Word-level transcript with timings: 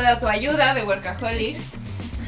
de 0.00 0.08
autoayuda 0.08 0.72
de 0.74 0.82
Workaholics. 0.82 1.72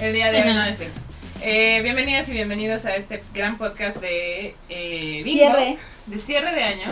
El 0.00 0.12
día 0.12 0.30
de 0.30 0.42
hoy 0.42 0.52
no 0.54 0.62
es 0.64 0.76
cierto. 0.76 1.00
Eh, 1.40 1.80
bienvenidas 1.82 2.28
y 2.28 2.32
bienvenidos 2.32 2.84
a 2.84 2.94
este 2.96 3.22
gran 3.32 3.56
podcast 3.56 3.96
de 3.96 4.54
eh, 4.68 5.22
bingo, 5.24 5.46
Cierre. 5.46 5.78
de 6.06 6.18
cierre 6.18 6.52
de 6.54 6.64
año 6.64 6.86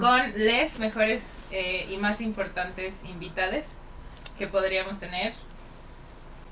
con 0.00 0.20
les 0.36 0.78
mejores 0.80 1.38
eh, 1.52 1.86
y 1.88 1.96
más 1.96 2.20
importantes 2.20 2.94
invitadas 3.08 3.66
que 4.36 4.48
podríamos 4.48 4.98
tener. 4.98 5.32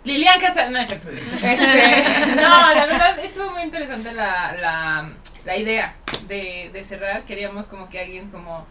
Lilian 0.04 0.40
Casa, 0.40 0.70
no. 0.70 0.78
Este, 0.80 0.96
no, 2.36 2.74
la 2.74 2.86
verdad 2.86 3.18
estuvo 3.18 3.50
muy 3.50 3.62
interesante 3.62 4.12
la, 4.12 4.56
la, 4.60 5.10
la 5.44 5.56
idea 5.56 5.96
de, 6.28 6.70
de 6.72 6.84
cerrar. 6.84 7.24
Queríamos 7.24 7.66
como 7.66 7.88
que 7.88 8.00
alguien 8.00 8.30
como 8.30 8.66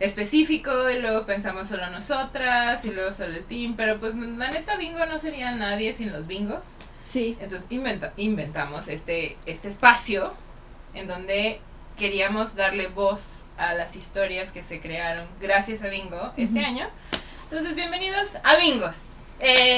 específico 0.00 0.90
y 0.90 0.98
luego 1.00 1.26
pensamos 1.26 1.68
solo 1.68 1.88
nosotras 1.90 2.84
y 2.84 2.90
luego 2.90 3.10
solo 3.12 3.34
el 3.36 3.44
team, 3.44 3.74
pero 3.76 3.98
pues 3.98 4.14
la 4.14 4.50
neta 4.50 4.76
bingo 4.76 5.04
no 5.06 5.18
sería 5.18 5.50
nadie 5.52 5.92
sin 5.92 6.12
los 6.12 6.26
bingos. 6.26 6.64
Sí. 7.12 7.36
Entonces 7.40 7.66
inventa- 7.70 8.12
inventamos 8.16 8.88
este, 8.88 9.36
este 9.46 9.68
espacio 9.68 10.32
en 10.94 11.08
donde 11.08 11.60
queríamos 11.96 12.54
darle 12.54 12.86
voz 12.88 13.44
a 13.56 13.74
las 13.74 13.96
historias 13.96 14.52
que 14.52 14.62
se 14.62 14.80
crearon 14.80 15.26
gracias 15.40 15.82
a 15.82 15.88
Bingo 15.88 16.32
este 16.36 16.64
año. 16.64 16.88
Entonces, 17.50 17.74
bienvenidos 17.74 18.36
a 18.44 18.56
Bingos. 18.56 18.94
Eh, 19.40 19.74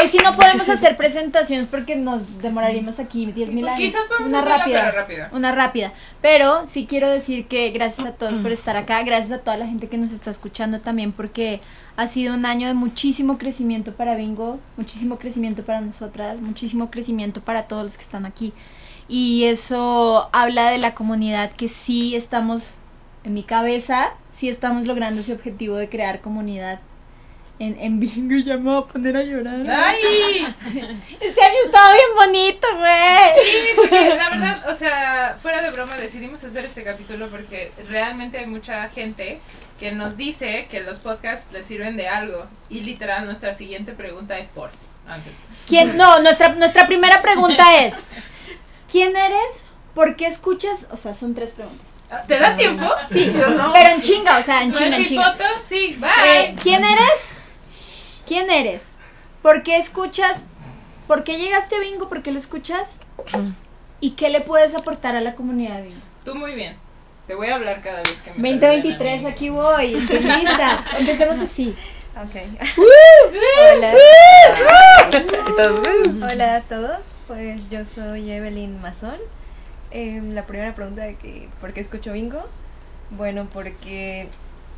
Hoy 0.00 0.08
sí 0.08 0.18
no 0.22 0.32
podemos 0.34 0.68
hacer 0.68 0.96
presentaciones 0.96 1.66
porque 1.66 1.96
nos 1.96 2.40
demoraríamos 2.40 2.98
aquí 2.98 3.26
10 3.26 3.52
mil 3.52 3.66
años. 3.68 3.78
Quizás 3.78 4.02
podemos 4.06 4.28
Una 4.28 4.38
hacerla, 4.38 4.58
rápida. 4.58 4.80
pero 4.80 4.96
rápida. 5.00 5.30
Una 5.32 5.52
rápida. 5.52 5.92
Pero 6.20 6.66
sí 6.66 6.86
quiero 6.86 7.08
decir 7.08 7.46
que 7.46 7.70
gracias 7.70 8.06
a 8.06 8.12
todos 8.12 8.38
por 8.38 8.52
estar 8.52 8.76
acá, 8.76 9.02
gracias 9.02 9.32
a 9.32 9.42
toda 9.42 9.56
la 9.56 9.66
gente 9.66 9.88
que 9.88 9.98
nos 9.98 10.12
está 10.12 10.30
escuchando 10.30 10.80
también 10.80 11.12
porque 11.12 11.60
ha 11.96 12.06
sido 12.06 12.34
un 12.34 12.46
año 12.46 12.68
de 12.68 12.74
muchísimo 12.74 13.38
crecimiento 13.38 13.94
para 13.94 14.16
Bingo, 14.16 14.58
muchísimo 14.76 15.18
crecimiento 15.18 15.64
para 15.64 15.80
nosotras, 15.80 16.40
muchísimo 16.40 16.90
crecimiento 16.90 17.40
para 17.40 17.64
todos 17.68 17.84
los 17.84 17.96
que 17.96 18.04
están 18.04 18.26
aquí. 18.26 18.52
Y 19.08 19.44
eso 19.44 20.28
habla 20.32 20.70
de 20.70 20.78
la 20.78 20.94
comunidad 20.94 21.50
que 21.50 21.68
sí 21.68 22.14
estamos, 22.14 22.76
en 23.24 23.34
mi 23.34 23.42
cabeza, 23.42 24.14
sí 24.32 24.48
estamos 24.48 24.86
logrando 24.86 25.20
ese 25.20 25.32
objetivo 25.32 25.76
de 25.76 25.88
crear 25.88 26.20
comunidad 26.20 26.80
en, 27.60 27.78
en 27.78 28.00
Bingo 28.00 28.34
y 28.34 28.42
ya 28.42 28.56
me 28.56 28.70
voy 28.70 28.82
a 28.82 28.86
poner 28.92 29.16
a 29.16 29.22
llorar. 29.22 29.64
¡Ay! 29.70 29.96
Este 31.20 31.42
año 31.42 31.56
estaba 31.66 31.92
bien 31.92 32.06
bonito, 32.16 32.66
güey. 32.76 33.44
Sí, 33.44 33.68
porque 33.76 34.14
la 34.16 34.30
verdad, 34.30 34.70
o 34.70 34.74
sea, 34.74 35.36
fuera 35.40 35.60
de 35.62 35.70
broma, 35.70 35.96
decidimos 35.96 36.42
hacer 36.42 36.64
este 36.64 36.82
capítulo 36.82 37.28
porque 37.28 37.72
realmente 37.88 38.38
hay 38.38 38.46
mucha 38.46 38.88
gente 38.88 39.40
que 39.78 39.92
nos 39.92 40.16
dice 40.16 40.66
que 40.70 40.80
los 40.80 40.98
podcasts 40.98 41.52
les 41.52 41.66
sirven 41.66 41.96
de 41.96 42.08
algo. 42.08 42.46
Y 42.70 42.80
literal, 42.80 43.26
nuestra 43.26 43.52
siguiente 43.54 43.92
pregunta 43.92 44.38
es 44.38 44.46
por. 44.48 44.70
Ah. 45.06 45.18
¿Quién? 45.68 45.96
No, 45.98 46.20
nuestra, 46.20 46.48
nuestra 46.54 46.86
primera 46.86 47.20
pregunta 47.20 47.84
es: 47.84 48.06
¿Quién 48.90 49.14
eres? 49.16 49.64
¿Por 49.94 50.16
qué 50.16 50.26
escuchas? 50.26 50.86
O 50.90 50.96
sea, 50.96 51.12
son 51.14 51.34
tres 51.34 51.50
preguntas. 51.50 51.86
Ah, 52.10 52.22
¿Te 52.26 52.38
da 52.38 52.56
tiempo? 52.56 52.86
Sí, 53.12 53.32
pero 53.72 53.88
en 53.90 54.00
chinga, 54.02 54.38
o 54.38 54.42
sea, 54.42 54.62
en 54.62 54.70
¿No 54.70 54.74
es 54.74 54.80
chinga, 54.82 54.96
en 54.96 55.02
mi 55.02 55.08
chinga. 55.08 55.32
foto? 55.32 55.44
Sí, 55.68 55.98
Eh, 56.26 56.52
bye. 56.54 56.62
¿Quién 56.62 56.82
eres? 56.84 57.28
¿Quién 58.30 58.48
eres? 58.48 58.84
¿Por 59.42 59.64
qué 59.64 59.76
escuchas? 59.76 60.44
¿Por 61.08 61.24
qué 61.24 61.36
llegaste 61.36 61.74
a 61.74 61.80
Bingo? 61.80 62.08
¿Por 62.08 62.22
qué 62.22 62.30
lo 62.30 62.38
escuchas? 62.38 62.92
¿Y 63.98 64.12
qué 64.12 64.28
le 64.28 64.40
puedes 64.40 64.76
aportar 64.76 65.16
a 65.16 65.20
la 65.20 65.34
comunidad 65.34 65.78
de 65.78 65.82
Bingo? 65.86 66.00
Tú 66.24 66.36
muy 66.36 66.54
bien. 66.54 66.76
Te 67.26 67.34
voy 67.34 67.48
a 67.48 67.56
hablar 67.56 67.80
cada 67.80 67.96
vez 67.96 68.22
que 68.22 68.30
me 68.30 68.36
saluden 68.36 68.62
a 68.62 68.66
2023, 68.68 69.22
mí. 69.22 69.28
aquí 69.28 69.48
voy, 69.48 69.94
estoy 69.96 70.20
lista. 70.20 70.84
Empecemos 71.00 71.40
así. 71.40 71.74
Ok. 72.14 72.36
Hola. 73.74 73.94
Hola 76.30 76.54
a 76.54 76.60
todos. 76.60 77.16
Pues 77.26 77.68
yo 77.68 77.84
soy 77.84 78.30
Evelyn 78.30 78.80
Mazón. 78.80 79.18
Em, 79.90 80.34
la 80.34 80.46
primera 80.46 80.72
pregunta 80.76 81.02
de 81.02 81.16
que 81.16 81.48
¿por 81.60 81.72
qué 81.72 81.80
escucho 81.80 82.12
Bingo? 82.12 82.44
Bueno, 83.10 83.48
porque 83.52 84.28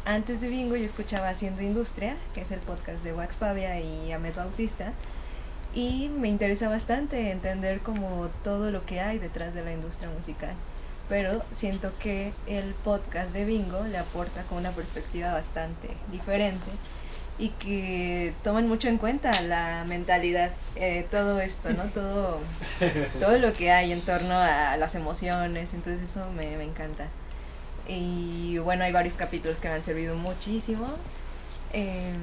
antes 0.04 0.40
de 0.40 0.48
Bingo 0.48 0.76
yo 0.76 0.84
escuchaba 0.84 1.28
Haciendo 1.28 1.62
Industria, 1.62 2.16
que 2.34 2.42
es 2.42 2.50
el 2.50 2.60
podcast 2.60 3.02
de 3.04 3.12
Wax 3.12 3.36
Pavia 3.36 3.80
y 3.80 4.12
Ahmed 4.12 4.34
Bautista. 4.34 4.92
Y 5.74 6.08
me 6.08 6.28
interesa 6.28 6.68
bastante 6.68 7.30
entender 7.30 7.80
como 7.80 8.28
todo 8.44 8.70
lo 8.70 8.84
que 8.84 9.00
hay 9.00 9.18
detrás 9.18 9.54
de 9.54 9.64
la 9.64 9.72
industria 9.72 10.10
musical. 10.10 10.54
Pero 11.08 11.42
siento 11.50 11.92
que 11.98 12.32
el 12.46 12.74
podcast 12.74 13.32
de 13.32 13.44
Bingo 13.44 13.84
le 13.84 13.98
aporta 13.98 14.42
con 14.44 14.58
una 14.58 14.72
perspectiva 14.72 15.32
bastante 15.32 15.88
diferente 16.10 16.70
y 17.38 17.48
que 17.48 18.34
toman 18.44 18.68
mucho 18.68 18.88
en 18.88 18.98
cuenta 18.98 19.40
la 19.40 19.84
mentalidad, 19.88 20.52
eh, 20.76 21.06
todo 21.10 21.40
esto, 21.40 21.72
¿no? 21.72 21.84
Todo, 21.94 22.40
todo 23.18 23.38
lo 23.38 23.52
que 23.54 23.72
hay 23.72 23.92
en 23.92 24.00
torno 24.02 24.34
a 24.34 24.76
las 24.76 24.94
emociones, 24.94 25.74
entonces 25.74 26.10
eso 26.10 26.30
me, 26.32 26.56
me 26.56 26.64
encanta. 26.64 27.08
Y 27.88 28.58
bueno, 28.58 28.84
hay 28.84 28.92
varios 28.92 29.14
capítulos 29.14 29.60
que 29.60 29.68
me 29.68 29.74
han 29.74 29.84
servido 29.84 30.16
muchísimo. 30.16 30.86
Em, 31.72 32.16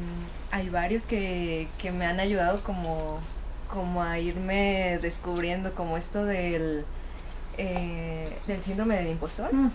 hay 0.51 0.69
varios 0.69 1.05
que, 1.05 1.67
que 1.77 1.91
me 1.91 2.05
han 2.05 2.19
ayudado 2.19 2.61
como, 2.63 3.19
como 3.67 4.03
a 4.03 4.19
irme 4.19 4.99
descubriendo 5.01 5.73
como 5.73 5.97
esto 5.97 6.25
del, 6.25 6.85
eh, 7.57 8.37
del 8.47 8.63
síndrome 8.63 8.95
del 8.95 9.07
impostor. 9.07 9.53
Mm. 9.53 9.71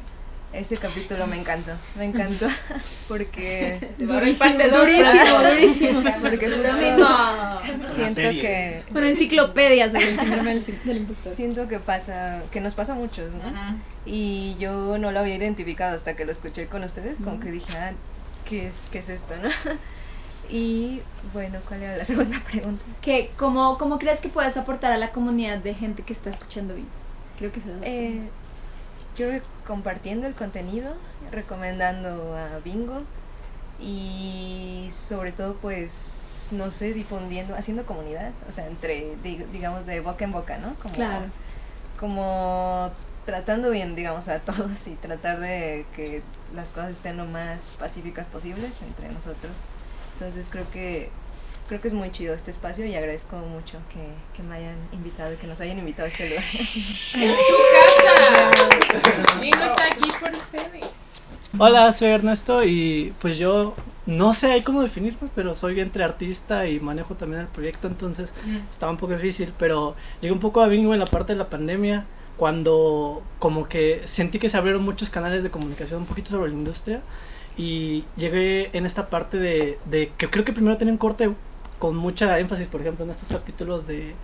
Ese 0.55 0.77
capítulo 0.77 1.27
me 1.27 1.37
encantó, 1.37 1.73
me 1.97 2.05
encantó 2.05 2.47
porque 3.09 3.79
durísimo, 3.99 4.53
durísimo. 5.51 6.03
porque 6.23 6.49
justo 6.49 7.93
siento 7.93 8.15
serie. 8.15 8.41
que 8.41 8.83
Una 8.93 9.09
enciclopedia 9.09 9.91
sobre 9.91 10.11
el 10.11 10.19
síndrome 10.21 10.55
del, 10.55 10.79
del 10.85 10.97
impostor. 10.99 11.33
siento 11.33 11.69
que 11.69 11.81
pasa 11.81 12.43
que 12.51 12.61
nos 12.61 12.75
pasa 12.75 12.93
a 12.93 12.97
muchos 12.97 13.33
¿no? 13.33 13.43
Ajá. 13.49 13.77
y 14.07 14.55
yo 14.59 14.97
no 14.99 15.11
lo 15.13 15.21
había 15.21 15.35
identificado 15.37 15.97
hasta 15.97 16.15
que 16.15 16.25
lo 16.25 16.33
escuché 16.33 16.67
con 16.69 16.85
ustedes 16.85 17.19
como 17.19 17.41
que 17.41 17.51
dije 17.51 17.77
ah, 17.77 17.93
qué 18.49 18.67
es 18.69 18.85
qué 18.93 18.99
es 19.01 19.09
esto 19.09 19.35
no 19.37 19.49
y 20.51 21.01
bueno 21.33 21.59
cuál 21.67 21.83
era 21.83 21.97
la 21.97 22.05
segunda 22.05 22.39
pregunta 22.41 22.85
¿Qué, 23.03 23.31
cómo, 23.37 23.77
¿Cómo 23.79 23.99
crees 23.99 24.21
que 24.21 24.29
puedes 24.29 24.57
aportar 24.57 24.93
a 24.93 24.99
la 24.99 25.11
comunidad 25.11 25.59
de 25.59 25.75
gente 25.75 26.03
que 26.03 26.13
está 26.13 26.31
escuchando 26.31 26.75
Bingo? 26.75 26.89
Creo 27.39 27.51
que 27.51 27.61
se 27.61 27.69
da. 27.69 27.79
Yo 29.17 29.27
compartiendo 29.67 30.27
el 30.27 30.35
contenido 30.35 30.95
recomendando 31.31 32.37
a 32.37 32.59
Bingo 32.65 33.03
y 33.81 34.89
sobre 34.91 35.33
todo 35.33 35.55
pues 35.57 36.49
no 36.53 36.71
sé 36.71 36.93
difundiendo 36.93 37.55
haciendo 37.55 37.87
comunidad 37.87 38.31
o 38.49 38.53
sea 38.53 38.67
entre 38.67 39.17
di- 39.23 39.45
digamos 39.53 39.87
de 39.87 40.01
boca 40.01 40.25
en 40.25 40.33
boca 40.33 40.59
no 40.59 40.75
como 40.77 40.95
claro. 40.95 41.27
como 41.99 42.91
tratando 43.25 43.71
bien, 43.71 43.95
digamos, 43.95 44.29
a 44.29 44.39
todos 44.41 44.87
y 44.87 44.97
tratar 44.97 45.41
de 45.41 45.87
que 45.97 46.23
las 46.55 46.69
cosas 46.71 46.91
estén 46.91 47.17
lo 47.17 47.25
más 47.25 47.71
pacíficas 47.79 48.27
posibles 48.27 48.83
entre 48.83 49.09
nosotros. 49.09 49.53
Entonces 50.13 50.49
creo 50.51 50.71
que 50.71 51.09
creo 51.69 51.81
que 51.81 51.89
es 51.89 51.95
muy 51.95 52.11
chido 52.11 52.35
este 52.35 52.51
espacio 52.51 52.85
y 52.87 52.95
agradezco 52.95 53.37
mucho 53.37 53.79
que, 53.91 54.01
que 54.37 54.43
me 54.43 54.57
hayan 54.57 54.77
invitado 54.93 55.33
y 55.33 55.37
que 55.37 55.47
nos 55.47 55.61
hayan 55.61 55.79
invitado 55.79 56.07
a 56.07 56.09
este 56.09 56.29
lugar. 56.29 56.45
En 57.15 57.35
tu 57.35 57.55
casa. 58.91 59.41
Bingo 59.41 59.65
está 59.65 59.87
aquí 59.87 60.09
por 60.21 60.31
ustedes. 60.31 60.85
Hola, 61.59 61.93
soy 61.93 62.09
Ernesto 62.09 62.65
y 62.65 63.15
pues 63.21 63.39
yo 63.39 63.75
no 64.07 64.35
sé 64.35 64.63
cómo 64.65 64.83
definirme, 64.83 65.29
pero 65.35 65.55
soy 65.55 65.81
entre 65.81 66.05
artista 66.05 66.67
y 66.67 66.81
manejo 66.81 67.15
también 67.15 67.43
el 67.43 67.47
proyecto, 67.47 67.87
entonces 67.87 68.35
estaba 68.69 68.91
un 68.91 68.99
poco 68.99 69.13
difícil, 69.13 69.53
pero 69.57 69.95
llegué 70.21 70.33
un 70.33 70.41
poco 70.41 70.61
a 70.63 70.67
Bingo 70.67 70.93
en 70.93 71.01
la 71.01 71.07
parte 71.07 71.33
de 71.33 71.39
la 71.39 71.49
pandemia, 71.49 72.07
cuando 72.37 73.23
como 73.39 73.69
que 73.69 74.03
sentí 74.05 74.41
que 74.41 74.49
se 74.49 74.57
abrieron 74.57 74.83
muchos 74.83 75.11
canales 75.11 75.45
de 75.45 75.51
comunicación 75.51 76.01
un 76.01 76.07
poquito 76.07 76.31
sobre 76.31 76.51
la 76.51 76.59
industria 76.59 77.03
y 77.57 78.05
llegué 78.17 78.71
en 78.77 78.85
esta 78.85 79.09
parte 79.09 79.39
de, 79.39 79.79
de 79.85 80.13
que 80.19 80.29
creo 80.29 80.45
que 80.45 80.53
primero 80.53 80.77
tenía 80.77 80.93
un 80.93 80.99
corte 80.99 81.31
con 81.79 81.97
mucha 81.97 82.39
énfasis, 82.39 82.67
por 82.69 82.81
ejemplo, 82.81 83.05
en 83.05 83.11
estos 83.11 83.29
capítulos 83.29 83.87
de 83.87 84.15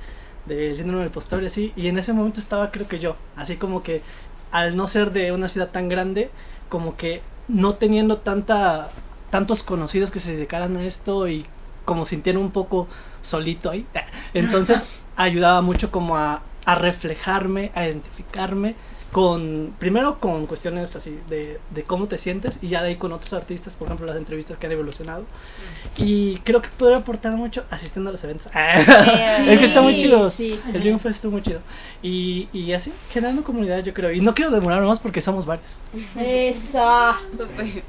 del 0.47 0.76
síndrome 0.76 1.02
del 1.02 1.12
postor 1.12 1.43
y 1.43 1.47
así, 1.47 1.73
y 1.76 1.88
en 1.88 1.99
ese 1.99 2.12
momento 2.12 2.41
estaba 2.41 2.70
creo 2.70 2.88
que 2.88 2.99
yo, 2.99 3.17
así 3.37 3.56
como 3.56 3.82
que 3.82 4.02
al 4.50 4.75
no 4.75 4.88
ser 4.88 5.12
de 5.12 5.32
una 5.32 5.49
ciudad 5.49 5.70
tan 5.70 5.88
grande, 5.88 6.31
como 6.69 6.97
que 6.97 7.23
no 7.49 7.75
teniendo 7.75 8.19
tanta 8.19 8.91
tantos 9.31 9.62
conocidos 9.62 10.11
que 10.11 10.19
se 10.19 10.35
dedicaran 10.35 10.76
a 10.76 10.82
esto 10.82 11.29
y 11.29 11.47
como 11.85 12.05
sintieron 12.05 12.43
un 12.43 12.50
poco 12.50 12.88
solito 13.23 13.70
ahí. 13.70 13.87
Entonces 14.35 14.87
ayudaba 15.17 15.61
mucho 15.61 15.91
como 15.91 16.17
a, 16.17 16.43
a 16.64 16.75
reflejarme, 16.75 17.70
a 17.75 17.85
identificarme 17.85 18.75
con, 19.12 19.74
primero 19.78 20.20
con 20.20 20.46
cuestiones 20.46 20.94
así 20.94 21.18
de, 21.28 21.58
de, 21.70 21.82
cómo 21.82 22.06
te 22.06 22.16
sientes 22.16 22.58
y 22.62 22.68
ya 22.68 22.82
de 22.82 22.90
ahí 22.90 22.96
con 22.96 23.12
otros 23.12 23.32
artistas, 23.32 23.74
por 23.74 23.88
ejemplo 23.88 24.06
las 24.06 24.16
entrevistas 24.16 24.56
que 24.56 24.66
han 24.66 24.72
evolucionado. 24.72 25.24
Y 25.96 26.36
creo 26.38 26.62
que 26.62 26.68
podría 26.70 26.98
aportar 26.98 27.32
mucho 27.32 27.64
asistiendo 27.70 28.10
a 28.10 28.12
los 28.12 28.22
eventos. 28.22 28.46
es 28.54 29.58
que 29.58 29.64
está 29.64 29.80
muy 29.80 29.96
chido. 29.96 30.30
Sí. 30.30 30.60
El 30.72 30.80
Bingo 30.82 30.98
Fest 30.98 31.16
está 31.16 31.28
muy 31.28 31.42
chido. 31.42 31.60
Y, 32.02 32.48
y 32.52 32.72
así, 32.72 32.92
generando 33.12 33.42
comunidad 33.42 33.82
yo 33.82 33.92
creo. 33.92 34.12
Y 34.12 34.20
no 34.20 34.34
quiero 34.34 34.50
demorar 34.52 34.82
más 34.82 35.00
porque 35.00 35.20
somos 35.20 35.44
varios. 35.44 35.78
Eso. 36.16 37.14
Super. 37.36 37.82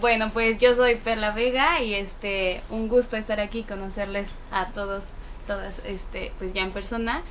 Bueno, 0.00 0.30
pues 0.32 0.58
yo 0.58 0.74
soy 0.74 0.96
Perla 0.96 1.32
Vega 1.32 1.82
y 1.82 1.94
este 1.94 2.62
un 2.70 2.88
gusto 2.88 3.16
estar 3.16 3.40
aquí, 3.40 3.62
conocerles 3.62 4.30
a 4.50 4.70
todos, 4.72 5.06
todas, 5.46 5.80
este, 5.86 6.32
pues 6.38 6.52
ya 6.52 6.62
en 6.62 6.70
persona. 6.70 7.22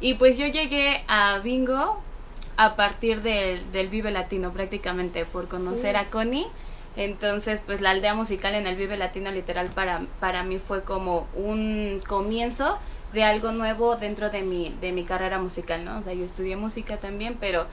Y 0.00 0.14
pues 0.14 0.36
yo 0.36 0.46
llegué 0.46 1.02
a 1.08 1.38
Bingo 1.38 2.02
a 2.56 2.76
partir 2.76 3.22
del, 3.22 3.70
del 3.72 3.88
Vive 3.88 4.10
Latino 4.10 4.52
prácticamente, 4.52 5.24
por 5.24 5.48
conocer 5.48 5.96
a 5.96 6.06
Connie. 6.06 6.46
Entonces, 6.96 7.60
pues 7.64 7.80
la 7.80 7.90
aldea 7.90 8.14
musical 8.14 8.54
en 8.54 8.66
el 8.66 8.76
Vive 8.76 8.96
Latino 8.96 9.30
literal 9.30 9.68
para, 9.68 10.02
para 10.20 10.44
mí 10.44 10.58
fue 10.58 10.82
como 10.82 11.26
un 11.34 12.00
comienzo 12.06 12.78
de 13.12 13.24
algo 13.24 13.52
nuevo 13.52 13.96
dentro 13.96 14.30
de 14.30 14.42
mi, 14.42 14.70
de 14.80 14.92
mi 14.92 15.04
carrera 15.04 15.38
musical, 15.38 15.84
¿no? 15.84 15.98
O 15.98 16.02
sea, 16.02 16.12
yo 16.12 16.24
estudié 16.24 16.56
música 16.56 16.98
también, 16.98 17.36
pero 17.40 17.66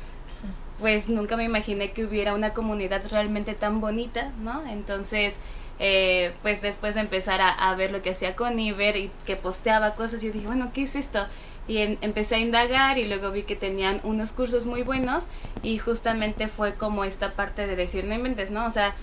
pues 0.80 1.10
nunca 1.10 1.38
me 1.38 1.44
imaginé 1.44 1.92
que 1.92 2.06
hubiera 2.06 2.34
una 2.34 2.54
comunidad 2.54 3.04
realmente 3.10 3.54
tan 3.54 3.82
bonita, 3.82 4.32
¿no? 4.42 4.66
Entonces, 4.66 5.38
eh, 5.78 6.34
pues 6.42 6.62
después 6.62 6.96
de 6.96 7.02
empezar 7.02 7.42
a, 7.42 7.50
a, 7.50 7.76
ver 7.76 7.92
lo 7.92 8.02
que 8.02 8.12
hacía 8.12 8.36
Connie, 8.36 8.72
ver 8.72 8.98
y 8.98 9.12
que 9.26 9.36
posteaba 9.36 9.94
cosas, 9.94 10.22
yo 10.24 10.32
dije, 10.32 10.48
bueno, 10.48 10.72
¿qué 10.74 10.84
es 10.84 10.96
esto? 10.96 11.28
Y 11.72 11.98
empecé 12.02 12.36
a 12.36 12.40
indagar 12.40 12.98
y 12.98 13.06
luego 13.06 13.32
vi 13.32 13.44
que 13.44 13.56
tenían 13.56 14.02
unos 14.04 14.34
cursos 14.34 14.66
muy 14.66 14.84
buenos 14.84 15.28
y 15.64 15.78
justamente 15.78 16.50
fue 16.50 16.74
como 16.74 17.06
esta 17.06 17.32
parte 17.32 17.66
de 17.66 17.78
decir, 17.78 18.04
no 18.04 18.14
inventes, 18.14 18.52
¿no? 18.52 18.66
O 18.66 18.72
sea, 18.72 18.94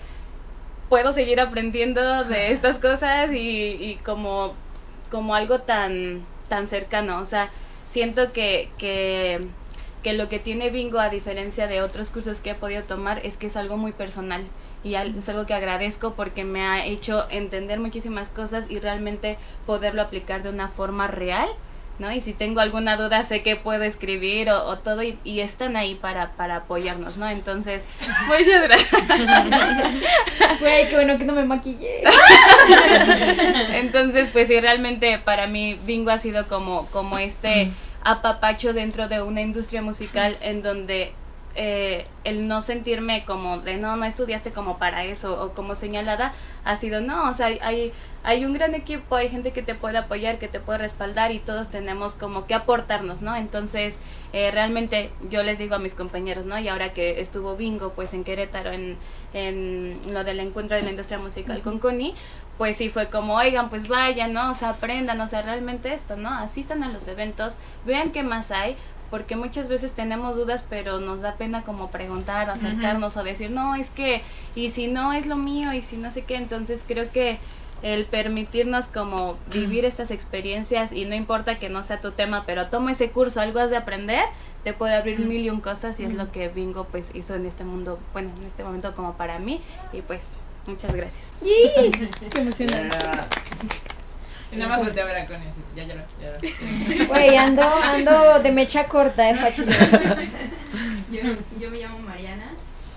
puedo 0.87 1.11
seguir 1.11 1.39
aprendiendo 1.39 2.25
de 2.25 2.51
estas 2.51 2.77
cosas 2.77 3.33
y, 3.33 3.39
y 3.39 3.99
como, 4.05 4.53
como 5.09 5.33
algo 5.33 5.61
tan, 5.61 6.23
tan 6.47 6.67
cercano, 6.67 7.17
o 7.17 7.25
sea, 7.25 7.49
siento 7.87 8.33
que, 8.33 8.69
que, 8.77 9.47
que 10.03 10.13
lo 10.13 10.29
que 10.29 10.37
tiene 10.37 10.69
Bingo 10.69 10.99
a 10.99 11.09
diferencia 11.09 11.65
de 11.65 11.81
otros 11.81 12.11
cursos 12.11 12.39
que 12.39 12.51
he 12.51 12.55
podido 12.55 12.83
tomar 12.83 13.19
es 13.25 13.37
que 13.37 13.47
es 13.47 13.55
algo 13.55 13.77
muy 13.77 13.93
personal 13.93 14.45
y 14.83 14.93
es 14.93 15.27
algo 15.27 15.47
que 15.47 15.55
agradezco 15.55 16.13
porque 16.13 16.43
me 16.43 16.61
ha 16.61 16.85
hecho 16.85 17.25
entender 17.31 17.79
muchísimas 17.79 18.29
cosas 18.29 18.69
y 18.69 18.79
realmente 18.79 19.39
poderlo 19.65 20.03
aplicar 20.03 20.43
de 20.43 20.49
una 20.49 20.67
forma 20.67 21.07
real 21.07 21.49
¿no? 21.99 22.11
Y 22.11 22.21
si 22.21 22.33
tengo 22.33 22.61
alguna 22.61 22.97
duda 22.97 23.23
sé 23.23 23.43
que 23.43 23.55
puedo 23.55 23.83
escribir 23.83 24.49
o, 24.49 24.77
todo 24.79 25.03
y, 25.03 25.19
y, 25.23 25.41
están 25.41 25.75
ahí 25.75 25.95
para, 25.95 26.31
para 26.31 26.57
apoyarnos, 26.57 27.17
¿no? 27.17 27.29
Entonces, 27.29 27.85
muchas 28.27 28.63
gracias. 28.63 28.89
Güey, 30.59 30.89
qué 30.89 30.95
bueno 30.95 31.17
que 31.17 31.25
no 31.25 31.33
me 31.33 31.45
maquillé. 31.45 32.03
Entonces, 33.73 34.29
pues 34.31 34.47
sí, 34.47 34.59
realmente 34.59 35.19
para 35.19 35.47
mí 35.47 35.79
Bingo 35.85 36.11
ha 36.11 36.17
sido 36.17 36.47
como, 36.47 36.87
como 36.87 37.17
este 37.17 37.71
apapacho 38.03 38.73
dentro 38.73 39.07
de 39.07 39.21
una 39.21 39.41
industria 39.41 39.81
musical 39.81 40.37
en 40.41 40.61
donde 40.61 41.13
eh, 41.61 42.07
el 42.23 42.47
no 42.47 42.61
sentirme 42.61 43.25
como 43.25 43.59
de 43.59 43.75
no, 43.75 43.97
no 43.97 44.05
estudiaste 44.05 44.53
como 44.53 44.77
para 44.77 45.03
eso 45.03 45.43
o 45.43 45.53
como 45.53 45.75
señalada, 45.75 46.31
ha 46.63 46.77
sido 46.77 47.01
no, 47.01 47.29
o 47.29 47.33
sea, 47.33 47.47
hay, 47.47 47.91
hay 48.23 48.45
un 48.45 48.53
gran 48.53 48.75
equipo, 48.75 49.17
hay 49.17 49.27
gente 49.27 49.51
que 49.51 49.61
te 49.61 49.75
puede 49.75 49.97
apoyar, 49.97 50.39
que 50.39 50.47
te 50.47 50.61
puede 50.61 50.79
respaldar 50.79 51.33
y 51.33 51.39
todos 51.39 51.69
tenemos 51.69 52.13
como 52.13 52.47
que 52.47 52.53
aportarnos, 52.53 53.21
¿no? 53.21 53.35
Entonces, 53.35 53.99
eh, 54.31 54.51
realmente 54.51 55.11
yo 55.29 55.43
les 55.43 55.57
digo 55.57 55.75
a 55.75 55.79
mis 55.79 55.95
compañeros, 55.95 56.45
¿no? 56.45 56.57
Y 56.57 56.69
ahora 56.69 56.93
que 56.93 57.19
estuvo 57.19 57.57
Bingo, 57.57 57.91
pues 57.91 58.13
en 58.13 58.23
Querétaro, 58.23 58.71
en, 58.71 58.95
en 59.33 59.99
lo 60.13 60.23
del 60.23 60.39
encuentro 60.39 60.77
de 60.77 60.83
la 60.83 60.91
industria 60.91 61.19
musical 61.19 61.61
con 61.61 61.79
Connie, 61.79 62.15
pues 62.57 62.77
sí 62.77 62.87
fue 62.87 63.09
como, 63.09 63.35
oigan, 63.35 63.69
pues 63.69 63.89
vayan, 63.89 64.31
¿no? 64.31 64.51
O 64.51 64.53
sea, 64.53 64.69
aprendan, 64.69 65.19
o 65.19 65.27
sea, 65.27 65.41
realmente 65.41 65.93
esto, 65.93 66.15
¿no? 66.15 66.29
Asistan 66.29 66.83
a 66.83 66.87
los 66.87 67.05
eventos, 67.09 67.57
vean 67.85 68.11
qué 68.11 68.23
más 68.23 68.51
hay, 68.51 68.77
porque 69.09 69.35
muchas 69.35 69.67
veces 69.67 69.93
tenemos 69.93 70.35
dudas, 70.35 70.63
pero 70.69 70.99
nos 70.99 71.21
da 71.21 71.35
pena 71.35 71.63
como 71.63 71.91
preguntar 71.91 72.49
o 72.49 72.53
acercarnos 72.53 73.17
o 73.17 73.23
decir, 73.23 73.51
no, 73.51 73.75
es 73.75 73.89
que, 73.89 74.21
y 74.55 74.69
si 74.69 74.87
no 74.87 75.13
es 75.13 75.25
lo 75.25 75.35
mío, 75.35 75.73
y 75.73 75.81
si 75.81 75.97
no 75.97 76.11
sé 76.11 76.23
qué, 76.23 76.35
entonces 76.35 76.83
creo 76.87 77.11
que 77.11 77.39
el 77.81 78.05
permitirnos 78.05 78.87
como 78.87 79.37
vivir 79.51 79.85
estas 79.85 80.11
experiencias 80.11 80.91
y 80.91 81.05
no 81.05 81.15
importa 81.15 81.59
que 81.59 81.69
no 81.69 81.83
sea 81.83 82.01
tu 82.01 82.11
tema, 82.11 82.43
pero 82.45 82.67
toma 82.67 82.91
ese 82.91 83.09
curso, 83.11 83.39
algo 83.39 83.59
has 83.59 83.69
de 83.69 83.77
aprender, 83.77 84.25
te 84.63 84.73
puede 84.73 84.95
abrir 84.95 85.19
mil 85.19 85.43
y 85.43 85.49
un 85.49 85.61
cosas 85.61 85.99
y 85.99 86.03
es 86.03 86.13
lo 86.13 86.31
que 86.31 86.49
Bingo 86.49 86.85
pues 86.85 87.11
hizo 87.13 87.35
en 87.35 87.45
este 87.45 87.63
mundo, 87.63 87.99
bueno, 88.13 88.31
en 88.39 88.45
este 88.45 88.63
momento 88.63 88.93
como 88.95 89.13
para 89.13 89.39
mí 89.39 89.61
y 89.93 90.01
pues 90.01 90.31
muchas 90.67 90.93
gracias. 90.93 91.33
¡Qué 91.41 92.41
emocionante! 92.41 92.97
Y 94.51 94.55
nada 94.55 94.69
más 94.69 94.79
volteé 94.79 95.03
a 95.03 95.05
ver 95.05 95.17
a 95.17 95.25
Connie 95.25 95.47
así, 95.47 95.61
ya, 95.75 95.83
ya, 95.83 96.05
ya. 96.19 97.05
Güey, 97.05 97.37
ando, 97.37 97.63
ando 97.63 98.39
de 98.39 98.51
mecha 98.51 98.87
corta, 98.87 99.29
eh, 99.29 99.35
yo, 101.11 101.21
yo 101.59 101.69
me 101.69 101.77
llamo 101.77 101.99
Mariana, 101.99 102.53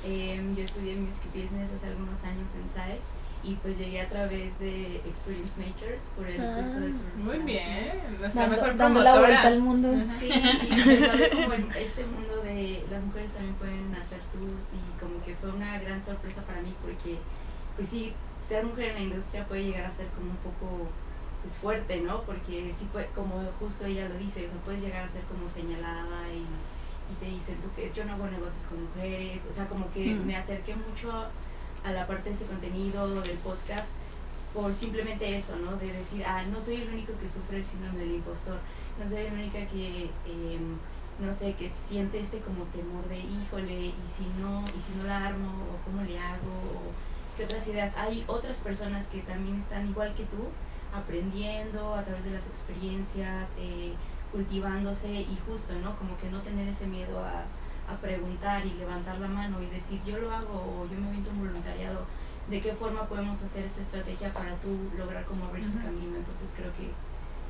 eh, 0.07 0.41
yo 0.57 0.65
estudié 0.65 0.97
Music 0.97 1.25
Business 1.35 1.69
hace 1.77 1.89
algunos 1.89 2.25
años 2.25 2.49
en 2.55 2.71
SAE 2.73 2.99
y 3.45 3.57
pues 3.57 3.77
llegué 3.77 4.01
a 4.01 4.09
través 4.09 4.57
de 4.61 4.97
Experience 5.05 5.59
Makers 5.59 6.03
por 6.17 6.27
el 6.29 6.41
ah, 6.41 6.61
curso 6.61 6.81
de 6.81 6.93
Muy 7.17 7.39
bien, 7.39 7.91
nuestra 8.21 8.43
dando, 8.43 8.57
mejor 8.57 8.77
dando 8.77 9.01
la 9.03 9.19
vuelta 9.19 9.47
al 9.49 9.61
mundo. 9.61 9.95
Sí, 10.19 10.31
y 10.31 10.77
se 10.79 11.31
como 11.31 11.53
en 11.53 11.69
este 11.77 12.07
mundo 12.07 12.41
de 12.43 12.85
las 12.91 13.03
mujeres 13.03 13.33
también 13.33 13.55
pueden 13.57 13.95
hacer 14.01 14.21
tours 14.33 14.71
y 14.73 15.01
como 15.01 15.23
que 15.25 15.35
fue 15.35 15.51
una 15.51 15.79
gran 15.81 16.03
sorpresa 16.03 16.43
para 16.43 16.63
mí 16.63 16.73
porque 16.83 17.19
pues 17.77 17.89
sí, 17.89 18.13
ser 18.41 18.65
mujer 18.65 18.91
en 18.91 18.95
la 18.95 19.01
industria 19.01 19.45
puede 19.47 19.65
llegar 19.65 19.87
a 19.87 19.91
ser 19.91 20.07
como 20.09 20.31
un 20.31 20.37
poco 20.37 20.89
es 21.47 21.53
fuerte, 21.55 22.01
¿no? 22.01 22.23
Porque 22.23 22.73
sí, 22.77 22.89
puede, 22.93 23.07
como 23.09 23.43
justo 23.59 23.87
ella 23.87 24.09
lo 24.09 24.17
dice, 24.17 24.49
o 24.49 24.65
puedes 24.65 24.83
llegar 24.83 25.05
a 25.05 25.09
ser 25.09 25.23
como 25.23 25.49
señalada 25.49 26.29
y, 26.29 26.43
y 27.13 27.15
te 27.19 27.27
dicen, 27.27 27.57
tú 27.57 27.69
que 27.75 27.93
yo 27.95 28.05
no 28.05 28.15
hago 28.15 28.27
negocios 28.27 28.65
con 28.67 28.83
mujeres, 28.83 29.47
o 29.51 29.53
sea, 29.53 29.69
como 29.69 29.91
que 29.93 30.15
mm. 30.15 30.27
me 30.27 30.37
acerqué 30.37 30.75
mucho 30.77 31.11
a 31.85 31.93
la 31.93 32.07
parte 32.07 32.31
de 32.31 32.37
ese 32.37 32.47
contenido 32.47 33.23
del 33.23 33.39
podcast 33.39 33.89
por 34.55 34.73
simplemente 34.73 35.37
eso, 35.37 35.57
¿no? 35.57 35.77
De 35.77 35.93
decir, 35.93 36.25
ah, 36.27 36.43
no 36.45 36.61
soy 36.61 36.83
el 36.83 36.91
único 36.91 37.13
que 37.19 37.29
sufre 37.29 37.59
el 37.59 37.67
síndrome 37.67 38.01
del 38.01 38.15
impostor, 38.17 38.59
no 39.01 39.09
soy 39.09 39.25
la 39.25 39.33
única 39.33 39.67
que, 39.67 40.11
em, 40.27 40.77
no 41.19 41.33
sé, 41.33 41.55
que 41.55 41.71
siente 41.89 42.21
este 42.21 42.39
como 42.41 42.65
temor 42.65 43.09
de, 43.09 43.19
híjole, 43.19 43.87
y 43.87 44.05
si 44.15 44.25
no, 44.41 44.63
y 44.77 44.81
si 44.81 44.95
no 44.99 45.05
la 45.05 45.27
armo, 45.27 45.49
o 45.73 45.85
cómo 45.85 46.03
le 46.03 46.19
hago, 46.19 46.53
o 46.77 47.37
qué 47.37 47.45
otras 47.45 47.67
ideas. 47.67 47.97
Hay 47.97 48.25
otras 48.27 48.59
personas 48.59 49.07
que 49.07 49.21
también 49.21 49.57
están 49.57 49.89
igual 49.89 50.15
que 50.15 50.25
tú, 50.25 50.49
aprendiendo 50.93 51.95
a 51.95 52.05
través 52.05 52.25
de 52.25 52.33
las 52.33 52.47
experiencias, 52.47 53.49
eh, 53.59 53.93
cultivándose 54.31 55.09
y 55.09 55.39
justo, 55.47 55.75
¿no? 55.83 55.97
Como 55.97 56.17
que 56.17 56.31
no 56.31 56.41
tener 56.41 56.69
ese 56.69 56.87
miedo 56.87 57.19
a, 57.25 57.45
a, 57.93 57.97
preguntar 58.01 58.65
y 58.67 58.75
levantar 58.75 59.19
la 59.19 59.29
mano 59.29 59.63
y 59.63 59.67
decir 59.67 60.01
yo 60.05 60.19
lo 60.19 60.33
hago 60.33 60.55
o 60.55 60.87
yo 60.91 60.99
me 60.99 61.09
invito 61.09 61.31
un 61.31 61.41
voluntariado, 61.41 62.05
¿de 62.49 62.61
qué 62.61 62.73
forma 62.75 63.07
podemos 63.07 63.43
hacer 63.43 63.65
esta 63.65 63.83
estrategia 63.83 64.33
para 64.33 64.55
tú 64.57 64.91
lograr 64.97 65.25
como 65.25 65.47
abrir 65.47 65.71
tu 65.71 65.79
camino? 65.79 66.17
Entonces 66.17 66.51
creo 66.57 66.73
que 66.75 66.91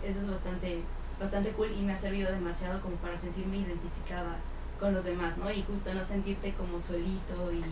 eso 0.09 0.21
es 0.21 0.31
bastante, 0.31 0.83
bastante 1.21 1.53
cool 1.53 1.71
y 1.71 1.83
me 1.83 1.93
ha 1.93 1.99
servido 1.99 2.33
demasiado 2.33 2.81
como 2.81 2.97
para 2.97 3.17
sentirme 3.17 3.59
identificada 3.59 4.37
con 4.81 4.95
los 4.95 5.05
demás, 5.05 5.39
¿no? 5.39 5.51
Y 5.51 5.63
justo 5.63 5.95
no 5.95 6.05
sentirte 6.05 6.53
como 6.55 6.81
solito 6.81 7.53
y, 7.53 7.63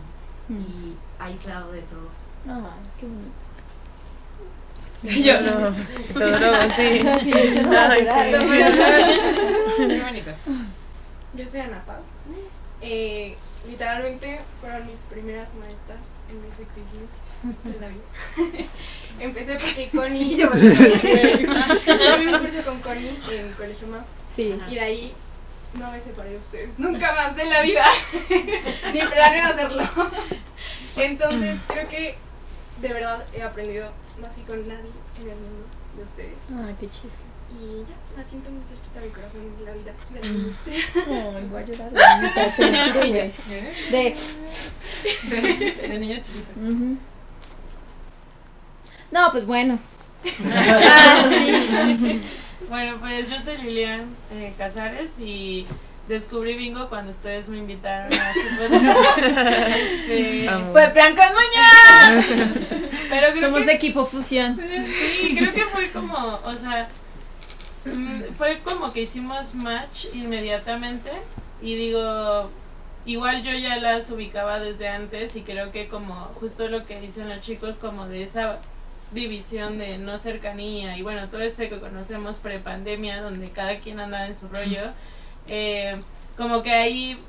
y 0.53 0.95
aislado 1.19 1.73
de 1.73 1.81
todos. 1.81 2.27
Ah, 2.47 2.77
qué 2.97 3.05
bonito. 3.05 3.50
Yo 5.03 5.41
no. 5.41 5.73
Todo 6.13 6.69
sí. 6.75 7.01
sí, 7.23 7.31
yo 7.55 7.63
no 7.63 7.79
Ay, 7.79 8.05
Yo 11.33 11.47
soy 11.47 11.59
Ana 11.61 11.83
Pau. 11.85 12.03
Eh, 12.81 13.35
literalmente 13.67 14.39
fueron 14.59 14.85
mis 14.85 14.99
primeras 15.01 15.55
maestras 15.55 15.99
en 16.29 16.45
Music 16.45 16.67
Business. 16.75 17.09
Empecé 19.19 19.53
porque 19.53 19.89
Connie. 19.89 20.37
yo 20.37 20.49
me 20.51 22.33
un 22.33 22.39
curso 22.39 22.61
con 22.63 22.79
Connie 22.81 23.19
en 23.31 23.53
Colegio 23.53 23.87
MAP. 23.87 24.05
Sí. 24.35 24.59
Y 24.69 24.75
de 24.75 24.79
ahí 24.79 25.13
no 25.73 25.91
me 25.91 25.99
separé 25.99 26.31
de 26.31 26.37
ustedes. 26.37 26.77
Nunca 26.77 27.13
más 27.13 27.35
en 27.39 27.49
la 27.49 27.63
vida. 27.63 27.85
Ni 28.93 29.01
planeo 29.01 29.45
hacerlo. 29.47 29.83
Entonces, 30.95 31.57
creo 31.67 31.89
que 31.89 32.15
de 32.81 32.93
verdad 32.93 33.25
he 33.33 33.41
aprendido 33.41 33.91
más 34.21 34.33
que 34.35 34.41
con 34.43 34.67
nadie 34.67 34.91
en 35.21 35.29
el 35.29 35.35
mundo 35.35 35.65
de 35.97 36.03
ustedes. 36.03 36.37
Ah, 36.51 36.71
qué 36.79 36.89
chido. 36.89 37.11
Y 37.51 37.83
ya, 37.83 37.95
la 38.17 38.23
siento 38.23 38.49
muy 38.49 38.63
cerquita 38.63 39.01
mi 39.01 39.09
corazón 39.09 39.41
y 39.59 39.63
la 39.65 39.73
vida 39.73 39.93
de 40.09 40.19
la 40.19 40.25
mm. 40.25 40.35
industria. 40.35 40.79
Ay, 40.95 41.47
voy 41.51 41.61
a 41.61 41.65
llorar. 41.65 41.91
De, 43.91 44.15
de, 45.29 45.87
de 45.87 45.99
niño 45.99 46.15
chiquito. 46.17 46.51
No, 49.11 49.31
pues 49.31 49.45
bueno. 49.45 49.79
ah, 50.45 51.29
sí. 51.29 52.21
Bueno, 52.69 52.97
pues 53.01 53.29
yo 53.29 53.37
soy 53.37 53.57
Lilian 53.57 54.15
eh, 54.31 54.53
Casares 54.57 55.19
y 55.19 55.67
descubrí 56.11 56.55
bingo 56.55 56.89
cuando 56.89 57.09
ustedes 57.09 57.49
me 57.49 57.57
invitaron 57.57 58.11
a. 58.13 58.33
Este, 59.71 60.49
Fue 60.71 60.87
plan 60.89 61.15
con 61.15 61.25
Muñoz. 61.25 62.25
pero 63.09 63.31
creo 63.31 63.41
Somos 63.41 63.65
que, 63.65 63.71
equipo 63.71 64.05
fusión. 64.05 64.59
sí, 64.59 65.35
creo 65.37 65.53
que 65.53 65.65
fue 65.65 65.89
como, 65.91 66.39
o 66.43 66.55
sea, 66.55 66.89
mm, 67.85 68.33
fue 68.37 68.59
como 68.59 68.91
que 68.93 69.01
hicimos 69.01 69.55
match 69.55 70.07
inmediatamente 70.13 71.11
y 71.61 71.75
digo, 71.75 72.51
igual 73.05 73.41
yo 73.43 73.53
ya 73.53 73.77
las 73.77 74.11
ubicaba 74.11 74.59
desde 74.59 74.89
antes 74.89 75.35
y 75.35 75.41
creo 75.41 75.71
que 75.71 75.87
como 75.87 76.13
justo 76.35 76.67
lo 76.67 76.85
que 76.85 76.99
dicen 76.99 77.29
los 77.29 77.39
chicos 77.41 77.79
como 77.79 78.07
de 78.07 78.23
esa 78.23 78.59
división 79.11 79.77
de 79.77 79.97
no 79.97 80.17
cercanía 80.17 80.97
y 80.97 81.01
bueno, 81.01 81.29
todo 81.29 81.41
este 81.41 81.69
que 81.69 81.79
conocemos 81.79 82.39
pre-pandemia 82.39 83.21
donde 83.21 83.49
cada 83.49 83.79
quien 83.79 83.99
andaba 83.99 84.25
en 84.27 84.35
su 84.35 84.47
rollo, 84.49 84.91
eh, 85.47 85.95
como 86.37 86.63
que 86.63 86.71
ahí 86.71 87.19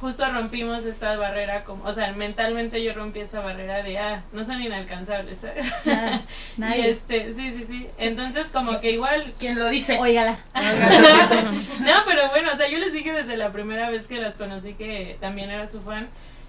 justo 0.00 0.28
rompimos 0.30 0.84
esta 0.84 1.16
barrera, 1.16 1.64
como, 1.64 1.84
o 1.84 1.92
sea, 1.92 2.12
mentalmente 2.12 2.82
yo 2.82 2.92
rompí 2.92 3.20
esa 3.20 3.40
barrera 3.40 3.82
de, 3.82 3.98
ah, 3.98 4.24
no 4.32 4.44
son 4.44 4.60
inalcanzables, 4.60 5.38
¿sabes? 5.38 5.72
Nada, 5.86 6.22
Y 6.56 6.60
nadie. 6.60 6.90
este, 6.90 7.32
sí, 7.32 7.52
sí, 7.52 7.64
sí, 7.66 7.86
entonces 7.96 8.48
como 8.48 8.80
que 8.80 8.90
igual 8.92 9.32
¿Quién 9.38 9.58
lo 9.58 9.68
dice? 9.70 9.98
Óigala. 9.98 10.38
no, 10.54 11.92
pero 12.04 12.28
bueno, 12.30 12.50
o 12.52 12.56
sea, 12.56 12.68
yo 12.68 12.78
les 12.78 12.92
dije 12.92 13.12
desde 13.12 13.36
la 13.36 13.52
primera 13.52 13.88
vez 13.90 14.06
que 14.06 14.18
las 14.18 14.34
conocí 14.34 14.74
que 14.74 15.16
también 15.20 15.50
era 15.50 15.66
su 15.66 15.80
fan. 15.80 16.08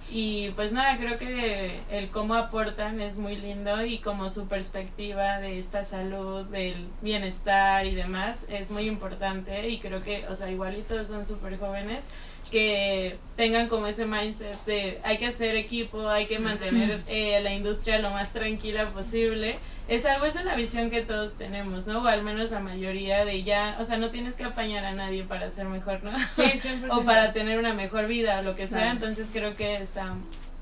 Y 0.10 0.52
pues 0.52 0.72
nada, 0.72 0.98
creo 0.98 1.18
que 1.18 1.82
el 1.92 2.10
cómo 2.10 2.36
aportan 2.36 3.02
es 3.02 3.18
muy 3.18 3.36
lindo 3.36 3.84
y 3.86 4.00
como 4.00 4.30
su 4.30 4.48
perspectiva 4.48 5.40
de 5.40 5.58
esta 5.58 5.84
salud, 5.84 6.46
del 6.46 6.88
bienestar 7.02 7.86
y 7.86 7.94
demás 7.94 8.46
es 8.48 8.72
muy 8.72 8.88
importante 8.88 9.68
y 9.68 9.80
creo 9.80 10.04
que, 10.04 10.26
o 10.28 10.36
sea, 10.36 10.50
igualitos 10.50 11.08
son 11.08 11.26
súper 11.26 11.60
jóvenes 11.60 12.10
que 12.50 13.18
tengan 13.36 13.68
como 13.68 13.88
ese 13.88 14.06
mindset 14.06 14.56
de 14.66 15.00
hay 15.04 15.18
que 15.18 15.28
hacer 15.28 15.56
equipo, 15.56 16.10
hay 16.10 16.26
que 16.26 16.40
mantener 16.40 17.02
eh, 17.08 17.40
la 17.42 17.54
industria 17.54 18.00
lo 18.00 18.10
más 18.12 18.34
tranquila 18.34 18.90
posible. 18.90 19.60
Es 19.88 20.06
algo, 20.06 20.26
es 20.26 20.36
una 20.36 20.56
visión 20.56 20.90
que 20.90 21.02
todos 21.02 21.38
tenemos, 21.38 21.88
¿no? 21.88 22.04
O 22.04 22.08
al 22.08 22.24
menos 22.24 22.52
la 22.52 22.60
mayoría 22.60 23.24
de 23.24 23.44
ya, 23.44 23.78
o 23.80 23.86
sea, 23.86 23.98
no 23.98 24.10
tienes 24.10 24.36
que 24.36 24.44
apañar 24.44 24.84
a 24.84 24.94
nadie 24.94 25.24
para 25.24 25.50
ser 25.50 25.68
mejor, 25.68 26.04
¿no? 26.04 26.12
Sí, 26.34 26.60
siempre. 26.60 26.90
o 26.94 27.04
para 27.04 27.32
tener 27.34 27.60
una 27.60 27.74
mejor 27.74 28.08
vida 28.08 28.40
o 28.40 28.42
lo 28.42 28.56
que 28.56 28.68
sea. 28.68 28.80
Claro. 28.80 28.92
Entonces 28.94 29.30
creo 29.32 29.56
que 29.56 29.78
está 29.78 30.06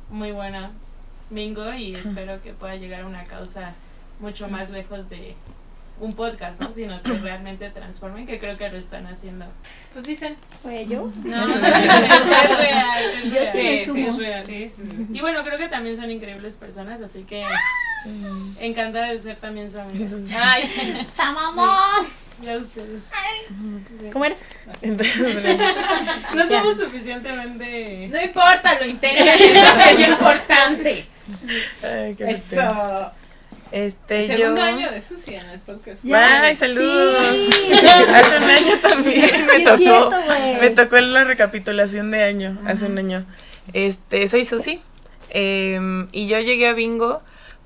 muy 0.10 0.32
buena 0.32 0.72
Bingo 1.30 1.74
y 1.74 1.96
espero 1.96 2.42
que 2.42 2.54
pueda 2.54 2.76
llegar 2.76 3.02
a 3.02 3.08
una 3.08 3.24
causa 3.26 3.74
mucho 4.20 4.48
más 4.48 4.70
lejos 4.70 5.10
de 5.10 5.36
un 6.00 6.14
podcast, 6.14 6.62
¿no? 6.62 6.72
Sino 6.72 7.02
que 7.02 7.14
realmente 7.14 7.70
transformen, 7.70 8.26
que 8.26 8.38
creo 8.40 8.58
que 8.58 8.70
lo 8.70 8.78
están 8.78 9.08
haciendo. 9.08 9.46
Pues 9.94 10.06
dicen. 10.06 10.36
¿Fue 10.62 10.86
yo? 10.86 11.12
No, 11.24 11.46
es 11.48 11.62
real. 12.58 13.04
es 13.24 13.34
Yo 13.34 13.52
sí 13.52 13.58
me 13.64 13.78
sí, 13.78 13.86
sumo. 13.86 14.08
es 14.10 14.18
real. 14.18 14.46
Sí, 14.46 14.72
sí. 14.76 15.08
Y 15.14 15.22
bueno, 15.22 15.44
creo 15.44 15.58
que 15.58 15.68
también 15.70 15.96
son 15.96 16.12
increíbles 16.12 16.56
personas, 16.58 17.02
así 17.02 17.24
que 17.24 17.44
encantada 18.60 19.08
de 19.08 19.20
ser 19.20 19.38
también 19.38 19.72
su 19.72 19.80
amiga. 19.80 20.06
Ay, 20.40 21.08
¡Tamamos! 21.16 22.08
ya 22.42 22.58
ustedes. 22.58 23.02
¿Cómo 24.12 24.26
eres? 24.26 24.38
Entonces, 24.82 25.58
No 26.36 26.48
somos 26.50 26.78
suficientemente... 26.78 28.10
No 28.12 28.22
importa, 28.22 28.78
lo 28.80 28.86
intentan, 28.86 29.28
es 29.28 29.40
lo 29.54 29.84
que 29.96 30.04
es 30.04 30.10
importante. 30.10 31.06
ay, 31.82 32.16
qué. 32.16 32.32
Eso. 32.32 33.12
Este, 33.72 34.24
El 34.26 34.30
yo. 34.32 34.38
segundo 34.38 34.62
año 34.62 34.92
de 34.92 35.02
Susi 35.02 35.36
en 35.36 35.46
el 35.50 35.60
podcast. 35.60 36.04
Ay, 36.14 36.56
saludos. 36.56 37.26
Sí. 37.32 37.50
Hace 38.14 38.38
un 38.38 38.44
año 38.44 38.80
también 38.82 39.22
me 39.48 39.56
Sí, 39.56 39.62
es 39.62 39.64
tocó. 39.66 39.78
cierto, 39.78 40.16
me 40.62 40.70
tocó 40.70 40.98
en 40.98 41.14
la 41.14 41.24
recapitulación 41.24 42.12
de 42.12 42.24
año, 42.24 42.60
hace 42.66 42.86
un 42.86 42.98
año. 42.98 43.26
Este, 43.74 44.28
soy 44.28 44.46
Susi. 44.46 44.82
em, 45.32 46.08
y 46.12 46.28
yo 46.28 46.40
llegué 46.40 46.68
a 46.70 46.74
Bingo 46.74 47.22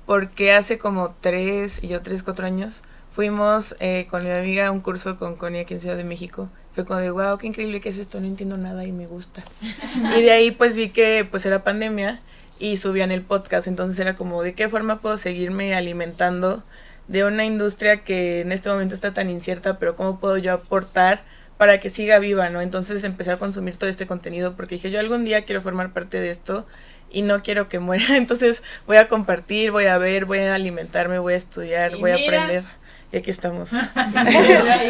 porque 0.06 0.52
hace 0.52 0.78
como 0.78 1.14
tres, 1.20 1.80
y 1.82 1.88
yo 1.88 2.00
tres, 2.02 2.22
cuatro 2.22 2.46
años, 2.46 2.82
fuimos 3.14 3.76
eh, 3.80 4.06
con 4.10 4.24
mi 4.24 4.30
amiga 4.30 4.66
a 4.68 4.70
un 4.72 4.80
curso 4.80 5.18
con 5.18 5.36
Connie 5.36 5.60
aquí 5.60 5.74
en 5.74 5.80
Ciudad 5.80 5.96
de 5.96 6.04
México. 6.04 6.48
Fue 6.74 6.84
como 6.84 6.98
de, 7.00 7.10
wow, 7.10 7.36
qué 7.38 7.46
increíble 7.46 7.80
que 7.80 7.90
es 7.90 7.98
esto, 7.98 8.20
no 8.20 8.26
entiendo 8.26 8.56
nada 8.56 8.84
y 8.84 8.92
me 8.92 9.06
gusta. 9.06 9.44
y 10.18 10.22
de 10.22 10.30
ahí 10.32 10.50
pues 10.50 10.74
vi 10.74 10.88
que 10.88 11.26
pues 11.30 11.44
era 11.46 11.62
pandemia 11.62 12.20
y 12.60 12.76
subían 12.76 13.10
el 13.10 13.22
podcast, 13.22 13.66
entonces 13.66 13.98
era 13.98 14.14
como, 14.14 14.42
¿de 14.42 14.54
qué 14.54 14.68
forma 14.68 15.00
puedo 15.00 15.16
seguirme 15.18 15.74
alimentando 15.74 16.62
de 17.08 17.24
una 17.24 17.44
industria 17.44 18.04
que 18.04 18.40
en 18.42 18.52
este 18.52 18.68
momento 18.68 18.94
está 18.94 19.12
tan 19.12 19.28
incierta, 19.30 19.78
pero 19.80 19.96
cómo 19.96 20.20
puedo 20.20 20.36
yo 20.38 20.52
aportar 20.52 21.24
para 21.58 21.80
que 21.80 21.90
siga 21.90 22.18
viva, 22.20 22.48
¿no? 22.50 22.60
Entonces 22.60 23.02
empecé 23.02 23.32
a 23.32 23.36
consumir 23.38 23.76
todo 23.76 23.90
este 23.90 24.06
contenido 24.06 24.54
porque 24.54 24.76
dije, 24.76 24.90
yo 24.92 25.00
algún 25.00 25.24
día 25.24 25.42
quiero 25.44 25.60
formar 25.60 25.92
parte 25.92 26.20
de 26.20 26.30
esto 26.30 26.66
y 27.10 27.22
no 27.22 27.42
quiero 27.42 27.68
que 27.68 27.80
muera, 27.80 28.04
entonces 28.16 28.62
voy 28.86 28.98
a 28.98 29.08
compartir, 29.08 29.70
voy 29.72 29.86
a 29.86 29.98
ver, 29.98 30.24
voy 30.26 30.38
a 30.38 30.54
alimentarme, 30.54 31.18
voy 31.18 31.34
a 31.34 31.36
estudiar, 31.38 31.94
Y 31.96 32.00
voy 32.00 32.12
a 32.12 32.14
aprender. 32.14 32.64
Y 33.12 33.16
aquí 33.16 33.30
estamos. 33.32 33.72
y 33.72 33.76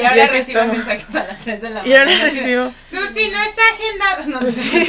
Y 0.00 0.04
ahora 0.04 0.26
recibo 0.26 0.60
estamos. 0.60 0.76
mensajes 0.76 1.14
a 1.14 1.24
las 1.26 1.40
3 1.40 1.62
de 1.62 1.70
la 1.70 1.86
Y 1.88 1.92
ahora 1.94 2.04
mañana. 2.04 2.24
recibo. 2.30 2.64
Susi, 2.90 3.30
no 3.30 3.42
está 3.42 3.62
agendado. 3.72 4.40
No 4.40 4.50
sé. 4.50 4.86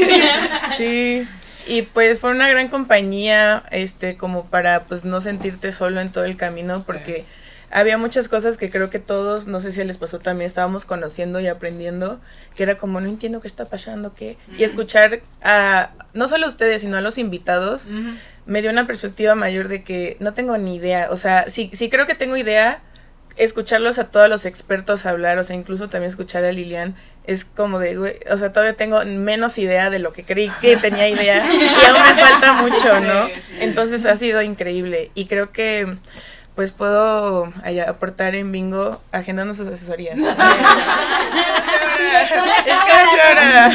Sí, 0.78 1.28
y 1.68 1.84
pues 1.84 2.20
fue 2.20 2.32
una 2.32 2.50
gran 2.50 2.68
compañía, 2.68 3.64
este, 3.72 4.18
como 4.18 4.46
para 4.46 4.86
pues 4.86 5.06
no 5.06 5.22
sentirte 5.22 5.72
solo 5.72 6.02
en 6.02 6.12
todo 6.12 6.26
el 6.26 6.38
camino, 6.38 6.84
porque 6.86 7.26
había 7.72 7.98
muchas 7.98 8.28
cosas 8.28 8.58
que 8.58 8.70
creo 8.70 8.90
que 8.90 9.00
todos, 9.00 9.48
no 9.48 9.62
sé 9.62 9.72
si 9.72 9.84
les 9.84 9.98
pasó 9.98 10.20
también, 10.20 10.48
estábamos 10.48 10.86
conociendo 10.86 11.40
y 11.40 11.48
aprendiendo, 11.48 12.20
que 12.56 12.64
era 12.64 12.78
como 12.78 13.00
no 13.00 13.08
entiendo 13.08 13.40
qué 13.40 13.48
está 13.48 13.66
pasando, 13.66 14.14
qué, 14.14 14.38
y 14.58 14.64
escuchar 14.64 15.22
a 15.42 15.92
no 16.14 16.28
solo 16.28 16.46
a 16.46 16.50
ustedes, 16.50 16.82
sino 16.82 16.98
a 16.98 17.02
los 17.02 17.18
invitados, 17.18 17.88
me 18.46 18.62
dio 18.62 18.72
una 18.72 18.88
perspectiva 18.88 19.36
mayor 19.36 19.70
de 19.70 19.84
que 19.84 20.18
no 20.20 20.34
tengo 20.34 20.58
ni 20.58 20.76
idea, 20.76 21.08
o 21.12 21.18
sea, 21.18 21.46
sí, 21.50 21.72
sí 21.74 21.90
creo 21.90 22.06
que 22.06 22.16
tengo 22.16 22.36
idea, 22.36 22.82
escucharlos 23.38 23.98
a 23.98 24.06
todos 24.06 24.30
los 24.30 24.46
expertos 24.46 25.06
hablar, 25.06 25.38
o 25.38 25.44
sea, 25.44 25.56
incluso 25.56 25.90
también 25.90 26.10
escuchar 26.10 26.44
a 26.44 26.52
Lilian, 26.52 26.96
es 27.26 27.46
como 27.46 27.80
de, 27.80 27.96
güey, 27.96 28.16
o 28.30 28.38
sea, 28.38 28.52
todavía 28.52 28.76
tengo 28.76 29.04
menos 29.06 29.58
idea 29.58 29.90
de 29.90 30.00
lo 30.00 30.12
que 30.12 30.24
creí 30.24 30.52
que 30.60 30.78
tenía 30.78 31.08
idea 31.08 31.46
y 31.54 31.86
aún 31.86 32.02
me 32.02 32.22
falta 32.22 32.54
mucho, 32.54 33.00
¿no? 33.00 33.28
Entonces 33.60 34.06
ha 34.06 34.18
sido 34.18 34.42
increíble 34.42 35.12
y 35.14 35.26
creo 35.26 35.52
que 35.52 35.98
pues 36.56 36.72
puedo 36.72 37.54
allá, 37.64 37.90
aportar 37.90 38.36
en 38.36 38.52
bingo 38.52 39.02
agendando 39.12 39.54
sus 39.54 39.68
asesorías. 39.68 40.18
es 40.18 40.26
ahora. 43.26 43.72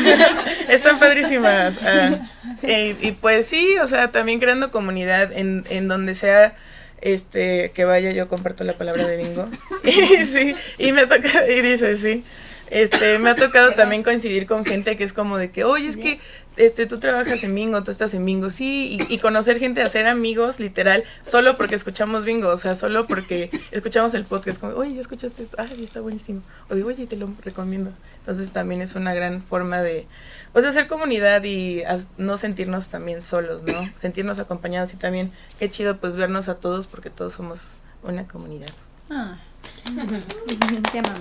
Están 0.69 0.99
padrísimas. 0.99 1.79
Ah, 1.83 2.19
eh, 2.63 2.97
y 3.01 3.13
pues 3.13 3.47
sí, 3.47 3.77
o 3.79 3.87
sea, 3.87 4.11
también 4.11 4.41
creando 4.41 4.71
comunidad 4.71 5.33
en, 5.33 5.65
en 5.71 5.89
donde 5.89 6.15
sea 6.15 6.55
este 7.01 7.73
que 7.75 7.85
vaya 7.85 8.11
yo 8.13 8.29
comparto 8.29 8.65
la 8.65 8.75
palabra 8.75 9.07
de 9.07 9.17
bingo. 9.17 9.49
y 9.85 10.25
sí, 10.25 10.55
y 10.79 10.93
me 10.93 11.07
toca, 11.07 11.47
y 11.49 11.63
dice 11.63 11.97
sí. 11.97 12.25
Este, 12.71 13.19
me 13.19 13.31
ha 13.31 13.37
tocado 13.37 13.73
también 13.75 14.03
coincidir 14.03 14.47
con 14.47 14.65
gente 14.65 14.97
que 14.97 15.05
es 15.05 15.13
como 15.13 15.37
de 15.37 15.51
que, 15.51 15.65
oye, 15.65 15.89
es 15.89 15.97
que 15.97 16.19
este, 16.57 16.87
tú 16.87 16.99
trabajas 16.99 17.45
en 17.45 17.55
bingo, 17.55 17.83
tú 17.85 17.91
estás 17.91 18.15
en 18.15 18.25
bingo, 18.25 18.51
sí, 18.51 18.99
y, 19.09 19.15
y 19.15 19.19
conocer 19.19 19.59
gente, 19.59 19.83
hacer 19.83 20.07
amigos, 20.07 20.59
literal, 20.59 21.05
solo 21.25 21.57
porque 21.57 21.75
escuchamos 21.75 22.25
bingo, 22.25 22.49
o 22.49 22.57
sea, 22.57 22.75
solo 22.75 23.07
porque 23.07 23.51
escuchamos 23.71 24.15
el 24.15 24.25
podcast, 24.25 24.59
como, 24.59 24.73
oye, 24.75 24.95
¿ya 24.95 25.01
escuchaste 25.01 25.43
esto? 25.43 25.57
Ah, 25.61 25.67
sí, 25.69 25.85
está 25.85 26.01
buenísimo. 26.01 26.43
O 26.69 26.75
digo, 26.75 26.89
oye, 26.89 27.07
te 27.07 27.17
lo 27.17 27.29
recomiendo. 27.45 27.93
Entonces 28.19 28.51
también 28.51 28.83
es 28.83 28.95
una 28.95 29.15
gran 29.15 29.43
forma 29.43 29.83
de, 29.83 30.07
pues, 30.53 30.65
hacer 30.65 30.89
comunidad 30.89 31.45
y 31.45 31.83
no 32.19 32.37
sentirnos 32.37 32.89
también 32.89 33.23
solos, 33.23 33.63
¿no? 33.63 33.91
Sentirnos 33.95 34.39
acompañados 34.39 34.93
y 34.95 34.97
también, 34.97 35.31
qué 35.59 35.71
chido, 35.71 35.99
pues, 35.99 36.17
vernos 36.17 36.49
a 36.49 36.57
todos 36.57 36.87
porque 36.87 37.11
todos 37.11 37.35
somos 37.35 37.75
una 38.03 38.27
comunidad. 38.27 38.71
Ah. 39.11 39.39
Te 40.93 40.99
amamos. 40.99 41.21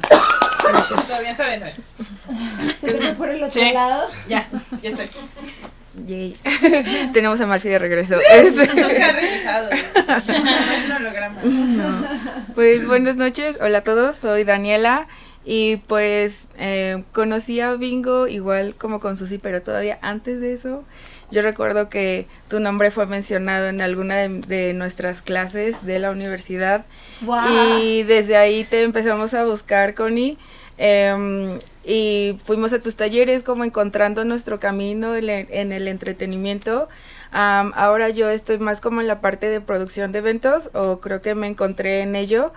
Gracias. 0.68 1.08
Todo 1.08 1.22
bien. 1.22 1.38
Se 2.82 2.88
te 2.88 2.98
fue 2.98 3.14
por 3.14 3.30
el 3.30 3.44
otro 3.44 3.50
Sí. 3.62 3.72
lado. 3.74 4.08
Ya, 4.28 4.48
ya 4.82 4.90
estoy. 4.90 5.08
Yay. 6.08 6.36
Tenemos 7.14 7.40
a 7.42 7.46
Malfi 7.46 7.70
de 7.70 7.80
regreso. 7.80 8.18
Este, 8.32 8.68
Nunca 8.68 9.10
ha 9.10 9.12
regresado. 9.14 9.70
Es 9.72 9.84
un 10.86 10.92
holograma. 10.92 11.38
pues 12.54 12.86
buenas 12.86 13.16
noches, 13.16 13.58
hola 13.62 13.80
a 13.80 13.84
todos, 13.84 14.16
soy 14.18 14.44
Daniela 14.44 15.08
y 15.46 15.78
pues 15.78 16.48
eh, 16.58 17.04
conocí 17.14 17.62
a 17.62 17.74
Bingo 17.76 18.28
igual 18.28 18.76
como 18.78 19.00
con 19.00 19.18
Susi, 19.18 19.38
pero 19.38 19.62
todavía 19.62 19.98
antes 20.02 20.42
de 20.42 20.54
eso. 20.54 20.84
Yo 21.32 21.42
recuerdo 21.42 21.90
que 21.90 22.28
tu 22.50 22.60
nombre 22.60 22.92
fue 22.92 23.06
mencionado 23.08 23.68
en 23.68 23.82
alguna 23.82 24.16
de, 24.18 24.30
de 24.42 24.74
nuestras 24.74 25.22
clases 25.22 25.86
de 25.86 26.00
la 26.00 26.12
universidad 26.12 26.86
Wow. 27.22 27.80
y 27.82 28.04
desde 28.04 28.38
ahí 28.38 28.64
te 28.64 28.84
empezamos 28.84 29.34
a 29.34 29.46
buscar, 29.46 29.94
Connie. 29.96 30.38
em, 30.78 31.60
y 31.86 32.38
fuimos 32.44 32.74
a 32.74 32.80
tus 32.80 32.96
talleres 32.96 33.44
como 33.44 33.64
encontrando 33.64 34.26
nuestro 34.26 34.60
camino 34.60 35.16
en, 35.16 35.30
el- 35.30 35.48
en 35.52 35.72
el 35.72 35.88
entretenimiento. 35.88 36.90
Ahora 37.32 38.10
yo 38.10 38.30
estoy 38.30 38.60
más 38.60 38.80
como 38.82 39.02
en 39.02 39.08
la 39.08 39.20
parte 39.20 39.50
de 39.50 39.60
producción 39.62 40.12
de 40.12 40.20
eventos 40.20 40.70
o 40.74 41.00
creo 41.02 41.22
que 41.22 41.36
me 41.36 41.48
encontré 41.48 42.02
en 42.02 42.16
ello. 42.16 42.54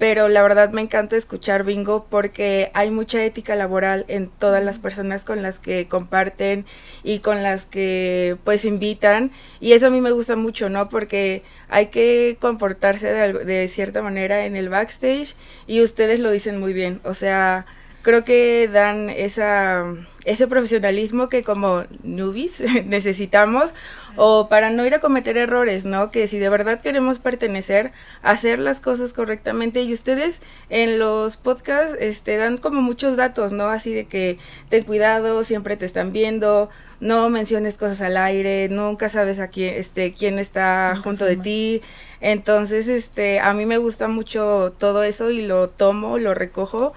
Pero 0.00 0.28
la 0.28 0.42
verdad 0.42 0.70
me 0.72 0.80
encanta 0.80 1.18
escuchar 1.18 1.62
Bingo 1.62 2.06
porque 2.08 2.70
hay 2.72 2.90
mucha 2.90 3.22
ética 3.22 3.54
laboral 3.54 4.06
en 4.08 4.30
todas 4.30 4.64
las 4.64 4.78
personas 4.78 5.24
con 5.24 5.42
las 5.42 5.58
que 5.58 5.88
comparten 5.88 6.64
y 7.04 7.18
con 7.18 7.42
las 7.42 7.66
que 7.66 8.38
pues 8.42 8.64
invitan 8.64 9.30
y 9.60 9.72
eso 9.72 9.88
a 9.88 9.90
mí 9.90 10.00
me 10.00 10.10
gusta 10.10 10.36
mucho, 10.36 10.70
¿no? 10.70 10.88
Porque 10.88 11.42
hay 11.68 11.88
que 11.88 12.38
comportarse 12.40 13.12
de, 13.12 13.44
de 13.44 13.68
cierta 13.68 14.00
manera 14.00 14.46
en 14.46 14.56
el 14.56 14.70
backstage 14.70 15.36
y 15.66 15.82
ustedes 15.82 16.18
lo 16.18 16.30
dicen 16.30 16.58
muy 16.58 16.72
bien, 16.72 17.02
o 17.04 17.12
sea, 17.12 17.66
creo 18.02 18.24
que 18.24 18.68
dan 18.72 19.10
esa, 19.10 19.84
ese 20.24 20.46
profesionalismo 20.46 21.28
que 21.28 21.42
como 21.42 21.84
newbies 22.02 22.60
necesitamos 22.86 23.72
o 24.16 24.48
para 24.48 24.70
no 24.70 24.84
ir 24.84 24.94
a 24.94 25.00
cometer 25.00 25.36
errores, 25.36 25.84
¿no? 25.84 26.10
Que 26.10 26.26
si 26.26 26.38
de 26.38 26.48
verdad 26.48 26.80
queremos 26.80 27.18
pertenecer, 27.18 27.92
hacer 28.22 28.58
las 28.58 28.80
cosas 28.80 29.12
correctamente 29.12 29.82
y 29.82 29.92
ustedes 29.92 30.40
en 30.68 30.98
los 30.98 31.36
podcasts 31.36 31.96
este 32.00 32.36
dan 32.36 32.58
como 32.58 32.82
muchos 32.82 33.16
datos, 33.16 33.52
¿no? 33.52 33.68
Así 33.68 33.92
de 33.94 34.06
que 34.06 34.38
ten 34.68 34.82
cuidado, 34.82 35.44
siempre 35.44 35.76
te 35.76 35.86
están 35.86 36.12
viendo, 36.12 36.70
no 36.98 37.30
menciones 37.30 37.76
cosas 37.76 38.00
al 38.00 38.16
aire, 38.16 38.68
nunca 38.68 39.08
sabes 39.08 39.38
a 39.38 39.48
quién 39.48 39.74
este 39.74 40.12
quién 40.12 40.38
está 40.38 40.96
junto 41.02 41.24
de 41.24 41.36
ti. 41.36 41.82
Entonces, 42.20 42.88
este 42.88 43.40
a 43.40 43.54
mí 43.54 43.64
me 43.64 43.78
gusta 43.78 44.08
mucho 44.08 44.74
todo 44.78 45.02
eso 45.02 45.30
y 45.30 45.42
lo 45.42 45.68
tomo, 45.68 46.18
lo 46.18 46.34
recojo 46.34 46.92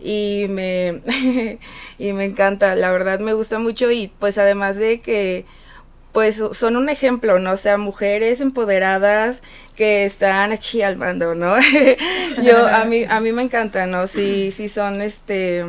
y 0.00 0.46
me 0.48 1.00
y 1.98 2.12
me 2.12 2.24
encanta, 2.24 2.74
la 2.74 2.92
verdad 2.92 3.20
me 3.20 3.32
gusta 3.32 3.58
mucho 3.58 3.90
y 3.90 4.08
pues 4.18 4.38
además 4.38 4.76
de 4.76 5.00
que 5.00 5.44
pues 6.12 6.42
son 6.52 6.76
un 6.76 6.88
ejemplo, 6.88 7.38
¿no? 7.38 7.52
O 7.52 7.56
sea, 7.56 7.76
mujeres 7.76 8.40
empoderadas 8.40 9.42
que 9.76 10.06
están 10.06 10.50
aquí 10.50 10.80
al 10.80 10.96
mando, 10.96 11.34
¿no? 11.34 11.56
Yo, 12.42 12.66
a 12.66 12.86
mí, 12.86 13.04
a 13.04 13.20
mí 13.20 13.32
me 13.32 13.42
encanta, 13.42 13.86
¿no? 13.86 14.06
Sí, 14.06 14.50
sí 14.50 14.70
son, 14.70 15.02
este, 15.02 15.66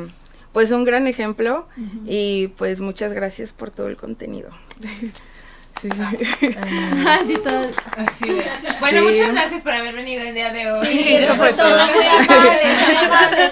pues 0.53 0.71
un 0.71 0.85
gran 0.85 1.05
ejemplo 1.05 1.67
y 2.05 2.47
pues 2.57 2.79
muchas 2.79 3.11
gracias 3.11 3.51
por 3.51 3.71
todo 3.71 3.87
el 3.89 3.97
contenido. 3.97 4.49
Sí, 5.81 5.89
sí. 5.91 6.55
Así 7.07 7.35
todo. 7.35 7.67
Así 7.95 8.29
de. 8.29 8.43
Bueno, 8.79 9.03
muchas 9.03 9.31
gracias 9.31 9.61
por 9.61 9.73
haber 9.73 9.95
venido 9.95 10.23
el 10.23 10.33
día 10.33 10.51
de 10.51 10.71
hoy. 10.71 10.87
Sí, 10.87 11.15
eso 11.15 11.35
fue 11.35 11.53
todo 11.53 11.87
muy 11.87 12.03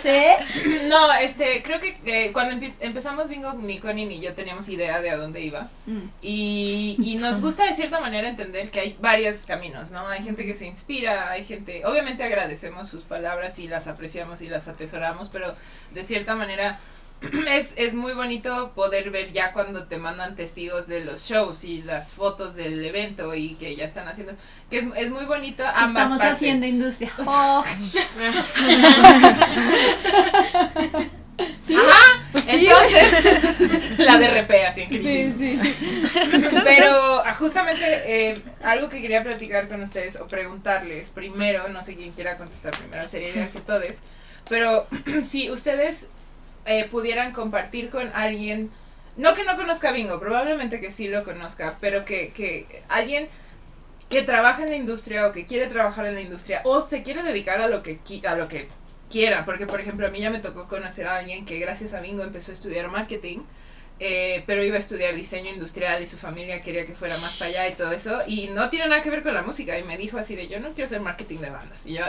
¿eh? 0.06 0.38
No, 0.88 1.14
este, 1.14 1.62
creo 1.64 1.80
que 1.80 1.98
eh, 2.06 2.32
cuando 2.34 2.66
empezamos 2.80 3.30
Bingo, 3.30 3.54
ni 3.54 3.80
Connie 3.80 4.06
ni 4.06 4.20
yo 4.20 4.34
teníamos 4.34 4.68
idea 4.70 5.02
de 5.02 5.10
a 5.12 5.18
dónde 5.18 5.42
iba. 5.42 5.70
Mm. 5.86 6.10
Y, 6.22 6.96
y 7.00 7.16
nos 7.16 7.42
gusta 7.42 7.66
de 7.66 7.74
cierta 7.74 8.00
manera 8.00 8.28
entender 8.28 8.72
que 8.72 8.80
hay 8.80 8.98
varios 9.00 9.46
caminos, 9.46 9.92
¿no? 9.92 10.08
Hay 10.08 10.24
gente 10.24 10.46
que 10.46 10.56
se 10.56 10.66
inspira, 10.66 11.30
hay 11.32 11.44
gente. 11.44 11.86
Obviamente 11.86 12.24
agradecemos 12.24 12.90
sus 12.90 13.04
palabras 13.04 13.60
y 13.60 13.68
las 13.68 13.88
apreciamos 13.88 14.42
y 14.42 14.48
las 14.48 14.68
atesoramos, 14.68 15.30
pero 15.30 15.56
de 15.92 16.04
cierta 16.04 16.36
manera 16.36 16.80
es, 17.48 17.74
es 17.76 17.94
muy 17.94 18.14
bonito 18.14 18.72
poder 18.74 19.12
ver 19.12 19.32
ya 19.32 19.54
cuando 19.54 19.86
te 19.86 19.98
mandan 19.98 20.36
testigos 20.36 20.88
de 20.88 21.04
los 21.04 21.24
shows 21.24 21.64
y 21.64 21.82
las 21.82 22.14
fotos 22.14 22.56
del 22.56 22.84
evento 22.84 23.36
y 23.36 23.56
que 23.56 23.76
ya 23.76 23.86
están 23.86 24.08
haciendo 24.08 24.34
que 24.70 24.80
es, 24.80 24.86
es 24.96 25.12
muy 25.12 25.26
bonito 25.26 25.64
ambas 25.68 26.12
estamos 26.12 26.22
haciendo 26.22 26.66
industria 26.66 27.12
oh. 27.26 27.64
¿Sí? 31.66 31.76
Ajá, 31.76 32.24
pues 32.32 32.46
entonces 32.48 34.00
la 34.00 34.18
DRP 34.20 34.52
así 34.68 34.84
en 34.84 34.88
crisis. 34.88 35.34
Sí, 35.38 35.60
sí. 35.60 35.74
Pero 36.64 37.26
ah, 37.26 37.34
justamente 37.34 37.84
eh, 38.06 38.42
algo 38.64 38.90
que 38.90 39.02
quería 39.02 39.22
platicar 39.24 39.68
con 39.68 39.84
ustedes 39.84 40.16
o 40.18 40.28
preguntarles 40.28 41.10
primero, 41.10 41.68
no 41.70 41.84
sé 41.84 41.96
quién 41.96 42.12
quiera 42.12 42.38
contestar 42.38 42.78
primero, 42.78 43.08
sería 43.08 43.30
idea 43.30 43.52
que 43.52 43.60
todos, 43.60 43.98
pero 44.48 44.88
si 45.22 45.50
ustedes 45.50 46.10
eh, 46.66 46.88
pudieran 46.90 47.32
compartir 47.32 47.90
con 47.90 48.12
alguien, 48.14 48.72
no 49.18 49.34
que 49.34 49.44
no 49.44 49.56
conozca 49.56 49.92
Bingo, 49.92 50.20
probablemente 50.20 50.80
que 50.80 50.92
sí 50.92 51.08
lo 51.08 51.24
conozca, 51.24 51.78
pero 51.80 52.06
que, 52.06 52.32
que 52.34 52.84
alguien 52.90 53.30
que 54.10 54.22
trabaja 54.24 54.64
en 54.64 54.70
la 54.70 54.76
industria 54.76 55.28
o 55.28 55.32
que 55.32 55.46
quiere 55.46 55.68
trabajar 55.68 56.06
en 56.06 56.16
la 56.16 56.22
industria 56.22 56.62
o 56.64 56.82
se 56.82 57.04
quiere 57.04 57.24
dedicar 57.24 57.62
a 57.62 57.68
lo 57.68 57.82
que, 57.82 58.00
a 58.28 58.36
lo 58.36 58.48
que 58.48 58.68
quiera, 59.10 59.46
porque 59.46 59.66
por 59.66 59.80
ejemplo 59.80 60.08
a 60.08 60.10
mí 60.10 60.20
ya 60.20 60.30
me 60.30 60.40
tocó 60.40 60.68
conocer 60.68 61.08
a 61.08 61.18
alguien 61.18 61.46
que 61.46 61.60
gracias 61.60 61.94
a 61.94 62.02
Bingo 62.02 62.24
empezó 62.24 62.52
a 62.52 62.56
estudiar 62.56 62.90
marketing. 62.90 63.40
Eh, 63.98 64.44
pero 64.46 64.62
iba 64.62 64.76
a 64.76 64.80
estudiar 64.80 65.16
diseño 65.16 65.52
industrial 65.52 66.04
y 66.04 66.06
su 66.06 66.18
familia 66.18 66.62
quería 66.62 66.86
que 66.86 66.94
fuera 66.94 67.18
más 67.20 67.38
para 67.38 67.50
allá 67.50 67.70
y 67.70 67.76
todo 67.76 67.94
eso 67.94 68.24
y 68.28 68.48
no 68.48 68.70
tiene 68.70 68.90
nada 68.90 69.02
que 69.02 69.10
ver 69.10 69.24
con 69.24 69.34
la 69.34 69.42
música 69.42 69.80
y 69.80 69.84
me 69.84 69.98
dijo 69.98 70.18
así 70.18 70.36
de 70.36 70.50
yo 70.50 70.60
no 70.60 70.72
quiero 70.72 70.88
hacer 70.88 71.00
marketing 71.00 71.38
de 71.38 71.50
bandas 71.50 71.86
y 71.86 71.94
yo 71.94 72.04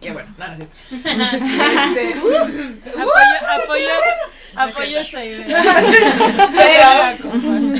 Qué 0.00 0.12
bueno, 0.12 0.32
no, 0.38 0.48
no 0.48 0.56
sé. 0.56 0.68
Este, 0.90 2.14
apoyo 4.68 5.00
esa 5.00 5.24
idea. 5.24 5.46
Pero 6.56 7.74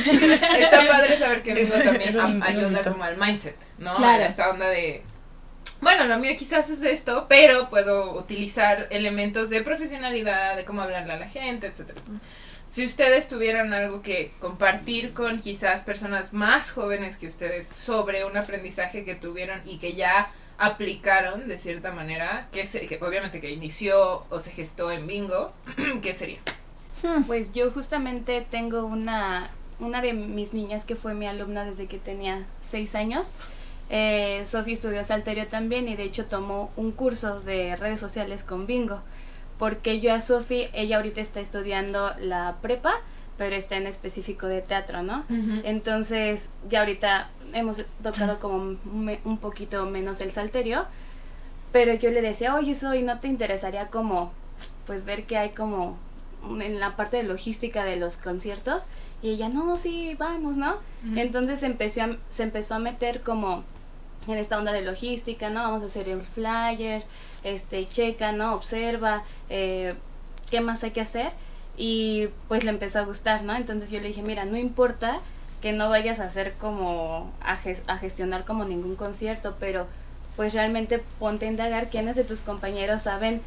está 0.58 0.86
padre 0.86 1.18
saber 1.18 1.42
que 1.42 1.60
eso 1.60 1.78
también 1.78 2.42
ayuda 2.42 2.82
como 2.82 3.04
al 3.04 3.16
mindset, 3.16 3.56
¿no? 3.78 3.94
Claro. 3.94 4.24
esta 4.24 4.50
onda 4.50 4.68
de 4.68 5.02
bueno, 5.80 6.06
lo 6.06 6.18
mío 6.18 6.32
quizás 6.36 6.70
es 6.70 6.82
esto, 6.82 7.26
pero 7.28 7.68
puedo 7.70 8.18
utilizar 8.18 8.88
elementos 8.90 9.48
de 9.48 9.62
profesionalidad, 9.62 10.56
de 10.56 10.64
cómo 10.64 10.82
hablarle 10.82 11.12
a 11.12 11.18
la 11.18 11.28
gente, 11.28 11.68
etcétera. 11.68 12.00
Si 12.66 12.84
ustedes 12.84 13.28
tuvieran 13.28 13.72
algo 13.72 14.02
que 14.02 14.34
compartir 14.40 15.14
con 15.14 15.40
quizás 15.40 15.82
personas 15.84 16.32
más 16.32 16.72
jóvenes 16.72 17.16
que 17.16 17.28
ustedes 17.28 17.66
sobre 17.66 18.24
un 18.24 18.36
aprendizaje 18.36 19.04
que 19.04 19.14
tuvieron 19.14 19.62
y 19.64 19.78
que 19.78 19.94
ya 19.94 20.32
aplicaron 20.58 21.48
de 21.48 21.58
cierta 21.58 21.92
manera, 21.92 22.48
que, 22.50 22.66
se, 22.66 22.86
que 22.86 22.98
obviamente 23.00 23.40
que 23.40 23.50
inició 23.50 24.26
o 24.28 24.38
se 24.40 24.50
gestó 24.50 24.90
en 24.90 25.06
Bingo, 25.06 25.52
¿qué 26.02 26.14
sería? 26.14 26.40
Hmm. 27.02 27.22
Pues 27.24 27.52
yo 27.52 27.70
justamente 27.70 28.46
tengo 28.48 28.86
una, 28.86 29.50
una 29.80 30.00
de 30.00 30.12
mis 30.12 30.52
niñas 30.52 30.84
que 30.84 30.96
fue 30.96 31.14
mi 31.14 31.26
alumna 31.26 31.64
desde 31.64 31.86
que 31.86 31.98
tenía 31.98 32.46
seis 32.60 32.94
años. 32.94 33.34
Eh, 33.90 34.42
Sofía 34.44 34.74
estudió 34.74 35.02
Salterio 35.04 35.46
también 35.46 35.88
y 35.88 35.96
de 35.96 36.02
hecho 36.02 36.26
tomó 36.26 36.70
un 36.76 36.92
curso 36.92 37.40
de 37.40 37.76
redes 37.76 38.00
sociales 38.00 38.42
con 38.42 38.66
Bingo. 38.66 39.00
Porque 39.58 40.00
yo 40.00 40.14
a 40.14 40.20
Sofía, 40.20 40.68
ella 40.72 40.96
ahorita 40.96 41.20
está 41.20 41.40
estudiando 41.40 42.12
la 42.18 42.56
prepa, 42.62 42.94
pero 43.36 43.56
está 43.56 43.76
en 43.76 43.86
específico 43.86 44.46
de 44.46 44.62
teatro, 44.62 45.02
¿no? 45.02 45.24
Entonces, 45.64 46.50
ya 46.68 46.80
ahorita 46.80 47.30
hemos 47.54 47.84
tocado 48.02 48.38
como 48.40 48.76
un 48.84 49.38
poquito 49.40 49.84
menos 49.86 50.20
el 50.20 50.32
salterio, 50.32 50.86
pero 51.72 51.94
yo 51.94 52.10
le 52.10 52.22
decía, 52.22 52.54
oye, 52.54 52.74
Soy, 52.74 53.02
¿no 53.02 53.18
te 53.18 53.28
interesaría 53.28 53.88
como, 53.88 54.32
pues 54.86 55.04
ver 55.04 55.24
qué 55.24 55.38
hay 55.38 55.50
como 55.50 55.96
en 56.60 56.80
la 56.80 56.96
parte 56.96 57.18
de 57.18 57.22
logística 57.22 57.84
de 57.84 57.96
los 57.96 58.16
conciertos? 58.16 58.86
Y 59.22 59.30
ella, 59.30 59.48
no, 59.48 59.76
sí, 59.76 60.14
vamos, 60.18 60.56
¿no? 60.56 60.76
Entonces 61.16 61.62
empezó 61.62 62.02
a, 62.02 62.16
se 62.28 62.44
empezó 62.44 62.74
a 62.74 62.78
meter 62.78 63.22
como 63.22 63.64
en 64.26 64.38
esta 64.38 64.58
onda 64.58 64.72
de 64.72 64.82
logística, 64.82 65.50
¿no? 65.50 65.62
Vamos 65.62 65.82
a 65.82 65.86
hacer 65.86 66.08
el 66.08 66.22
flyer, 66.22 67.04
este, 67.42 67.88
checa, 67.88 68.32
¿no? 68.32 68.54
Observa, 68.54 69.24
eh, 69.48 69.94
¿qué 70.50 70.60
más 70.60 70.84
hay 70.84 70.92
que 70.92 71.00
hacer? 71.00 71.32
y 71.78 72.28
pues 72.48 72.64
le 72.64 72.70
empezó 72.70 72.98
a 72.98 73.02
gustar, 73.02 73.44
¿no? 73.44 73.54
Entonces 73.54 73.90
yo 73.90 74.00
le 74.00 74.08
dije, 74.08 74.22
mira, 74.22 74.44
no 74.44 74.56
importa 74.56 75.20
que 75.62 75.72
no 75.72 75.88
vayas 75.88 76.20
a 76.20 76.24
hacer 76.24 76.54
como, 76.54 77.32
a, 77.40 77.56
gestionar 77.96 78.44
como 78.44 78.64
ningún 78.64 78.96
concierto, 78.96 79.56
pero 79.58 79.86
pues 80.36 80.52
realmente 80.52 81.02
ponte 81.18 81.46
a 81.46 81.50
indagar 81.50 81.88
quiénes 81.88 82.16
de 82.16 82.24
tus 82.24 82.40
compañeros 82.40 83.02
saben 83.02 83.40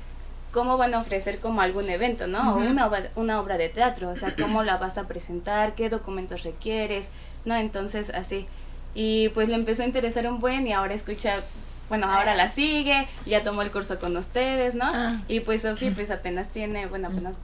cómo 0.52 0.78
van 0.78 0.94
a 0.94 1.00
ofrecer 1.00 1.40
como 1.40 1.62
algún 1.62 1.90
evento, 1.90 2.28
¿no? 2.28 2.56
O 2.56 2.58
una, 2.58 2.90
una 3.16 3.40
obra 3.40 3.58
de 3.58 3.70
teatro, 3.70 4.10
o 4.10 4.16
sea, 4.16 4.36
cómo 4.36 4.64
la 4.64 4.78
vas 4.78 4.98
a 4.98 5.08
presentar, 5.08 5.76
qué 5.76 5.90
documentos 5.90 6.44
requieres, 6.44 7.10
¿no? 7.46 7.56
Entonces, 7.56 8.10
así. 8.10 8.46
Y 8.94 9.30
pues 9.30 9.48
le 9.48 9.56
empezó 9.56 9.84
a 9.84 9.86
interesar 9.86 10.28
un 10.28 10.40
buen 10.40 10.68
y 10.68 10.74
ahora 10.74 10.94
escucha, 10.94 11.44
bueno, 11.88 12.08
ahora 12.08 12.36
la 12.36 12.50
sigue, 12.50 13.08
ya 13.26 13.44
tomó 13.44 13.62
el 13.62 13.72
curso 13.72 14.00
con 14.00 14.16
ustedes, 14.18 14.76
¿no? 14.76 14.86
Ah. 14.86 15.22
Y 15.28 15.40
pues 15.40 15.62
Sofía 15.62 15.94
pues 15.96 16.12
apenas 16.12 16.50
tiene, 16.50 16.86
bueno, 16.88 17.08
apenas 17.08 17.38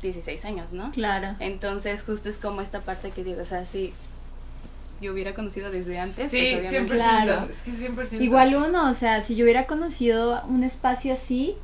16 0.00 0.44
años, 0.46 0.72
¿no? 0.72 0.90
Claro. 0.92 1.36
Entonces, 1.40 2.02
justo 2.02 2.28
es 2.30 2.38
como 2.38 2.62
esta 2.62 2.80
parte 2.80 3.10
que 3.10 3.22
digo, 3.22 3.42
o 3.42 3.44
sea, 3.44 3.66
si 3.66 3.92
yo 5.02 5.12
hubiera 5.12 5.34
conocido 5.34 5.70
desde 5.70 5.98
antes, 5.98 6.30
sí, 6.30 6.52
pues 6.54 6.68
obviamente. 6.68 6.94
Claro. 6.94 7.46
Es 7.48 7.62
que 7.62 7.72
100%. 7.72 8.20
Igual 8.22 8.54
uno, 8.54 8.88
o 8.88 8.92
sea, 8.94 9.20
si 9.20 9.34
yo 9.34 9.44
hubiera 9.44 9.66
conocido 9.66 10.42
un 10.46 10.64
espacio 10.64 11.12
así 11.12 11.56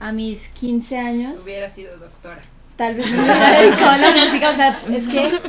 a 0.00 0.12
mis 0.12 0.48
15 0.48 0.98
años, 0.98 1.40
hubiera 1.42 1.70
sido 1.70 1.96
doctora. 1.98 2.42
Tal 2.76 2.94
vez 2.94 3.10
me 3.10 3.22
hubiera 3.22 3.60
dedicado 3.60 3.90
a 3.90 3.98
la 3.98 4.24
música, 4.24 4.50
o 4.50 4.54
sea, 4.54 4.80
es 4.92 5.06
que 5.08 5.40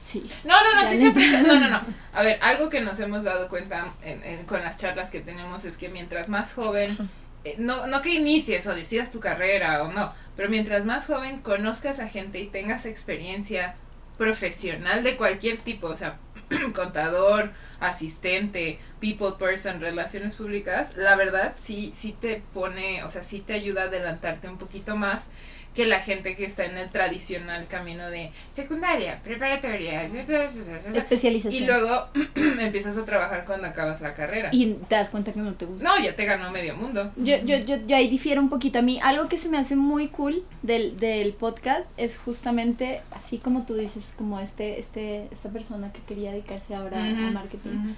Sí. 0.00 0.28
No, 0.44 0.54
no, 0.64 0.82
no, 0.82 0.88
sí, 0.88 0.96
siempre, 0.96 1.28
no, 1.42 1.60
no, 1.60 1.68
no. 1.68 1.80
A 2.14 2.22
ver, 2.22 2.38
algo 2.42 2.70
que 2.70 2.80
nos 2.80 2.98
hemos 3.00 3.22
dado 3.22 3.48
cuenta 3.48 3.92
en, 4.02 4.46
con 4.46 4.62
las 4.62 4.78
charlas 4.78 5.10
que 5.10 5.20
tenemos 5.20 5.64
es 5.66 5.76
que 5.76 5.90
mientras 5.90 6.28
más 6.28 6.54
joven 6.54 7.10
eh, 7.44 7.56
no, 7.58 7.86
no 7.86 8.00
que 8.00 8.14
inicies 8.14 8.66
o 8.66 8.74
decidas 8.74 9.10
tu 9.10 9.20
carrera 9.20 9.82
o 9.84 9.92
no, 9.92 10.12
pero 10.36 10.48
mientras 10.48 10.84
más 10.84 11.06
joven 11.06 11.40
conozcas 11.40 12.00
a 12.00 12.08
gente 12.08 12.40
y 12.40 12.46
tengas 12.46 12.86
experiencia 12.86 13.74
profesional 14.16 15.02
de 15.02 15.16
cualquier 15.16 15.58
tipo, 15.58 15.88
o 15.88 15.96
sea, 15.96 16.16
contador, 16.74 17.52
asistente, 17.78 18.78
people 19.00 19.32
person, 19.38 19.80
relaciones 19.80 20.34
públicas, 20.34 20.96
la 20.96 21.16
verdad 21.16 21.54
sí, 21.56 21.90
sí 21.94 22.14
te 22.18 22.42
pone, 22.52 23.02
o 23.04 23.08
sea, 23.08 23.22
sí 23.22 23.40
te 23.40 23.54
ayuda 23.54 23.82
a 23.82 23.84
adelantarte 23.86 24.48
un 24.48 24.58
poquito 24.58 24.96
más 24.96 25.28
que 25.74 25.86
la 25.86 26.00
gente 26.00 26.34
que 26.34 26.44
está 26.44 26.64
en 26.64 26.76
el 26.76 26.90
tradicional 26.90 27.66
camino 27.68 28.10
de 28.10 28.32
secundaria, 28.52 29.20
preparatoria, 29.22 30.02
especialización. 30.02 31.62
Y 31.62 31.66
luego 31.66 32.08
empiezas 32.34 32.96
a 32.96 33.04
trabajar 33.04 33.44
cuando 33.44 33.68
acabas 33.68 34.00
la 34.00 34.14
carrera. 34.14 34.50
Y 34.52 34.74
te 34.88 34.96
das 34.96 35.10
cuenta 35.10 35.32
que 35.32 35.38
no 35.38 35.54
te 35.54 35.66
gusta. 35.66 35.84
No, 35.84 35.98
ya 36.02 36.16
te 36.16 36.24
ganó 36.24 36.50
medio 36.50 36.74
mundo. 36.74 37.12
Yo, 37.16 37.36
yo, 37.44 37.58
yo, 37.58 37.76
yo 37.86 37.96
ahí 37.96 38.08
difiero 38.08 38.40
un 38.40 38.48
poquito. 38.48 38.80
A 38.80 38.82
mí, 38.82 38.98
algo 39.02 39.28
que 39.28 39.38
se 39.38 39.48
me 39.48 39.58
hace 39.58 39.76
muy 39.76 40.08
cool 40.08 40.42
del, 40.62 40.96
del 40.96 41.34
podcast 41.34 41.88
es 41.96 42.18
justamente, 42.18 43.02
así 43.12 43.38
como 43.38 43.64
tú 43.64 43.74
dices, 43.74 44.04
como 44.18 44.40
este, 44.40 44.80
este, 44.80 45.28
esta 45.30 45.50
persona 45.50 45.92
que 45.92 46.00
quería 46.00 46.32
dedicarse 46.32 46.74
ahora 46.74 46.98
a 46.98 47.30
marketing. 47.30 47.94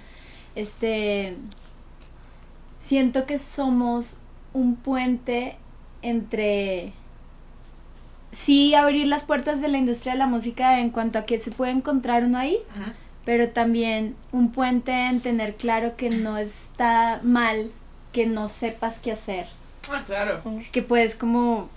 Este, 0.55 1.35
siento 2.81 3.25
que 3.25 3.37
somos 3.37 4.17
un 4.53 4.75
puente 4.75 5.57
entre 6.01 6.93
sí 8.31 8.75
abrir 8.75 9.07
las 9.07 9.23
puertas 9.23 9.61
de 9.61 9.67
la 9.67 9.77
industria 9.77 10.13
de 10.13 10.19
la 10.19 10.27
música 10.27 10.79
en 10.79 10.89
cuanto 10.89 11.19
a 11.19 11.25
que 11.25 11.39
se 11.39 11.51
puede 11.51 11.71
encontrar 11.71 12.23
uno 12.23 12.37
ahí, 12.37 12.57
pero 13.25 13.49
también 13.49 14.15
un 14.31 14.51
puente 14.51 14.91
en 14.91 15.21
tener 15.21 15.55
claro 15.55 15.95
que 15.95 16.09
no 16.09 16.37
está 16.37 17.19
mal 17.23 17.71
que 18.11 18.27
no 18.27 18.47
sepas 18.47 18.95
qué 18.99 19.11
hacer. 19.11 19.47
Ah, 19.91 20.03
claro. 20.05 20.41
Que 20.71 20.81
puedes 20.81 21.15
como 21.15 21.69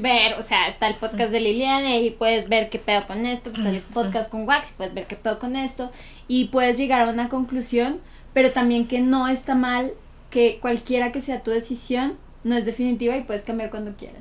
ver, 0.00 0.34
o 0.34 0.42
sea, 0.42 0.68
está 0.68 0.86
el 0.88 0.96
podcast 0.96 1.30
de 1.30 1.40
Liliana 1.40 1.96
y 1.96 2.10
puedes 2.10 2.48
ver 2.48 2.70
qué 2.70 2.78
pedo 2.78 3.06
con 3.06 3.26
esto, 3.26 3.50
está 3.50 3.68
el 3.68 3.82
podcast 3.82 4.30
con 4.30 4.46
Wax 4.46 4.70
y 4.70 4.74
puedes 4.74 4.94
ver 4.94 5.06
qué 5.06 5.16
pedo 5.16 5.38
con 5.38 5.56
esto 5.56 5.92
y 6.28 6.46
puedes 6.48 6.76
llegar 6.76 7.02
a 7.02 7.10
una 7.10 7.28
conclusión, 7.28 8.00
pero 8.32 8.52
también 8.52 8.88
que 8.88 9.00
no 9.00 9.28
está 9.28 9.54
mal 9.54 9.92
que 10.30 10.58
cualquiera 10.60 11.12
que 11.12 11.22
sea 11.22 11.42
tu 11.42 11.50
decisión 11.50 12.18
no 12.44 12.56
es 12.56 12.64
definitiva 12.64 13.16
y 13.16 13.24
puedes 13.24 13.42
cambiar 13.42 13.70
cuando 13.70 13.96
quieras. 13.96 14.20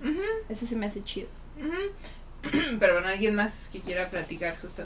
Eso 0.50 0.66
se 0.66 0.76
me 0.76 0.88
hace 0.88 1.04
chido. 1.04 1.28
pero 2.80 2.94
bueno, 2.94 3.08
alguien 3.08 3.36
más 3.36 3.68
que 3.72 3.82
quiera 3.82 4.10
platicar 4.10 4.58
justo. 4.60 4.84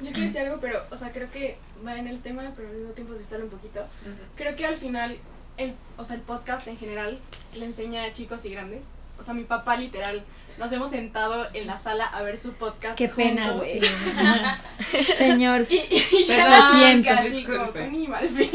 Yo 0.00 0.10
quiero 0.10 0.22
decir 0.22 0.40
algo, 0.40 0.58
pero, 0.60 0.82
o 0.90 0.96
sea, 0.96 1.10
creo 1.10 1.30
que 1.30 1.56
va 1.86 1.96
en 1.96 2.06
el 2.06 2.20
tema, 2.20 2.52
pero 2.54 2.68
al 2.68 2.74
mismo 2.74 2.92
tiempo 2.92 3.14
se 3.14 3.24
sale 3.24 3.44
un 3.44 3.50
poquito. 3.50 3.86
Creo 4.34 4.54
que 4.54 4.66
al 4.66 4.76
final, 4.76 5.16
el, 5.56 5.74
o 5.96 6.04
sea, 6.04 6.16
el 6.16 6.22
podcast 6.22 6.66
en 6.66 6.76
general 6.76 7.18
le 7.54 7.64
enseña 7.64 8.04
a 8.04 8.12
chicos 8.12 8.44
y 8.44 8.50
grandes. 8.50 8.88
O 9.18 9.22
sea, 9.22 9.34
mi 9.34 9.44
papá 9.44 9.76
literal, 9.76 10.24
nos 10.58 10.72
hemos 10.72 10.90
sentado 10.90 11.46
en 11.52 11.66
la 11.66 11.78
sala 11.78 12.04
a 12.04 12.22
ver 12.22 12.38
su 12.38 12.52
podcast. 12.52 12.96
Qué 12.96 13.08
pena, 13.08 13.52
güey. 13.52 13.80
Señor, 15.18 15.66
y, 15.68 15.76
y 15.76 16.24
ya 16.26 16.48
lo 16.48 16.78
siento. 16.78 17.10
Así 17.10 17.44
como, 17.44 17.64
Entonces, 17.74 18.50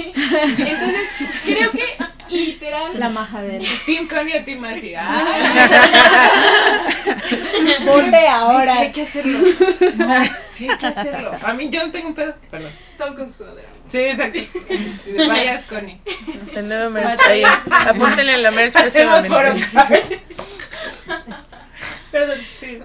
creo 1.44 1.72
que 1.72 1.84
Literal. 2.32 3.00
La 3.00 3.10
majadera. 3.10 3.66
Team 3.86 4.08
Connie 4.08 4.40
o 4.40 4.46
Team 4.46 4.62
Murphy. 4.62 4.96
Vote 7.86 8.28
ahora. 8.28 8.74
Sí, 8.74 8.80
hay 8.80 8.92
que 8.92 9.02
hacerlo. 9.02 9.40
sí, 10.50 10.70
hay 10.70 10.78
que 10.78 10.88
hacerlo. 10.88 11.32
A 11.44 11.54
mí 11.54 11.70
yo 11.70 11.86
no 11.86 11.92
tengo 11.92 12.08
un 12.10 12.16
pedo. 12.16 12.36
Perdón. 12.50 12.72
Todos 12.98 13.16
con 13.16 13.30
su 13.30 13.44
sudadera. 13.44 13.68
Sí, 13.92 13.98
exacto. 13.98 14.40
vayas, 15.28 15.66
Connie. 15.66 16.00
El 16.56 16.70
nuevo 16.70 16.90
merch 16.92 17.22
ahí. 17.28 17.44
Apúntenle 17.72 18.38
la 18.38 18.52
merch 18.52 18.76
Hacemos 18.76 19.28
foro. 19.28 19.54
Perdón, 22.12 22.40
sí. 22.60 22.80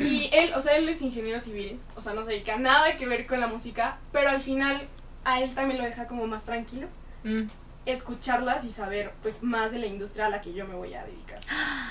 Y 0.00 0.30
él, 0.32 0.52
o 0.54 0.60
sea, 0.60 0.76
él 0.76 0.88
es 0.88 1.00
ingeniero 1.02 1.38
civil, 1.38 1.78
o 1.94 2.02
sea, 2.02 2.12
no 2.14 2.24
se 2.24 2.32
dedica 2.32 2.56
nada 2.56 2.96
que 2.96 3.06
ver 3.06 3.26
con 3.26 3.40
la 3.40 3.46
música, 3.46 3.98
pero 4.10 4.28
al 4.28 4.40
final 4.40 4.88
a 5.24 5.40
él 5.40 5.54
también 5.54 5.78
lo 5.78 5.84
deja 5.84 6.08
como 6.08 6.26
más 6.26 6.44
tranquilo. 6.44 6.88
Mm 7.22 7.46
escucharlas 7.92 8.64
y 8.66 8.70
saber 8.70 9.12
pues 9.22 9.42
más 9.42 9.72
de 9.72 9.78
la 9.78 9.86
industria 9.86 10.26
a 10.26 10.28
la 10.28 10.42
que 10.42 10.52
yo 10.52 10.66
me 10.66 10.74
voy 10.74 10.92
a 10.92 11.04
dedicar. 11.04 11.40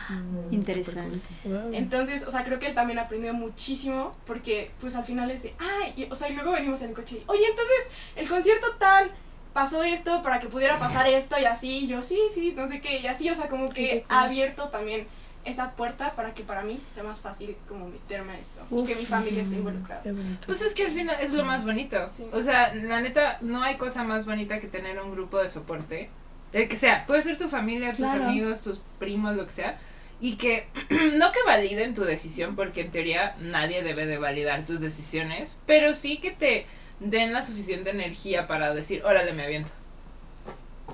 Mm, 0.09 0.53
Interesante. 0.53 1.27
Entonces, 1.71 2.23
o 2.23 2.31
sea, 2.31 2.43
creo 2.43 2.59
que 2.59 2.67
él 2.67 2.75
también 2.75 2.99
aprendió 2.99 3.33
muchísimo 3.33 4.15
porque 4.27 4.71
pues 4.79 4.95
al 4.95 5.05
final 5.05 5.31
es 5.31 5.43
de, 5.43 5.55
ay, 5.57 6.07
o 6.11 6.15
sea, 6.15 6.29
y 6.29 6.35
luego 6.35 6.51
venimos 6.51 6.81
en 6.83 6.89
el 6.89 6.95
coche 6.95 7.17
y, 7.17 7.23
oye, 7.25 7.45
entonces 7.49 7.89
el 8.15 8.29
concierto 8.29 8.75
tal 8.77 9.11
pasó 9.53 9.83
esto 9.83 10.21
para 10.21 10.39
que 10.39 10.49
pudiera 10.49 10.77
pasar 10.77 11.07
esto 11.07 11.35
y 11.39 11.45
así, 11.45 11.79
y 11.79 11.87
yo 11.87 12.03
sí, 12.03 12.19
sí, 12.31 12.53
no 12.55 12.67
sé 12.67 12.79
qué, 12.79 12.99
y 12.99 13.07
así, 13.07 13.27
o 13.27 13.33
sea, 13.33 13.49
como 13.49 13.69
que 13.69 14.05
ha 14.07 14.25
abierto 14.25 14.69
también 14.69 15.07
esa 15.47 15.71
puerta 15.71 16.13
para 16.15 16.33
que 16.33 16.43
para 16.43 16.61
mí 16.63 16.81
sea 16.91 17.03
más 17.03 17.19
fácil 17.19 17.55
como 17.67 17.87
meterme 17.87 18.33
a 18.33 18.39
esto 18.39 18.61
y 18.69 18.83
que 18.85 18.95
mi 18.95 19.05
familia 19.05 19.43
esté 19.43 19.55
involucrada. 19.55 20.03
Pues 20.45 20.61
es 20.61 20.73
que 20.73 20.85
al 20.85 20.91
final 20.91 21.15
es 21.21 21.31
lo 21.31 21.43
más 21.45 21.63
bonito. 21.63 21.97
O 22.31 22.41
sea, 22.41 22.73
la 22.73 23.01
neta, 23.01 23.37
no 23.41 23.63
hay 23.63 23.77
cosa 23.77 24.03
más 24.03 24.25
bonita 24.25 24.59
que 24.59 24.67
tener 24.67 25.01
un 25.01 25.11
grupo 25.11 25.41
de 25.41 25.49
soporte. 25.49 26.09
El 26.53 26.67
que 26.67 26.77
sea, 26.77 27.05
puede 27.05 27.21
ser 27.21 27.37
tu 27.37 27.47
familia, 27.49 27.93
tus 27.93 28.07
amigos, 28.07 28.61
tus 28.61 28.79
primos, 28.99 29.35
lo 29.35 29.45
que 29.45 29.53
sea. 29.53 29.79
Y 30.19 30.35
que 30.35 30.67
no 31.15 31.31
que 31.31 31.39
validen 31.45 31.93
tu 31.93 32.03
decisión, 32.03 32.55
porque 32.55 32.81
en 32.81 32.91
teoría 32.91 33.35
nadie 33.39 33.83
debe 33.83 34.05
de 34.05 34.17
validar 34.17 34.65
tus 34.65 34.79
decisiones, 34.79 35.55
pero 35.65 35.93
sí 35.93 36.17
que 36.17 36.31
te 36.31 36.65
den 36.99 37.33
la 37.33 37.43
suficiente 37.43 37.91
energía 37.91 38.47
para 38.47 38.73
decir, 38.73 39.03
órale, 39.05 39.33
me 39.33 39.43
aviento. 39.43 39.69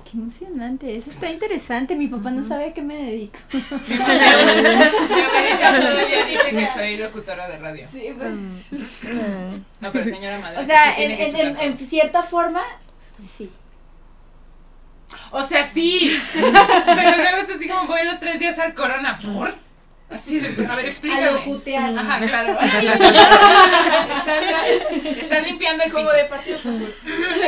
Qué 0.04 0.18
emocionante, 0.18 0.96
eso 0.96 1.10
está 1.10 1.30
interesante. 1.30 1.96
Mi 1.96 2.08
papá 2.08 2.30
no 2.30 2.42
sabe 2.42 2.66
a 2.66 2.74
qué 2.74 2.82
me 2.82 2.96
dedico. 2.96 3.38
Todavía 5.58 6.26
dice 6.26 6.50
que 6.50 6.68
soy 6.74 6.96
locutora 6.98 7.48
de 7.48 7.58
radio. 7.58 7.88
Sí, 7.90 8.14
pues. 8.16 8.32
No, 9.80 9.90
pero 9.92 10.04
señora 10.04 10.38
madre. 10.38 10.58
O 10.58 10.64
sea, 10.64 10.96
en, 10.98 11.10
en, 11.12 11.56
en, 11.58 11.78
cierta 11.78 12.22
forma, 12.22 12.62
sí. 13.36 13.50
O 15.30 15.42
sea, 15.42 15.68
sí. 15.68 16.16
pero 16.34 17.16
luego 17.16 17.36
es 17.38 17.56
así 17.56 17.68
como 17.68 17.86
voy 17.86 18.04
los 18.04 18.20
tres 18.20 18.38
días 18.38 18.58
al 18.58 18.74
corona. 18.74 19.18
¿Por? 19.18 19.63
Así 20.10 20.38
de, 20.38 20.66
a 20.66 20.76
ver, 20.76 20.86
explícame. 20.86 21.24
A 21.24 21.30
locutear. 21.32 21.98
Ajá, 21.98 22.20
claro. 22.20 22.58
están, 25.18 25.44
limpiando 25.44 25.84
el 25.84 25.92
Como 25.92 26.10
de 26.10 26.24
partido 26.26 26.58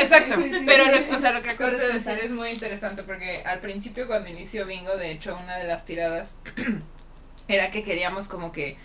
Exacto. 0.00 0.36
Pero, 0.64 0.86
lo, 0.86 1.14
o 1.14 1.18
sea, 1.18 1.32
lo 1.32 1.42
que 1.42 1.50
acabas 1.50 1.78
de 1.78 1.92
decir 1.92 2.18
es 2.22 2.30
muy 2.30 2.48
interesante 2.50 3.02
porque 3.02 3.42
al 3.44 3.60
principio 3.60 4.06
cuando 4.06 4.30
inició 4.30 4.64
Bingo, 4.66 4.96
de 4.96 5.12
hecho, 5.12 5.38
una 5.40 5.58
de 5.58 5.64
las 5.64 5.84
tiradas 5.84 6.36
era 7.48 7.70
que 7.70 7.84
queríamos 7.84 8.26
como 8.26 8.52
que... 8.52 8.78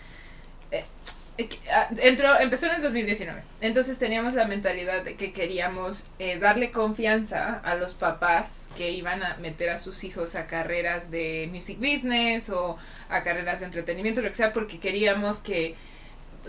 Eh, 1.38 1.48
ah, 1.72 1.88
entró, 1.98 2.38
empezó 2.38 2.66
en 2.66 2.76
el 2.76 2.82
2019. 2.82 3.42
Entonces 3.60 3.98
teníamos 3.98 4.34
la 4.34 4.46
mentalidad 4.46 5.02
de 5.02 5.16
que 5.16 5.32
queríamos 5.32 6.04
eh, 6.18 6.38
darle 6.38 6.70
confianza 6.70 7.60
a 7.64 7.74
los 7.74 7.94
papás 7.94 8.68
que 8.76 8.90
iban 8.90 9.22
a 9.22 9.36
meter 9.38 9.70
a 9.70 9.78
sus 9.78 10.04
hijos 10.04 10.34
a 10.34 10.46
carreras 10.46 11.10
de 11.10 11.48
music 11.52 11.78
business 11.78 12.50
o 12.50 12.76
a 13.08 13.22
carreras 13.22 13.60
de 13.60 13.66
entretenimiento, 13.66 14.20
lo 14.20 14.28
que 14.28 14.34
sea, 14.34 14.52
porque 14.52 14.78
queríamos 14.78 15.40
que 15.40 15.74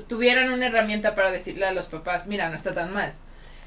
tuvieran 0.08 0.52
una 0.52 0.68
herramienta 0.68 1.16
para 1.16 1.32
decirle 1.32 1.66
a 1.66 1.74
los 1.74 1.88
papás, 1.88 2.28
mira, 2.28 2.50
no 2.50 2.56
está 2.56 2.74
tan 2.74 2.94
mal 2.94 3.14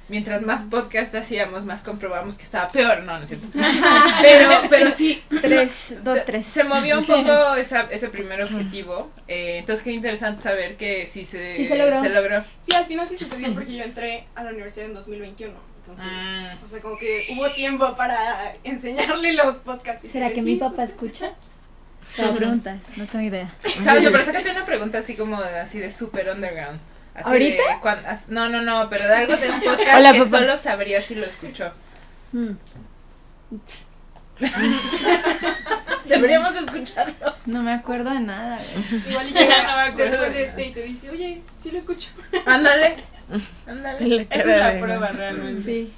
mientras 0.08 0.42
más 0.42 0.62
podcast 0.62 1.14
hacíamos, 1.14 1.64
más 1.64 1.82
comprobamos 1.82 2.36
que 2.36 2.44
estaba 2.44 2.68
peor. 2.68 3.02
No, 3.02 3.16
no 3.16 3.22
es 3.22 3.28
cierto. 3.28 3.46
pero, 4.22 4.50
pero 4.70 4.90
sí. 4.90 5.22
Tres, 5.40 5.94
dos, 6.02 6.24
tres. 6.24 6.46
Se 6.46 6.64
movió 6.64 6.98
un 6.98 7.04
poco 7.04 7.54
esa, 7.56 7.82
ese 7.90 8.08
primer 8.08 8.42
objetivo. 8.42 9.10
Eh, 9.28 9.58
entonces, 9.58 9.84
qué 9.84 9.92
interesante 9.92 10.42
saber 10.42 10.76
que 10.76 11.06
sí 11.06 11.24
se, 11.24 11.56
sí 11.56 11.66
se, 11.66 11.76
logró. 11.76 12.44
Sí, 12.66 12.74
al 12.74 12.86
final 12.86 13.08
sí 13.08 13.16
sucedió 13.18 13.52
porque 13.52 13.76
yo 13.76 13.84
entré 13.84 14.26
a 14.34 14.44
la 14.44 14.50
universidad 14.50 14.86
en 14.86 14.94
2021. 14.94 15.54
Entonces, 15.80 16.06
ah. 16.08 16.56
o 16.64 16.68
sea, 16.68 16.80
como 16.80 16.98
que 16.98 17.26
hubo 17.30 17.48
tiempo 17.52 17.94
para 17.96 18.56
enseñarle 18.64 19.34
los 19.34 19.58
podcasts. 19.58 20.10
¿Será 20.10 20.30
que 20.30 20.42
mi 20.42 20.56
papá 20.56 20.82
escucha? 20.84 21.32
La 22.18 22.34
pregunta, 22.34 22.78
no 22.96 23.06
tengo 23.06 23.24
idea. 23.24 23.54
¿Sabes? 23.58 24.08
Pero 24.10 24.24
sácate 24.24 24.50
una 24.50 24.64
pregunta 24.64 24.98
así 24.98 25.16
como 25.16 25.36
así 25.36 25.78
de 25.78 25.90
super 25.90 26.28
underground. 26.30 26.80
¿Ahorita? 27.24 27.62
no, 28.28 28.48
no, 28.48 28.62
no, 28.62 28.88
pero 28.90 29.06
de 29.06 29.14
algo 29.14 29.36
de 29.36 29.50
un 29.50 29.60
podcast 29.60 30.12
que 30.12 30.28
solo 30.28 30.56
sabría 30.56 31.02
si 31.02 31.14
lo 31.14 31.26
escuchó. 31.26 31.72
Hmm. 32.32 32.52
Deberíamos 36.04 36.54
escucharlo. 36.56 37.34
No 37.46 37.62
me 37.62 37.72
acuerdo 37.72 38.10
de 38.10 38.20
nada. 38.20 38.58
Igual 39.08 39.28
y 39.28 39.32
llega 39.32 39.92
después 39.94 40.32
de 40.32 40.44
este 40.44 40.66
y 40.66 40.72
te 40.72 40.82
dice, 40.82 41.10
oye, 41.10 41.42
sí 41.58 41.70
lo 41.70 41.78
escucho. 41.78 42.10
Ándale. 42.44 43.04
Ándale. 43.66 44.26
Esa 44.30 44.52
es 44.52 44.60
la 44.60 44.80
prueba 44.80 45.08
realmente. 45.08 45.62
Sí. 45.64 45.92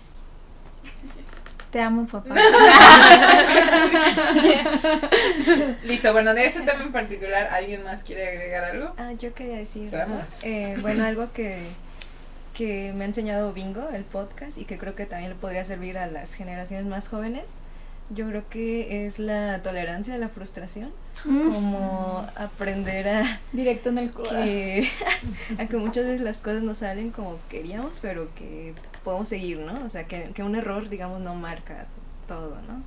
Te 1.70 1.83
amo, 1.83 2.07
papá. 2.07 2.35
Listo, 5.85 6.12
bueno, 6.12 6.33
de 6.33 6.46
ese 6.46 6.61
tema 6.61 6.83
en 6.83 6.92
particular, 6.92 7.48
¿alguien 7.52 7.85
más 7.85 8.02
quiere 8.02 8.28
agregar 8.28 8.64
algo? 8.64 8.94
Ah, 8.96 9.12
yo 9.12 9.35
quería 9.35 9.57
decir, 9.57 9.90
eh, 10.42 10.78
bueno, 10.81 11.04
algo 11.04 11.31
que, 11.33 11.59
que 12.54 12.92
me 12.96 13.04
ha 13.04 13.07
enseñado 13.07 13.52
Bingo, 13.52 13.90
el 13.92 14.04
podcast, 14.04 14.57
y 14.57 14.64
que 14.64 14.78
creo 14.78 14.94
que 14.94 15.04
también 15.04 15.31
le 15.31 15.37
podría 15.37 15.64
servir 15.64 15.98
a 15.98 16.07
las 16.07 16.35
generaciones 16.35 16.87
más 16.87 17.09
jóvenes, 17.09 17.54
Yo 18.11 18.27
creo 18.29 18.49
que 18.49 19.07
es 19.07 19.18
la 19.18 19.62
tolerancia 19.62 20.14
a 20.14 20.18
la 20.18 20.29
frustración, 20.31 20.90
Mm. 21.25 21.53
como 21.53 22.27
aprender 22.37 23.09
a 23.09 23.40
Directo 23.53 23.88
en 23.90 23.99
el 23.99 24.12
corazón. 24.12 24.44
que, 24.44 24.88
a 25.59 25.66
que 25.66 25.77
muchas 25.77 26.05
veces 26.05 26.21
las 26.21 26.40
cosas 26.40 26.62
no 26.62 26.75
salen 26.75 27.11
como 27.11 27.38
queríamos, 27.51 27.99
pero 28.01 28.29
que 28.35 28.73
podemos 29.05 29.29
seguir, 29.29 29.59
¿no? 29.59 29.85
O 29.85 29.88
sea, 29.88 30.05
que, 30.05 30.31
que 30.35 30.42
un 30.42 30.55
error, 30.55 30.88
digamos, 30.88 31.21
no 31.21 31.35
marca 31.35 31.87
todo, 32.27 32.57
¿no? 32.68 32.83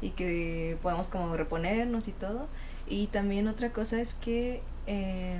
Y 0.00 0.10
que 0.10 0.76
podamos 0.82 1.08
como 1.08 1.36
reponernos 1.36 2.08
y 2.08 2.12
todo. 2.12 2.48
Y 2.88 3.06
también 3.08 3.46
otra 3.48 3.70
cosa 3.70 4.00
es 4.00 4.14
que, 4.14 4.62
eh, 4.86 5.38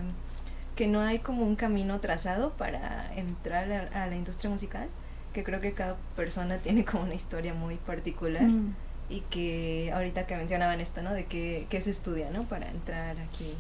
que 0.77 0.87
no 0.89 1.01
hay 1.01 1.19
como 1.21 1.45
un 1.45 1.57
camino 1.57 2.01
trazado 2.01 2.51
para 2.53 3.13
entrar 3.17 3.73
a, 3.93 4.05
a 4.05 4.07
la 4.09 4.17
industria 4.17 4.51
musical, 4.51 4.89
que 5.33 5.43
creo 5.43 5.61
que 5.61 5.73
cada 5.73 5.97
persona 6.17 6.59
tiene 6.63 6.85
como 6.85 7.03
una 7.05 7.15
historia 7.15 7.55
muy 7.55 7.77
particular 7.77 8.43
Mm. 8.45 8.75
Y 9.09 9.21
que 9.21 9.93
ahorita 9.95 10.27
que 10.27 10.37
mencionaban 10.37 10.81
esto, 10.81 11.03
¿no? 11.03 11.13
De 11.13 11.27
que, 11.27 11.67
que 11.71 11.81
se 11.81 11.91
estudia, 11.91 12.31
¿no? 12.31 12.45
Para 12.45 12.69
entrar 12.69 13.17
aquí. 13.21 13.55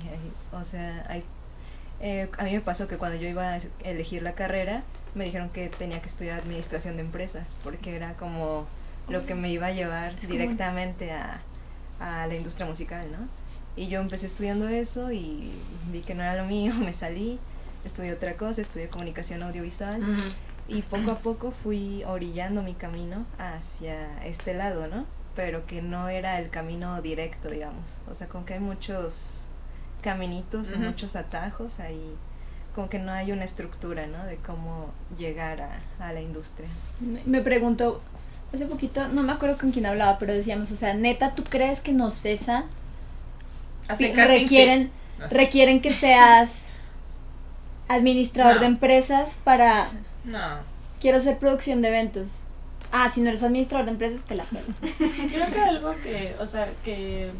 O 0.52 0.64
sea, 0.64 1.04
hay, 1.09 1.22
eh, 2.00 2.28
a 2.38 2.44
mí 2.44 2.52
me 2.52 2.61
pasó 2.61 2.88
que 2.88 2.96
cuando 2.96 3.18
yo 3.18 3.28
iba 3.28 3.54
a 3.54 3.61
elegir 3.85 4.22
la 4.22 4.32
carrera, 4.32 4.82
me 5.14 5.24
dijeron 5.24 5.48
que 5.50 5.68
tenía 5.68 6.00
que 6.00 6.09
estudiar 6.09 6.40
administración 6.40 6.96
de 6.96 7.02
empresas, 7.02 7.56
porque 7.62 7.94
era 7.94 8.14
como 8.14 8.66
lo 9.09 9.24
que 9.24 9.35
me 9.35 9.50
iba 9.50 9.68
a 9.68 9.72
llevar 9.72 10.14
Es 10.18 10.28
directamente 10.28 11.12
a, 11.12 11.40
a 12.00 12.26
la 12.26 12.35
industria 12.35 12.66
musical, 12.66 13.06
¿no? 13.12 13.28
Y 13.76 13.88
yo 13.88 14.00
empecé 14.00 14.26
estudiando 14.26 14.68
eso 14.68 15.12
y 15.12 15.52
vi 15.92 16.00
que 16.00 16.14
no 16.14 16.22
era 16.22 16.35
lo 16.35 16.44
mío, 16.44 16.74
me 16.78 16.92
salí, 16.92 17.38
estudié 17.85 18.12
otra 18.12 18.35
cosa, 18.37 18.61
estudié 18.61 18.88
comunicación 18.88 19.42
audiovisual. 19.42 20.00
Mm. 20.00 20.16
Y 20.68 20.82
poco 20.82 21.12
a 21.12 21.18
poco 21.20 21.52
fui 21.62 22.02
orillando 22.04 22.61
mi 22.61 22.74
camino 22.74 23.24
hacia 23.38 24.24
este 24.26 24.52
lado, 24.52 24.88
¿no? 24.88 25.06
Pero 25.37 25.66
que 25.66 25.83
no 25.83 26.09
era 26.09 26.38
el 26.40 26.49
camino 26.51 27.01
directo, 27.03 27.51
digamos. 27.51 27.99
O 28.11 28.14
sea, 28.14 28.27
como 28.27 28.44
que 28.46 28.55
hay 28.55 28.61
muchos 28.61 29.42
caminitos 30.03 30.70
y 30.70 30.75
Ujú. 30.75 30.85
muchos 30.85 31.14
atajos 31.14 31.79
ahí. 31.79 32.14
Como 32.75 32.88
que 32.88 32.99
no 32.99 33.12
hay 33.12 33.33
una 33.33 33.44
estructura, 33.44 34.07
¿no? 34.07 34.25
De 34.25 34.37
cómo 34.37 34.90
llegar 35.18 35.61
a, 35.61 35.81
a 36.05 36.12
la 36.12 36.20
industria. 36.20 36.68
Me 37.27 37.40
pregunto, 37.42 38.01
hace 38.55 38.66
poquito, 38.66 39.09
no 39.09 39.22
me 39.22 39.33
acuerdo 39.33 39.59
con 39.59 39.72
quién 39.72 39.87
hablaba, 39.87 40.18
pero 40.18 40.33
decíamos, 40.33 40.70
o 40.72 40.77
sea, 40.77 40.94
neta, 40.94 41.35
¿tú 41.35 41.44
crees 41.44 41.81
que 41.81 41.92
no 41.92 42.11
cesa? 42.11 42.64
Casting, 43.87 44.14
requieren, 44.14 44.90
sí. 45.29 45.35
requieren 45.35 45.81
que 45.81 45.92
seas 45.94 46.64
administrador 47.88 48.55
No. 48.57 48.61
de 48.61 48.66
empresas 48.66 49.37
para 49.44 49.90
No. 50.25 50.59
quiero 51.01 51.18
hacer 51.18 51.38
producción 51.38 51.83
de 51.83 51.88
eventos. 51.88 52.29
Ah, 52.98 53.11
si 53.11 53.20
no 53.20 53.28
eres 53.28 53.42
administrador 53.42 53.85
de 53.85 53.92
empresas, 53.92 54.22
te 54.22 54.35
la 54.35 54.44
pelo. 54.44 54.64
Creo 54.98 55.46
que 55.52 55.61
algo 55.61 55.94
que, 56.02 56.35
o 56.40 56.46
sea, 56.46 56.66
que 56.82 57.30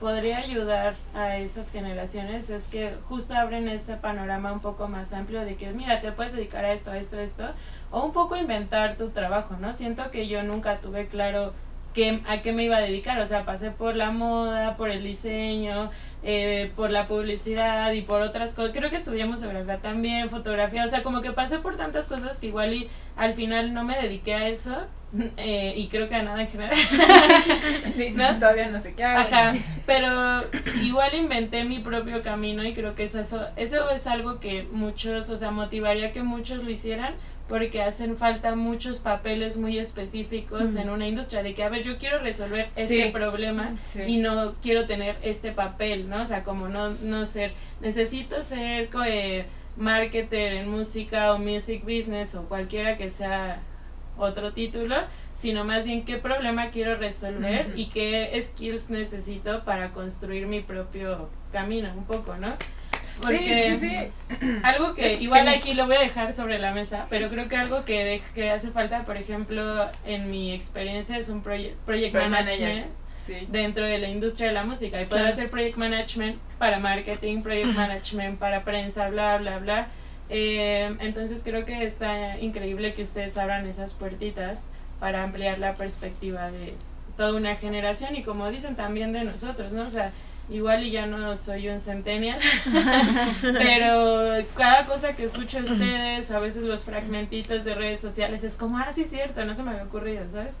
podría 0.00 0.38
ayudar 0.38 0.94
a 1.14 1.36
esas 1.36 1.70
generaciones 1.70 2.48
es 2.48 2.64
que 2.64 2.94
justo 3.06 3.34
abren 3.34 3.68
ese 3.68 3.96
panorama 3.96 4.52
un 4.52 4.60
poco 4.60 4.88
más 4.88 5.12
amplio 5.12 5.42
de 5.42 5.56
que, 5.56 5.70
mira, 5.72 6.00
te 6.00 6.12
puedes 6.12 6.32
dedicar 6.32 6.64
a 6.64 6.72
esto, 6.72 6.92
a 6.92 6.96
esto, 6.96 7.18
a 7.18 7.22
esto, 7.22 7.44
o 7.90 8.06
un 8.06 8.12
poco 8.12 8.36
inventar 8.36 8.96
tu 8.96 9.10
trabajo, 9.10 9.56
¿no? 9.60 9.74
Siento 9.74 10.10
que 10.10 10.28
yo 10.28 10.42
nunca 10.44 10.78
tuve 10.78 11.08
claro 11.08 11.52
qué, 11.96 12.20
a 12.28 12.42
qué 12.42 12.52
me 12.52 12.64
iba 12.64 12.76
a 12.76 12.80
dedicar, 12.80 13.18
o 13.18 13.26
sea, 13.26 13.46
pasé 13.46 13.70
por 13.70 13.96
la 13.96 14.10
moda, 14.10 14.76
por 14.76 14.90
el 14.90 15.02
diseño, 15.02 15.90
eh, 16.22 16.70
por 16.76 16.90
la 16.90 17.08
publicidad 17.08 17.90
y 17.92 18.02
por 18.02 18.20
otras 18.20 18.54
cosas. 18.54 18.72
Creo 18.76 18.90
que 18.90 18.96
estudié 18.96 19.24
museografía 19.24 19.78
también, 19.78 20.28
fotografía, 20.28 20.84
o 20.84 20.88
sea, 20.88 21.02
como 21.02 21.22
que 21.22 21.32
pasé 21.32 21.58
por 21.58 21.76
tantas 21.78 22.06
cosas 22.06 22.38
que 22.38 22.48
igual 22.48 22.74
y 22.74 22.90
al 23.16 23.32
final 23.32 23.72
no 23.72 23.82
me 23.82 23.96
dediqué 23.96 24.34
a 24.34 24.48
eso. 24.48 24.76
eh, 25.38 25.72
y 25.74 25.88
creo 25.88 26.10
que 26.10 26.16
a 26.16 26.22
nada 26.22 26.42
en 26.42 26.48
general. 26.48 26.76
¿No? 28.14 28.38
Todavía 28.38 28.68
no 28.68 28.78
sé 28.78 28.94
qué 28.94 29.02
hago. 29.02 29.20
Ajá, 29.20 29.54
pero 29.86 30.44
igual 30.82 31.14
inventé 31.14 31.64
mi 31.64 31.78
propio 31.78 32.22
camino 32.22 32.62
y 32.62 32.74
creo 32.74 32.94
que 32.94 33.04
es 33.04 33.14
eso, 33.14 33.46
eso 33.56 33.88
es 33.88 34.06
algo 34.06 34.38
que 34.38 34.68
muchos, 34.70 35.30
o 35.30 35.36
sea, 35.38 35.50
motivaría 35.50 36.12
que 36.12 36.22
muchos 36.22 36.62
lo 36.62 36.70
hicieran 36.70 37.14
porque 37.48 37.80
hacen 37.82 38.16
falta 38.16 38.56
muchos 38.56 38.98
papeles 39.00 39.56
muy 39.56 39.78
específicos 39.78 40.74
Mm. 40.74 40.78
en 40.78 40.90
una 40.90 41.06
industria 41.06 41.42
de 41.42 41.54
que, 41.54 41.62
a 41.62 41.68
ver, 41.68 41.82
yo 41.84 41.96
quiero 41.98 42.18
resolver 42.18 42.68
Sí. 42.72 42.82
este 43.00 43.10
problema 43.12 43.76
Sí. 43.84 44.02
y 44.06 44.16
no 44.18 44.54
quiero 44.62 44.86
tener 44.86 45.16
este 45.22 45.52
papel, 45.52 46.08
¿no? 46.08 46.22
O 46.22 46.24
sea, 46.24 46.42
como 46.42 46.68
no, 46.68 46.90
no 46.90 47.24
ser, 47.24 47.52
necesito 47.80 48.42
ser 48.42 48.88
eh, 49.06 49.44
marketer 49.76 50.54
en 50.54 50.68
música 50.70 51.32
o 51.34 51.38
music 51.38 51.82
business 51.84 52.34
o 52.34 52.42
cualquiera 52.48 52.96
que 52.96 53.08
sea 53.10 53.60
otro 54.18 54.52
título, 54.54 54.96
sino 55.34 55.62
más 55.64 55.84
bien 55.84 56.04
qué 56.06 56.16
problema 56.16 56.70
quiero 56.70 56.96
resolver 56.96 57.74
y 57.76 57.86
qué 57.90 58.36
skills 58.40 58.88
necesito 58.88 59.62
para 59.64 59.92
construir 59.92 60.46
mi 60.46 60.62
propio 60.62 61.28
camino, 61.52 61.92
un 61.94 62.04
poco, 62.04 62.36
¿no? 62.38 62.54
Porque 63.20 63.76
sí, 63.78 63.88
sí, 63.88 63.88
sí. 64.40 64.46
algo 64.62 64.94
que 64.94 65.14
Es 65.14 65.22
igual 65.22 65.48
aquí 65.48 65.74
lo 65.74 65.86
voy 65.86 65.96
a 65.96 66.00
dejar 66.00 66.32
sobre 66.32 66.58
la 66.58 66.72
mesa, 66.72 67.06
pero 67.08 67.28
creo 67.30 67.48
que 67.48 67.56
algo 67.56 67.84
que, 67.84 68.04
de- 68.04 68.22
que 68.34 68.50
hace 68.50 68.70
falta, 68.70 69.04
por 69.04 69.16
ejemplo, 69.16 69.86
en 70.04 70.30
mi 70.30 70.52
experiencia 70.52 71.16
es 71.16 71.28
un 71.28 71.42
proye- 71.42 71.74
project 71.86 72.14
management 72.14 72.60
managers. 72.60 72.88
Sí. 73.16 73.46
dentro 73.50 73.84
de 73.84 73.98
la 73.98 74.06
industria 74.08 74.46
de 74.48 74.52
la 74.54 74.62
música 74.64 75.00
y 75.02 75.06
poder 75.06 75.24
Claro. 75.24 75.34
hacer 75.34 75.50
project 75.50 75.76
management 75.76 76.36
para 76.58 76.78
marketing, 76.78 77.42
project 77.42 77.74
management 77.74 78.38
para 78.38 78.62
prensa, 78.62 79.08
bla, 79.08 79.36
bla, 79.38 79.58
bla. 79.58 79.88
Eh, 80.28 80.94
entonces 81.00 81.42
creo 81.42 81.64
que 81.64 81.82
está 81.84 82.38
increíble 82.38 82.94
que 82.94 83.02
ustedes 83.02 83.36
abran 83.38 83.66
esas 83.66 83.94
puertitas 83.94 84.70
para 85.00 85.22
ampliar 85.24 85.58
la 85.58 85.74
perspectiva 85.74 86.50
de 86.50 86.74
toda 87.16 87.34
una 87.34 87.56
generación 87.56 88.14
y 88.14 88.22
como 88.22 88.50
dicen 88.50 88.76
también 88.76 89.12
de 89.12 89.24
nosotros, 89.24 89.72
¿no? 89.72 89.82
O 89.82 89.90
sea, 89.90 90.12
igual 90.48 90.84
y 90.84 90.90
ya 90.92 91.06
no 91.06 91.36
soy 91.36 91.68
un 91.68 91.80
centennial, 91.80 92.38
pero 93.42 94.44
cada 94.56 94.86
cosa 94.86 95.14
que 95.14 95.24
escucho 95.24 95.60
de 95.62 95.72
ustedes 95.72 96.30
o 96.30 96.36
a 96.36 96.40
veces 96.40 96.62
los 96.64 96.84
fragmentitos 96.84 97.64
de 97.64 97.74
redes 97.74 98.00
sociales 98.00 98.44
es 98.44 98.56
como, 98.56 98.78
ah, 98.78 98.92
sí, 98.92 99.04
cierto, 99.04 99.44
no 99.44 99.54
se 99.54 99.62
me 99.62 99.70
había 99.70 99.84
ocurrido, 99.84 100.24
¿sabes? 100.30 100.60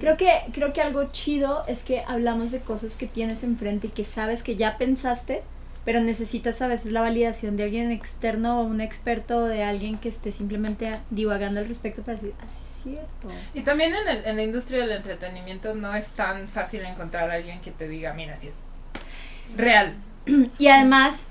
Creo 0.00 0.16
que, 0.18 0.30
creo 0.52 0.72
que 0.74 0.82
algo 0.82 1.04
chido 1.12 1.64
es 1.66 1.82
que 1.82 2.02
hablamos 2.06 2.52
de 2.52 2.60
cosas 2.60 2.94
que 2.94 3.06
tienes 3.06 3.42
enfrente 3.42 3.86
y 3.86 3.90
que 3.90 4.04
sabes 4.04 4.42
que 4.42 4.54
ya 4.54 4.76
pensaste, 4.76 5.42
pero 5.86 6.00
necesitas 6.00 6.60
a 6.60 6.68
veces 6.68 6.92
la 6.92 7.00
validación 7.00 7.56
de 7.56 7.64
alguien 7.64 7.90
externo 7.90 8.60
o 8.60 8.64
un 8.64 8.82
experto 8.82 9.38
o 9.38 9.44
de 9.46 9.62
alguien 9.64 9.96
que 9.96 10.10
esté 10.10 10.30
simplemente 10.30 10.98
divagando 11.08 11.60
al 11.60 11.68
respecto 11.68 12.02
para 12.02 12.18
decir, 12.18 12.34
ah, 12.42 12.44
sí 12.46 12.62
es 12.76 12.82
cierto. 12.82 13.28
Y 13.54 13.62
también 13.62 13.94
en, 13.94 14.08
el- 14.08 14.24
en 14.26 14.36
la 14.36 14.42
industria 14.42 14.80
del 14.80 14.92
entretenimiento 14.92 15.74
no 15.74 15.94
es 15.94 16.10
tan 16.10 16.48
fácil 16.48 16.82
encontrar 16.82 17.30
a 17.30 17.34
alguien 17.34 17.60
que 17.62 17.70
te 17.70 17.88
diga, 17.88 18.12
mira, 18.12 18.36
si 18.36 18.48
es 18.48 18.54
real. 19.56 19.94
Y 20.58 20.68
además, 20.68 21.26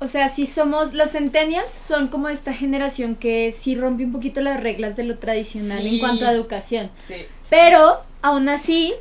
o 0.00 0.06
sea, 0.06 0.28
si 0.28 0.46
somos 0.46 0.92
los 0.94 1.12
centennials, 1.12 1.70
son 1.70 2.08
como 2.08 2.28
esta 2.28 2.52
generación 2.52 3.14
que 3.16 3.52
sí 3.52 3.74
rompe 3.76 4.04
un 4.04 4.12
poquito 4.12 4.40
las 4.40 4.60
reglas 4.60 4.96
de 4.96 5.04
lo 5.04 5.18
tradicional 5.18 5.86
en 5.86 5.98
cuanto 6.00 6.26
a 6.26 6.32
educación. 6.32 6.90
Sí. 7.06 7.16
Pero, 7.48 8.00
aún 8.22 8.48
así, 8.48 8.94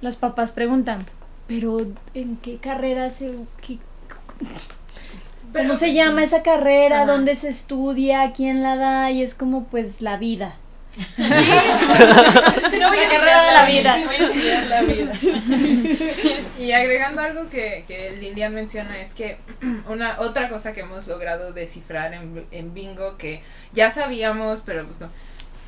los 0.00 0.16
papás 0.16 0.50
preguntan, 0.52 1.06
pero 1.46 1.80
¿en 2.14 2.36
qué 2.36 2.56
carrera 2.58 3.10
se... 3.10 3.32
qué- 3.66 3.78
¿Cómo 5.54 5.76
se 5.76 5.94
llama 5.94 6.24
esa 6.24 6.42
carrera? 6.42 7.02
Ajá. 7.02 7.12
¿Dónde 7.12 7.36
se 7.36 7.48
estudia? 7.48 8.32
¿Quién 8.32 8.62
la 8.62 8.76
da? 8.76 9.10
Y 9.12 9.22
es 9.22 9.34
como, 9.36 9.64
pues, 9.64 10.00
la 10.00 10.16
vida. 10.16 10.56
No 11.18 12.88
voy 12.88 12.98
La 12.98 13.08
carrera 13.10 13.44
de 13.44 13.52
la 13.52 13.66
vida. 13.66 13.96
Voy 14.04 14.14
a 14.14 14.26
estudiar 14.26 14.66
la 14.66 14.82
vida. 14.82 15.12
Y 16.58 16.72
agregando 16.72 17.20
algo 17.20 17.48
que, 17.50 17.84
que 17.86 18.12
Lilian 18.20 18.54
menciona 18.54 19.00
es 19.00 19.12
que 19.12 19.38
una 19.88 20.20
otra 20.20 20.48
cosa 20.48 20.72
que 20.72 20.80
hemos 20.80 21.06
logrado 21.06 21.52
descifrar 21.52 22.14
en, 22.14 22.46
en 22.50 22.74
Bingo 22.74 23.18
que 23.18 23.42
ya 23.72 23.90
sabíamos, 23.90 24.62
pero 24.64 24.84
pues 24.84 25.00
no, 25.00 25.10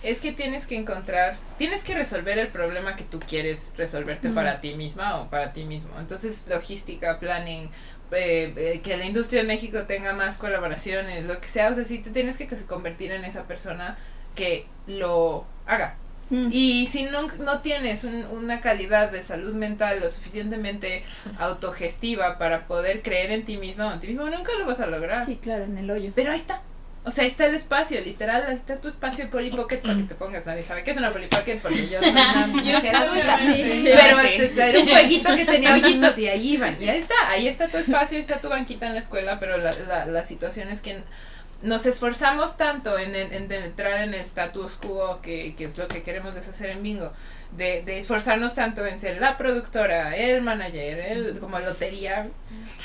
es 0.03 0.21
que 0.21 0.33
tienes 0.33 0.67
que 0.67 0.77
encontrar, 0.77 1.37
tienes 1.59 1.83
que 1.83 1.95
resolver 1.95 2.39
el 2.39 2.49
problema 2.49 2.97
que 2.97 3.05
tú 3.05 3.19
quieres 3.21 3.73
resolverte 3.77 4.31
para 4.31 4.61
ti 4.61 4.75
misma 4.75 5.21
o 5.21 5.29
para 5.29 5.53
ti 5.53 5.65
mismo. 5.65 5.91
Entonces, 5.99 6.47
logística, 6.49 7.19
planning, 7.19 7.71
eh, 8.13 8.55
eh, 8.57 8.81
que 8.85 8.97
la 8.97 9.05
industria 9.05 9.41
en 9.41 9.49
México 9.49 9.83
tenga 9.87 10.13
más 10.13 10.37
colaboraciones, 10.37 11.25
lo 11.25 11.41
que 11.41 11.49
sea, 11.49 11.71
o 11.71 11.75
sea, 11.75 11.85
sí 11.85 11.99
te 11.99 12.11
tienes 12.11 12.37
que 12.37 12.47
convertir 12.67 13.11
en 13.11 13.25
esa 13.25 13.45
persona 13.45 13.99
que 14.37 14.67
lo 14.87 15.45
haga. 15.67 15.97
Mm. 16.31 16.49
Y 16.53 16.87
si 16.89 17.05
no, 17.05 17.23
no 17.39 17.61
tienes 17.61 18.03
un- 18.05 18.25
una 18.27 18.61
calidad 18.61 19.11
de 19.11 19.23
salud 19.23 19.55
mental 19.55 20.01
lo 20.01 20.11
suficientemente 20.11 21.05
autogestiva 21.39 22.39
para 22.39 22.67
poder 22.67 23.03
creer 23.03 23.31
en 23.33 23.45
ti 23.45 23.57
misma 23.57 23.89
o 23.89 23.93
en 23.95 24.01
ti 24.01 24.09
mismo, 24.09 24.29
nunca 24.29 24.53
lo 24.59 24.67
vas 24.67 24.81
a 24.81 24.87
lograr. 24.87 25.25
Sí, 25.25 25.37
claro, 25.41 25.65
en 25.65 25.79
el 25.79 25.91
hoyo. 25.91 26.13
Pero 26.15 26.33
ahí 26.33 26.39
está. 26.39 26.63
O 27.05 27.11
sea, 27.13 27.23
ahí 27.23 27.29
está 27.31 27.47
el 27.47 27.55
espacio, 27.55 28.01
literal, 28.01 28.45
ahí 28.49 28.57
está 28.57 28.81
tu 28.81 28.89
espacio 28.89 29.25
de 29.27 29.31
Polly 29.31 29.51
Pocket 29.53 29.77
para 29.79 29.95
que 29.97 30.03
te 30.03 30.15
pongas. 30.17 30.45
Nadie 30.45 30.65
sabe 30.65 30.83
qué 30.83 30.91
es 30.91 30.97
una 30.97 31.13
Polly 31.13 31.29
Pocket 31.29 31.61
porque 31.63 31.87
yo 31.87 32.01
soy 32.01 32.09
una 32.11 32.47
mujer 32.49 32.97
adulta. 32.97 33.39
Sí. 33.39 33.85
Pero 33.85 34.19
Sí. 34.21 34.27
este, 34.39 34.69
era 34.71 34.81
un 34.81 34.89
jueguito 34.89 35.37
que 35.37 35.45
tenía 35.45 35.73
hoyitos 35.75 36.19
y 36.19 36.27
ahí 36.29 36.55
iban. 36.55 36.77
Y 36.83 36.89
ahí 36.89 36.99
está, 36.99 37.15
ahí 37.29 37.47
está 37.47 37.69
tu 37.69 37.77
espacio, 37.79 38.17
ahí 38.17 38.23
está 38.23 38.41
tu 38.41 38.49
banquita 38.49 38.89
en 38.89 38.95
la 38.95 39.01
escuela, 39.01 39.39
pero 39.39 39.57
la, 39.59 39.71
la, 39.87 40.07
la 40.07 40.25
situación 40.25 40.69
es 40.69 40.83
que 40.83 41.01
nos 41.63 41.87
esforzamos 41.87 42.57
tanto 42.57 42.99
en, 42.99 43.15
en, 43.17 43.33
en 43.33 43.53
entrar 43.53 44.03
en 44.03 44.15
el 44.15 44.21
status 44.21 44.77
quo, 44.77 45.21
que, 45.23 45.55
que 45.57 45.65
es 45.65 45.79
lo 45.79 45.89
que 45.89 46.03
queremos 46.03 46.35
deshacer 46.35 46.71
en 46.71 46.83
bingo, 46.83 47.13
de, 47.57 47.83
de 47.83 47.99
esforzarnos 47.99 48.55
tanto 48.55 48.85
en 48.87 49.01
ser 49.01 49.21
la 49.21 49.39
productora, 49.39 50.17
el 50.17 50.43
manager, 50.43 51.01
el, 51.01 51.39
como 51.39 51.59
lotería, 51.59 52.29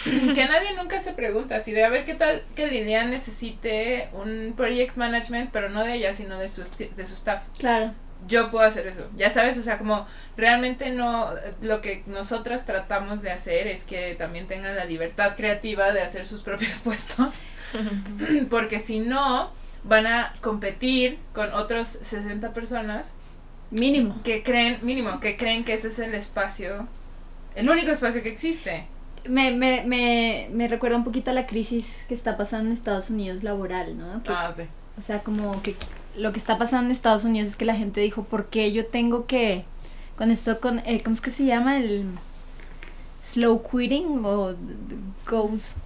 que 0.03 0.45
nadie 0.45 0.75
nunca 0.77 1.01
se 1.01 1.13
pregunta 1.13 1.59
si 1.59 1.71
de 1.71 1.83
a 1.83 1.89
ver 1.89 2.03
qué 2.03 2.15
tal 2.15 2.43
que 2.55 2.67
Lilian 2.67 3.11
necesite 3.11 4.09
un 4.13 4.53
project 4.55 4.95
management, 4.97 5.51
pero 5.51 5.69
no 5.69 5.83
de 5.83 5.95
ella, 5.95 6.13
sino 6.13 6.39
de 6.39 6.47
su, 6.47 6.61
de 6.61 7.05
su 7.05 7.13
staff. 7.13 7.43
Claro. 7.57 7.93
Yo 8.27 8.51
puedo 8.51 8.65
hacer 8.65 8.85
eso, 8.87 9.09
ya 9.15 9.29
sabes, 9.31 9.57
o 9.57 9.61
sea, 9.63 9.77
como 9.77 10.05
realmente 10.37 10.91
no, 10.91 11.29
lo 11.61 11.81
que 11.81 12.03
nosotras 12.05 12.65
tratamos 12.65 13.21
de 13.21 13.31
hacer 13.31 13.67
es 13.67 13.83
que 13.83 14.13
también 14.15 14.47
tengan 14.47 14.75
la 14.75 14.85
libertad 14.85 15.35
creativa 15.35 15.91
de 15.91 16.01
hacer 16.01 16.27
sus 16.27 16.43
propios 16.43 16.79
puestos, 16.83 17.35
porque 18.49 18.79
si 18.79 18.99
no, 18.99 19.51
van 19.83 20.05
a 20.05 20.35
competir 20.41 21.17
con 21.33 21.51
otros 21.53 21.87
60 21.87 22.53
personas 22.53 23.15
Mínimo. 23.71 24.21
que 24.23 24.43
creen, 24.43 24.77
mínimo, 24.83 25.19
que 25.19 25.37
creen 25.37 25.63
que 25.63 25.73
ese 25.73 25.87
es 25.87 25.99
el 25.99 26.13
espacio, 26.13 26.87
el 27.55 27.69
único 27.69 27.89
espacio 27.91 28.21
que 28.21 28.29
existe. 28.29 28.85
Me, 29.27 29.51
me, 29.51 29.83
me, 29.85 30.49
me 30.51 30.67
recuerda 30.67 30.97
un 30.97 31.03
poquito 31.03 31.31
a 31.31 31.33
la 31.33 31.45
crisis 31.47 32.05
que 32.07 32.13
está 32.13 32.37
pasando 32.37 32.67
en 32.67 32.73
Estados 32.73 33.09
Unidos 33.09 33.43
laboral, 33.43 33.97
¿no? 33.97 34.21
Que, 34.23 34.31
Ah, 34.31 34.53
sí. 34.55 34.63
O 34.97 35.01
sea, 35.01 35.19
como 35.23 35.61
que 35.63 35.75
lo 36.15 36.31
que 36.31 36.39
está 36.39 36.57
pasando 36.57 36.85
en 36.85 36.91
Estados 36.91 37.23
Unidos 37.23 37.49
es 37.49 37.55
que 37.55 37.65
la 37.65 37.75
gente 37.75 38.01
dijo, 38.01 38.23
¿por 38.23 38.47
qué 38.47 38.71
yo 38.71 38.85
tengo 38.85 39.25
que, 39.25 39.65
con 40.17 40.31
esto, 40.31 40.59
con, 40.59 40.79
eh, 40.79 41.01
¿cómo 41.03 41.15
es 41.15 41.21
que 41.21 41.31
se 41.31 41.45
llama? 41.45 41.77
El 41.77 42.05
slow 43.25 43.61
quitting 43.63 44.23
o 44.25 44.55
ghost... 45.29 45.77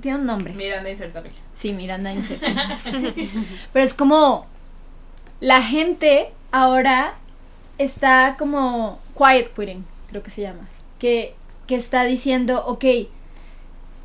Tiene 0.00 0.18
un 0.18 0.26
nombre. 0.26 0.54
Miranda 0.54 0.90
insertable. 0.90 1.30
Sí, 1.54 1.72
Miranda 1.74 2.12
Insert. 2.12 2.42
Pero 3.72 3.84
es 3.84 3.92
como 3.92 4.46
la 5.40 5.62
gente 5.62 6.32
ahora 6.50 7.14
está 7.76 8.36
como 8.38 9.00
quiet 9.16 9.54
quitting, 9.54 9.84
creo 10.08 10.22
que 10.22 10.30
se 10.30 10.42
llama. 10.42 10.66
Que, 10.98 11.34
que 11.66 11.74
está 11.74 12.04
diciendo, 12.04 12.64
ok, 12.66 12.84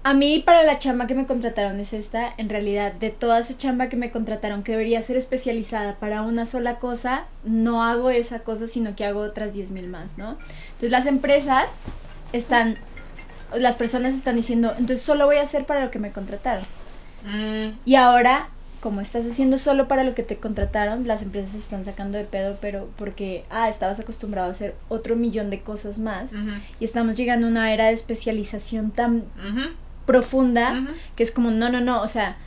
a 0.08 0.14
mí 0.14 0.40
para 0.40 0.64
la 0.64 0.80
chamba 0.80 1.06
que 1.06 1.16
me 1.16 1.26
contrataron 1.26 1.82
es 1.82 1.92
esta, 1.92 2.34
en 2.38 2.48
realidad 2.48 2.94
de 2.94 3.10
toda 3.10 3.40
esa 3.40 3.58
chamba 3.58 3.90
que 3.90 3.98
me 3.98 4.10
contrataron 4.10 4.64
que 4.64 4.72
debería 4.72 5.02
ser 5.02 5.18
especializada 5.18 5.96
para 5.96 6.22
una 6.22 6.46
sola 6.46 6.80
cosa, 6.80 7.26
no 7.44 7.84
hago 7.84 8.10
esa 8.10 8.40
cosa, 8.40 8.70
sino 8.70 8.96
que 8.96 9.04
hago 9.04 9.20
otras 9.20 9.54
10.000 9.54 9.86
más, 9.90 10.18
¿no? 10.18 10.38
Entonces 10.68 10.92
las 10.92 11.08
empresas 11.08 11.82
están, 12.32 12.78
las 13.54 13.76
personas 13.76 14.14
están 14.14 14.38
diciendo, 14.38 14.70
entonces 14.80 15.02
solo 15.02 15.26
voy 15.26 15.36
a 15.38 15.42
hacer 15.42 15.66
para 15.66 15.84
lo 15.84 15.92
que 15.92 16.00
me 16.00 16.14
contrataron. 16.14 16.64
Mm, 17.26 17.78
Y 17.84 17.96
ahora, 17.96 18.48
como 18.80 19.02
estás 19.02 19.26
haciendo 19.26 19.58
solo 19.58 19.90
para 19.90 20.06
lo 20.06 20.16
que 20.16 20.24
te 20.24 20.38
contrataron, 20.38 21.06
las 21.06 21.22
empresas 21.22 21.52
se 21.52 21.58
están 21.58 21.84
sacando 21.84 22.18
de 22.18 22.24
pedo, 22.24 22.58
pero 22.62 22.88
porque, 22.96 23.44
ah, 23.50 23.68
estabas 23.68 24.00
acostumbrado 24.00 24.48
a 24.48 24.52
hacer 24.52 24.74
otro 24.88 25.18
millón 25.18 25.50
de 25.50 25.60
cosas 25.60 26.00
más. 26.00 26.32
Y 26.80 26.86
estamos 26.86 27.18
llegando 27.18 27.48
a 27.48 27.50
una 27.50 27.74
era 27.74 27.88
de 27.88 27.92
especialización 27.94 28.92
tan 28.92 29.26
profunda 30.08 30.72
que 31.16 31.22
es 31.22 31.30
como, 31.32 31.52
no, 31.52 31.70
no, 31.70 31.80
no, 31.82 32.02
o 32.02 32.08
sea, 32.08 32.38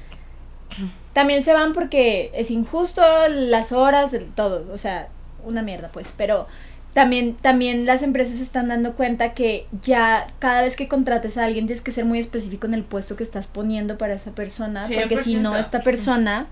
también 1.12 1.42
se 1.42 1.53
van 1.53 1.73
porque 1.73 2.31
es 2.35 2.51
injusto 2.51 3.03
las 3.29 3.73
horas, 3.73 4.14
el- 4.14 4.27
todo, 4.27 4.64
o 4.73 4.79
sea, 4.79 5.09
una 5.44 5.62
mierda, 5.62 5.88
pues, 5.92 6.12
pero 6.16 6.46
también, 6.94 7.35
también 7.35 7.87
las 7.87 8.03
empresas 8.03 8.37
se 8.38 8.42
están 8.42 8.68
dando 8.68 8.94
cuenta 8.94 9.33
que 9.35 9.66
ya 9.83 10.27
cada 10.38 10.62
vez 10.62 10.77
que 10.77 10.88
contrates 10.88 11.37
a 11.37 11.44
alguien 11.44 11.66
tienes 11.66 11.83
que 11.85 11.92
ser 11.92 12.05
muy 12.05 12.18
específico 12.18 12.66
en 12.66 12.75
el 12.75 12.83
puesto 12.83 13.16
que 13.16 13.23
estás 13.23 13.46
poniendo 13.46 13.96
para 13.99 14.14
esa 14.14 14.33
persona, 14.33 14.83
porque 15.01 15.16
si 15.23 15.35
no, 15.37 15.53
100%. 15.55 15.61
esta 15.61 15.83
persona 15.83 16.46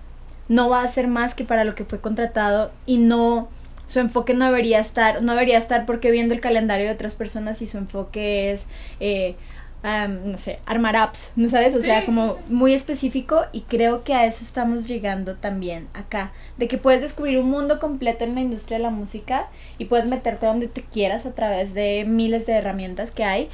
no 0.49 0.69
va 0.69 0.81
a 0.83 0.85
hacer 0.85 1.09
más 1.09 1.35
que 1.35 1.45
para 1.45 1.65
lo 1.65 1.75
que 1.75 1.85
fue 1.85 2.01
contratado 2.01 2.71
y 2.87 2.99
no 2.99 3.49
su 3.87 4.01
enfoque 4.01 4.35
no 4.35 4.45
debería 4.47 4.81
estar, 4.81 5.23
no 5.23 5.33
debería 5.33 5.57
estar 5.59 5.87
porque 5.87 6.11
viendo 6.11 6.35
el 6.35 6.41
calendario 6.41 6.87
de 6.87 6.93
otras 6.93 7.15
personas 7.15 7.63
y 7.63 7.67
su 7.67 7.79
enfoque 7.79 8.53
es 8.53 8.67
eh, 9.01 9.35
am, 9.83 10.33
no 10.33 10.39
sé, 10.39 10.59
armar 10.67 10.97
apps, 10.97 11.31
¿no 11.37 11.49
sabes? 11.49 11.75
O 11.75 11.79
Sí, 11.79 11.85
sea, 11.85 12.01
sí, 12.01 12.07
como 12.07 12.35
sí. 12.35 12.41
muy 12.49 12.75
específico 12.75 13.45
y 13.53 13.63
creo 13.63 14.03
que 14.05 14.15
a 14.15 14.27
eso 14.27 14.43
estamos 14.45 14.87
llegando 14.89 15.37
también 15.37 15.89
acá, 15.95 16.33
de 16.57 16.67
que 16.69 16.79
puedes 16.79 17.01
descubrir 17.01 17.39
un 17.39 17.49
mundo 17.51 17.79
completo 17.79 18.25
en 18.25 18.35
la 18.35 18.41
industria 18.41 18.79
de 18.79 18.83
la 18.85 18.91
música 18.91 19.47
y 19.79 19.85
puedes 19.87 20.07
meterte 20.07 20.47
donde 20.47 20.69
te 20.69 20.83
quieras 20.83 21.27
a 21.27 21.33
través 21.35 21.75
de 21.75 22.05
miles 22.07 22.47
de 22.47 22.55
herramientas 22.55 23.11
que 23.13 23.25
hay, 23.25 23.49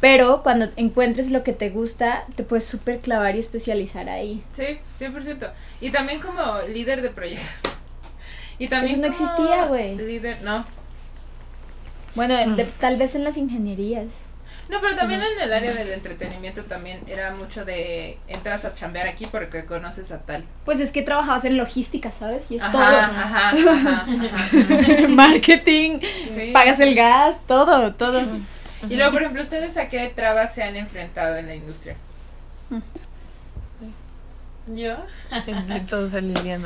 pero 0.00 0.42
cuando 0.42 0.66
encuentres 0.76 1.30
lo 1.30 1.44
que 1.44 1.52
te 1.52 1.70
gusta, 1.70 2.24
te 2.34 2.42
puedes 2.42 2.64
súper 2.64 2.98
clavar 3.00 3.36
y 3.36 3.38
especializar 3.38 4.08
ahí. 4.08 4.42
Sí, 4.52 4.78
100%. 4.98 5.50
Y 5.80 5.90
también 5.92 6.20
como 6.20 6.42
líder 6.68 7.00
de 7.02 7.10
proyectos. 7.10 7.48
Y 8.58 8.68
también 8.68 9.00
Eso 9.02 9.08
no 9.10 9.12
como 9.16 9.28
existía, 9.30 9.66
güey. 9.66 9.96
Líder, 9.96 10.40
no. 10.42 10.64
Bueno, 12.14 12.34
de- 12.54 12.64
tal 12.64 12.96
vez 12.96 13.16
en 13.16 13.24
las 13.24 13.36
ingenierías. 13.36 14.06
No, 14.68 14.80
pero 14.80 14.96
también 14.96 15.20
en 15.20 15.40
el 15.42 15.52
área 15.52 15.74
del 15.74 15.92
entretenimiento 15.92 16.64
también 16.64 17.00
era 17.06 17.34
mucho 17.34 17.64
de 17.66 18.18
entras 18.28 18.64
a 18.64 18.72
chambear 18.72 19.06
aquí 19.06 19.26
porque 19.26 19.66
conoces 19.66 20.10
a 20.10 20.20
tal. 20.20 20.44
Pues 20.64 20.80
es 20.80 20.90
que 20.90 21.02
trabajabas 21.02 21.44
en 21.44 21.56
logística, 21.58 22.10
¿sabes? 22.10 22.50
Y 22.50 22.56
es 22.56 22.62
Ajá, 22.62 22.72
todo. 22.72 22.82
ajá, 22.82 23.50
ajá, 23.50 24.06
ajá. 24.06 24.06
Marketing, 25.08 26.00
Sí. 26.34 26.50
pagas 26.52 26.80
el 26.80 26.94
gas, 26.94 27.36
todo, 27.46 27.92
todo. 27.94 28.22
Y 28.88 28.96
luego, 28.96 29.12
por 29.12 29.22
ejemplo, 29.22 29.42
¿ustedes 29.42 29.76
a 29.76 29.88
qué 29.88 30.10
trabas 30.14 30.54
se 30.54 30.62
han 30.62 30.76
enfrentado 30.76 31.36
en 31.36 31.46
la 31.46 31.54
industria? 31.54 31.96
¿Yo? 34.66 34.96
Todos 35.88 36.14
a 36.14 36.20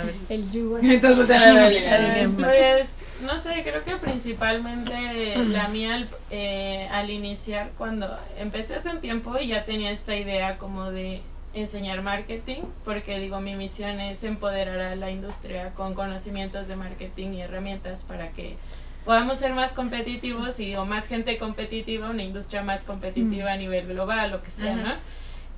ver. 0.04 0.14
El 0.28 0.50
yugo. 0.50 0.78
Alguien 0.78 2.36
más. 2.40 2.50
Pues, 2.50 2.96
no 3.22 3.36
sé, 3.38 3.62
creo 3.64 3.82
que 3.84 3.96
principalmente 3.96 5.36
la 5.36 5.68
mía 5.68 5.96
al, 5.96 6.08
eh, 6.30 6.88
al 6.92 7.10
iniciar, 7.10 7.70
cuando 7.76 8.16
empecé 8.38 8.76
hace 8.76 8.90
un 8.90 9.00
tiempo 9.00 9.36
y 9.38 9.48
ya 9.48 9.64
tenía 9.64 9.90
esta 9.90 10.14
idea 10.14 10.58
como 10.58 10.90
de 10.92 11.22
enseñar 11.54 12.02
marketing, 12.02 12.62
porque 12.84 13.18
digo, 13.18 13.40
mi 13.40 13.56
misión 13.56 14.00
es 14.00 14.22
empoderar 14.22 14.78
a 14.80 14.96
la 14.96 15.10
industria 15.10 15.70
con 15.70 15.94
conocimientos 15.94 16.68
de 16.68 16.76
marketing 16.76 17.32
y 17.32 17.40
herramientas 17.40 18.04
para 18.04 18.30
que 18.30 18.56
podamos 19.04 19.38
ser 19.38 19.54
más 19.54 19.72
competitivos 19.72 20.60
y 20.60 20.76
o 20.76 20.84
más 20.84 21.08
gente 21.08 21.38
competitiva, 21.38 22.10
una 22.10 22.22
industria 22.22 22.62
más 22.62 22.84
competitiva 22.84 23.52
a 23.52 23.56
nivel 23.56 23.86
global, 23.86 24.30
lo 24.30 24.42
que 24.42 24.50
sea. 24.50 24.76
¿no? 24.76 24.92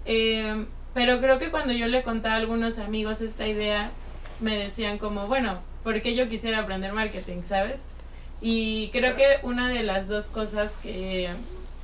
Eh, 0.06 0.64
pero 0.94 1.20
creo 1.20 1.38
que 1.38 1.50
cuando 1.50 1.72
yo 1.72 1.86
le 1.86 2.02
contaba 2.02 2.34
a 2.34 2.38
algunos 2.38 2.78
amigos 2.78 3.20
esta 3.20 3.46
idea, 3.46 3.90
me 4.40 4.56
decían 4.56 4.98
como, 4.98 5.26
bueno, 5.26 5.60
¿por 5.84 6.00
qué 6.02 6.14
yo 6.14 6.28
quisiera 6.28 6.60
aprender 6.60 6.92
marketing, 6.92 7.42
sabes? 7.42 7.86
Y 8.40 8.88
creo 8.88 9.16
que 9.16 9.38
una 9.42 9.68
de 9.68 9.82
las 9.82 10.08
dos 10.08 10.30
cosas 10.30 10.76
que, 10.76 11.28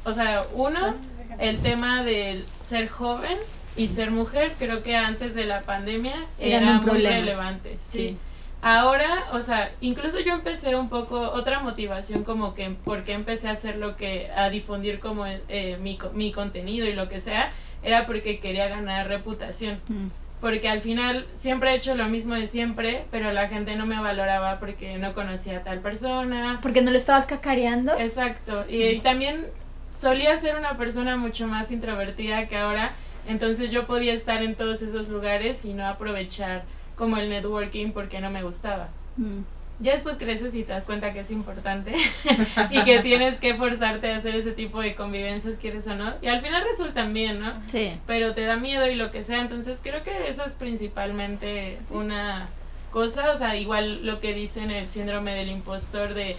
o 0.05 0.13
sea, 0.13 0.45
uno, 0.55 0.95
el 1.39 1.59
tema 1.59 2.03
del 2.03 2.47
ser 2.63 2.89
joven 2.89 3.37
y 3.77 3.89
ser 3.89 4.11
mujer, 4.11 4.55
creo 4.59 4.83
que 4.83 4.97
antes 4.97 5.35
de 5.35 5.45
la 5.45 5.61
pandemia 5.63 6.27
Eran 6.39 6.63
era 6.63 6.73
un 6.73 6.77
muy 6.79 6.87
problema. 6.87 7.17
relevante, 7.17 7.77
sí. 7.79 7.99
Sí. 7.99 8.17
Ahora, 8.63 9.27
o 9.33 9.41
sea, 9.41 9.71
incluso 9.83 10.19
yo 10.21 10.33
empecé 10.33 10.75
un 10.75 10.89
poco, 10.89 11.21
otra 11.21 11.61
motivación 11.61 12.25
como 12.25 12.55
que, 12.55 12.75
porque 12.85 13.13
empecé 13.13 13.49
a 13.49 13.53
hacer 13.53 13.77
lo 13.77 13.97
que, 13.97 14.31
a 14.35 14.49
difundir 14.49 14.99
como 14.99 15.27
eh, 15.27 15.79
mi, 15.83 15.99
mi 16.15 16.33
contenido 16.33 16.87
y 16.87 16.95
lo 16.95 17.09
que 17.09 17.21
sea, 17.21 17.51
era 17.87 18.07
porque 18.07 18.41
quería 18.41 18.69
ganar 18.69 19.09
reputación. 19.09 19.79
Mm. 19.89 20.09
Porque 20.41 20.69
al 20.69 20.81
final 20.81 21.27
siempre 21.33 21.71
he 21.71 21.77
hecho 21.77 21.95
lo 21.95 22.09
mismo 22.09 22.35
de 22.35 22.47
siempre, 22.47 23.07
pero 23.11 23.33
la 23.33 23.49
gente 23.49 23.75
no 23.77 23.87
me 23.87 23.99
valoraba 23.99 24.59
porque 24.61 24.99
no 24.99 25.15
conocía 25.15 25.59
a 25.59 25.63
tal 25.63 25.81
persona. 25.81 26.59
Porque 26.61 26.83
no 26.83 26.91
lo 26.91 26.97
estabas 26.99 27.25
cacareando. 27.25 27.99
Exacto. 27.99 28.67
Y, 28.69 28.83
y 28.83 29.01
también 29.01 29.47
solía 29.89 30.37
ser 30.37 30.57
una 30.57 30.77
persona 30.77 31.17
mucho 31.17 31.47
más 31.47 31.73
introvertida 31.73 32.49
que 32.49 32.57
ahora, 32.59 32.93
entonces 33.27 33.71
yo 33.71 33.87
podía 33.87 34.13
estar 34.13 34.43
en 34.43 34.57
todos 34.57 34.83
esos 34.83 35.09
lugares 35.09 35.65
y 35.65 35.73
no 35.73 35.87
aprovechar 35.87 36.65
como 36.97 37.17
el 37.17 37.31
networking 37.31 37.93
porque 37.93 38.21
no 38.21 38.31
me 38.31 38.43
gustaba. 38.43 38.89
Mm. 39.17 39.41
Ya 39.79 39.93
después 39.93 40.17
creces 40.17 40.55
y 40.55 40.63
te 40.63 40.73
das 40.73 40.85
cuenta 40.85 41.13
que 41.13 41.21
es 41.21 41.31
importante 41.31 41.93
y 42.71 42.83
que 42.85 43.01
tienes 43.01 43.41
que 43.41 43.55
forzarte 43.55 44.11
a 44.11 44.17
hacer 44.17 44.35
ese 44.35 44.53
tipo 44.53 44.81
de 44.81 44.95
convivencias, 44.95 45.59
quieres 45.59 45.87
o 45.87 45.95
no. 45.95 46.15
Y 46.23 46.29
al 46.29 46.41
final 46.41 46.65
resultan 46.65 47.13
bien, 47.13 47.41
¿no? 47.41 47.53
Sí. 47.71 47.93
Pero 48.07 48.35
te 48.35 48.43
da 48.43 48.57
miedo 48.57 48.89
y 48.91 48.95
lo 48.95 49.11
que 49.11 49.23
sea. 49.23 49.41
Entonces 49.41 49.81
creo 49.83 50.03
que 50.03 50.29
eso 50.29 50.45
es 50.45 50.55
principalmente 50.55 51.79
una 51.91 52.49
cosa. 52.91 53.31
O 53.33 53.37
sea, 53.37 53.57
igual 53.57 54.07
lo 54.07 54.21
que 54.21 54.33
dicen 54.33 54.71
el 54.71 54.89
síndrome 54.89 55.35
del 55.35 55.51
impostor 55.51 56.15
de, 56.15 56.37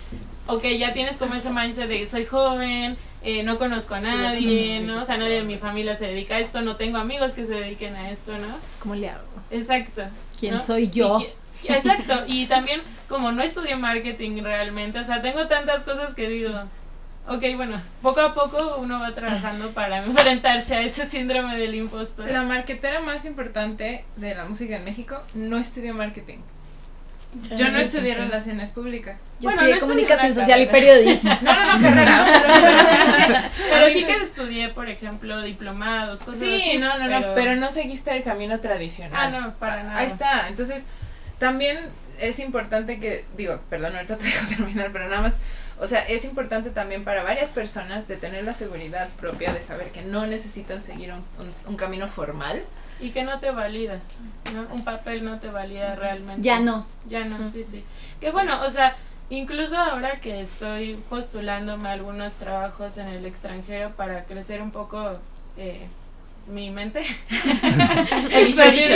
ok, 0.47 0.63
ya 0.77 0.93
tienes 0.93 1.17
como 1.17 1.35
ese 1.35 1.51
mindset 1.51 1.87
de 1.87 2.07
soy 2.07 2.25
joven, 2.25 2.97
eh, 3.23 3.43
no 3.43 3.59
conozco 3.59 3.93
a 3.93 3.99
nadie, 3.99 4.79
¿no? 4.79 5.01
O 5.01 5.05
sea, 5.05 5.17
nadie 5.17 5.35
de 5.35 5.43
mi 5.43 5.57
familia 5.57 5.95
se 5.95 6.07
dedica 6.07 6.35
a 6.35 6.39
esto, 6.39 6.61
no 6.61 6.75
tengo 6.75 6.97
amigos 6.97 7.33
que 7.33 7.45
se 7.45 7.53
dediquen 7.53 7.95
a 7.95 8.09
esto, 8.09 8.37
¿no? 8.39 8.57
¿Cómo 8.79 8.95
le 8.95 9.09
hago? 9.09 9.23
Exacto. 9.51 10.01
¿Quién 10.39 10.55
¿no? 10.55 10.59
soy 10.59 10.89
yo? 10.89 11.19
Exacto, 11.67 12.23
y 12.27 12.45
también 12.47 12.81
como 13.09 13.31
no 13.31 13.41
estudié 13.41 13.75
marketing 13.75 14.41
realmente, 14.43 14.99
o 14.99 15.03
sea, 15.03 15.21
tengo 15.21 15.47
tantas 15.47 15.83
cosas 15.83 16.13
que 16.15 16.27
digo, 16.29 16.51
ok, 17.27 17.43
bueno, 17.55 17.81
poco 18.01 18.21
a 18.21 18.33
poco 18.33 18.77
uno 18.79 18.99
va 18.99 19.13
trabajando 19.13 19.71
para 19.71 19.97
enfrentarse 20.05 20.75
a 20.75 20.81
ese 20.81 21.05
síndrome 21.05 21.57
del 21.57 21.75
impostor. 21.75 22.31
La 22.31 22.43
marketera 22.43 22.99
más 23.01 23.25
importante 23.25 24.05
de 24.15 24.35
la 24.35 24.45
música 24.45 24.75
en 24.77 24.85
México 24.85 25.21
no 25.33 25.57
estudió 25.57 25.93
marketing. 25.93 26.39
Yo 27.55 27.69
no 27.69 27.77
estudié 27.79 28.15
relaciones 28.15 28.69
públicas. 28.69 29.17
Yo 29.41 29.49
Bueno, 29.49 29.61
estudié 29.61 29.75
no 29.75 29.81
comunicación 29.81 30.31
estudié 30.31 30.45
social 30.45 30.61
y 30.61 30.65
periodismo. 30.65 31.37
No, 31.41 31.53
no, 31.53 31.77
no, 31.77 31.81
carrera. 31.83 32.23
O 32.23 32.25
sea, 32.25 33.51
Pero 33.69 33.89
sí 33.89 34.05
que 34.05 34.15
estudié, 34.15 34.69
por 34.69 34.89
ejemplo, 34.89 35.41
diplomados, 35.41 36.23
cosas 36.23 36.43
así. 36.43 36.61
Sí, 36.61 36.77
no, 36.77 36.97
no, 36.97 37.07
no, 37.07 37.35
pero 37.35 37.55
no 37.57 37.71
seguiste 37.71 38.15
el 38.15 38.23
camino 38.23 38.59
tradicional. 38.61 39.11
Ah, 39.13 39.29
no, 39.29 39.53
para 39.55 39.81
Ah, 39.81 39.83
nada. 39.83 39.99
Ahí 39.99 40.07
está. 40.07 40.47
Entonces, 40.47 40.85
también 41.39 41.77
es 42.19 42.39
importante 42.39 42.99
que, 42.99 43.25
digo, 43.37 43.59
perdón, 43.69 43.95
ahorita 43.95 44.17
te 44.17 44.25
dejo 44.25 44.47
terminar, 44.57 44.89
pero 44.91 45.07
nada 45.07 45.21
más, 45.21 45.35
o 45.79 45.85
sea, 45.87 46.01
es 46.07 46.25
importante 46.25 46.71
también 46.71 47.03
para 47.03 47.23
varias 47.23 47.49
personas 47.49 48.07
de 48.07 48.17
tener 48.17 48.43
la 48.43 48.53
seguridad 48.53 49.09
propia 49.19 49.53
de 49.53 49.61
saber 49.61 49.91
que 49.91 50.01
no 50.01 50.25
necesitan 50.25 50.83
seguir 50.83 51.11
un, 51.13 51.19
un- 51.39 51.53
un 51.67 51.75
camino 51.75 52.07
formal. 52.07 52.63
Y 52.99 53.11
que 53.11 53.23
no 53.23 53.39
te 53.39 53.51
valida, 53.51 53.99
¿no? 54.53 54.65
Un 54.73 54.83
papel 54.83 55.23
no 55.23 55.39
te 55.39 55.49
valida 55.51 55.93
realmente. 55.93 56.41
Ya 56.41 56.59
no. 56.59 56.87
Ya 57.07 57.23
no, 57.25 57.47
sí, 57.47 57.63
sí. 57.63 57.83
Que 58.19 58.31
bueno, 58.31 58.63
o 58.65 58.69
sea, 58.71 58.95
incluso 59.29 59.77
ahora 59.77 60.19
que 60.19 60.41
estoy 60.41 60.95
postulándome 61.07 61.89
a 61.89 61.91
algunos 61.91 62.33
trabajos 62.35 62.97
en 62.97 63.07
el 63.09 63.27
extranjero 63.27 63.91
para 63.91 64.23
crecer 64.23 64.63
un 64.63 64.71
poco 64.71 65.11
eh, 65.57 65.85
mi 66.47 66.69
mente. 66.69 67.01
Expandir. 68.31 68.91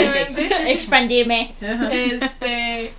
Expandirme. 0.66 1.54
Este, 1.90 2.92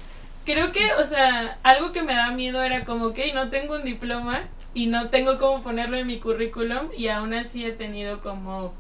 creo 0.45 0.72
que, 0.72 0.93
o 0.93 1.06
sea, 1.06 1.58
algo 1.64 1.91
que 1.91 2.04
me 2.04 2.14
da 2.14 2.32
miedo 2.32 2.62
era 2.62 2.86
como 2.86 3.14
que 3.14 3.34
no 3.34 3.49
tengo 3.49 3.76
un 3.76 3.84
diploma 3.84 4.43
y 4.74 4.88
no 4.88 5.10
tengo 5.10 5.38
cómo 5.38 5.64
ponerlo 5.64 5.97
en 5.97 6.08
mi 6.08 6.20
currículum 6.20 6.89
y 6.97 7.08
aún 7.08 7.34
así 7.34 7.66
he 7.66 7.72
tenido 7.72 8.22
como 8.22 8.74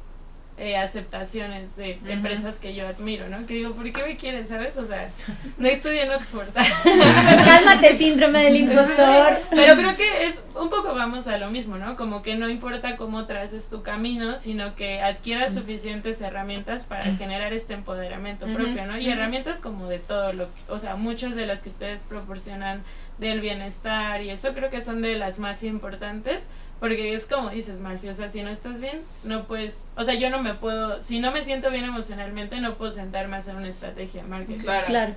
eh, 0.57 0.77
aceptaciones 0.77 1.75
de 1.75 1.99
empresas 2.07 2.59
que 2.59 2.75
yo 2.75 2.87
admiro, 2.87 3.27
¿no? 3.27 3.45
Que 3.47 3.55
digo, 3.55 3.73
¿por 3.73 3.91
qué 3.91 4.03
me 4.03 4.17
quieren, 4.17 4.45
sabes? 4.45 4.77
O 4.77 4.85
sea, 4.85 5.09
no 5.57 5.67
estudié 5.67 6.03
en 6.03 6.11
Oxford. 6.11 6.49
Cálmate, 6.53 7.97
síndrome 7.97 8.43
del 8.43 8.57
impostor. 8.57 9.39
Pero 9.49 9.75
creo 9.75 9.95
que 9.95 10.27
es 10.27 10.43
un 10.55 10.69
poco 10.69 10.93
vamos 10.93 11.27
a 11.27 11.37
lo 11.37 11.49
mismo, 11.49 11.77
¿no? 11.77 11.95
Como 11.95 12.21
que 12.21 12.35
no 12.35 12.49
importa 12.49 12.97
cómo 12.97 13.25
traces 13.25 13.69
tu 13.69 13.81
camino, 13.81 14.35
sino 14.35 14.75
que 14.75 15.01
adquieras 15.01 15.55
suficientes 15.55 16.21
herramientas 16.21 16.83
para 16.83 17.15
generar 17.15 17.53
este 17.53 17.73
empoderamiento 17.73 18.45
propio, 18.45 18.85
¿no? 18.85 18.97
Y 18.99 19.09
herramientas 19.09 19.59
como 19.59 19.87
de 19.87 19.99
todo 19.99 20.33
lo 20.33 20.53
que, 20.53 20.61
o 20.71 20.77
sea, 20.77 20.95
muchas 20.95 21.35
de 21.35 21.47
las 21.47 21.63
que 21.63 21.69
ustedes 21.69 22.03
proporcionan 22.03 22.83
del 23.17 23.41
bienestar 23.41 24.21
y 24.21 24.29
eso 24.29 24.53
creo 24.53 24.69
que 24.69 24.81
son 24.81 25.01
de 25.01 25.15
las 25.15 25.39
más 25.39 25.63
importantes, 25.63 26.49
porque 26.83 27.13
es 27.13 27.27
como 27.27 27.49
dices, 27.49 27.79
Malfi, 27.79 28.09
o 28.09 28.13
sea, 28.13 28.27
si 28.27 28.43
no 28.43 28.49
estás 28.49 28.81
bien, 28.81 29.03
no 29.23 29.47
puedes, 29.47 29.79
o 29.95 30.03
sea, 30.03 30.15
yo 30.15 30.29
no 30.29 30.43
me 30.43 30.53
puedo, 30.53 31.01
si 31.01 31.21
no 31.21 31.31
me 31.31 31.41
siento 31.41 31.71
bien 31.71 31.85
emocionalmente, 31.85 32.59
no 32.59 32.75
puedo 32.75 32.91
sentarme 32.91 33.37
a 33.37 33.39
hacer 33.39 33.55
una 33.55 33.69
estrategia 33.69 34.21
de 34.21 34.27
marketing, 34.27 34.59
Claro. 34.59 34.85
Claro. 34.87 35.15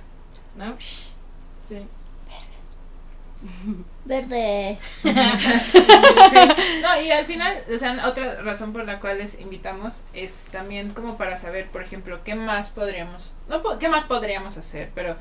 ¿no? 0.55 0.77
Sí. 0.79 1.85
Verde. 4.05 4.77
Sí. 5.01 5.09
No, 6.81 7.01
y 7.01 7.11
al 7.11 7.25
final, 7.25 7.57
o 7.69 7.77
sea, 7.77 8.07
otra 8.07 8.41
razón 8.43 8.71
por 8.71 8.85
la 8.85 9.01
cual 9.01 9.17
les 9.17 9.37
invitamos 9.37 10.03
es 10.13 10.45
también 10.51 10.93
como 10.93 11.17
para 11.17 11.35
saber, 11.35 11.67
por 11.67 11.81
ejemplo, 11.81 12.21
qué 12.23 12.35
más 12.35 12.69
podríamos, 12.69 13.35
no 13.49 13.77
qué 13.77 13.89
más 13.89 14.05
podríamos 14.05 14.55
hacer, 14.55 14.91
pero 14.95 15.17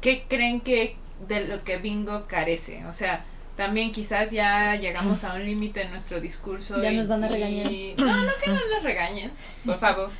qué 0.00 0.24
creen 0.28 0.62
que 0.62 0.96
de 1.28 1.46
lo 1.46 1.62
que 1.62 1.76
Bingo 1.76 2.26
carece, 2.26 2.84
o 2.86 2.92
sea, 2.92 3.24
también 3.56 3.90
quizás 3.92 4.30
ya 4.30 4.76
llegamos 4.76 5.24
a 5.24 5.34
un 5.34 5.44
límite 5.44 5.82
en 5.82 5.90
nuestro 5.90 6.20
discurso. 6.20 6.80
Ya 6.82 6.92
y- 6.92 6.96
nos 6.98 7.08
van 7.08 7.24
a 7.24 7.28
y- 7.28 7.30
regañar. 7.32 7.66
No, 7.98 8.22
no 8.24 8.32
que 8.42 8.50
no 8.50 8.60
nos 8.74 8.82
regañen, 8.82 9.30
por 9.64 9.78
favor. 9.78 10.10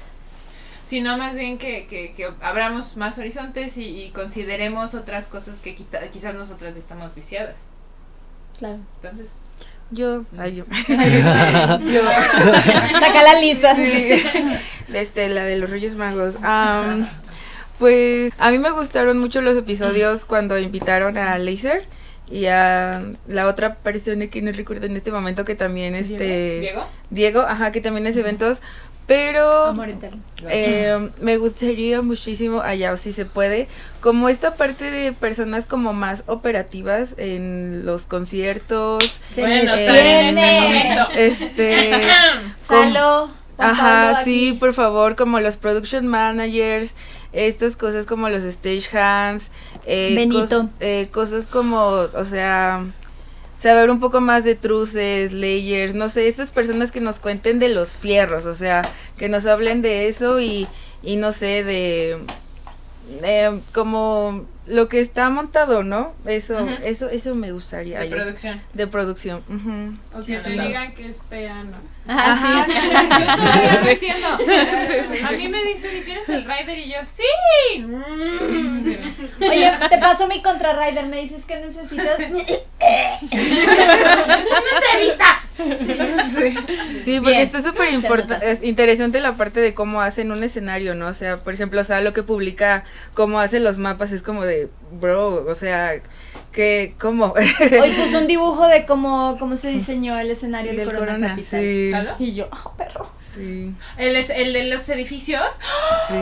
Sino 0.88 1.18
más 1.18 1.34
bien 1.34 1.58
que, 1.58 1.86
que, 1.86 2.12
que 2.14 2.30
abramos 2.40 2.96
más 2.96 3.18
horizontes 3.18 3.76
y, 3.76 3.84
y 4.04 4.10
consideremos 4.10 4.94
otras 4.94 5.26
cosas 5.26 5.56
que 5.58 5.74
quita- 5.74 6.08
quizás 6.10 6.34
nosotras 6.34 6.76
estamos 6.76 7.14
viciadas. 7.14 7.56
Claro. 8.58 8.78
Entonces, 9.02 9.26
Yo, 9.90 10.24
ay, 10.38 10.54
yo. 10.54 10.64
Saca 13.00 13.22
la 13.22 13.40
lista. 13.40 13.74
Sí. 13.74 14.22
Este, 14.92 15.28
la 15.28 15.44
de 15.44 15.58
los 15.58 15.70
Reyes 15.70 15.94
Magos. 15.96 16.36
Am, 16.42 17.06
pues 17.78 18.32
a 18.38 18.50
mí 18.50 18.58
me 18.58 18.70
gustaron 18.70 19.18
mucho 19.18 19.40
los 19.40 19.56
episodios 19.56 20.24
cuando 20.24 20.58
invitaron 20.58 21.18
a 21.18 21.36
Laser 21.38 21.84
y 22.30 22.46
a 22.46 23.02
la 23.28 23.46
otra 23.46 23.76
persona 23.76 24.26
que 24.26 24.42
no 24.42 24.52
recuerdo 24.52 24.86
en 24.86 24.96
este 24.96 25.12
momento 25.12 25.44
que 25.44 25.54
también 25.54 25.94
este 25.94 26.60
Diego. 26.60 26.86
Diego, 27.10 27.40
ajá, 27.42 27.72
que 27.72 27.80
también 27.80 28.06
hace 28.06 28.20
eventos, 28.20 28.60
pero 29.06 29.66
Amor 29.66 29.88
eh, 30.48 31.10
me 31.20 31.36
gustaría 31.36 32.02
muchísimo 32.02 32.60
allá, 32.60 32.96
si 32.96 33.12
se 33.12 33.24
puede, 33.24 33.68
como 34.00 34.28
esta 34.28 34.56
parte 34.56 34.90
de 34.90 35.12
personas 35.12 35.64
como 35.64 35.92
más 35.92 36.24
operativas 36.26 37.14
en 37.16 37.86
los 37.86 38.02
conciertos, 38.02 39.20
Se 39.34 39.42
Bueno, 39.42 39.74
en 39.74 40.38
este 40.38 41.26
este, 41.26 41.92
Salo. 42.58 43.30
Ajá, 43.58 44.12
Pablo 44.12 44.24
sí, 44.24 44.56
por 44.58 44.74
favor, 44.74 45.16
como 45.16 45.40
los 45.40 45.56
production 45.56 46.06
managers, 46.06 46.94
estas 47.36 47.76
cosas 47.76 48.06
como 48.06 48.28
los 48.28 48.42
stage 48.44 48.96
hands, 48.96 49.50
eh, 49.86 50.14
Benito. 50.16 50.62
cos- 50.62 50.70
eh, 50.80 51.08
cosas 51.12 51.46
como, 51.46 51.78
o 51.82 52.24
sea, 52.24 52.84
saber 53.58 53.90
un 53.90 54.00
poco 54.00 54.20
más 54.20 54.42
de 54.44 54.54
truces, 54.54 55.32
layers, 55.32 55.94
no 55.94 56.08
sé, 56.08 56.28
estas 56.28 56.50
personas 56.52 56.90
que 56.92 57.00
nos 57.00 57.18
cuenten 57.18 57.58
de 57.58 57.68
los 57.68 57.96
fierros, 57.96 58.44
o 58.46 58.54
sea, 58.54 58.82
que 59.18 59.28
nos 59.28 59.46
hablen 59.46 59.82
de 59.82 60.08
eso 60.08 60.40
y, 60.40 60.66
y 61.02 61.16
no 61.16 61.32
sé, 61.32 61.62
de 61.64 62.18
eh, 63.22 63.60
como 63.72 64.44
lo 64.66 64.88
que 64.88 65.00
está 65.00 65.30
montado, 65.30 65.82
¿no? 65.82 66.14
Eso, 66.26 66.54
Ujú. 66.62 66.74
eso, 66.84 67.08
eso 67.08 67.34
me 67.34 67.52
gustaría. 67.52 68.00
De 68.00 68.06
es- 68.06 68.14
producción. 68.14 68.60
de 68.74 68.86
producción. 68.86 69.44
ujú. 69.48 69.96
O 70.18 70.18
que 70.18 70.36
Sí, 70.36 70.42
te 70.42 70.50
sí. 70.50 70.58
digan 70.58 70.94
que 70.94 71.06
es 71.06 71.20
piano. 71.28 71.76
Ajá, 72.08 72.64
sí. 72.66 72.72
Yo 72.72 73.36
todavía 73.36 73.80
no 73.82 73.88
entiendo. 73.88 74.28
A 75.28 75.32
mí 75.32 75.48
me 75.48 75.64
dicen, 75.64 75.96
¿y 75.96 76.00
tienes 76.02 76.28
el 76.28 76.44
rider? 76.44 76.78
Y 76.78 76.88
yo, 76.90 76.98
¡sí! 77.04 77.80
Mm. 77.82 78.94
Oye, 79.50 79.72
te 79.90 79.98
paso 79.98 80.26
mi 80.28 80.40
contra 80.42 80.72
rider. 80.72 81.06
Me 81.06 81.22
dices 81.22 81.44
que 81.44 81.56
necesitas. 81.56 82.16
Sí, 87.04 87.20
porque 87.20 87.30
Bien. 87.32 87.42
está 87.42 87.62
súper 87.62 87.88
es 88.42 88.62
interesante 88.62 89.20
la 89.20 89.36
parte 89.36 89.60
de 89.60 89.74
cómo 89.74 90.00
hacen 90.00 90.30
un 90.32 90.42
escenario, 90.42 90.94
¿no? 90.94 91.06
O 91.08 91.14
sea, 91.14 91.38
por 91.38 91.54
ejemplo, 91.54 91.80
o 91.80 91.84
sea, 91.84 92.00
lo 92.00 92.12
que 92.12 92.22
publica, 92.22 92.84
cómo 93.14 93.40
hacen 93.40 93.64
los 93.64 93.78
mapas, 93.78 94.12
es 94.12 94.22
como 94.22 94.42
de, 94.44 94.55
bro, 94.92 95.44
o 95.48 95.54
sea, 95.54 96.00
que, 96.52 96.94
¿cómo? 96.98 97.34
Hoy 97.82 97.90
puso 97.92 98.18
un 98.18 98.26
dibujo 98.26 98.66
de 98.66 98.86
cómo, 98.86 99.36
cómo 99.38 99.56
se 99.56 99.68
diseñó 99.68 100.18
el 100.18 100.30
escenario 100.30 100.70
del, 100.72 100.78
Del 100.78 100.86
Corona, 100.86 101.06
Corona, 101.12 101.28
Capital. 101.30 101.60
sí. 101.60 101.88
¿Salo? 101.90 102.14
Y 102.18 102.34
yo, 102.34 102.48
ah, 102.52 102.70
perro. 102.76 103.10
Sí, 103.34 103.72
El, 103.98 104.16
es- 104.16 104.30
el 104.30 104.52
de 104.52 104.64
los 104.64 104.88
edificios. 104.88 105.44
sí, 106.08 106.14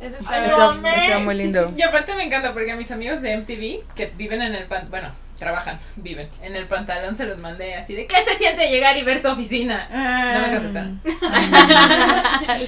Ese 0.00 0.16
Ay, 0.28 0.44
está 0.44 0.46
no, 0.46 0.76
está, 0.76 1.04
está 1.04 1.18
muy 1.18 1.34
lindo. 1.34 1.72
Y 1.76 1.82
aparte 1.82 2.14
me 2.14 2.22
encanta 2.24 2.52
porque 2.52 2.70
a 2.72 2.76
mis 2.76 2.90
amigos 2.92 3.20
de 3.22 3.36
MTV, 3.38 3.94
que 3.94 4.12
viven 4.16 4.42
en 4.42 4.54
el 4.54 4.66
pan, 4.66 4.86
bueno, 4.90 5.08
trabajan, 5.38 5.78
viven, 5.96 6.28
en 6.42 6.56
el 6.56 6.66
pantalón 6.66 7.16
se 7.16 7.24
los 7.26 7.38
mandé 7.38 7.74
así 7.74 7.94
de, 7.94 8.06
¿qué 8.06 8.16
se 8.26 8.36
siente 8.38 8.68
llegar 8.68 8.96
y 8.96 9.02
ver 9.02 9.22
tu 9.22 9.28
oficina? 9.28 9.88
No 10.34 10.40
me 10.46 10.54
contestaron. 10.54 11.00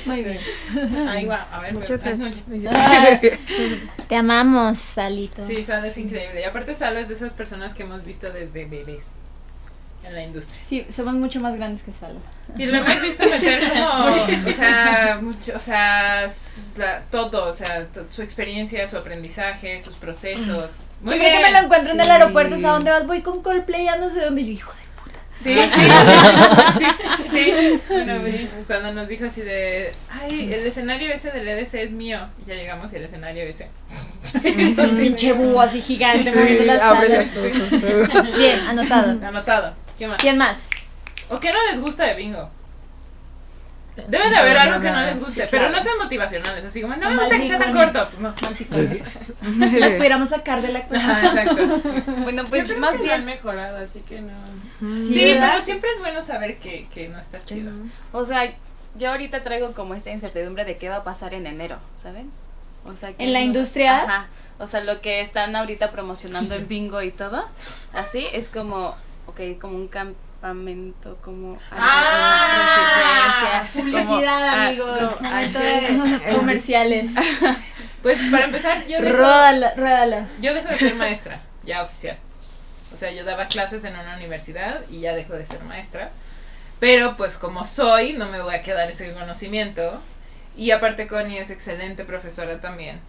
Muy 0.06 0.22
bien. 0.22 0.38
Ay, 1.08 1.24
guau, 1.24 1.38
a 1.50 1.60
ver. 1.60 1.74
Muchas 1.74 2.02
pero- 2.02 2.16
gracias. 2.16 3.38
Te 4.08 4.16
amamos, 4.16 4.78
Salito. 4.78 5.46
Sí, 5.46 5.64
Salo 5.64 5.86
es 5.86 5.98
increíble. 5.98 6.40
Y 6.40 6.44
aparte 6.44 6.74
Salo 6.74 6.98
es 6.98 7.08
de 7.08 7.14
esas 7.14 7.32
personas 7.32 7.74
que 7.74 7.82
hemos 7.82 8.04
visto 8.04 8.30
desde 8.30 8.64
bebés 8.66 9.04
en 10.08 10.14
la 10.14 10.22
industria. 10.24 10.58
Sí, 10.68 10.86
somos 10.90 11.14
mucho 11.14 11.40
más 11.40 11.56
grandes 11.56 11.82
que 11.82 11.92
Salo. 11.92 12.18
Y 12.56 12.66
lo 12.66 12.78
hemos 12.78 13.00
visto 13.02 13.24
meter 13.28 13.68
como, 13.68 14.14
o 14.50 14.52
sea, 14.54 15.18
mucho, 15.22 15.52
o 15.54 15.58
sea, 15.60 16.28
sus- 16.28 16.76
la- 16.78 17.02
todo, 17.10 17.48
o 17.48 17.52
sea, 17.52 17.86
to- 17.86 18.06
su 18.10 18.22
experiencia, 18.22 18.86
su 18.88 18.96
aprendizaje, 18.96 19.78
sus 19.80 19.94
procesos. 19.96 20.80
Muy 21.00 21.14
Siempre 21.14 21.30
bien. 21.30 21.32
que 21.36 21.42
me 21.44 21.52
lo 21.52 21.58
encuentro 21.64 21.92
en 21.92 22.00
el 22.00 22.06
Sí. 22.06 22.12
aeropuerto, 22.12 22.54
¿a 22.56 22.70
dónde 22.72 22.90
vas? 22.90 23.06
Voy 23.06 23.22
con 23.22 23.42
Coldplay, 23.42 23.86
a 23.88 23.96
no 23.96 24.10
sé 24.10 24.20
dónde. 24.20 24.44
Yo, 24.44 24.50
hijo 24.52 24.72
de 24.72 24.78
Sí, 25.38 25.54
sí, 25.54 25.80
sí, 27.30 27.52
sí. 27.54 27.78
Una 27.90 28.18
vez 28.18 28.46
cuando 28.66 28.92
nos 28.92 29.06
dijo 29.06 29.26
así 29.26 29.40
de, 29.40 29.92
ay, 30.10 30.50
el 30.52 30.66
escenario 30.66 31.12
ese 31.12 31.30
del 31.30 31.46
EDC 31.46 31.74
es 31.74 31.92
mío. 31.92 32.18
Y 32.44 32.48
ya 32.48 32.54
llegamos 32.56 32.92
y 32.92 32.96
el 32.96 33.04
escenario 33.04 33.44
ese. 33.44 33.68
un 34.34 34.96
pinche 34.98 35.32
búho 35.32 35.60
así 35.60 35.80
gigante 35.80 36.32
Sí, 36.32 36.64
las 36.64 36.82
abre 36.82 37.24
todo. 37.26 38.22
Bien, 38.36 38.60
anotado. 38.66 39.10
Anotado. 39.24 39.74
¿Qué 39.98 40.06
más? 40.08 40.18
¿Quién 40.18 40.38
más? 40.38 40.58
¿O 41.30 41.40
qué 41.40 41.52
no 41.52 41.58
les 41.70 41.80
gusta 41.80 42.04
de 42.04 42.14
bingo? 42.14 42.50
Debe 44.06 44.30
de 44.30 44.36
haber 44.36 44.54
No, 44.54 44.60
algo 44.60 44.74
no, 44.76 44.80
que 44.80 44.90
no 44.90 45.00
no. 45.00 45.06
les 45.06 45.18
guste, 45.18 45.48
pero 45.50 45.70
no 45.70 45.82
sean 45.82 45.98
motivacionales, 45.98 46.64
así 46.64 46.80
como, 46.80 46.94
no 46.94 47.10
me 47.10 47.16
gusta 47.16 47.36
que 47.36 47.48
sea 47.48 47.58
tan 47.58 47.72
corto. 47.72 48.08
Pues 48.08 48.20
no. 48.20 49.68
Si 49.68 49.78
las 49.80 49.94
pudiéramos 49.94 50.28
sacar 50.28 50.62
de 50.62 50.68
la 50.72 50.78
Ajá, 50.78 51.26
exacto. 51.26 51.80
Bueno, 52.22 52.44
Pues 52.48 52.66
pues 52.66 52.78
más 52.78 52.92
lo 52.94 52.98
han 53.00 53.02
bien, 53.02 53.24
mejorado, 53.24 53.78
así 53.78 54.00
que 54.02 54.20
no. 54.20 54.32
Sí, 55.02 55.32
¿verdad? 55.34 55.50
pero 55.54 55.64
siempre 55.64 55.90
es 55.90 55.98
bueno 55.98 56.22
saber 56.22 56.58
que, 56.58 56.86
que 56.94 57.08
no 57.08 57.18
está 57.18 57.44
chido. 57.44 57.72
o 58.12 58.24
sea, 58.24 58.52
yo 58.96 59.10
ahorita 59.10 59.42
traigo 59.42 59.72
como 59.72 59.94
esta 59.94 60.10
incertidumbre 60.10 60.64
de 60.64 60.76
qué 60.76 60.88
va 60.88 60.96
a 60.96 61.04
pasar 61.04 61.34
en 61.34 61.48
enero, 61.48 61.78
¿saben? 62.00 62.30
O 62.84 62.94
sea, 62.94 63.12
que 63.14 63.24
¿En 63.24 63.32
la 63.32 63.40
no- 63.40 63.46
industria? 63.46 64.04
Ajá. 64.04 64.26
O 64.60 64.68
sea, 64.68 64.80
lo 64.80 65.00
que 65.00 65.20
están 65.20 65.56
ahorita 65.56 65.90
promocionando 65.90 66.54
en 66.54 66.68
bingo 66.68 67.02
y 67.02 67.10
todo, 67.10 67.48
así 67.92 68.26
es 68.32 68.48
como, 68.48 68.96
ok, 69.28 69.40
como 69.60 69.76
un 69.76 69.88
campamento, 69.88 71.16
como 71.22 71.58
Ah, 71.70 73.30
una 73.40 73.60
residencia. 73.62 73.72
como- 73.72 73.84
Publicidad, 74.08 74.48
ah, 74.48 74.66
amigos. 74.68 75.20
no, 75.20 75.30
Momento 75.30 75.58
así. 75.58 76.24
de 76.24 76.34
comerciales. 76.36 77.10
Pues 78.02 78.20
para 78.30 78.44
empezar, 78.44 78.86
yo 78.86 79.02
dejo, 79.02 79.16
Ródala, 79.16 79.74
ródala. 79.76 80.28
yo 80.40 80.54
dejo 80.54 80.68
de 80.68 80.76
ser 80.76 80.94
maestra, 80.94 81.40
ya 81.64 81.82
oficial. 81.82 82.16
O 82.94 82.96
sea, 82.96 83.10
yo 83.10 83.24
daba 83.24 83.46
clases 83.48 83.82
en 83.82 83.94
una 83.94 84.14
universidad 84.16 84.82
y 84.88 85.00
ya 85.00 85.14
dejo 85.14 85.32
de 85.34 85.44
ser 85.44 85.60
maestra. 85.64 86.10
Pero 86.78 87.16
pues 87.16 87.36
como 87.36 87.64
soy, 87.64 88.12
no 88.12 88.26
me 88.26 88.40
voy 88.40 88.54
a 88.54 88.62
quedar 88.62 88.88
ese 88.88 89.12
conocimiento. 89.12 90.00
Y 90.56 90.70
aparte 90.70 91.08
Connie 91.08 91.38
es 91.38 91.50
excelente 91.50 92.04
profesora 92.04 92.60
también. 92.60 93.00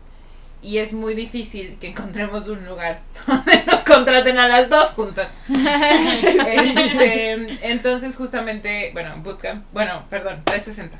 Y 0.61 0.79
es 0.79 0.91
muy 0.91 1.13
difícil 1.13 1.77
que 1.79 1.87
encontremos 1.87 2.49
un 2.49 2.65
lugar 2.65 2.99
donde 3.27 3.63
nos 3.65 3.79
contraten 3.85 4.37
a 4.39 4.47
las 4.47 4.69
dos 4.69 4.89
juntas. 4.91 5.29
Este, 5.49 7.31
entonces 7.71 8.15
justamente, 8.15 8.91
bueno, 8.93 9.13
bootcamp, 9.23 9.63
bueno, 9.73 10.03
perdón, 10.09 10.41
360. 10.45 10.97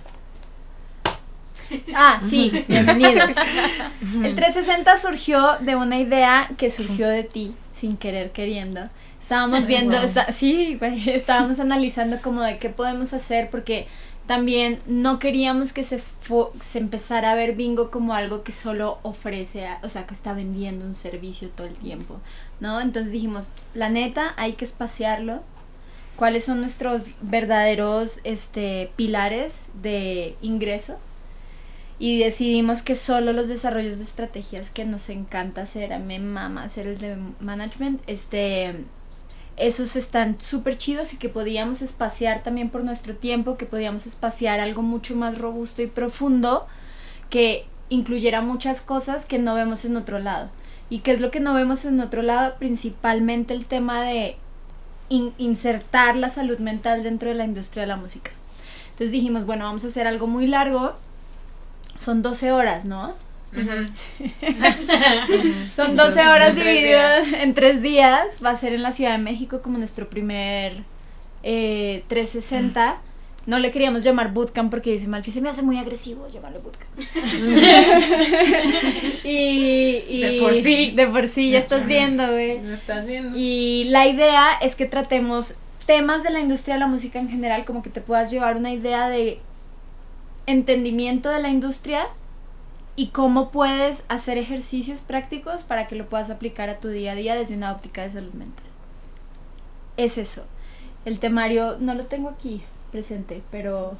Ah, 1.93 2.19
sí, 2.27 2.65
bienvenidos. 2.67 3.29
El 4.23 4.35
360 4.35 4.97
surgió 4.97 5.57
de 5.59 5.75
una 5.75 5.99
idea 5.99 6.49
que 6.57 6.71
surgió 6.71 7.07
de 7.07 7.23
ti, 7.23 7.53
sin 7.75 7.97
querer 7.97 8.31
queriendo. 8.31 8.89
Estábamos 9.21 9.65
viendo, 9.67 9.97
está- 9.97 10.31
sí, 10.31 10.77
güey, 10.79 11.09
estábamos 11.09 11.59
analizando 11.59 12.21
como 12.21 12.41
de 12.41 12.57
qué 12.57 12.69
podemos 12.69 13.13
hacer 13.13 13.49
porque 13.51 13.87
también 14.29 14.79
no 14.85 15.17
queríamos 15.17 15.73
que 15.73 15.83
se, 15.83 15.99
se 16.61 16.77
empezara 16.77 17.31
a 17.31 17.35
ver 17.35 17.55
bingo 17.55 17.89
como 17.89 18.13
algo 18.13 18.43
que 18.43 18.51
solo 18.51 18.99
ofrece, 19.01 19.65
a- 19.65 19.79
o 19.81 19.89
sea, 19.89 20.05
que 20.05 20.13
está 20.13 20.33
vendiendo 20.33 20.85
un 20.85 20.93
servicio 20.93 21.49
todo 21.49 21.65
el 21.65 21.73
tiempo, 21.73 22.19
¿no? 22.59 22.79
Entonces 22.79 23.11
dijimos, 23.11 23.49
la 23.73 23.89
neta, 23.89 24.35
hay 24.37 24.53
que 24.53 24.65
espaciarlo. 24.65 25.41
¿Cuáles 26.15 26.45
son 26.45 26.59
nuestros 26.59 27.05
verdaderos 27.21 28.19
este, 28.23 28.91
pilares 28.95 29.65
de 29.81 30.35
ingreso? 30.43 30.99
y 32.01 32.19
decidimos 32.19 32.81
que 32.81 32.95
solo 32.95 33.33
los 33.33 33.49
desarrollos 33.49 33.97
de 33.97 34.05
estrategias 34.05 34.69
que 34.69 34.85
nos 34.85 35.09
encanta 35.09 35.63
hacer, 35.63 35.91
a 35.91 35.99
mí 35.99 36.17
mama 36.19 36.63
hacer 36.63 36.87
el 36.87 36.97
de 36.99 37.17
management, 37.41 38.01
este, 38.07 38.73
esos 39.59 39.95
están 39.95 40.39
súper 40.39 40.77
chidos 40.77 41.13
y 41.13 41.17
que 41.17 41.29
podíamos 41.29 41.81
espaciar 41.81 42.41
también 42.43 42.69
por 42.69 42.83
nuestro 42.83 43.15
tiempo, 43.15 43.57
que 43.57 43.65
podíamos 43.65 44.07
espaciar 44.07 44.59
algo 44.59 44.81
mucho 44.81 45.15
más 45.15 45.37
robusto 45.37 45.81
y 45.81 45.87
profundo 45.87 46.65
que 47.29 47.65
incluyera 47.89 48.41
muchas 48.41 48.81
cosas 48.81 49.25
que 49.25 49.37
no 49.39 49.53
vemos 49.55 49.85
en 49.85 49.97
otro 49.97 50.19
lado. 50.19 50.49
¿Y 50.89 50.99
qué 50.99 51.11
es 51.11 51.21
lo 51.21 51.29
que 51.29 51.39
no 51.39 51.53
vemos 51.53 51.85
en 51.85 51.99
otro 51.99 52.21
lado? 52.21 52.55
Principalmente 52.57 53.53
el 53.53 53.65
tema 53.67 54.01
de 54.03 54.37
in- 55.09 55.33
insertar 55.37 56.15
la 56.15 56.29
salud 56.29 56.57
mental 56.59 57.03
dentro 57.03 57.29
de 57.29 57.35
la 57.35 57.45
industria 57.45 57.81
de 57.81 57.87
la 57.87 57.95
música. 57.97 58.31
Entonces 58.91 59.11
dijimos, 59.11 59.45
bueno, 59.45 59.65
vamos 59.65 59.83
a 59.83 59.87
hacer 59.87 60.07
algo 60.07 60.25
muy 60.27 60.47
largo. 60.47 60.93
Son 61.97 62.21
12 62.21 62.51
horas, 62.51 62.85
¿no? 62.85 63.13
Son 65.75 65.95
12 65.95 66.27
horas 66.27 66.55
divididas 66.55 67.27
en 67.33 67.53
tres 67.53 67.81
días. 67.81 68.25
Va 68.43 68.51
a 68.51 68.55
ser 68.55 68.73
en 68.73 68.83
la 68.83 68.91
Ciudad 68.91 69.11
de 69.13 69.17
México 69.17 69.61
como 69.61 69.77
nuestro 69.77 70.09
primer 70.09 70.83
eh, 71.43 72.03
360. 72.07 72.97
No 73.45 73.57
le 73.57 73.71
queríamos 73.71 74.03
llamar 74.03 74.31
bootcamp 74.33 74.69
porque 74.69 74.91
dice 74.91 75.07
Malfi, 75.07 75.31
se 75.31 75.41
me 75.41 75.49
hace 75.49 75.63
muy 75.63 75.77
agresivo 75.79 76.27
llamarlo 76.29 76.61
bootcamp. 76.61 76.99
y, 79.23 80.03
y- 80.07 80.21
De 80.21 80.39
por 80.41 80.53
sí. 80.55 80.91
De 80.91 81.07
por 81.07 81.27
sí, 81.27 81.49
ya 81.51 81.59
estás 81.59 81.85
viendo, 81.87 82.27
güey. 82.31 82.59
¿Me 82.59 82.73
estás 82.75 83.05
viendo? 83.05 83.37
Y 83.37 83.85
la 83.89 84.07
idea 84.07 84.51
es 84.61 84.75
que 84.75 84.85
tratemos 84.85 85.55
temas 85.87 86.21
de 86.21 86.29
la 86.29 86.39
industria 86.39 86.75
de 86.75 86.81
la 86.81 86.87
música 86.87 87.17
en 87.19 87.29
general, 87.29 87.65
como 87.65 87.81
que 87.81 87.89
te 87.89 88.01
puedas 88.01 88.29
llevar 88.29 88.57
una 88.57 88.71
idea 88.71 89.09
de 89.09 89.39
entendimiento 90.45 91.29
de 91.29 91.39
la 91.41 91.49
industria 91.49 92.05
y 92.99 93.07
cómo 93.07 93.49
puedes 93.49 94.03
hacer 94.09 94.37
ejercicios 94.37 94.99
prácticos 94.99 95.63
para 95.63 95.87
que 95.87 95.95
lo 95.95 96.09
puedas 96.09 96.29
aplicar 96.29 96.67
a 96.67 96.79
tu 96.81 96.89
día 96.89 97.13
a 97.13 97.15
día 97.15 97.33
desde 97.33 97.55
una 97.55 97.71
óptica 97.71 98.01
de 98.01 98.09
salud 98.09 98.33
mental. 98.33 98.65
Es 99.95 100.17
eso. 100.17 100.43
El 101.05 101.19
temario 101.19 101.77
no 101.79 101.95
lo 101.95 102.07
tengo 102.07 102.27
aquí 102.27 102.61
presente, 102.91 103.41
pero... 103.51 103.91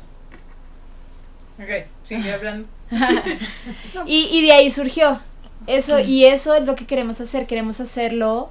Ok, 1.58 1.88
sigue 2.04 2.34
hablando. 2.34 2.68
Y, 4.06 4.28
y 4.34 4.42
de 4.42 4.52
ahí 4.52 4.70
surgió. 4.70 5.22
Eso, 5.66 6.02
y 6.02 6.26
eso 6.26 6.54
es 6.54 6.66
lo 6.66 6.76
que 6.76 6.86
queremos 6.86 7.22
hacer. 7.22 7.48
Queremos 7.48 7.80
hacerlo 7.80 8.50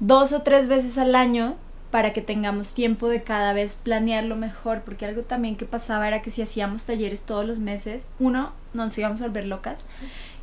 dos 0.00 0.32
o 0.32 0.42
tres 0.42 0.66
veces 0.66 0.98
al 0.98 1.14
año 1.14 1.54
para 1.90 2.12
que 2.12 2.22
tengamos 2.22 2.74
tiempo 2.74 3.08
de 3.08 3.22
cada 3.22 3.52
vez 3.52 3.74
planearlo 3.74 4.36
mejor. 4.36 4.82
Porque 4.82 5.06
algo 5.06 5.22
también 5.22 5.56
que 5.56 5.64
pasaba 5.66 6.06
era 6.08 6.22
que 6.22 6.30
si 6.30 6.42
hacíamos 6.42 6.84
talleres 6.84 7.22
todos 7.22 7.44
los 7.46 7.58
meses, 7.58 8.06
uno, 8.18 8.52
nos 8.74 8.96
íbamos 8.96 9.20
a 9.22 9.26
volver 9.26 9.46
locas. 9.46 9.80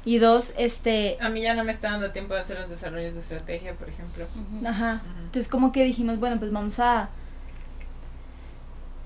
Y 0.05 0.19
dos, 0.19 0.53
este. 0.57 1.17
A 1.19 1.29
mí 1.29 1.41
ya 1.41 1.53
no 1.53 1.63
me 1.63 1.71
está 1.71 1.91
dando 1.91 2.11
tiempo 2.11 2.33
de 2.33 2.39
hacer 2.39 2.59
los 2.59 2.69
desarrollos 2.69 3.13
de 3.15 3.19
estrategia, 3.19 3.73
por 3.73 3.89
ejemplo. 3.89 4.25
Ajá. 4.65 5.01
Entonces, 5.25 5.47
como 5.49 5.71
que 5.71 5.83
dijimos, 5.83 6.19
bueno, 6.19 6.37
pues 6.39 6.51
vamos 6.51 6.79
a, 6.79 7.09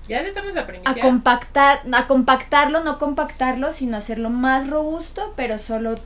Ya 0.08 0.22
les 0.22 0.34
damos 0.34 0.54
la 0.54 0.60
a 0.62 0.66
primicia. 0.66 1.02
compactar, 1.02 1.80
a 1.92 2.06
compactarlo, 2.06 2.84
no 2.84 2.98
compactarlo, 2.98 3.72
sino 3.72 3.96
hacerlo 3.96 4.30
más 4.30 4.68
robusto, 4.68 5.32
pero 5.36 5.58
solo 5.58 5.96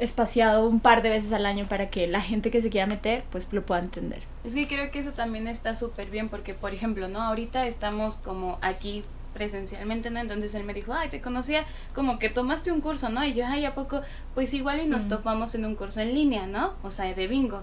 espaciado 0.00 0.68
un 0.68 0.80
par 0.80 1.02
de 1.02 1.10
veces 1.10 1.32
al 1.32 1.46
año 1.46 1.66
para 1.66 1.90
que 1.90 2.06
la 2.06 2.20
gente 2.20 2.50
que 2.50 2.60
se 2.62 2.70
quiera 2.70 2.86
meter, 2.86 3.24
pues 3.30 3.46
lo 3.52 3.64
pueda 3.64 3.80
entender. 3.80 4.22
Es 4.44 4.54
que 4.54 4.68
creo 4.68 4.90
que 4.90 4.98
eso 4.98 5.12
también 5.12 5.48
está 5.48 5.74
súper 5.74 6.10
bien 6.10 6.28
porque, 6.28 6.54
por 6.54 6.72
ejemplo, 6.72 7.08
¿no? 7.08 7.20
Ahorita 7.22 7.66
estamos 7.66 8.16
como 8.16 8.58
aquí 8.62 9.04
presencialmente, 9.34 10.10
¿no? 10.10 10.20
Entonces 10.20 10.54
él 10.54 10.64
me 10.64 10.72
dijo, 10.72 10.92
ay, 10.94 11.08
te 11.10 11.20
conocía, 11.20 11.66
como 11.94 12.18
que 12.18 12.30
tomaste 12.30 12.72
un 12.72 12.80
curso, 12.80 13.10
¿no? 13.10 13.24
Y 13.24 13.34
yo, 13.34 13.46
ay, 13.46 13.64
¿a 13.64 13.74
poco? 13.74 14.00
Pues 14.34 14.54
igual 14.54 14.80
y 14.80 14.86
nos 14.86 15.08
topamos 15.08 15.54
en 15.54 15.66
un 15.66 15.74
curso 15.74 16.00
en 16.00 16.14
línea, 16.14 16.46
¿no? 16.46 16.74
O 16.82 16.90
sea, 16.90 17.12
de 17.12 17.26
bingo. 17.26 17.62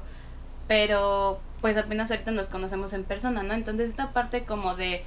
Pero, 0.67 1.39
pues 1.61 1.77
apenas 1.77 2.11
ahorita 2.11 2.31
nos 2.31 2.47
conocemos 2.47 2.93
en 2.93 3.03
persona, 3.03 3.41
¿no? 3.41 3.53
Entonces 3.53 3.89
esta 3.89 4.13
parte 4.13 4.43
como 4.43 4.75
de, 4.75 5.03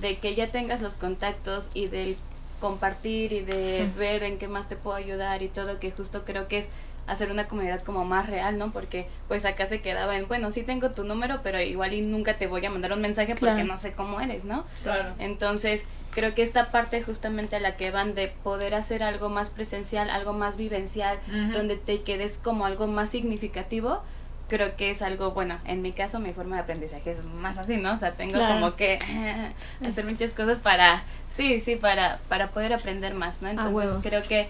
de 0.00 0.18
que 0.18 0.34
ya 0.34 0.50
tengas 0.50 0.80
los 0.80 0.96
contactos 0.96 1.70
y 1.74 1.88
del 1.88 2.16
compartir 2.64 3.34
y 3.34 3.40
de 3.40 3.90
ver 3.94 4.22
en 4.22 4.38
qué 4.38 4.48
más 4.48 4.68
te 4.68 4.76
puedo 4.76 4.96
ayudar 4.96 5.42
y 5.42 5.48
todo, 5.48 5.78
que 5.78 5.90
justo 5.90 6.24
creo 6.24 6.48
que 6.48 6.56
es 6.56 6.70
hacer 7.06 7.30
una 7.30 7.46
comunidad 7.46 7.82
como 7.82 8.06
más 8.06 8.26
real, 8.26 8.56
¿no? 8.56 8.70
Porque 8.72 9.06
pues 9.28 9.44
acá 9.44 9.66
se 9.66 9.82
quedaba 9.82 10.16
en, 10.16 10.26
bueno, 10.28 10.50
sí 10.50 10.62
tengo 10.62 10.90
tu 10.90 11.04
número, 11.04 11.40
pero 11.42 11.60
igual 11.60 11.92
y 11.92 12.00
nunca 12.00 12.38
te 12.38 12.46
voy 12.46 12.64
a 12.64 12.70
mandar 12.70 12.94
un 12.94 13.02
mensaje 13.02 13.34
porque 13.36 13.64
no 13.64 13.76
sé 13.76 13.92
cómo 13.92 14.18
eres, 14.18 14.46
¿no? 14.46 14.64
Claro. 14.82 15.12
Entonces, 15.18 15.84
creo 16.12 16.34
que 16.34 16.40
esta 16.40 16.70
parte 16.70 17.02
justamente 17.02 17.56
a 17.56 17.60
la 17.60 17.76
que 17.76 17.90
van 17.90 18.14
de 18.14 18.28
poder 18.28 18.74
hacer 18.74 19.02
algo 19.02 19.28
más 19.28 19.50
presencial, 19.50 20.08
algo 20.08 20.32
más 20.32 20.56
vivencial, 20.56 21.18
donde 21.52 21.76
te 21.76 22.00
quedes 22.00 22.38
como 22.38 22.64
algo 22.64 22.86
más 22.86 23.10
significativo, 23.10 24.02
creo 24.48 24.74
que 24.76 24.90
es 24.90 25.02
algo, 25.02 25.30
bueno, 25.32 25.58
en 25.64 25.82
mi 25.82 25.92
caso 25.92 26.18
mi 26.20 26.32
forma 26.32 26.56
de 26.56 26.62
aprendizaje 26.62 27.10
es 27.12 27.24
más 27.24 27.58
así, 27.58 27.76
¿no? 27.78 27.94
O 27.94 27.96
sea, 27.96 28.12
tengo 28.12 28.34
Claro. 28.34 28.54
como 28.54 28.76
que 28.76 28.98
hacer 29.86 30.04
muchas 30.04 30.30
cosas 30.32 30.58
para, 30.58 31.02
sí, 31.28 31.60
sí, 31.60 31.76
para, 31.76 32.18
para 32.28 32.48
poder 32.50 32.72
aprender 32.72 33.14
más, 33.14 33.42
¿no? 33.42 33.48
Entonces, 33.48 33.90
huevo. 33.90 34.02
creo 34.02 34.22
que 34.22 34.48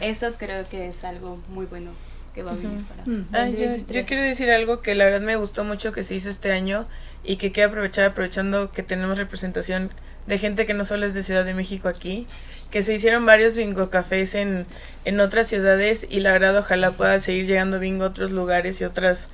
eso 0.00 0.34
creo 0.38 0.68
que 0.68 0.88
es 0.88 1.04
algo 1.04 1.38
muy 1.48 1.66
bueno 1.66 1.92
que 2.34 2.42
va 2.42 2.52
a 2.52 2.54
venir 2.54 2.84
para 2.84 3.04
Mm. 3.06 3.56
Yo, 3.56 3.76
yo 3.94 4.04
quiero 4.04 4.22
decir 4.22 4.50
algo 4.50 4.82
que 4.82 4.94
la 4.94 5.04
verdad 5.04 5.20
me 5.22 5.36
gustó 5.36 5.64
mucho 5.64 5.92
que 5.92 6.02
se 6.02 6.14
hizo 6.14 6.28
este 6.28 6.52
año 6.52 6.86
y 7.24 7.36
que 7.36 7.50
quiero 7.52 7.70
aprovechar 7.70 8.04
aprovechando 8.10 8.72
que 8.72 8.82
tenemos 8.82 9.16
representación 9.16 9.90
de 10.26 10.38
gente 10.38 10.66
que 10.66 10.74
no 10.74 10.84
solo 10.84 11.06
es 11.06 11.14
de 11.14 11.22
Ciudad 11.22 11.44
de 11.44 11.54
México 11.54 11.88
aquí, 11.88 12.26
que 12.70 12.82
se 12.82 12.94
hicieron 12.94 13.26
varios 13.26 13.56
bingo 13.56 13.90
cafés 13.90 14.34
en, 14.34 14.66
en 15.04 15.20
otras 15.20 15.48
ciudades 15.48 16.06
y 16.08 16.20
la 16.20 16.32
verdad 16.32 16.56
ojalá 16.56 16.90
pueda 16.90 17.20
seguir 17.20 17.46
llegando 17.46 17.78
bingo 17.78 18.04
a 18.04 18.08
otros 18.08 18.32
lugares 18.32 18.80
y 18.80 18.84
otras 18.84 19.28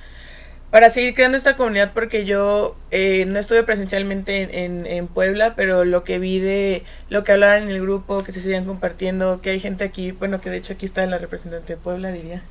para 0.73 0.89
seguir 0.89 1.13
creando 1.13 1.37
esta 1.37 1.55
comunidad 1.55 1.91
porque 1.93 2.25
yo 2.25 2.75
eh, 2.89 3.25
no 3.27 3.37
estuve 3.37 3.61
presencialmente 3.61 4.41
en, 4.41 4.55
en, 4.55 4.85
en 4.87 5.07
Puebla, 5.07 5.53
pero 5.55 5.85
lo 5.85 6.03
que 6.03 6.17
vi 6.17 6.39
de 6.39 6.81
lo 7.09 7.23
que 7.23 7.31
hablaban 7.31 7.61
en 7.61 7.69
el 7.69 7.79
grupo, 7.79 8.23
que 8.23 8.31
se 8.31 8.41
seguían 8.41 8.65
compartiendo, 8.65 9.39
que 9.39 9.51
hay 9.51 9.59
gente 9.59 9.83
aquí, 9.83 10.13
bueno, 10.13 10.41
que 10.41 10.49
de 10.49 10.57
hecho 10.57 10.73
aquí 10.73 10.87
está 10.87 11.05
la 11.05 11.19
representante 11.19 11.73
de 11.73 11.77
Puebla, 11.77 12.11
diría. 12.11 12.41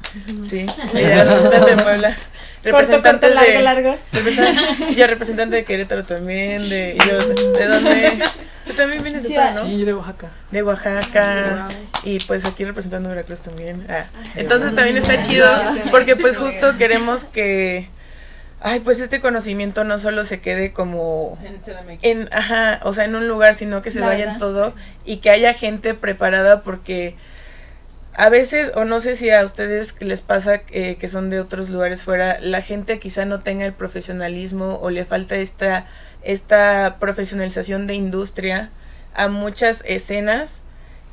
Sí, 0.49 0.64
ella 0.95 1.25
representante 1.25 1.75
de 1.75 1.83
Puebla. 1.83 2.16
Corto, 2.62 2.70
corto, 2.70 2.79
Representantes 3.03 3.35
largo, 3.35 3.51
de, 3.51 3.62
largo. 3.64 3.97
representan- 4.12 4.95
yo 4.95 5.07
representante 5.09 5.57
de 5.57 5.64
Querétaro 5.64 6.05
también, 6.05 6.68
de, 6.68 6.97
yo, 7.05 7.18
¿de 7.59 7.66
dónde? 7.66 8.23
Tú 8.68 8.73
también 8.75 9.03
vienes 9.03 9.25
de 9.25 9.31
fuera, 9.31 9.53
¿no? 9.53 9.61
Sí, 9.64 9.85
de 9.85 9.93
Oaxaca. 9.95 10.29
De 10.53 10.62
Oaxaca 10.62 11.66
y 12.05 12.20
pues 12.20 12.45
aquí 12.45 12.64
representando 12.64 13.09
Veracruz 13.09 13.41
también. 13.41 13.85
Ah, 13.89 14.05
entonces 14.37 14.73
también 14.77 14.97
está 14.97 15.20
chido 15.23 15.49
porque 15.91 16.14
pues 16.14 16.37
justo 16.39 16.77
queremos 16.79 17.25
que 17.25 17.89
ay, 18.63 18.81
pues 18.81 19.01
este 19.01 19.21
conocimiento 19.21 19.85
no 19.85 19.99
solo 19.99 20.25
se 20.25 20.41
quede 20.41 20.73
como 20.73 21.39
En 21.45 21.59
CDMX. 21.61 22.05
en 22.05 22.29
ajá, 22.33 22.81
o 22.85 22.93
sea, 22.93 23.05
en 23.05 23.15
un 23.15 23.29
lugar, 23.29 23.55
sino 23.55 23.83
que 23.83 23.91
se 23.91 24.01
La 24.01 24.07
vaya 24.07 24.33
en 24.33 24.39
todo 24.39 24.73
y 25.05 25.19
que 25.19 25.31
haya 25.31 25.53
gente 25.53 25.95
preparada 25.95 26.63
porque 26.63 27.17
a 28.15 28.29
veces, 28.29 28.73
o 28.75 28.85
no 28.85 29.01
sé 29.01 29.17
si 29.17 29.31
a 29.31 29.43
ustedes 29.45 29.95
les 30.01 30.21
pasa 30.21 30.63
eh, 30.71 30.97
que 30.97 31.09
son 31.09 31.31
de 31.31 31.41
otros 31.41 31.71
lugares 31.71 32.05
fuera, 32.05 32.39
la 32.41 32.61
gente 32.61 32.99
quizá 32.99 33.25
no 33.25 33.41
tenga 33.41 33.65
el 33.65 33.73
profesionalismo 33.73 34.79
o 34.83 34.91
le 34.91 35.05
falta 35.05 35.37
esta, 35.37 35.87
esta 36.23 36.99
profesionalización 37.01 37.87
de 37.87 37.95
industria 37.95 38.71
a 39.15 39.29
muchas 39.29 39.83
escenas 39.87 40.63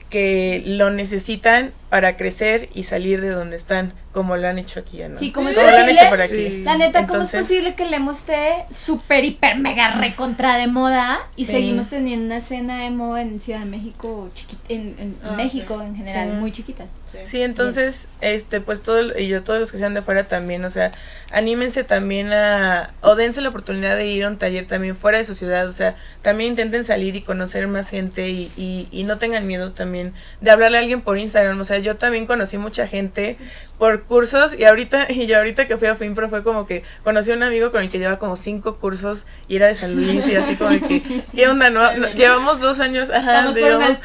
que 0.09 0.61
lo 0.65 0.89
necesitan 0.89 1.71
para 1.89 2.17
crecer 2.17 2.67
y 2.73 2.83
salir 2.83 3.21
de 3.21 3.29
donde 3.29 3.55
están, 3.55 3.93
como 4.11 4.37
lo 4.37 4.47
han 4.47 4.57
hecho 4.57 4.79
aquí, 4.79 4.99
¿no? 5.07 5.15
Sí, 5.17 5.31
como 5.31 5.49
es 5.49 5.55
Como 5.55 5.67
lo 5.67 5.73
han 5.73 5.81
posible. 5.83 6.01
hecho 6.01 6.09
por 6.09 6.21
aquí. 6.21 6.63
La 6.63 6.77
neta, 6.77 7.05
¿cómo 7.05 7.21
es 7.21 7.29
posible 7.31 7.75
que 7.75 7.85
Lemo 7.85 8.11
esté 8.11 8.65
súper, 8.71 9.23
hiper, 9.23 9.57
mega 9.57 9.91
recontra 9.99 10.57
de 10.57 10.65
moda 10.67 11.19
y 11.35 11.45
Sí. 11.45 11.51
seguimos 11.51 11.89
teniendo 11.89 12.25
una 12.25 12.37
escena 12.37 12.85
emo 12.87 13.17
en 13.17 13.39
Ciudad 13.39 13.59
de 13.59 13.65
México, 13.65 14.29
chiquita, 14.33 14.61
en, 14.69 14.95
en 14.97 15.15
Ah, 15.23 15.33
México 15.33 15.79
sí. 15.79 15.85
en 15.87 15.95
general, 15.95 16.29
Sí. 16.31 16.35
muy 16.37 16.51
chiquita? 16.51 16.85
Sí, 17.25 17.41
entonces, 17.41 18.07
este, 18.21 18.61
pues 18.61 18.83
todo, 18.83 18.99
el- 18.99 19.15
y 19.19 19.27
yo, 19.27 19.41
todos 19.41 19.59
los 19.59 19.71
que 19.71 19.79
sean 19.79 19.95
de 19.95 20.03
fuera 20.03 20.27
también, 20.27 20.63
o 20.63 20.69
sea, 20.69 20.91
anímense 21.31 21.83
también 21.83 22.31
a, 22.31 22.91
o 23.01 23.15
dense 23.15 23.41
la 23.41 23.49
oportunidad 23.49 23.97
de 23.97 24.05
ir 24.05 24.25
a 24.25 24.27
un 24.27 24.37
taller 24.37 24.65
también 24.67 24.95
fuera 24.95 25.17
de 25.17 25.25
su 25.25 25.33
ciudad, 25.33 25.67
o 25.67 25.71
sea, 25.71 25.95
también 26.21 26.51
intenten 26.51 26.85
salir 26.85 27.15
y 27.15 27.21
conocer 27.21 27.67
más 27.67 27.89
gente 27.89 28.29
y, 28.29 28.51
y, 28.57 28.87
y 28.91 29.05
no 29.05 29.17
tengan 29.17 29.47
miedo 29.47 29.71
también 29.71 30.13
de 30.41 30.51
hablarle 30.51 30.77
a 30.77 30.81
alguien 30.81 31.01
por 31.01 31.17
Instagram, 31.17 31.59
o 31.59 31.63
sea, 31.63 31.79
yo 31.79 31.95
también 31.97 32.27
conocí 32.27 32.59
mucha 32.59 32.85
gente 32.87 33.37
por 33.79 34.03
cursos 34.03 34.53
y 34.57 34.65
ahorita, 34.65 35.07
y 35.11 35.25
yo 35.25 35.37
ahorita 35.37 35.65
que 35.65 35.77
fui 35.77 35.87
a 35.87 35.95
FinPro 35.95 36.29
fue 36.29 36.43
como 36.43 36.67
que 36.67 36.83
conocí 37.03 37.31
a 37.31 37.35
un 37.35 37.43
amigo 37.43 37.71
con 37.71 37.81
el 37.81 37.89
que 37.89 37.97
lleva 37.97 38.19
como 38.19 38.35
cinco 38.35 38.75
cursos 38.77 39.25
y 39.47 39.55
era 39.55 39.67
de 39.67 39.73
San 39.75 39.95
Luis 39.95 40.27
y 40.27 40.35
así 40.35 40.55
como 40.55 40.69
que, 40.87 41.23
¿qué 41.33 41.47
onda, 41.47 41.69
no? 41.69 41.91
No, 41.95 42.09
llevamos 42.09 42.59
dos 42.59 42.79
años, 42.81 43.09
ajá, 43.09 43.31
Vamos 43.33 43.55
por 43.55 43.63
llevamos- 43.63 43.87
unas. 43.87 43.99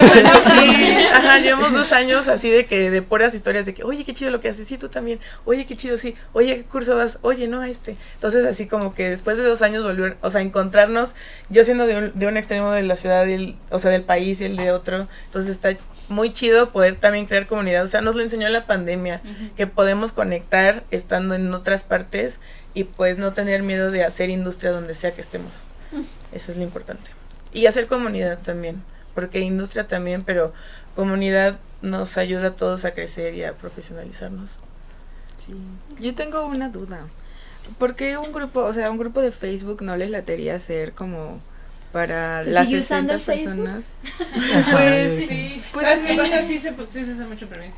Dos 0.00 0.12
años, 0.12 0.42
sí. 0.76 0.96
Ajá, 1.12 1.38
llevamos 1.40 1.72
dos 1.72 1.90
años 1.92 2.28
así 2.28 2.50
de 2.50 2.66
que 2.66 2.90
de 2.90 3.02
puras 3.02 3.34
historias 3.34 3.66
de 3.66 3.74
que, 3.74 3.82
oye, 3.82 4.04
qué 4.04 4.12
chido 4.12 4.30
lo 4.30 4.40
que 4.40 4.48
haces, 4.50 4.68
sí, 4.68 4.76
tú 4.78 4.88
también, 4.90 5.18
oye, 5.46 5.64
qué 5.66 5.74
chido, 5.74 5.96
sí, 5.96 6.14
oye, 6.34 6.56
¿qué 6.56 6.62
curso 6.64 6.94
vas? 6.96 7.18
Oye, 7.22 7.48
no, 7.48 7.62
a 7.62 7.68
este. 7.68 7.96
Entonces, 8.14 8.44
así 8.44 8.66
como 8.66 8.94
que 8.94 9.08
después 9.08 9.38
de 9.38 9.42
dos 9.44 9.62
años 9.62 9.82
volver, 9.82 10.16
o 10.20 10.28
sea, 10.30 10.42
encontrarnos, 10.42 11.14
yo 11.48 11.64
siendo 11.64 11.86
de 11.86 11.96
un, 11.96 12.12
de 12.14 12.26
un 12.26 12.36
extremo 12.36 12.70
de 12.72 12.82
la 12.82 12.96
ciudad, 12.96 13.26
y 13.26 13.32
el- 13.32 13.56
o 13.70 13.78
sea, 13.78 13.90
del 13.90 14.02
país 14.02 14.40
y 14.40 14.44
el 14.44 14.56
de 14.56 14.70
otro, 14.70 15.08
entonces 15.26 15.50
está 15.50 15.70
muy 16.08 16.32
chido 16.32 16.70
poder 16.70 16.96
también 16.96 17.26
crear 17.26 17.46
comunidad, 17.46 17.84
o 17.84 17.88
sea, 17.88 18.00
nos 18.00 18.14
lo 18.14 18.22
enseñó 18.22 18.48
la 18.48 18.66
pandemia, 18.66 19.22
que 19.56 19.66
podemos 19.66 20.12
conectar 20.12 20.84
estando 20.90 21.34
en 21.34 21.52
otras 21.54 21.82
partes 21.82 22.40
y 22.74 22.84
pues 22.84 23.18
no 23.18 23.32
tener 23.32 23.62
miedo 23.62 23.90
de 23.90 24.04
hacer 24.04 24.30
industria 24.30 24.70
donde 24.72 24.94
sea 24.94 25.14
que 25.14 25.20
estemos. 25.20 25.64
Eso 26.32 26.52
es 26.52 26.58
lo 26.58 26.64
importante. 26.64 27.10
Y 27.52 27.66
hacer 27.66 27.86
comunidad 27.86 28.38
también, 28.40 28.82
porque 29.14 29.40
industria 29.40 29.86
también, 29.86 30.24
pero 30.24 30.52
comunidad 30.94 31.58
nos 31.82 32.16
ayuda 32.16 32.48
a 32.48 32.56
todos 32.56 32.84
a 32.84 32.94
crecer 32.94 33.34
y 33.34 33.44
a 33.44 33.54
profesionalizarnos. 33.54 34.58
Sí. 35.36 35.54
Yo 36.00 36.14
tengo 36.14 36.46
una 36.46 36.68
duda. 36.68 37.06
¿Por 37.78 37.94
qué 37.94 38.18
un 38.18 38.32
grupo, 38.32 38.64
o 38.64 38.72
sea, 38.72 38.90
un 38.90 38.98
grupo 38.98 39.20
de 39.20 39.32
Facebook 39.32 39.82
no 39.82 39.96
les 39.96 40.10
latería 40.10 40.56
hacer 40.56 40.92
como 40.92 41.40
para 41.94 42.42
¿Se 42.44 42.50
las 42.50 42.66
sigue 42.66 42.80
usando 42.80 43.14
60 43.14 43.14
el 43.14 43.20
Facebook? 43.38 43.64
personas? 43.64 43.94
Pues, 44.70 45.28
Sí. 45.28 45.62
pues 45.72 45.86
¿Sabes 45.86 46.02
qué 46.02 46.12
sí. 46.12 46.16
pasa? 46.18 46.46
Sí 46.46 46.58
se, 46.58 46.72
pues, 46.72 46.90
sí 46.90 47.04
se 47.06 47.12
usa 47.12 47.26
mucho 47.26 47.46
permiso. 47.48 47.76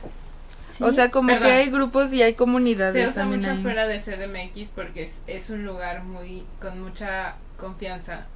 O 0.81 0.91
sea, 0.91 1.11
como 1.11 1.29
Perdón. 1.29 1.43
que 1.49 1.53
hay 1.55 1.71
grupos 1.71 2.13
y 2.13 2.23
hay 2.23 2.35
comunidades 2.35 2.95
Se 3.05 3.11
usa 3.11 3.23
también 3.23 3.41
mucho 3.43 3.53
ahí. 3.53 3.63
fuera 3.63 3.87
de 3.87 3.99
CDMX 4.01 4.71
porque 4.71 5.05
es, 5.05 5.21
es 5.27 5.51
un 5.51 5.65
lugar 5.65 6.03
muy 6.03 6.45
con 6.61 6.83
mucha 6.83 7.35
confianza. 7.59 8.27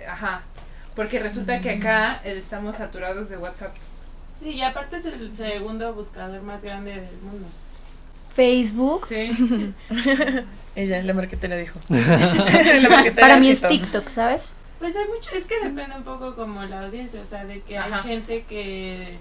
Eh, 0.00 0.06
Ajá. 0.06 0.42
Porque 0.96 1.18
resulta 1.18 1.60
que 1.60 1.70
acá 1.70 2.20
eh, 2.24 2.34
estamos 2.38 2.76
saturados 2.76 3.28
de 3.30 3.36
WhatsApp. 3.38 3.74
Sí, 4.38 4.48
y 4.50 4.62
aparte 4.62 4.96
es 4.96 5.06
el 5.06 5.34
segundo 5.34 5.92
buscador 5.94 6.42
más 6.42 6.64
grande 6.64 6.92
del 6.92 7.16
mundo. 7.22 7.46
Facebook. 8.34 9.06
Sí. 9.08 9.30
Ella, 10.76 11.02
la 11.02 11.12
marquetera 11.14 11.56
dijo. 11.56 11.78
La 11.88 12.88
marquetera 12.88 13.26
Para 13.28 13.36
mí 13.38 13.50
es. 13.50 13.60
TikTok, 13.60 14.08
¿sabes? 14.08 14.42
Pues 14.80 14.96
hay 14.96 15.06
mucho, 15.06 15.30
es 15.34 15.46
que 15.46 15.60
depende 15.60 15.94
un 15.94 16.02
poco 16.02 16.34
como 16.34 16.64
la 16.64 16.86
audiencia, 16.86 17.20
o 17.20 17.24
sea, 17.24 17.44
de 17.44 17.60
que 17.60 17.76
Ajá. 17.76 17.98
hay 17.98 18.02
gente 18.02 18.44
que, 18.44 19.18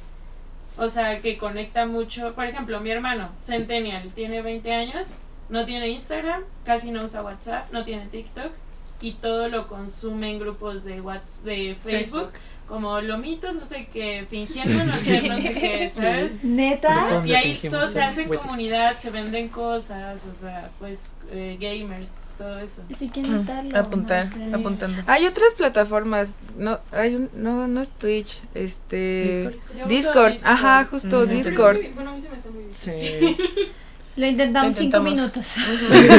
o 0.78 0.88
sea, 0.88 1.20
que 1.22 1.38
conecta 1.38 1.86
mucho. 1.86 2.34
Por 2.34 2.46
ejemplo, 2.46 2.80
mi 2.80 2.90
hermano, 2.90 3.30
Centennial, 3.38 4.10
tiene 4.16 4.42
20 4.42 4.72
años, 4.72 5.20
no 5.50 5.66
tiene 5.66 5.90
Instagram, 5.90 6.44
casi 6.64 6.92
no 6.92 7.04
usa 7.04 7.22
WhatsApp, 7.22 7.72
no 7.74 7.84
tiene 7.84 8.08
TikTok 8.08 8.54
y 9.02 9.14
todo 9.14 9.48
lo 9.50 9.68
consume 9.68 10.32
en 10.32 10.40
grupos 10.40 10.84
de 10.84 11.02
WhatsApp, 11.02 11.44
de 11.46 11.78
Facebook, 11.84 12.32
como 12.68 13.02
lomitos, 13.02 13.56
no 13.56 13.66
sé 13.66 13.88
qué, 13.92 14.26
fingiendo 14.30 14.84
no 14.84 14.96
ser 15.04 15.28
no 15.28 15.38
sé 15.38 15.54
qué, 15.54 15.90
¿sabes? 15.94 16.44
Neta. 16.44 17.10
¿Dónde 17.14 17.30
Y 17.30 17.36
ahí 17.36 17.60
todos 17.70 17.92
se 17.92 18.02
hacen 18.02 18.30
comunidad, 18.30 18.98
se 19.00 19.10
venden 19.10 19.50
cosas, 19.50 20.26
o 20.28 20.34
sea, 20.34 20.70
pues 20.80 21.14
eh, 21.32 21.58
gamers, 21.60 22.12
todo 22.38 22.60
eso. 22.60 22.84
Sí, 22.96 23.10
que 23.10 23.22
Mm, 23.22 23.26
anotarlo. 23.34 23.78
Apuntar, 23.78 24.30
apuntando. 24.54 25.02
Hay 25.08 25.26
otras 25.26 25.54
plataformas, 25.56 26.30
no, 26.58 26.80
hay 26.92 27.16
un, 27.16 27.30
no, 27.34 27.68
no 27.68 27.82
es 27.82 27.90
Twitch, 27.92 28.42
este, 28.54 29.56
uso 29.56 29.88
Discord, 29.88 30.36
ajá, 30.44 30.86
justo, 30.86 31.26
Mm. 31.26 31.30
Discord. 31.30 31.78
Bueno, 31.96 32.12
a 32.12 32.14
mí 32.14 32.22
se 32.22 32.30
me 32.30 32.36
hace 32.38 32.50
muy 32.50 32.64
Sí. 32.72 33.38
Lo 34.16 34.28
intentamos 34.28 34.76
Lo 34.76 34.82
cinco 34.82 35.00
minutos. 35.00 35.46
Sí, 35.46 35.62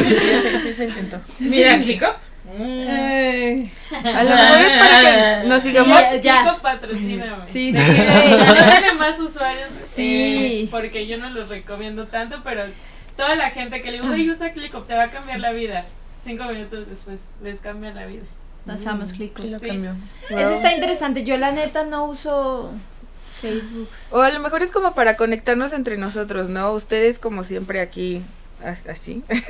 sí, 0.03 0.15
sí 0.63 0.73
se 0.73 0.85
intentó. 0.85 1.21
Mira, 1.39 1.77
Ay. 2.59 3.71
A 3.91 4.23
lo 4.23 4.29
mejor 4.29 4.57
es 4.59 4.77
para 4.79 5.01
que 5.41 5.47
nos 5.47 5.61
sigamos. 5.61 5.99
Ya, 5.99 6.15
ya. 6.17 6.43
Chico, 6.43 6.57
patrocíname. 6.61 7.45
Sí, 7.47 7.73
sí. 7.75 7.83
tiene 7.83 8.93
más 8.97 9.19
usuarios. 9.19 9.67
Sí. 9.95 10.63
eh, 10.63 10.67
porque 10.71 11.07
yo 11.07 11.17
no 11.17 11.29
los 11.29 11.49
recomiendo 11.49 12.07
tanto, 12.07 12.41
pero 12.43 12.63
toda 13.17 13.35
la 13.35 13.49
gente 13.51 13.81
que 13.81 13.91
le 13.91 13.97
digo, 13.99 14.13
uy, 14.13 14.29
usa 14.29 14.51
ClickUp, 14.51 14.87
te 14.87 14.95
va 14.95 15.03
a 15.03 15.07
cambiar 15.09 15.39
la 15.39 15.51
vida. 15.51 15.85
Cinco 16.21 16.45
minutos 16.45 16.87
después 16.87 17.25
les 17.43 17.61
cambia 17.61 17.91
la 17.93 18.05
vida. 18.05 18.23
Nos 18.65 18.79
usamos 18.81 19.11
clic. 19.13 19.33
Sí, 19.41 19.49
lo 19.49 19.57
Sí. 19.59 19.67
cambió. 19.67 19.95
Eso 20.29 20.51
está 20.53 20.73
interesante. 20.73 21.23
Yo 21.23 21.35
la 21.37 21.51
neta 21.51 21.83
no 21.83 22.05
uso 22.05 22.71
Facebook. 23.41 23.89
O 24.11 24.21
a 24.21 24.29
lo 24.29 24.39
mejor 24.39 24.61
es 24.61 24.69
como 24.69 24.93
para 24.93 25.17
conectarnos 25.17 25.73
entre 25.73 25.97
nosotros, 25.97 26.47
¿no? 26.49 26.71
Ustedes 26.73 27.17
como 27.17 27.43
siempre 27.43 27.81
aquí, 27.81 28.21
así. 28.63 29.23
así 29.29 29.45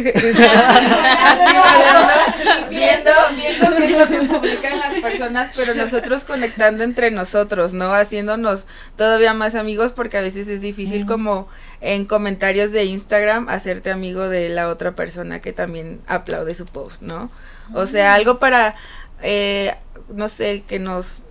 hablando, 1.55 2.70
viendo, 2.70 3.12
viendo 3.36 3.78
qué 3.78 3.86
es 3.86 3.91
lo 3.91 4.07
que 4.07 4.22
publican 4.28 4.80
las 4.80 4.99
personas, 4.99 5.51
pero 5.55 5.74
nosotros 5.76 6.24
conectando 6.24 6.84
entre 6.84 7.12
nosotros, 7.12 7.74
¿no? 7.74 7.93
Haciéndonos 7.93 8.66
todavía 8.95 9.34
más 9.34 9.55
amigos 9.55 9.91
porque 9.91 10.18
a 10.18 10.22
veces 10.22 10.47
es 10.47 10.62
difícil 10.62 11.05
como 11.05 11.47
en 11.82 12.05
comentarios 12.05 12.72
de 12.72 12.86
Instagram 12.86 13.49
hacerte 13.49 13.91
amigo 13.91 14.30
de 14.30 14.49
la 14.49 14.70
otra 14.70 14.95
persona 14.95 15.41
que 15.41 15.53
también 15.53 15.99
aplaude 16.07 16.53
su 16.53 16.66
post, 16.66 17.01
¿no? 17.01 17.30
O 17.74 17.86
sea, 17.86 18.14
algo 18.14 18.39
para, 18.39 18.76
eh, 19.22 19.76
no 20.14 20.28
sé, 20.28 20.64
que 20.68 20.80
nos... 20.80 21.24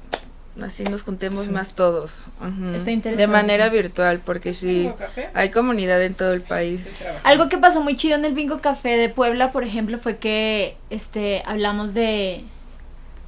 Así 0.62 0.84
nos 0.84 1.02
juntemos 1.02 1.44
Sí. 1.46 1.50
más 1.50 1.74
todos. 1.74 2.24
Está 2.74 2.90
interesante. 2.90 3.16
De 3.16 3.26
manera 3.26 3.68
virtual, 3.68 4.20
porque 4.24 4.52
sí, 4.54 4.90
hay 5.34 5.50
comunidad 5.50 6.02
en 6.02 6.14
todo 6.14 6.32
el 6.32 6.42
país. 6.42 6.86
Algo 7.24 7.48
que 7.48 7.58
pasó 7.58 7.80
muy 7.82 7.96
chido 7.96 8.16
en 8.16 8.24
el 8.24 8.34
Bingo 8.34 8.60
Café 8.60 8.96
de 8.96 9.08
Puebla, 9.08 9.52
por 9.52 9.64
ejemplo, 9.64 9.98
fue 9.98 10.18
que 10.18 10.76
este 10.90 11.42
hablamos 11.46 11.94
de 11.94 12.44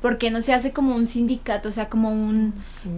por 0.00 0.18
qué 0.18 0.30
no 0.30 0.40
se 0.40 0.52
hace 0.52 0.72
como 0.72 0.94
un 0.96 1.06
sindicato, 1.06 1.68
o 1.68 1.72
sea, 1.72 1.88
como 1.88 2.10
un 2.10 2.52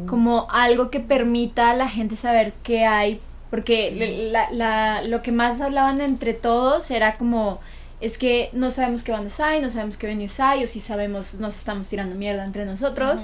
como 0.07 0.47
algo 0.51 0.91
que 0.91 1.01
permita 1.01 1.71
a 1.71 1.75
la 1.75 1.89
gente 1.89 2.17
saber 2.17 2.55
qué 2.63 2.87
hay, 2.87 3.21
porque 3.51 3.91
le- 3.91 4.31
la, 4.31 4.51
la- 4.51 5.03
lo 5.03 5.21
que 5.23 5.31
más 5.31 5.61
hablaban 5.61 6.01
entre 6.01 6.33
todos 6.35 6.91
era 6.91 7.17
como 7.17 7.61
es 8.05 8.19
que 8.19 8.51
no 8.53 8.71
sabemos 8.71 9.03
qué 9.03 9.13
bandas 9.13 9.41
hay, 9.41 9.61
no 9.61 9.71
sabemos 9.71 9.97
qué 9.97 10.07
venues 10.07 10.39
hay, 10.41 10.65
o 10.65 10.67
si 10.67 10.81
sabemos 10.81 11.35
nos 11.35 11.57
estamos 11.57 11.89
tirando 11.89 12.15
mierda 12.17 12.45
entre 12.45 12.65
nosotros. 12.67 13.21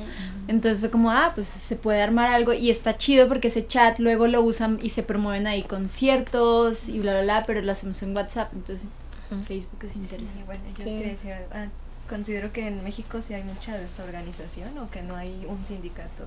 Entonces 0.48 0.80
fue 0.80 0.90
como, 0.90 1.10
ah, 1.10 1.32
pues 1.34 1.46
se 1.46 1.76
puede 1.76 2.02
armar 2.02 2.28
algo 2.30 2.52
y 2.52 2.70
está 2.70 2.96
chido 2.96 3.28
porque 3.28 3.48
ese 3.48 3.66
chat 3.66 3.98
luego 3.98 4.26
lo 4.26 4.42
usan 4.42 4.78
y 4.82 4.90
se 4.90 5.02
promueven 5.02 5.46
ahí 5.46 5.62
conciertos 5.62 6.88
y 6.88 6.98
bla, 7.00 7.12
bla, 7.12 7.22
bla, 7.22 7.44
pero 7.46 7.60
lo 7.62 7.70
hacemos 7.72 8.02
en 8.02 8.16
WhatsApp, 8.16 8.52
entonces 8.54 8.88
Ujú. 9.30 9.42
Facebook 9.42 9.84
es 9.84 9.92
Sí, 9.92 9.98
interesante. 10.00 10.44
bueno, 10.44 10.62
yo 10.76 10.84
Sí. 10.84 10.90
quería 10.90 11.08
decir, 11.12 11.32
ah, 11.52 11.66
considero 12.08 12.52
que 12.52 12.66
en 12.66 12.82
México 12.82 13.22
sí 13.22 13.34
hay 13.34 13.44
mucha 13.44 13.78
desorganización 13.78 14.76
o 14.78 14.90
que 14.90 15.02
no 15.02 15.14
hay 15.14 15.46
un 15.48 15.64
sindicato 15.64 16.24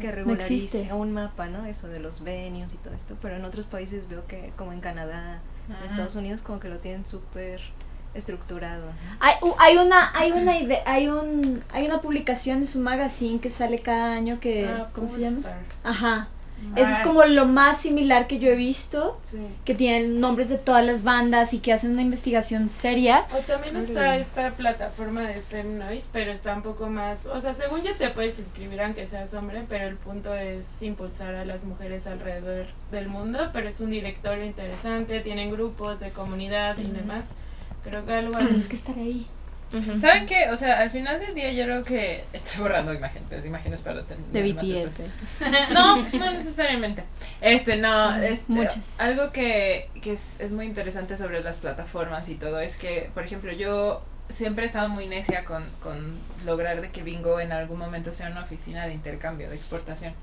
que 0.00 0.12
regularice 0.12 0.92
un 0.92 1.12
mapa, 1.12 1.46
¿no? 1.48 1.64
Eso 1.64 1.88
de 1.88 1.98
los 2.00 2.22
venues 2.22 2.74
y 2.74 2.76
todo 2.76 2.92
esto, 2.94 3.16
pero 3.22 3.36
en 3.36 3.44
otros 3.46 3.64
países 3.66 4.08
veo 4.08 4.26
que 4.26 4.52
como 4.58 4.72
en 4.74 4.80
Canadá, 4.80 5.40
en. 5.68 5.86
Estados 5.86 6.14
Unidos 6.16 6.42
como 6.42 6.60
que 6.60 6.68
lo 6.68 6.76
tienen 6.76 7.06
súper 7.06 7.60
estructurado. 8.14 8.86
¿no? 8.86 8.92
Hay, 9.20 9.34
hay 9.58 9.76
una, 9.76 10.10
hay 10.14 10.32
una 10.32 10.58
idea, 10.58 10.82
hay 10.86 11.08
un, 11.08 11.62
hay 11.72 11.86
una 11.86 12.00
publicación 12.00 12.58
en 12.58 12.66
su 12.66 12.78
magazine 12.80 13.40
que 13.40 13.50
sale 13.50 13.78
cada 13.80 14.12
año 14.12 14.40
que, 14.40 14.66
Ah, 14.66 14.88
¿cómo 14.94 15.08
se 15.08 15.20
llama? 15.20 15.40
Ajá. 15.82 16.28
Eso 16.76 16.88
es 16.88 16.98
Ah. 17.00 17.02
como 17.02 17.22
lo 17.24 17.44
más 17.44 17.78
similar 17.82 18.26
que 18.26 18.38
yo 18.38 18.48
he 18.48 18.54
visto, 18.54 19.20
Sí. 19.24 19.36
que 19.66 19.74
tienen 19.74 20.18
nombres 20.18 20.48
de 20.48 20.56
todas 20.56 20.82
las 20.86 21.02
bandas 21.02 21.52
y 21.52 21.58
que 21.58 21.74
hacen 21.74 21.90
una 21.90 22.00
investigación 22.00 22.70
seria. 22.70 23.26
O 23.36 23.40
también 23.40 23.76
está 23.76 24.16
esta 24.16 24.50
plataforma 24.52 25.22
de 25.22 25.42
Femnoise, 25.42 26.08
pero 26.10 26.30
está 26.32 26.54
un 26.54 26.62
poco 26.62 26.86
más, 26.88 27.26
o 27.26 27.38
sea, 27.40 27.52
según 27.52 27.82
ya 27.82 27.92
te 27.94 28.08
puedes 28.08 28.38
inscribir 28.38 28.80
aunque 28.80 29.04
seas 29.04 29.34
hombre, 29.34 29.64
pero 29.68 29.86
el 29.88 29.96
punto 29.96 30.34
es 30.34 30.80
impulsar 30.80 31.34
a 31.34 31.44
las 31.44 31.64
mujeres 31.64 32.06
alrededor 32.06 32.66
del 32.90 33.08
mundo, 33.08 33.50
pero 33.52 33.68
es 33.68 33.80
un 33.80 33.90
directorio 33.90 34.44
interesante, 34.44 35.20
tienen 35.20 35.50
grupos 35.50 36.00
de 36.00 36.10
comunidad 36.12 36.78
y 36.78 36.84
demás. 36.84 37.34
Creo 37.84 38.04
que 38.04 38.12
algo 38.12 38.36
así. 38.36 38.46
Tenemos 38.46 38.68
que 38.68 38.76
estar 38.76 38.96
ahí. 38.96 39.26
¿Saben 40.00 40.26
qué? 40.26 40.50
O 40.50 40.56
sea, 40.56 40.78
al 40.80 40.90
final 40.90 41.18
del 41.18 41.34
día 41.34 41.52
yo 41.52 41.64
creo 41.64 41.84
que 41.84 42.24
estoy 42.32 42.60
borrando 42.60 42.94
imágenes, 42.94 43.44
imágenes 43.44 43.80
para 43.80 44.04
tener 44.04 44.24
De 44.26 44.54
más 44.54 44.64
BTS. 44.64 45.00
eh. 45.00 45.10
No, 45.72 45.96
no 45.96 46.30
necesariamente. 46.30 47.02
Este, 47.40 47.76
no, 47.76 48.14
este, 48.16 48.44
muchas. 48.52 48.78
algo 48.98 49.32
que, 49.32 49.90
que 50.00 50.12
es, 50.12 50.38
es 50.38 50.52
muy 50.52 50.66
interesante 50.66 51.16
sobre 51.18 51.42
las 51.42 51.56
plataformas 51.56 52.28
y 52.28 52.36
todo 52.36 52.60
es 52.60 52.76
que, 52.78 53.10
por 53.14 53.24
ejemplo, 53.24 53.52
yo 53.52 54.02
siempre 54.28 54.64
he 54.64 54.66
estado 54.66 54.88
muy 54.88 55.08
necia 55.08 55.44
con, 55.44 55.64
con 55.82 56.18
lograr 56.46 56.80
de 56.80 56.90
que 56.90 57.02
Bingo 57.02 57.40
en 57.40 57.50
algún 57.52 57.78
momento 57.78 58.12
sea 58.12 58.30
una 58.30 58.44
oficina 58.44 58.86
de 58.86 58.94
intercambio, 58.94 59.50
de 59.50 59.56
exportación. 59.56 60.14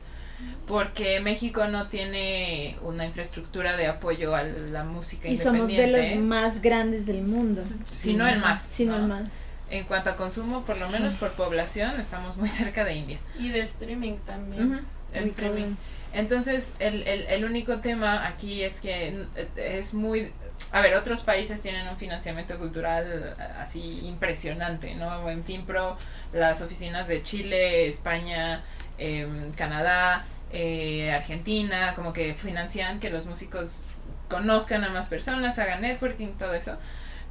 Porque 0.67 1.19
México 1.19 1.67
no 1.67 1.87
tiene 1.87 2.77
una 2.81 3.05
infraestructura 3.05 3.75
de 3.75 3.87
apoyo 3.87 4.35
a 4.35 4.43
la 4.43 4.83
música 4.83 5.27
Y 5.27 5.35
somos 5.37 5.67
de 5.67 5.73
independiente. 5.73 6.15
los 6.15 6.23
más 6.25 6.61
grandes 6.61 7.05
del 7.05 7.23
mundo. 7.23 7.63
Si 7.89 8.13
no 8.13 8.27
el 8.27 8.39
más. 8.39 8.61
Si 8.61 8.85
no 8.85 8.95
el 8.95 9.03
más. 9.03 9.29
En 9.69 9.85
cuanto 9.85 10.09
a 10.09 10.15
consumo, 10.15 10.63
por 10.63 10.77
lo 10.77 10.89
menos 10.89 11.13
por 11.13 11.31
población, 11.31 11.99
estamos 11.99 12.37
muy 12.37 12.47
cerca 12.49 12.83
de 12.83 12.93
India. 12.95 13.19
Y 13.39 13.49
de 13.49 13.59
streaming 13.61 14.17
también. 14.25 14.81
El 15.13 15.21
Muy 15.21 15.29
streaming. 15.29 15.75
Entonces, 16.13 16.73
el, 16.79 17.07
el, 17.07 17.23
el 17.27 17.45
único 17.45 17.77
tema 17.79 18.27
aquí 18.27 18.63
es 18.63 18.79
que 18.81 19.25
eh, 19.35 19.49
es 19.55 19.93
muy... 19.93 20.31
A 20.73 20.81
ver, 20.81 20.95
otros 20.95 21.23
países 21.23 21.61
tienen 21.61 21.87
un 21.87 21.97
financiamiento 21.97 22.57
cultural 22.57 23.33
eh, 23.37 23.43
así 23.59 24.01
impresionante, 24.05 24.93
¿no? 24.95 25.29
En 25.29 25.43
FinPro, 25.43 25.97
las 26.33 26.61
oficinas 26.61 27.07
de 27.07 27.23
Chile, 27.23 27.87
España, 27.87 28.61
em, 29.02 29.52
Canadá, 29.54 30.26
eh, 30.54 31.12
Argentina, 31.12 31.93
como 31.95 32.14
que 32.14 32.34
financian 32.36 32.99
que 32.99 33.10
los 33.10 33.26
músicos 33.26 33.82
conozcan 34.30 34.84
a 34.84 34.89
más 34.89 35.08
personas, 35.08 35.58
hagan 35.60 35.82
networking, 35.82 36.34
todo 36.38 36.54
eso. 36.54 36.78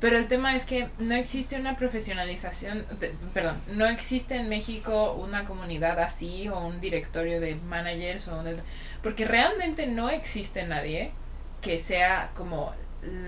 Pero 0.00 0.16
el 0.16 0.28
tema 0.28 0.56
es 0.56 0.64
que 0.64 0.88
no 0.98 1.14
existe 1.14 1.56
una 1.56 1.76
profesionalización, 1.76 2.86
de- 3.00 3.14
perdón, 3.34 3.60
no 3.68 3.84
existe 3.86 4.34
en 4.36 4.48
México 4.48 5.12
una 5.12 5.44
comunidad 5.44 6.00
así 6.00 6.48
o 6.48 6.58
un 6.66 6.80
directorio 6.80 7.38
de 7.40 7.54
managers 7.56 8.28
o 8.28 8.38
un- 8.38 8.56
porque 9.02 9.26
realmente 9.26 9.86
no 9.86 10.08
existe 10.08 10.62
nadie 10.64 11.12
que 11.60 11.78
sea 11.78 12.30
como 12.34 12.72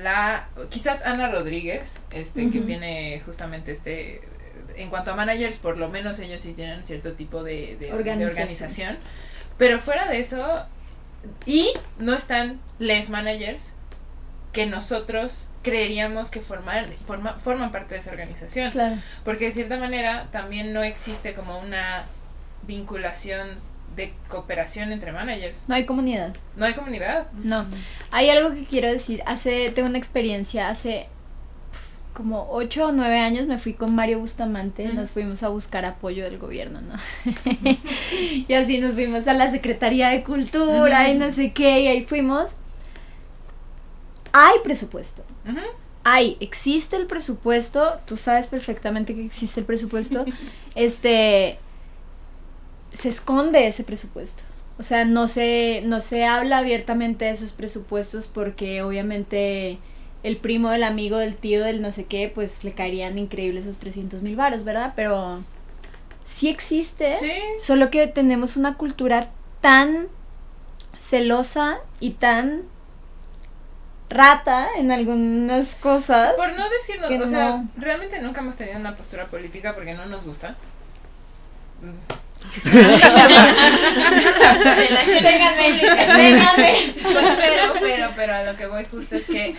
la 0.02 0.48
quizás 0.70 1.02
Ana 1.04 1.30
Rodríguez, 1.30 2.00
este 2.10 2.50
que 2.50 2.60
tiene 2.60 3.20
justamente 3.24 3.72
este 3.72 4.20
en 4.76 4.90
cuanto 4.90 5.12
a 5.12 5.16
managers, 5.16 5.58
por 5.58 5.76
lo 5.78 5.88
menos 5.88 6.18
ellos 6.18 6.42
sí 6.42 6.52
tienen 6.52 6.84
cierto 6.84 7.12
tipo 7.12 7.42
de, 7.42 7.76
de- 7.78 7.86
de 7.86 7.92
Organización. 7.92 8.28
organización. 8.30 8.98
Pero 9.58 9.80
fuera 9.80 10.08
de 10.08 10.18
eso, 10.20 10.64
y 11.46 11.72
no 11.98 12.14
están 12.14 12.60
les 12.78 13.10
managers 13.10 13.72
que 14.52 14.66
nosotros 14.66 15.48
creeríamos 15.62 16.30
que 16.30 16.40
forman, 16.40 16.86
forma, 17.06 17.34
forman 17.34 17.70
parte 17.72 17.94
de 17.94 18.00
esa 18.00 18.10
organización. 18.10 18.70
Claro. 18.72 18.96
Porque 19.24 19.46
de 19.46 19.52
cierta 19.52 19.76
manera 19.78 20.28
también 20.32 20.72
no 20.72 20.82
existe 20.82 21.32
como 21.34 21.58
una 21.60 22.06
vinculación 22.66 23.48
de 23.96 24.12
cooperación 24.28 24.90
entre 24.92 25.12
managers. 25.12 25.68
No 25.68 25.74
hay 25.74 25.84
comunidad. 25.86 26.34
No 26.56 26.64
hay 26.64 26.74
comunidad. 26.74 27.26
No. 27.32 27.66
Hay 28.10 28.30
algo 28.30 28.54
que 28.54 28.64
quiero 28.64 28.90
decir. 28.90 29.22
Hace, 29.26 29.70
tengo 29.70 29.88
una 29.88 29.98
experiencia, 29.98 30.68
hace 30.68 31.08
como 32.12 32.48
8 32.50 32.86
o 32.86 32.92
9 32.92 33.18
años 33.18 33.46
me 33.46 33.58
fui 33.58 33.72
con 33.72 33.94
Mario 33.94 34.18
Bustamante, 34.18 34.86
nos 34.88 35.10
fuimos 35.10 35.42
a 35.42 35.48
buscar 35.48 35.84
apoyo 35.84 36.24
del 36.24 36.38
gobierno, 36.38 36.80
¿no? 36.80 36.94
y 38.48 38.52
así 38.52 38.78
nos 38.78 38.92
fuimos 38.92 39.26
a 39.28 39.34
la 39.34 39.50
Secretaría 39.50 40.10
de 40.10 40.22
Cultura 40.22 41.08
y 41.08 41.14
no 41.14 41.32
sé 41.32 41.52
qué, 41.52 41.80
y 41.80 41.86
ahí 41.86 42.02
fuimos. 42.02 42.52
Hay 44.32 44.58
presupuesto. 44.62 45.24
Hay, 46.04 46.36
existe 46.40 46.96
el 46.96 47.06
presupuesto, 47.06 48.00
tú 48.06 48.16
sabes 48.16 48.46
perfectamente 48.46 49.14
que 49.14 49.24
existe 49.24 49.60
el 49.60 49.66
presupuesto. 49.66 50.24
este 50.74 51.58
se 52.92 53.08
esconde 53.08 53.66
ese 53.66 53.84
presupuesto. 53.84 54.42
O 54.78 54.82
sea, 54.82 55.04
no 55.04 55.28
se, 55.28 55.82
no 55.84 56.00
se 56.00 56.24
habla 56.24 56.58
abiertamente 56.58 57.26
de 57.26 57.30
esos 57.30 57.52
presupuestos 57.52 58.28
porque 58.28 58.82
obviamente 58.82 59.78
el 60.22 60.36
primo 60.36 60.70
del 60.70 60.84
amigo 60.84 61.16
del 61.18 61.34
tío 61.36 61.64
del 61.64 61.82
no 61.82 61.90
sé 61.90 62.04
qué, 62.04 62.30
pues 62.32 62.64
le 62.64 62.72
caerían 62.72 63.18
increíbles 63.18 63.66
esos 63.66 63.78
300 63.78 64.22
mil 64.22 64.36
varos, 64.36 64.64
¿verdad? 64.64 64.92
Pero 64.94 65.42
sí 66.24 66.48
existe, 66.48 67.16
Sí. 67.18 67.32
solo 67.58 67.90
que 67.90 68.06
tenemos 68.06 68.56
una 68.56 68.76
cultura 68.76 69.30
tan 69.60 70.08
celosa 70.98 71.78
y 71.98 72.12
tan 72.12 72.62
rata 74.08 74.68
en 74.76 74.92
algunas 74.92 75.74
cosas. 75.76 76.34
Por 76.34 76.52
no 76.52 76.68
decirnos, 76.68 77.08
Que 77.08 77.18
o 77.20 77.26
sea, 77.26 77.64
realmente 77.76 78.20
nunca 78.20 78.40
hemos 78.40 78.56
tenido 78.56 78.78
una 78.78 78.94
postura 78.96 79.26
política 79.26 79.74
porque 79.74 79.94
no 79.94 80.06
nos 80.06 80.24
gusta. 80.24 80.56
Pero, 87.36 87.74
pero, 87.80 88.10
pero 88.16 88.34
a 88.34 88.42
lo 88.44 88.56
que 88.56 88.66
voy 88.66 88.84
justo 88.84 89.16
es 89.16 89.24
que 89.26 89.54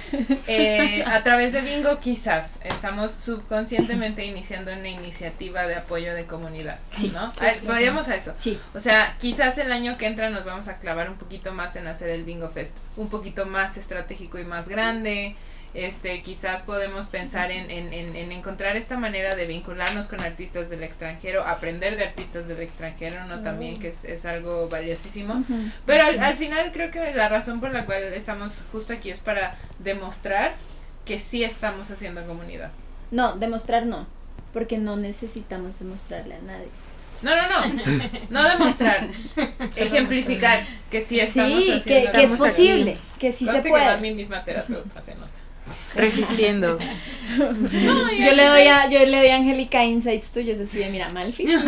eh, 0.47 1.03
a 1.05 1.23
través 1.23 1.53
de 1.53 1.61
Bingo 1.61 1.99
quizás 1.99 2.59
estamos 2.63 3.11
subconscientemente 3.13 4.25
iniciando 4.25 4.71
una 4.73 4.89
iniciativa 4.89 5.67
de 5.67 5.75
apoyo 5.75 6.13
de 6.13 6.25
comunidad, 6.25 6.79
Sí. 6.95 7.09
¿no? 7.09 7.33
Sí, 7.33 7.45
a 7.45 8.15
eso. 8.15 8.33
Sí. 8.37 8.59
O 8.73 8.79
sea, 8.79 9.15
quizás 9.19 9.57
el 9.57 9.71
año 9.71 9.97
que 9.97 10.07
entra 10.07 10.29
nos 10.29 10.45
vamos 10.45 10.67
a 10.67 10.77
clavar 10.77 11.09
un 11.09 11.15
poquito 11.15 11.53
más 11.53 11.75
en 11.75 11.87
hacer 11.87 12.09
el 12.09 12.23
Bingo 12.23 12.49
Fest, 12.49 12.75
un 12.97 13.09
poquito 13.09 13.45
más 13.45 13.77
estratégico 13.77 14.39
y 14.39 14.43
más 14.43 14.67
grande. 14.67 15.35
Este, 15.73 16.21
quizás 16.21 16.61
podemos 16.61 17.07
pensar 17.07 17.49
en, 17.51 17.71
en, 17.71 17.91
en, 17.93 18.15
en 18.15 18.31
encontrar 18.31 18.77
esta 18.77 18.95
manera 18.97 19.35
de 19.35 19.47
vincularnos 19.47 20.07
con 20.07 20.19
artistas 20.19 20.69
del 20.69 20.83
extranjero, 20.83 21.43
aprender 21.47 21.97
de 21.97 22.03
artistas 22.03 22.47
del 22.47 22.59
extranjero, 22.61 23.25
¿no? 23.25 23.41
También 23.41 23.79
que 23.79 23.87
es, 23.87 24.05
es 24.05 24.25
algo 24.25 24.69
valiosísimo. 24.69 25.43
Pero 25.87 26.03
al, 26.03 26.19
al 26.19 26.37
final 26.37 26.71
creo 26.71 26.91
que 26.91 27.13
la 27.13 27.27
razón 27.27 27.59
por 27.59 27.71
la 27.71 27.85
cual 27.87 28.03
estamos 28.13 28.63
justo 28.71 28.93
aquí 28.93 29.09
es 29.09 29.19
para 29.19 29.57
demostrar 29.79 30.53
que 31.05 31.17
sí 31.17 31.43
estamos 31.43 31.89
haciendo 31.89 32.25
comunidad. 32.27 32.71
No, 33.09 33.35
demostrar 33.35 33.85
no, 33.87 34.05
porque 34.53 34.77
no 34.77 34.95
necesitamos 34.95 35.79
demostrarle 35.79 36.35
a 36.35 36.39
nadie. 36.41 36.67
No, 37.23 37.31
no, 37.35 37.67
no. 37.67 37.83
No 38.29 38.49
demostrar. 38.49 39.07
ejemplificar 39.75 40.59
que 40.91 41.01
sí 41.01 41.19
estamos 41.19 41.63
sí, 41.63 41.71
haciendo 41.71 41.83
que, 41.83 42.11
que 42.11 42.23
es 42.23 42.31
aquí. 42.31 42.37
posible, 42.37 42.97
que 43.17 43.31
sí 43.31 43.47
se 43.47 43.61
que 43.61 43.69
puede. 43.69 43.97
mi 43.97 44.13
misma 44.13 44.43
terapeuta, 44.43 45.01
se 45.01 45.15
nota. 45.15 45.31
Resistiendo. 45.95 46.77
Yo 47.37 48.33
le 48.33 48.45
doy 48.45 48.67
a, 48.67 48.89
yo 48.89 48.99
le 49.05 49.17
doy 49.17 49.29
a 49.29 49.35
Angélica 49.37 49.83
insights 49.83 50.31
tuyos 50.31 50.59
así 50.59 50.79
de 50.79 50.89
mira, 50.89 51.09
Malfi. 51.09 51.45
al, 51.55 51.63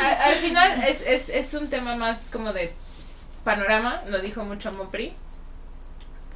al 0.00 0.36
final 0.40 0.84
es, 0.84 1.02
es, 1.06 1.30
es 1.30 1.54
un 1.54 1.68
tema 1.68 1.96
más 1.96 2.28
como 2.30 2.52
de 2.52 2.72
panorama, 3.44 4.02
lo 4.08 4.20
dijo 4.20 4.44
mucho 4.44 4.70
Mopri. 4.72 5.14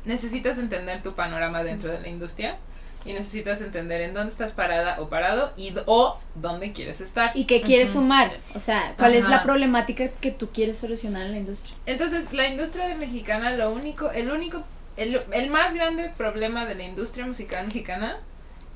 Necesitas 0.04 0.58
entender 0.58 1.02
tu 1.02 1.14
panorama 1.14 1.62
dentro 1.62 1.92
de 1.92 2.00
la 2.00 2.08
industria 2.08 2.56
y 3.04 3.12
necesitas 3.12 3.60
entender 3.60 4.00
en 4.02 4.14
dónde 4.14 4.30
estás 4.32 4.52
parada 4.52 4.96
o 5.00 5.08
parado 5.08 5.52
y 5.56 5.70
d- 5.70 5.82
o 5.86 6.18
dónde 6.34 6.72
quieres 6.72 7.00
estar. 7.00 7.32
Y 7.34 7.44
que 7.46 7.62
quieres 7.62 7.90
sumar, 7.90 8.32
o 8.54 8.60
sea, 8.60 8.94
cuál 8.96 9.14
es 9.14 9.28
la 9.28 9.42
problemática 9.42 10.08
que 10.08 10.30
tú 10.30 10.50
quieres 10.50 10.78
solucionar 10.78 11.22
en 11.26 11.32
la 11.32 11.38
industria. 11.38 11.74
Entonces, 11.86 12.32
la 12.32 12.46
industria 12.46 12.86
de 12.88 12.94
mexicana, 12.94 13.50
lo 13.52 13.70
único, 13.70 14.10
el 14.12 14.30
único, 14.30 14.64
el, 14.96 15.20
el 15.32 15.50
más 15.50 15.74
grande 15.74 16.12
problema 16.16 16.64
de 16.64 16.74
la 16.76 16.84
industria 16.84 17.26
musical 17.26 17.66
mexicana 17.66 18.18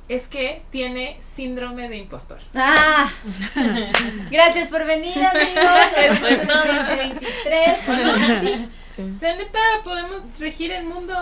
es 0.09 0.29
que 0.29 0.63
tiene 0.71 1.19
síndrome 1.21 1.89
de 1.89 1.97
impostor. 1.97 2.39
Ah, 2.55 3.11
gracias 4.31 4.69
por 4.69 4.85
venir, 4.85 5.19
amigos. 5.25 5.57
Esto 5.97 6.27
es 6.29 6.47
todo. 6.47 6.65
2023. 6.65 7.79
Sí. 8.41 8.69
Sí. 9.03 9.13
O 9.15 9.19
sea, 9.21 9.37
neta, 9.37 9.59
podemos 9.85 10.23
regir 10.39 10.73
el 10.73 10.85
mundo 10.87 11.15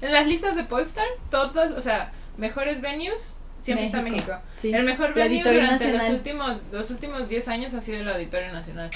en 0.00 0.12
las 0.12 0.26
listas 0.26 0.56
de 0.56 0.64
Polestar, 0.64 1.06
todos, 1.30 1.70
o 1.76 1.80
sea, 1.80 2.10
mejores 2.36 2.80
venues, 2.80 3.36
siempre 3.60 3.86
está 3.86 4.02
México, 4.02 4.32
sí. 4.56 4.72
El 4.72 4.84
mejor 4.84 5.14
venue 5.14 5.38
durante 5.62 5.84
los 5.92 6.02
últimos, 6.14 6.62
los 6.72 6.90
últimos 6.90 7.28
10 7.28 7.48
años 7.48 7.74
ha 7.74 7.80
sido 7.80 8.00
el 8.00 8.08
Auditorio 8.08 8.52
Nacional. 8.52 8.90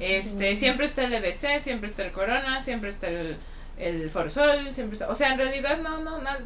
Este, 0.00 0.56
siempre 0.56 0.86
está 0.86 1.04
el 1.04 1.12
EDC, 1.14 1.60
siempre 1.60 1.88
está 1.88 2.04
el 2.04 2.12
Corona, 2.12 2.60
siempre 2.62 2.90
está 2.90 3.08
el, 3.08 3.36
el 3.78 4.10
Foro 4.10 4.30
Sol, 4.30 4.70
siempre 4.72 4.94
está, 4.94 5.08
o 5.08 5.14
sea, 5.14 5.32
en 5.32 5.38
realidad 5.38 5.78
no, 5.82 6.00
no, 6.00 6.20
nada. 6.20 6.40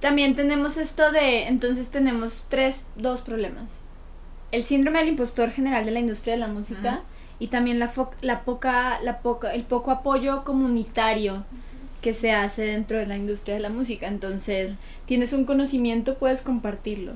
También 0.00 0.34
tenemos 0.34 0.76
esto 0.76 1.12
de, 1.12 1.46
entonces 1.48 1.88
tenemos 1.90 2.46
tres, 2.48 2.82
dos 2.96 3.20
problemas. 3.22 3.82
el 4.52 4.62
síndrome 4.62 4.98
del 5.00 5.08
impostor 5.08 5.50
general 5.50 5.84
de 5.84 5.90
la 5.92 6.00
industria 6.00 6.34
de 6.34 6.40
la 6.40 6.46
música 6.48 7.02
y 7.38 7.48
también 7.48 7.78
la, 7.78 7.92
fo- 7.92 8.10
la 8.20 8.40
poca, 8.42 9.00
la 9.02 9.18
poca, 9.20 9.52
el 9.54 9.62
poco 9.64 9.90
apoyo 9.90 10.42
comunitario 10.44 11.44
que 12.00 12.14
se 12.14 12.32
hace 12.32 12.62
dentro 12.62 12.98
de 12.98 13.06
la 13.06 13.16
industria 13.16 13.54
de 13.54 13.60
la 13.60 13.68
música. 13.68 14.06
Entonces, 14.08 14.74
tienes 15.06 15.32
un 15.32 15.44
conocimiento, 15.44 16.16
puedes 16.16 16.42
compartirlo. 16.42 17.12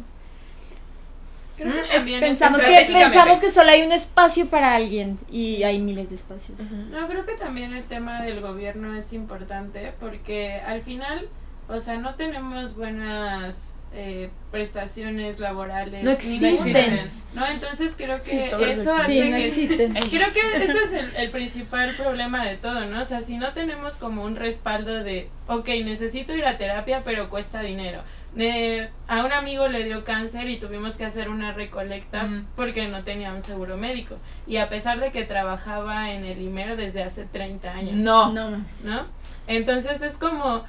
Creo 1.57 1.73
que 1.73 1.81
Mm, 1.81 1.89
también 1.89 2.23
es 2.25 2.29
Pensamos 2.31 2.65
que, 2.65 2.87
pensamos 2.93 3.39
que 3.39 3.51
solo 3.51 3.71
hay 3.71 3.83
un 3.83 3.93
espacio 3.93 4.47
para 4.49 4.75
alguien 4.75 5.19
y 5.31 5.63
hay 5.63 5.79
miles 5.79 6.11
de 6.11 6.17
espacios. 6.17 6.59
No, 6.91 7.07
creo 7.07 7.25
que 7.25 7.35
también 7.35 7.73
el 7.73 7.85
tema 7.85 8.23
del 8.23 8.41
gobierno 8.41 8.97
es 8.97 9.13
importante 9.13 9.93
porque 10.01 10.55
al 10.67 10.83
final, 10.83 11.29
o 11.69 11.79
sea, 11.79 11.97
no 11.97 12.17
tenemos 12.17 12.77
buenas 12.77 13.75
eh, 13.97 14.29
prestaciones 14.51 15.39
laborales. 15.41 16.03
No 16.03 16.11
existen. 16.11 17.11
No, 17.35 17.47
entonces 17.47 17.95
creo 17.97 18.23
que 18.23 18.47
eso 18.47 18.95
hace 18.95 19.13
Sí, 19.13 19.21
no 19.31 19.37
que... 19.37 19.47
existen. 19.47 19.93
Creo 20.11 20.33
que 20.33 20.65
ese 20.65 20.79
es 20.85 20.93
el, 20.93 21.17
el 21.17 21.31
principal 21.31 21.95
problema 21.97 22.45
de 22.45 22.57
todo, 22.57 22.85
¿no? 22.87 23.01
O 23.01 23.05
sea, 23.05 23.23
si 23.23 23.39
no 23.39 23.53
tenemos 23.53 23.97
como 23.97 24.23
un 24.25 24.37
respaldo 24.37 25.03
de, 25.03 25.29
ok, 25.49 25.69
necesito 25.85 26.33
ir 26.35 26.45
a 26.45 26.59
terapia, 26.59 27.03
pero 27.05 27.31
cuesta 27.31 27.61
dinero. 27.61 28.03
Ne- 28.37 28.89
a 29.09 29.25
un 29.25 29.33
amigo 29.33 29.67
le 29.69 29.85
dio 29.85 30.05
cáncer 30.05 30.49
y 30.49 30.59
tuvimos 30.59 30.97
que 30.97 31.05
hacer 31.05 31.29
una 31.29 31.53
recolecta 31.53 32.23
Mm. 32.25 32.47
porque 32.57 32.87
no 32.89 33.03
tenía 33.05 33.33
un 33.33 33.43
seguro 33.43 33.77
médico. 33.77 34.17
Y 34.47 34.59
a 34.59 34.69
pesar 34.69 35.01
de 35.01 35.11
que 35.13 35.25
trabajaba 35.25 36.13
en 36.13 36.25
el 36.25 36.41
IMER 36.41 36.77
desde 36.77 37.03
hace 37.03 37.25
30 37.25 37.71
años. 37.71 38.01
No. 38.03 38.33
No 38.33 38.51
más. 38.51 38.85
¿no? 38.85 39.07
Entonces 39.49 40.03
es 40.03 40.19
como, 40.19 40.65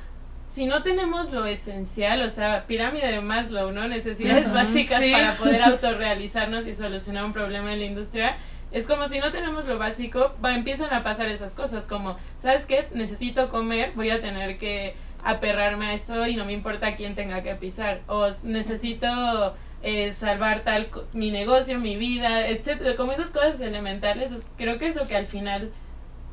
si 0.55 0.67
no 0.67 0.83
tenemos 0.83 1.31
lo 1.33 1.45
esencial, 1.45 2.21
o 2.21 2.29
sea, 2.29 2.65
pirámide 2.65 3.11
de 3.11 3.19
Maslow, 3.19 3.71
¿no? 3.73 3.89
Necesidades 3.89 4.53
básicas 4.53 5.03
sí. 5.03 5.11
para 5.11 5.33
poder 5.33 5.61
autorrealizarnos 5.71 6.65
y 6.65 6.71
solucionar 6.71 7.25
un 7.25 7.33
problema 7.33 7.73
en 7.73 7.79
la 7.79 7.85
industria. 7.85 8.37
Es 8.71 8.87
como 8.87 9.07
si 9.09 9.19
no 9.19 9.33
tenemos 9.33 9.65
lo 9.65 9.77
básico, 9.77 10.33
va, 10.43 10.55
empiezan 10.55 10.93
a 10.93 11.03
pasar 11.03 11.27
esas 11.27 11.55
cosas, 11.55 11.87
como, 11.89 12.17
¿sabes 12.37 12.65
qué? 12.65 12.87
Necesito 12.93 13.49
comer, 13.49 13.91
voy 13.95 14.11
a 14.11 14.21
tener 14.21 14.57
que 14.57 14.95
aperrarme 15.25 15.87
a 15.87 15.93
esto 15.93 16.25
y 16.25 16.37
no 16.37 16.45
me 16.45 16.53
importa 16.53 16.95
quién 16.95 17.15
tenga 17.15 17.43
que 17.43 17.55
pisar. 17.55 17.99
O 18.07 18.29
necesito 18.43 19.55
eh, 19.83 20.13
salvar 20.13 20.61
tal 20.63 20.87
mi 21.11 21.31
negocio, 21.31 21.79
mi 21.79 21.97
vida, 21.97 22.47
etcétera. 22.47 22.95
Como 22.95 23.11
esas 23.11 23.29
cosas 23.31 23.59
elementales, 23.59 24.31
es- 24.31 24.47
creo 24.57 24.79
que 24.79 24.87
es 24.87 24.95
lo 24.95 25.05
que 25.05 25.17
al 25.17 25.25
final 25.25 25.71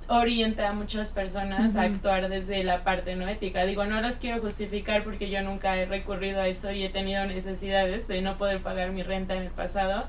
orienta 0.08 0.68
a 0.68 0.72
muchas 0.72 1.12
personas 1.12 1.76
a 1.76 1.82
actuar 1.82 2.28
desde 2.28 2.64
la 2.64 2.84
parte 2.84 3.14
no 3.16 3.28
ética. 3.28 3.64
Digo, 3.64 3.84
no 3.86 4.00
las 4.00 4.18
quiero 4.18 4.40
justificar 4.40 5.04
porque 5.04 5.30
yo 5.30 5.42
nunca 5.42 5.76
he 5.76 5.86
recurrido 5.86 6.40
a 6.40 6.48
eso 6.48 6.70
y 6.72 6.84
he 6.84 6.88
tenido 6.90 7.24
necesidades 7.26 8.08
de 8.08 8.20
no 8.22 8.36
poder 8.38 8.60
pagar 8.62 8.90
mi 8.90 9.02
renta 9.02 9.34
en 9.34 9.42
el 9.42 9.50
pasado, 9.50 10.04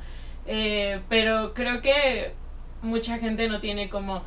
eh, 0.45 0.99
pero 1.09 1.53
creo 1.53 1.81
que 1.81 2.33
mucha 2.81 3.17
gente 3.17 3.47
no 3.47 3.59
tiene 3.61 3.89
como 3.89 4.23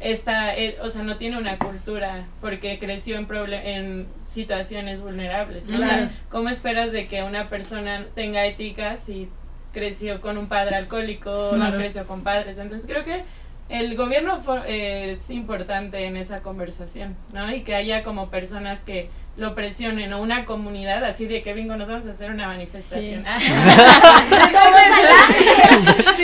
esta, 0.00 0.56
eh, 0.56 0.78
o 0.80 0.88
sea, 0.88 1.02
no 1.02 1.16
tiene 1.16 1.38
una 1.38 1.58
cultura 1.58 2.26
porque 2.40 2.78
creció 2.78 3.16
en, 3.18 3.26
en 3.66 4.06
situaciones 4.28 5.02
vulnerables. 5.02 5.66
¿no? 5.68 5.76
O 5.76 5.80
sea, 5.80 5.88
Claro. 5.88 6.10
¿cómo 6.30 6.48
esperas 6.50 6.92
de 6.92 7.06
que 7.06 7.22
una 7.24 7.48
persona 7.48 8.04
tenga 8.14 8.44
ética 8.46 8.96
si 8.96 9.28
creció 9.72 10.20
con 10.20 10.38
un 10.38 10.46
padre 10.48 10.76
alcohólico, 10.76 11.50
no 11.52 11.58
Claro. 11.58 11.78
creció 11.78 12.06
con 12.06 12.22
padres? 12.22 12.58
Entonces 12.58 12.88
creo 12.88 13.04
que 13.04 13.24
el 13.68 13.96
gobierno 13.96 14.40
eh, 14.66 15.10
es 15.10 15.30
importante 15.30 16.04
en 16.04 16.16
esa 16.16 16.40
conversación, 16.40 17.16
¿no? 17.32 17.52
Y 17.54 17.62
que 17.62 17.74
haya 17.74 18.02
como 18.02 18.30
personas 18.30 18.82
que 18.82 19.10
lo 19.36 19.54
presionen 19.54 20.12
o 20.12 20.20
una 20.20 20.46
comunidad 20.46 21.04
así 21.04 21.26
de 21.26 21.42
que 21.42 21.54
vengo, 21.54 21.76
nos 21.76 21.86
vamos 21.86 22.06
a 22.06 22.10
hacer 22.10 22.30
una 22.30 22.48
manifestación. 22.48 23.24
Si 23.24 23.50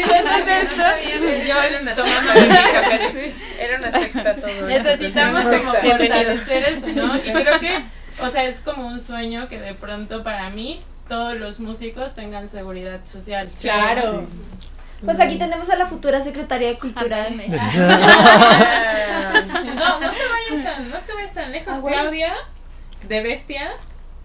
no 0.00 0.14
haces 0.30 0.64
esto, 0.64 0.82
Yo 1.46 1.62
era 1.62 1.80
una 1.80 1.92
Era 3.60 3.90
secta 3.92 4.34
todo 4.34 4.48
esto. 4.48 4.66
Necesitamos 4.66 5.44
como 5.44 5.74
fortalecer 5.74 6.72
eso, 6.72 6.88
¿no? 6.88 7.16
Y 7.18 7.20
creo 7.20 7.60
que, 7.60 7.84
o 8.20 8.28
sea, 8.30 8.44
es 8.44 8.62
como 8.62 8.88
un 8.88 8.98
sueño 8.98 9.48
que 9.48 9.60
de 9.60 9.74
pronto 9.74 10.24
para 10.24 10.50
mí 10.50 10.80
todos 11.08 11.38
los 11.38 11.60
músicos 11.60 12.14
tengan 12.14 12.48
seguridad 12.48 13.00
social. 13.04 13.50
Claro. 13.60 14.26
Pues 15.02 15.20
aquí 15.20 15.38
tenemos 15.38 15.68
a 15.70 15.76
la 15.76 15.86
futura 15.86 16.20
secretaria 16.20 16.68
de 16.68 16.78
Cultura 16.78 17.24
de 17.24 17.30
México. 17.30 17.58
No, 19.34 20.00
no 20.00 20.10
te 20.10 20.22
vayas 20.28 20.64
tan, 20.64 20.90
no 20.90 20.98
te 21.00 21.12
vayas 21.12 21.34
tan 21.34 21.52
lejos. 21.52 21.74
Ah, 21.76 21.80
bueno. 21.80 22.00
Claudia, 22.02 22.32
de 23.08 23.22
Bestia, 23.22 23.72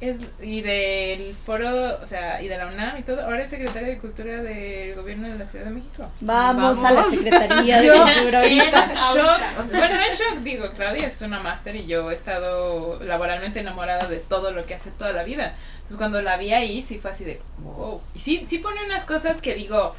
es, 0.02 0.18
y 0.42 0.62
del 0.62 1.36
foro, 1.36 2.00
o 2.02 2.06
sea, 2.06 2.42
y 2.42 2.48
de 2.48 2.58
la 2.58 2.68
UNAM 2.68 2.98
y 3.00 3.02
todo, 3.04 3.22
ahora 3.22 3.44
es 3.44 3.50
secretaria 3.50 3.90
de 3.90 3.98
Cultura 3.98 4.42
del 4.42 4.96
gobierno 4.96 5.28
de 5.28 5.38
la 5.38 5.46
Ciudad 5.46 5.66
de 5.66 5.72
México. 5.72 6.10
Vamos, 6.22 6.78
a 6.84 6.92
la. 6.92 7.04
Secretaría 7.04 7.82
de 7.82 7.90
Cultura 7.90 8.46
en 8.46 8.60
ahorita. 8.62 8.94
shock, 8.94 9.60
o 9.60 9.64
sea, 9.64 9.78
bueno, 9.80 9.96
no 9.96 10.02
en 10.02 10.12
shock, 10.12 10.38
digo, 10.44 10.70
Claudia 10.72 11.08
es 11.08 11.22
una 11.22 11.40
máster 11.40 11.76
y 11.76 11.86
yo 11.86 12.12
he 12.12 12.14
estado 12.14 13.04
laboralmente 13.04 13.60
enamorada 13.60 14.08
de 14.08 14.18
todo 14.18 14.52
lo 14.52 14.66
que 14.66 14.76
hace 14.76 14.92
toda 14.92 15.12
la 15.12 15.24
vida. 15.24 15.56
Entonces 15.76 15.98
cuando 15.98 16.22
la 16.22 16.38
vi 16.38 16.54
ahí, 16.54 16.82
sí 16.82 17.00
fue 17.00 17.12
así 17.12 17.26
de, 17.26 17.42
wow. 17.64 18.00
Y 18.14 18.20
sí, 18.20 18.46
sí 18.48 18.60
pone 18.60 18.86
unas 18.86 19.04
cosas 19.06 19.42
que 19.42 19.56
digo, 19.56 19.94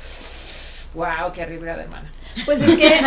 wow, 0.94 1.32
qué 1.32 1.42
arriesgada, 1.42 1.82
hermana. 1.82 2.10
Pues 2.44 2.60
es 2.62 2.76
que, 2.76 3.00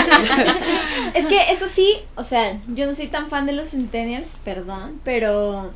es 1.13 1.25
que 1.27 1.51
eso 1.51 1.67
sí, 1.67 1.97
o 2.15 2.23
sea, 2.23 2.57
yo 2.67 2.86
no 2.86 2.93
soy 2.93 3.07
tan 3.07 3.29
fan 3.29 3.45
de 3.45 3.53
los 3.53 3.69
centennials, 3.71 4.38
perdón, 4.43 4.99
pero 5.03 5.73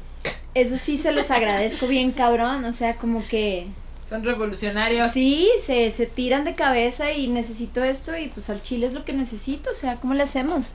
eso 0.53 0.77
sí 0.77 0.97
se 0.97 1.11
los 1.11 1.31
agradezco 1.31 1.87
bien 1.87 2.11
cabrón, 2.11 2.65
o 2.65 2.73
sea, 2.73 2.95
como 2.95 3.25
que 3.27 3.67
Son 4.07 4.23
revolucionarios. 4.23 5.11
sí, 5.11 5.49
se, 5.61 5.91
se 5.91 6.05
tiran 6.05 6.43
de 6.43 6.55
cabeza 6.55 7.11
y 7.11 7.27
necesito 7.27 7.83
esto 7.83 8.17
y 8.17 8.27
pues 8.27 8.49
al 8.49 8.61
chile 8.61 8.87
es 8.87 8.93
lo 8.93 9.05
que 9.05 9.13
necesito, 9.13 9.71
o 9.71 9.75
sea, 9.75 9.95
¿cómo 9.97 10.13
le 10.13 10.23
hacemos? 10.23 10.73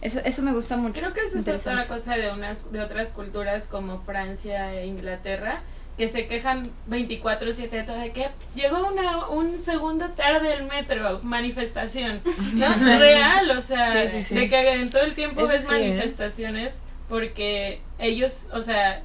Eso, 0.00 0.20
eso 0.24 0.42
me 0.42 0.52
gusta 0.52 0.76
mucho. 0.76 1.00
Creo 1.00 1.12
que 1.12 1.20
eso 1.20 1.38
es 1.38 1.46
otra 1.46 1.86
cosa 1.86 2.16
de 2.16 2.32
unas 2.32 2.72
de 2.72 2.80
otras 2.80 3.12
culturas 3.12 3.68
como 3.68 4.00
Francia 4.00 4.74
e 4.74 4.86
Inglaterra 4.86 5.62
que 5.98 6.08
se 6.08 6.26
quejan 6.26 6.70
24/7 6.88 7.68
de 7.70 7.82
todo 7.82 7.96
de 7.98 8.12
que 8.12 8.28
llegó 8.54 8.86
una 8.88 9.28
un 9.28 9.62
segundo 9.62 10.08
tarde 10.10 10.54
el 10.54 10.64
metro, 10.64 11.20
manifestación. 11.22 12.20
No 12.54 12.66
es 12.72 12.80
real, 12.98 13.50
o 13.50 13.60
sea, 13.60 13.90
Sí, 13.90 14.08
sí, 14.10 14.22
sí. 14.24 14.34
de 14.34 14.48
que 14.48 14.72
en 14.72 14.90
todo 14.90 15.02
el 15.02 15.14
tiempo 15.14 15.40
Eso 15.42 15.48
ves 15.48 15.64
¿eh? 15.64 15.72
manifestaciones 15.72 16.82
porque 17.08 17.80
ellos, 17.98 18.48
o 18.52 18.60
sea, 18.60 19.02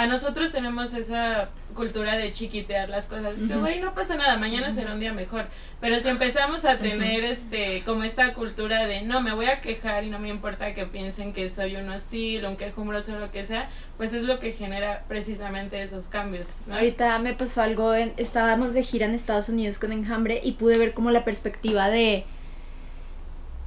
a 0.00 0.06
nosotros 0.06 0.50
tenemos 0.50 0.94
esa 0.94 1.50
cultura 1.74 2.16
de 2.16 2.32
chiquitear 2.32 2.88
las 2.88 3.06
cosas. 3.06 3.38
Es 3.38 3.46
que, 3.46 3.54
güey, 3.54 3.80
no 3.80 3.92
pasa 3.92 4.16
nada, 4.16 4.38
mañana 4.38 4.70
será 4.70 4.94
un 4.94 5.00
día 5.00 5.12
mejor. 5.12 5.48
Pero 5.78 6.00
si 6.00 6.08
empezamos 6.08 6.64
a 6.64 6.78
tener 6.78 7.22
este 7.22 7.82
como 7.84 8.02
esta 8.02 8.32
cultura 8.32 8.86
de 8.86 9.02
no, 9.02 9.20
me 9.20 9.34
voy 9.34 9.44
a 9.44 9.60
quejar 9.60 10.04
y 10.04 10.08
no 10.08 10.18
me 10.18 10.30
importa 10.30 10.72
que 10.72 10.86
piensen 10.86 11.34
que 11.34 11.50
soy 11.50 11.76
un 11.76 11.90
hostil, 11.90 12.46
un 12.46 12.56
quejumbroso 12.56 13.14
o 13.14 13.18
lo 13.18 13.30
que 13.30 13.44
sea, 13.44 13.68
pues 13.98 14.14
es 14.14 14.22
lo 14.22 14.40
que 14.40 14.52
genera 14.52 15.04
precisamente 15.06 15.82
esos 15.82 16.08
cambios. 16.08 16.62
¿no? 16.66 16.76
Ahorita 16.76 17.18
me 17.18 17.34
pasó 17.34 17.60
algo, 17.60 17.94
en, 17.94 18.14
estábamos 18.16 18.72
de 18.72 18.82
gira 18.82 19.04
en 19.04 19.12
Estados 19.12 19.50
Unidos 19.50 19.78
con 19.78 19.92
Enjambre 19.92 20.40
y 20.42 20.52
pude 20.52 20.78
ver 20.78 20.94
como 20.94 21.10
la 21.10 21.26
perspectiva 21.26 21.90
de 21.90 22.24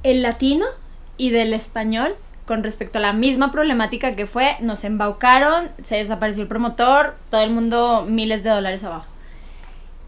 el 0.02 0.22
latino 0.22 0.66
y 1.16 1.30
del 1.30 1.52
español 1.52 2.16
con 2.46 2.62
respecto 2.62 2.98
a 2.98 3.02
la 3.02 3.12
misma 3.12 3.50
problemática 3.50 4.16
que 4.16 4.26
fue, 4.26 4.56
nos 4.60 4.84
embaucaron, 4.84 5.68
se 5.82 5.96
desapareció 5.96 6.42
el 6.42 6.48
promotor, 6.48 7.16
todo 7.30 7.40
el 7.40 7.50
mundo 7.50 8.04
miles 8.08 8.42
de 8.42 8.50
dólares 8.50 8.84
abajo. 8.84 9.06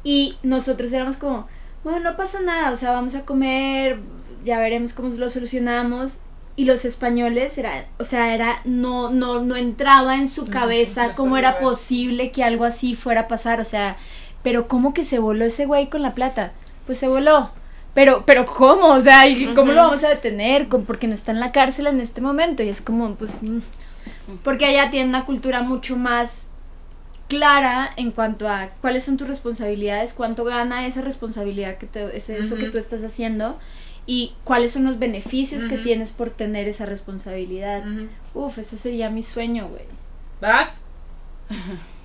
Y 0.05 0.37
nosotros 0.43 0.93
éramos 0.93 1.17
como, 1.17 1.49
bueno, 1.83 2.01
no 2.11 2.17
pasa 2.17 2.41
nada, 2.41 2.73
o 2.73 2.77
sea, 2.77 2.93
vamos 2.93 3.15
a 3.15 3.25
comer, 3.25 4.01
ya 4.45 4.59
veremos 4.59 4.93
cómo 4.93 5.09
lo 5.09 5.29
solucionamos. 5.29 6.19
Y 6.59 6.65
los 6.65 6.87
españoles 6.87 7.59
era, 7.59 7.87
o 7.99 8.05
sea, 8.05 8.35
era 8.35 8.61
no 8.65 9.11
no 9.11 9.43
no 9.43 9.57
entraba 9.57 10.17
en 10.17 10.27
su 10.27 10.47
cabeza 10.47 11.09
les 11.09 11.17
cómo 11.17 11.37
era 11.37 11.59
posible 11.59 12.33
que 12.33 12.43
algo 12.43 12.65
así 12.65 12.95
fuera 12.95 13.23
a 13.23 13.29
pasar, 13.29 13.61
o 13.61 13.65
sea, 13.65 13.99
pero 14.43 14.67
cómo 14.67 14.95
que 14.95 15.05
se 15.05 15.19
voló 15.19 15.45
ese 15.45 15.67
güey 15.67 15.91
con 15.91 16.01
la 16.01 16.15
plata? 16.15 16.53
Pues 16.87 16.97
se 16.97 17.09
voló. 17.09 17.51
Pero 17.97 18.23
pero 18.25 18.45
cómo? 18.47 18.87
O 18.89 19.01
sea, 19.03 19.27
¿y 19.27 19.47
cómo 19.55 19.73
lo 19.73 19.83
vamos 19.83 20.05
a 20.05 20.09
detener? 20.11 20.69
Porque 20.69 21.09
no 21.09 21.15
está 21.15 21.33
en 21.33 21.41
la 21.41 21.51
cárcel 21.51 21.89
en 21.89 22.01
este 22.01 22.21
momento 22.21 22.63
y 22.63 22.69
es 22.69 22.81
como 22.81 23.15
pues 23.17 23.43
mm, 23.43 23.59
porque 24.45 24.67
allá 24.67 24.91
tienen 24.91 25.09
una 25.09 25.25
cultura 25.25 25.63
mucho 25.63 25.97
más 25.97 26.47
clara 27.29 27.91
en 27.97 28.13
cuanto 28.13 28.49
a 28.49 28.69
cuáles 28.81 29.03
son 29.05 29.17
tus 29.17 29.27
responsabilidades, 29.27 30.13
cuánto 30.13 30.45
gana 30.45 30.87
esa 30.87 31.01
responsabilidad 31.01 31.79
que 31.79 31.87
te, 31.87 32.17
ese- 32.17 32.39
eso 32.39 32.55
que 32.57 32.67
tú 32.71 32.79
estás 32.79 33.03
haciendo 33.03 33.59
y 34.07 34.35
cuáles 34.45 34.71
son 34.71 34.85
los 34.85 35.01
beneficios 35.01 35.65
que 35.65 35.79
tienes 35.83 36.13
por 36.13 36.31
tener 36.31 36.69
esa 36.69 36.87
responsabilidad. 36.87 37.83
Uf, 38.35 38.59
ese 38.59 38.77
sería 38.77 39.11
mi 39.11 39.23
sueño, 39.23 39.67
güey. 39.69 39.83
¿Vas? 40.41 40.69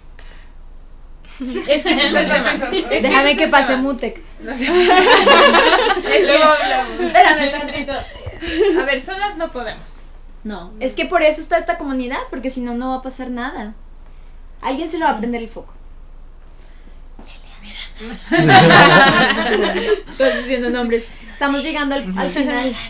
es 1.41 1.83
que 1.83 1.91
ese 1.91 2.07
es 2.07 2.13
el 2.13 2.27
tema. 2.27 2.53
Es 2.91 3.03
Déjame 3.03 3.35
que 3.35 3.45
el 3.45 3.49
pase 3.49 3.73
tema. 3.73 3.81
Mutec. 3.81 4.17
Es 4.17 4.23
que-. 6.27 7.03
Espérame 7.03 7.51
tantito. 7.51 7.93
A 8.79 8.83
ver, 8.85 9.01
solas 9.01 9.37
no 9.37 9.51
podemos. 9.51 9.99
No, 10.43 10.71
es 10.79 10.93
que 10.93 11.05
por 11.05 11.23
eso 11.23 11.41
está 11.41 11.57
esta 11.57 11.77
comunidad, 11.77 12.19
porque 12.29 12.49
si 12.49 12.61
no, 12.61 12.73
no 12.73 12.91
va 12.91 12.95
a 12.97 13.01
pasar 13.01 13.29
nada. 13.29 13.73
Alguien 14.61 14.89
se 14.89 14.97
lo 14.97 15.05
va 15.05 15.11
a 15.11 15.17
prender 15.17 15.41
el 15.41 15.49
foco. 15.49 15.73
Todos 20.17 20.37
diciendo 20.37 20.71
nombres. 20.71 21.05
Estamos 21.21 21.63
llegando 21.63 21.95
al, 21.95 22.17
al 22.17 22.29
final. 22.29 22.75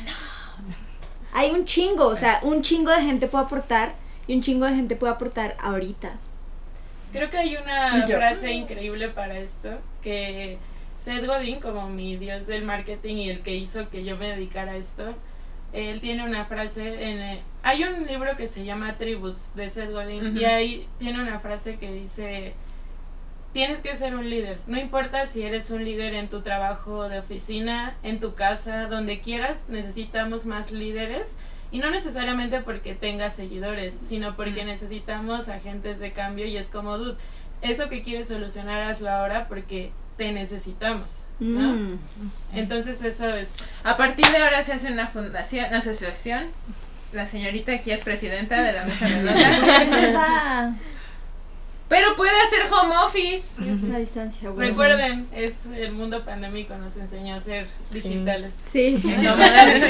Hay 1.33 1.51
un 1.51 1.65
chingo, 1.65 2.07
o 2.07 2.15
sea, 2.15 2.39
un 2.43 2.61
chingo 2.61 2.91
de 2.91 3.01
gente 3.01 3.27
puede 3.27 3.45
aportar 3.45 3.95
y 4.27 4.35
un 4.35 4.41
chingo 4.41 4.65
de 4.65 4.75
gente 4.75 4.95
puede 4.95 5.13
aportar 5.13 5.57
ahorita. 5.61 6.13
Creo 7.11 7.29
que 7.29 7.37
hay 7.37 7.55
una 7.57 8.05
frase 8.07 8.51
increíble 8.51 9.09
para 9.09 9.37
esto, 9.37 9.79
que 10.01 10.57
Seth 10.97 11.25
Godin, 11.25 11.59
como 11.59 11.89
mi 11.89 12.15
dios 12.15 12.47
del 12.47 12.63
marketing 12.63 13.15
y 13.15 13.29
el 13.29 13.39
que 13.41 13.55
hizo 13.55 13.89
que 13.89 14.03
yo 14.03 14.17
me 14.17 14.29
dedicara 14.29 14.73
a 14.73 14.75
esto, 14.77 15.15
él 15.73 16.01
tiene 16.01 16.23
una 16.25 16.45
frase 16.45 17.11
en... 17.11 17.19
eh, 17.19 17.41
hay 17.63 17.83
un 17.83 18.05
libro 18.05 18.35
que 18.35 18.47
se 18.47 18.65
llama 18.65 18.97
Tribus 18.97 19.55
de 19.55 19.69
Seth 19.69 19.91
Godin 19.91 20.37
y 20.37 20.45
ahí 20.45 20.87
tiene 20.99 21.21
una 21.21 21.39
frase 21.39 21.77
que 21.77 21.91
dice, 21.91 22.53
tienes 23.53 23.81
que 23.81 23.95
ser 23.95 24.15
un 24.15 24.29
líder, 24.29 24.59
no 24.67 24.79
importa 24.79 25.25
si 25.25 25.43
eres 25.43 25.71
un 25.71 25.83
líder 25.83 26.13
en 26.13 26.29
tu 26.29 26.41
trabajo 26.41 27.09
de 27.09 27.19
oficina, 27.19 27.95
en 28.03 28.19
tu 28.19 28.35
casa, 28.35 28.87
donde 28.87 29.19
quieras, 29.21 29.63
necesitamos 29.67 30.45
más 30.45 30.71
líderes. 30.71 31.37
Y 31.71 31.79
no 31.79 31.89
necesariamente 31.89 32.61
porque 32.61 32.93
tengas 32.93 33.33
seguidores, 33.33 33.93
sino 33.93 34.35
porque 34.35 34.65
necesitamos 34.65 35.47
agentes 35.47 35.99
de 35.99 36.11
cambio 36.11 36.45
y 36.45 36.57
es 36.57 36.67
como, 36.67 36.97
dude, 36.97 37.17
eso 37.61 37.89
que 37.89 38.03
quieres 38.03 38.27
solucionar 38.27 38.81
hazlo 38.89 39.09
ahora 39.09 39.47
porque 39.47 39.91
te 40.17 40.31
necesitamos, 40.31 41.27
¿no? 41.39 41.73
Mm. 41.73 41.99
Entonces 42.53 43.01
eso 43.01 43.25
es... 43.27 43.53
A 43.83 43.95
partir 43.97 44.25
de 44.27 44.37
ahora 44.37 44.63
se 44.63 44.73
hace 44.73 44.91
una 44.91 45.07
fundación, 45.07 45.67
una 45.69 45.77
asociación. 45.77 46.47
La 47.13 47.25
señorita 47.25 47.73
aquí 47.73 47.91
es 47.91 48.01
presidenta 48.01 48.61
de 48.61 48.73
la 48.73 48.85
mesa 48.85 49.07
redonda. 49.07 50.75
Pero 51.91 52.15
puede 52.15 52.31
hacer 52.47 52.71
home 52.71 52.95
office. 53.05 53.43
es 53.69 53.83
la 53.83 53.99
distancia, 53.99 54.49
güey. 54.49 54.69
Recuerden, 54.69 55.27
es 55.35 55.65
el 55.65 55.91
mundo 55.91 56.23
pandémico 56.23 56.73
nos 56.77 56.95
enseñó 56.95 57.35
a 57.35 57.39
ser 57.41 57.67
digitales. 57.91 58.55
Sí. 58.71 58.91
Digitales. 58.91 59.83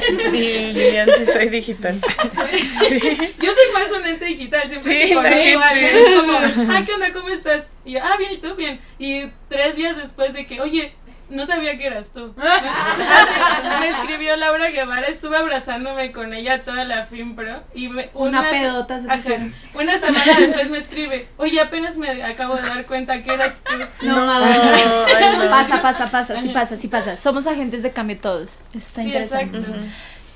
Y 0.32 0.72
Lilian, 0.72 1.10
sí 1.18 1.26
soy 1.30 1.50
digital. 1.50 2.00
Yo 2.00 3.50
soy 3.52 3.72
más 3.74 3.92
un 4.00 4.06
ente 4.06 4.24
digital, 4.24 4.62
siempre 4.66 4.92
Sí, 4.92 5.08
sí, 5.08 5.14
sí. 5.14 5.84
Es 5.84 6.16
como, 6.16 6.38
ah, 6.72 6.82
¿qué 6.86 6.94
onda? 6.94 7.12
¿Cómo 7.12 7.28
estás? 7.28 7.70
Y 7.84 7.92
yo, 7.92 8.00
ah, 8.02 8.16
bien, 8.16 8.32
¿y 8.32 8.38
tú? 8.38 8.54
Bien. 8.54 8.80
Y 8.98 9.26
tres 9.50 9.76
días 9.76 9.98
después 9.98 10.32
de 10.32 10.46
que, 10.46 10.62
oye, 10.62 10.94
no 11.30 11.46
sabía 11.46 11.76
que 11.78 11.86
eras 11.86 12.10
tú. 12.12 12.34
me 13.80 13.88
escribió 13.88 14.36
Laura 14.36 14.70
Guevara, 14.70 15.06
estuve 15.06 15.36
abrazándome 15.36 16.12
con 16.12 16.34
ella 16.34 16.62
toda 16.62 16.84
la 16.84 17.06
FIMPRO 17.06 17.62
y 17.74 17.88
me, 17.88 18.10
Una 18.14 18.42
se- 18.44 18.50
pedota 18.50 19.00
se 19.00 19.10
Ajá. 19.10 19.44
Una 19.74 19.98
semana 19.98 20.34
después 20.38 20.70
me 20.70 20.78
escribe, 20.78 21.28
oye, 21.36 21.60
apenas 21.60 21.96
me 21.98 22.22
acabo 22.22 22.56
de 22.56 22.62
dar 22.62 22.84
cuenta 22.86 23.22
que 23.22 23.32
eras 23.32 23.60
tú. 23.64 23.72
No, 24.06 24.16
No, 24.20 24.26
mames. 24.26 24.58
ay, 24.62 25.38
no. 25.38 25.50
Pasa, 25.50 25.82
pasa, 25.82 26.06
pasa, 26.10 26.40
sí 26.40 26.48
pasa, 26.48 26.76
sí 26.76 26.88
pasa. 26.88 27.16
Somos 27.16 27.46
agentes 27.46 27.82
de 27.82 27.92
cambio 27.92 28.18
todos. 28.18 28.58
Eso 28.70 28.78
está 28.78 29.02
Sí, 29.02 29.08
interesante. 29.08 29.58
exacto. 29.58 29.78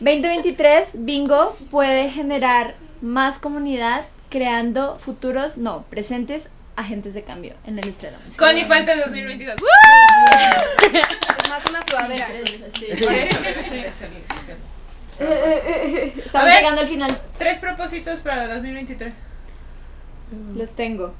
2023, 0.01 0.89
Bingo 0.95 1.57
puede 1.71 2.11
generar 2.11 2.75
más 3.01 3.39
comunidad 3.39 4.03
creando 4.29 4.99
futuros, 4.99 5.57
no, 5.59 5.83
presentes 5.85 6.49
agentes 6.77 7.15
de 7.15 7.23
cambio 7.23 7.55
en 7.67 7.77
la 7.77 7.83
industria 7.83 8.11
de 8.11 8.17
la 8.19 8.25
música. 8.25 8.45
Con 8.47 8.59
Infante 8.59 8.97
2022. 8.97 9.57
Es 11.43 11.51
más 11.51 11.63
una 11.71 11.83
sudadera. 11.83 12.27
Sí. 12.79 12.87
Por 13.05 13.13
eso 13.15 13.37
Estamos 15.19 16.49
ver. 16.49 16.57
llegando 16.57 16.81
al 16.81 16.89
final. 16.89 17.21
Tres 17.39 17.59
propósitos 17.59 18.21
para 18.21 18.49
2023. 18.55 19.15
Los 20.55 20.75
tengo. 20.75 21.15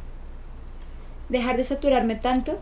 Dejar 1.29 1.57
de 1.57 1.65
saturarme 1.65 2.17
tanto. 2.17 2.61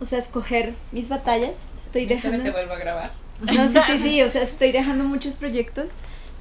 O 0.00 0.06
sea, 0.06 0.18
escoger 0.18 0.74
mis 0.92 1.08
batallas. 1.08 1.56
Estoy 1.76 2.06
dejando. 2.06 2.44
te 2.44 2.50
vuelvo 2.50 2.74
a 2.74 2.78
grabar. 2.78 3.10
No, 3.40 3.68
sí, 3.68 3.78
sí, 3.86 3.98
sí. 3.98 4.22
O 4.22 4.28
sea, 4.28 4.42
estoy 4.42 4.72
dejando 4.72 5.04
muchos 5.04 5.34
proyectos. 5.34 5.92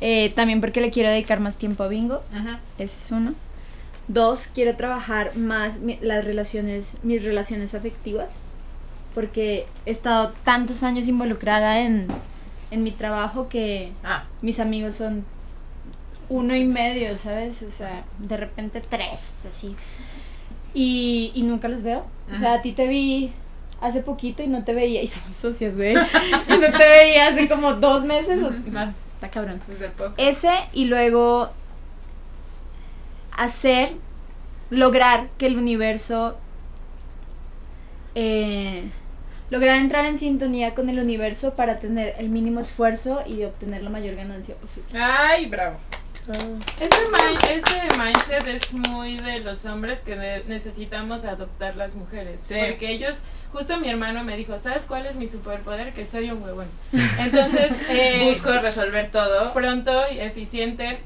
eh, 0.02 0.32
también 0.36 0.62
porque 0.62 0.82
le 0.82 0.92
quiero 0.92 1.10
dedicar 1.10 1.40
más 1.40 1.58
tiempo 1.58 1.84
a 1.84 1.88
Bingo. 1.88 2.24
Ajá. 2.34 2.60
Ese 2.78 2.98
es 3.00 3.12
uno. 3.12 3.34
Dos, 4.08 4.48
quiero 4.54 4.76
trabajar 4.78 5.36
más 5.36 5.80
mi- 5.80 6.00
las 6.02 6.24
relaciones, 6.24 6.96
mis 7.04 7.24
relaciones 7.24 7.76
afectivas. 7.76 8.36
Porque 9.14 9.66
he 9.86 9.92
estado 9.92 10.34
tantos 10.44 10.84
años 10.84 11.08
involucrada 11.08 11.82
en, 11.82 12.08
en 12.72 12.84
mi 12.84 12.92
trabajo 12.92 13.50
que 13.50 13.92
Ah, 14.04 14.24
mis 14.42 14.60
amigos 14.60 14.96
son 14.96 15.26
uno 16.30 16.56
y 16.56 16.66
medio, 16.66 17.18
¿sabes? 17.18 17.64
O 17.64 17.72
sea, 17.72 18.04
de 18.20 18.38
repente 18.38 18.82
tres, 18.82 19.46
así. 19.48 19.76
Y, 20.74 21.32
y 21.34 21.42
nunca 21.44 21.68
los 21.68 21.82
veo. 21.82 22.06
O 22.32 22.36
sea, 22.38 22.54
a 22.56 22.62
ti 22.62 22.74
te 22.74 22.88
vi 22.88 23.32
hace 23.82 24.02
poquito 24.02 24.44
y 24.44 24.48
no 24.48 24.64
te 24.64 24.74
veía. 24.74 25.02
Y 25.02 25.08
somos 25.08 25.34
socias, 25.34 25.76
güey. 25.76 25.94
y 26.50 26.52
no 26.58 26.72
te 26.78 26.88
veía 26.90 27.28
hace 27.30 27.48
como 27.50 27.74
dos 27.74 28.04
meses 28.04 28.42
o 28.44 28.52
más. 28.72 28.96
Está 29.16 29.30
cabrón. 29.30 29.62
desde 29.68 29.86
el 29.86 29.92
pop. 29.94 30.14
Ese 30.18 30.52
y 30.74 30.86
luego 30.86 31.50
hacer, 33.38 33.92
lograr 34.70 35.30
que 35.38 35.46
el 35.46 35.58
universo, 35.58 36.38
eh, 38.16 38.84
lograr 39.50 39.78
entrar 39.78 40.06
en 40.06 40.18
sintonía 40.18 40.76
con 40.76 40.90
el 40.90 41.00
universo 41.00 41.54
para 41.54 41.80
tener 41.80 42.16
el 42.18 42.30
mínimo 42.30 42.60
esfuerzo 42.60 43.24
y 43.26 43.44
obtener 43.44 43.84
la 43.84 43.90
mayor 43.90 44.16
ganancia 44.16 44.56
posible. 44.56 45.00
Ay, 45.00 45.46
bravo. 45.46 45.78
Ese, 46.28 46.90
mi- 47.10 47.58
ese 47.58 47.98
mindset 47.98 48.48
es 48.48 48.74
muy 48.74 49.18
de 49.18 49.40
los 49.40 49.66
hombres 49.66 50.02
que 50.02 50.18
ne- 50.18 50.44
necesitamos 50.44 51.24
adoptar 51.24 51.78
las 51.78 51.96
mujeres. 51.96 52.42
Sí. 52.42 52.56
Porque 52.68 52.92
ellos, 52.92 53.20
justo 53.54 53.78
mi 53.80 53.88
hermano 53.88 54.26
me 54.26 54.36
dijo, 54.36 54.60
¿sabes 54.60 54.86
cuál 54.86 55.06
es 55.06 55.16
mi 55.16 55.26
superpoder? 55.26 55.94
Que 55.94 56.04
soy 56.06 56.30
un 56.30 56.44
huevón. 56.44 56.68
Entonces, 57.20 57.72
eh, 57.90 58.28
Busco 58.30 58.52
resolver 58.60 59.10
todo. 59.10 59.54
pronto 59.54 60.02
y 60.12 60.20
eficiente, 60.20 61.00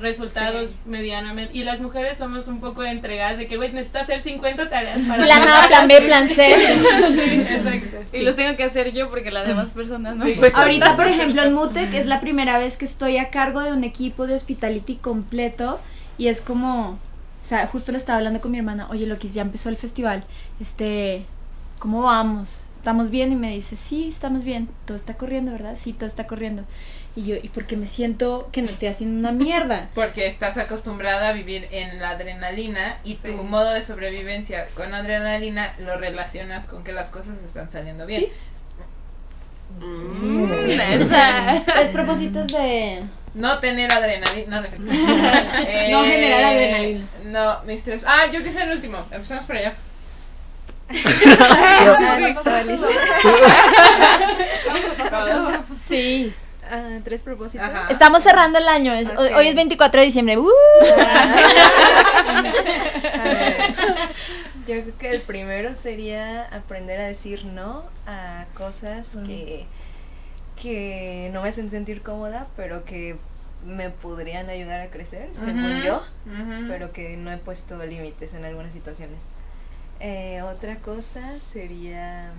resultados 0.00 0.74
medianamente. 0.84 1.56
Y 1.56 1.64
las 1.64 1.80
mujeres 1.80 2.18
somos 2.18 2.48
un 2.48 2.60
poco 2.60 2.84
entregadas 2.84 3.38
de 3.38 3.46
que, 3.46 3.56
güey, 3.56 3.72
necesitas 3.72 4.04
hacer 4.04 4.20
50 4.20 4.68
tareas 4.68 5.02
para... 5.02 5.24
Plan 5.24 5.48
A, 5.48 5.68
plan 5.68 5.88
B, 5.88 6.00
plan 6.02 6.28
C. 6.28 6.56
Sí, 7.16 7.40
exacto. 7.40 7.96
Y 8.12 8.22
los 8.22 8.36
tengo 8.36 8.56
que 8.56 8.64
hacer 8.64 8.92
yo 8.92 9.08
porque 9.10 9.30
las 9.30 9.46
demás 9.46 9.70
personas 9.70 10.16
no. 10.16 10.24
Sí. 10.24 10.32
pueden. 10.32 10.56
Ahorita, 10.56 10.96
por 10.96 11.06
ejemplo, 11.06 11.42
en 11.42 11.54
Mutec 11.54 11.92
es 11.94 12.06
la 12.06 12.20
primera 12.20 12.58
vez 12.58 12.76
que 12.76 12.84
estoy 12.84 13.16
a 13.18 13.30
cargo 13.30 13.60
de 13.60 13.72
un 13.72 13.84
equipo 13.84 14.26
de 14.26 14.34
hospitality 14.34 14.96
completo 14.96 15.80
y 16.18 16.28
es 16.28 16.40
como, 16.40 16.90
o 16.90 17.48
sea, 17.48 17.66
justo 17.66 17.92
le 17.92 17.98
estaba 17.98 18.18
hablando 18.18 18.40
con 18.40 18.50
mi 18.50 18.58
hermana, 18.58 18.86
oye, 18.90 19.06
Lokis, 19.06 19.34
ya 19.34 19.42
empezó 19.42 19.68
el 19.68 19.76
festival, 19.76 20.24
este, 20.60 21.24
¿cómo 21.78 22.02
vamos? 22.02 22.70
¿Estamos 22.74 23.10
bien? 23.10 23.32
Y 23.32 23.36
me 23.36 23.50
dice, 23.50 23.76
sí, 23.76 24.08
estamos 24.08 24.44
bien, 24.44 24.68
todo 24.84 24.96
está 24.96 25.14
corriendo, 25.14 25.52
¿verdad? 25.52 25.76
Sí, 25.80 25.92
todo 25.92 26.06
está 26.06 26.26
corriendo. 26.26 26.64
Y 27.16 27.24
yo, 27.24 27.36
¿y 27.36 27.48
porque 27.48 27.78
me 27.78 27.86
siento 27.86 28.50
que 28.52 28.60
no 28.60 28.68
estoy 28.68 28.88
haciendo 28.88 29.18
una 29.18 29.32
mierda? 29.32 29.88
Porque 29.94 30.26
estás 30.26 30.58
acostumbrada 30.58 31.30
a 31.30 31.32
vivir 31.32 31.66
en 31.70 31.98
la 31.98 32.10
adrenalina 32.10 32.98
y 33.04 33.14
tu 33.14 33.32
modo 33.32 33.70
de 33.70 33.80
sobrevivencia 33.80 34.68
con 34.74 34.92
adrenalina 34.92 35.74
lo 35.78 35.96
relacionas 35.96 36.66
con 36.66 36.84
que 36.84 36.92
las 36.92 37.08
cosas 37.08 37.38
están 37.42 37.70
saliendo 37.70 38.04
bien. 38.04 38.20
Sí. 38.20 38.32
Mm, 39.80 40.52
esa. 40.70 41.62
Tres 41.64 41.90
propósitos 41.90 42.48
de... 42.48 43.02
No 43.32 43.60
tener 43.60 43.90
adrenalina. 43.90 44.46
No, 44.48 44.60
no 44.60 44.66
es 44.66 44.74
cierto. 44.74 44.92
No 45.90 46.04
generar 46.04 46.44
adrenalina. 46.44 47.06
No, 47.24 47.62
mis 47.64 47.82
tres. 47.82 48.02
Ah, 48.06 48.26
yo 48.30 48.42
que 48.42 48.50
sé 48.50 48.62
el 48.62 48.72
último. 48.72 48.98
Empezamos 49.10 49.46
por 49.46 49.56
allá. 49.56 49.74
Ah, 55.10 55.24
no. 55.28 55.64
Sí. 55.88 56.34
Ah, 56.70 56.98
tres 57.04 57.22
propósitos. 57.22 57.66
Ajá. 57.68 57.86
Estamos 57.90 58.22
cerrando 58.22 58.58
el 58.58 58.68
año, 58.68 58.92
es- 58.92 59.08
hoy- 59.16 59.48
es 59.48 59.54
24 59.54 60.00
de 60.00 60.06
diciembre. 60.06 60.38
¡Uh! 60.38 60.48
A 62.38 62.44
ver, 63.24 63.56
yo 64.66 64.74
creo 64.82 64.98
que 64.98 65.10
el 65.10 65.20
primero 65.22 65.74
sería 65.74 66.44
aprender 66.46 67.00
a 67.00 67.06
decir 67.06 67.44
no 67.44 67.84
a 68.06 68.46
cosas 68.54 69.16
que, 69.26 69.66
que 70.60 71.30
no 71.32 71.42
me 71.42 71.48
hacen 71.48 71.70
sentir 71.70 72.02
cómoda, 72.02 72.46
pero 72.56 72.84
que 72.84 73.16
me 73.64 73.90
podrían 73.90 74.48
ayudar 74.50 74.80
a 74.80 74.88
crecer, 74.88 75.30
según 75.32 75.82
yo, 75.82 76.02
pero 76.68 76.92
que 76.92 77.16
no 77.16 77.32
he 77.32 77.36
puesto 77.38 77.84
límites 77.84 78.34
en 78.34 78.44
algunas 78.44 78.72
situaciones. 78.72 79.22
Eh, 79.98 80.42
otra 80.42 80.76
cosa 80.76 81.40
sería 81.40 82.30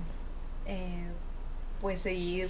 eh, 0.68 1.04
pues 1.82 2.02
seguir 2.02 2.50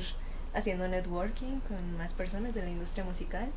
haciendo 0.57 0.87
networking 0.87 1.59
con 1.67 1.97
más 1.97 2.13
personas 2.13 2.53
de 2.53 2.63
la 2.63 2.69
industria 2.69 3.03
musical. 3.03 3.47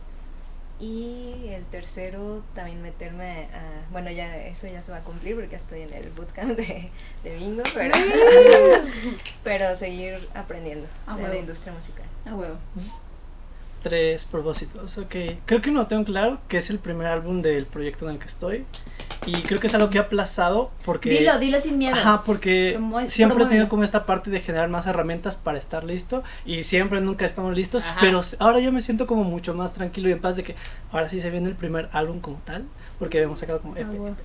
Y 0.79 1.49
el 1.51 1.65
tercero, 1.67 2.43
también 2.55 2.81
meterme 2.81 3.49
a... 3.53 3.91
Bueno, 3.93 4.11
ya 4.11 4.39
eso 4.39 4.67
ya 4.67 4.81
se 4.81 4.91
va 4.91 4.99
a 4.99 5.05
cumplir 5.05 5.35
porque 5.37 5.55
estoy 5.57 5.83
en 5.83 5.93
el 5.93 6.09
bootcamp 6.11 6.57
de, 6.57 6.91
de 7.23 7.37
bingo, 7.37 7.63
pero, 7.75 7.95
pero 9.45 9.77
seguir 9.77 10.27
aprendiendo 10.35 10.87
A 11.07 11.17
de 11.17 11.23
huevo. 11.23 11.35
la 11.35 11.39
industria 11.41 11.75
musical. 11.75 12.07
A 12.25 12.35
huevo. 12.35 12.57
Tres 13.81 14.25
propósitos. 14.25 14.99
Ok, 14.99 15.15
creo 15.47 15.63
que 15.63 15.71
uno 15.71 15.81
lo 15.81 15.87
tengo 15.87 16.05
claro, 16.05 16.39
que 16.49 16.59
es 16.59 16.71
el 16.71 16.79
primer 16.79 17.07
álbum 17.07 17.43
del 17.43 17.67
proyecto 17.67 18.07
en 18.07 18.13
el 18.13 18.19
que 18.19 18.27
estoy. 18.27 18.65
Y 19.27 19.43
creo 19.43 19.61
que 19.61 19.67
es 19.67 19.75
algo 19.75 19.91
que 19.91 19.99
he 19.99 20.01
aplazado 20.01 20.71
porque... 20.85 21.11
Dilo, 21.11 21.39
dilo 21.39 21.61
sin 21.61 21.77
miedo. 21.77 21.95
Ajá, 21.95 22.23
porque 22.25 22.79
siempre 23.09 23.45
he 23.45 23.49
tenido 23.49 23.49
promueve. 23.49 23.69
como 23.69 23.85
esta 23.85 24.07
parte 24.07 24.31
de 24.31 24.41
generar 24.41 24.71
más 24.71 24.87
herramientas 24.87 25.37
para 25.37 25.59
estar 25.59 25.85
listo 25.85 26.23
y 26.47 26.63
siempre 26.63 27.01
nunca 27.01 27.27
estamos 27.27 27.55
listos, 27.55 27.85
Ajá. 27.85 27.99
pero 28.01 28.21
ahora 28.39 28.61
yo 28.61 28.73
me 28.73 28.81
siento 28.81 29.07
como 29.07 29.25
mucho 29.25 29.53
más 29.53 29.75
tranquilo 29.75 30.09
y 30.09 30.13
en 30.13 30.21
paz 30.21 30.37
de 30.37 30.43
que 30.43 30.55
ahora 30.91 31.11
sí 31.11 31.21
se 31.21 31.31
viene 31.31 31.49
el 31.49 31.55
primer 31.55 31.91
álbum 31.93 32.21
como 32.21 32.41
tal, 32.45 32.65
porque 32.99 33.21
hemos 33.21 33.41
sacado 33.41 33.61
como 33.61 33.77
EP. 33.77 33.87
Ah, 33.87 33.95
wow. 33.95 34.07
EP. 34.09 34.17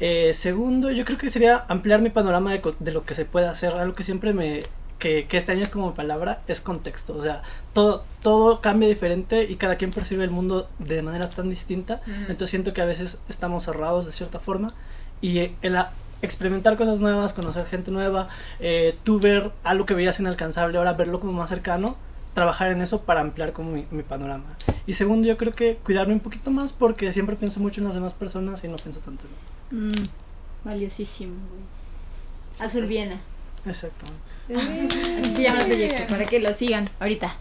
Eh, 0.00 0.32
segundo, 0.32 0.90
yo 0.90 1.04
creo 1.04 1.18
que 1.18 1.28
sería 1.28 1.64
ampliar 1.68 2.00
mi 2.00 2.10
panorama 2.10 2.52
de 2.52 2.90
lo 2.90 3.04
que 3.04 3.14
se 3.14 3.24
puede 3.24 3.46
hacer, 3.46 3.74
algo 3.74 3.94
que 3.94 4.02
siempre 4.02 4.32
me... 4.32 4.60
Que, 5.02 5.26
que 5.26 5.36
este 5.36 5.50
año 5.50 5.64
es 5.64 5.68
como 5.68 5.94
palabra, 5.94 6.42
es 6.46 6.60
contexto. 6.60 7.16
O 7.16 7.22
sea, 7.22 7.42
todo, 7.72 8.04
todo 8.22 8.60
cambia 8.60 8.88
diferente 8.88 9.42
y 9.50 9.56
cada 9.56 9.74
quien 9.76 9.90
percibe 9.90 10.22
el 10.22 10.30
mundo 10.30 10.68
de 10.78 11.02
manera 11.02 11.28
tan 11.28 11.50
distinta. 11.50 12.00
Ujú. 12.06 12.12
Entonces 12.20 12.50
siento 12.50 12.72
que 12.72 12.82
a 12.82 12.84
veces 12.84 13.18
estamos 13.28 13.64
cerrados 13.64 14.06
de 14.06 14.12
cierta 14.12 14.38
forma 14.38 14.74
y 15.20 15.38
eh, 15.38 15.56
el 15.62 15.74
a- 15.74 15.90
experimentar 16.22 16.76
cosas 16.76 17.00
nuevas, 17.00 17.32
conocer 17.32 17.66
gente 17.66 17.90
nueva, 17.90 18.28
eh, 18.60 18.96
tú 19.02 19.18
ver 19.18 19.50
algo 19.64 19.86
que 19.86 19.94
veías 19.94 20.20
inalcanzable, 20.20 20.78
ahora 20.78 20.92
verlo 20.92 21.18
como 21.18 21.32
más 21.32 21.48
cercano, 21.50 21.96
trabajar 22.32 22.70
en 22.70 22.80
eso 22.80 23.00
para 23.02 23.20
ampliar 23.22 23.52
como 23.52 23.72
mi, 23.72 23.86
mi 23.90 24.04
panorama. 24.04 24.44
Y 24.86 24.92
segundo, 24.92 25.26
yo 25.26 25.36
creo 25.36 25.52
que 25.52 25.78
cuidarme 25.84 26.14
un 26.14 26.20
poquito 26.20 26.52
más 26.52 26.72
porque 26.72 27.12
siempre 27.12 27.34
pienso 27.34 27.58
mucho 27.58 27.80
en 27.80 27.86
las 27.86 27.94
demás 27.94 28.14
personas 28.14 28.62
y 28.62 28.68
no 28.68 28.76
pienso 28.76 29.00
tanto 29.00 29.24
en 29.26 29.80
mí. 29.80 29.90
Mm, 29.90 30.64
valiosísimo, 30.64 31.34
güey. 31.50 32.66
Azul 32.68 32.86
Viena. 32.86 33.16
Exactamente. 33.64 35.20
Así 35.20 35.36
se 35.36 35.42
llama 35.42 35.60
el 35.60 35.66
proyecto, 35.66 36.06
para 36.08 36.24
que 36.24 36.40
lo 36.40 36.52
sigan 36.52 36.90
ahorita. 36.98 37.36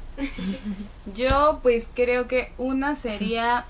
Yo 1.14 1.60
pues 1.64 1.88
creo 1.94 2.28
que 2.28 2.52
una 2.58 2.96
sería 2.96 3.66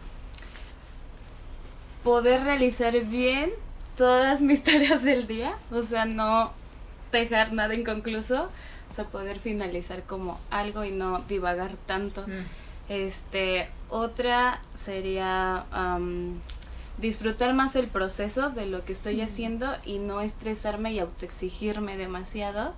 poder 2.04 2.44
realizar 2.44 3.00
bien 3.06 3.52
todas 3.96 4.42
mis 4.42 4.64
tareas 4.66 5.04
del 5.04 5.28
día, 5.28 5.56
o 5.72 5.84
sea, 5.84 6.06
no 6.06 6.52
dejar 7.12 7.54
nada 7.54 7.74
inconcluso, 7.74 8.50
o 8.90 8.94
sea, 8.94 9.06
poder 9.06 9.40
finalizar 9.40 10.04
como 10.04 10.40
algo 10.50 10.84
y 10.84 10.92
no 10.92 11.20
divagar 11.28 11.72
tanto. 11.86 12.26
Mm. 12.28 12.46
Este, 12.90 13.70
otra 13.90 14.60
sería 14.74 15.66
am, 15.72 16.40
disfrutar 17.02 17.54
más 17.54 17.76
el 17.76 17.88
proceso 17.88 18.50
de 18.50 18.68
lo 18.68 18.86
que 18.86 18.94
estoy 18.94 19.22
haciendo 19.22 19.76
y 19.86 19.98
no 19.98 20.22
estresarme 20.22 20.94
y 20.94 21.00
autoexigirme 21.00 21.98
demasiado. 21.98 22.74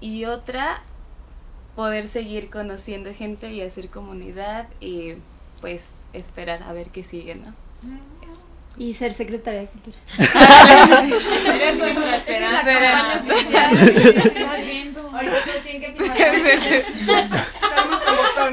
Y 0.00 0.24
otra, 0.24 0.82
poder 1.76 2.08
seguir 2.08 2.50
conociendo 2.50 3.12
gente 3.14 3.52
y 3.52 3.60
hacer 3.60 3.90
comunidad 3.90 4.68
y 4.80 5.14
pues 5.60 5.94
esperar 6.12 6.62
a 6.62 6.72
ver 6.72 6.88
qué 6.90 7.04
sigue, 7.04 7.34
¿no? 7.36 7.54
Y 8.76 8.94
ser 8.94 9.14
secretaria 9.14 9.60
de 9.60 9.66
cultura. 9.68 9.96
Eres 11.54 11.76
nuestra 11.78 12.16
esperanza. 12.16 12.62
La 12.62 13.12
campaña 13.12 13.20
oficial. 13.20 13.70
Ahorita 15.14 15.36
tienen 15.62 15.94
que. 15.96 16.04
Estamos 17.64 18.00
con 18.02 18.16
botón. 18.16 18.52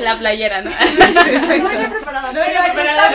La 0.00 0.18
playera, 0.18 0.62
¿no? 0.62 0.70
No 0.70 1.68
venía 1.68 1.90
preparada. 1.90 2.32
No 2.32 2.40
venía 2.40 2.64
preparada, 2.64 3.10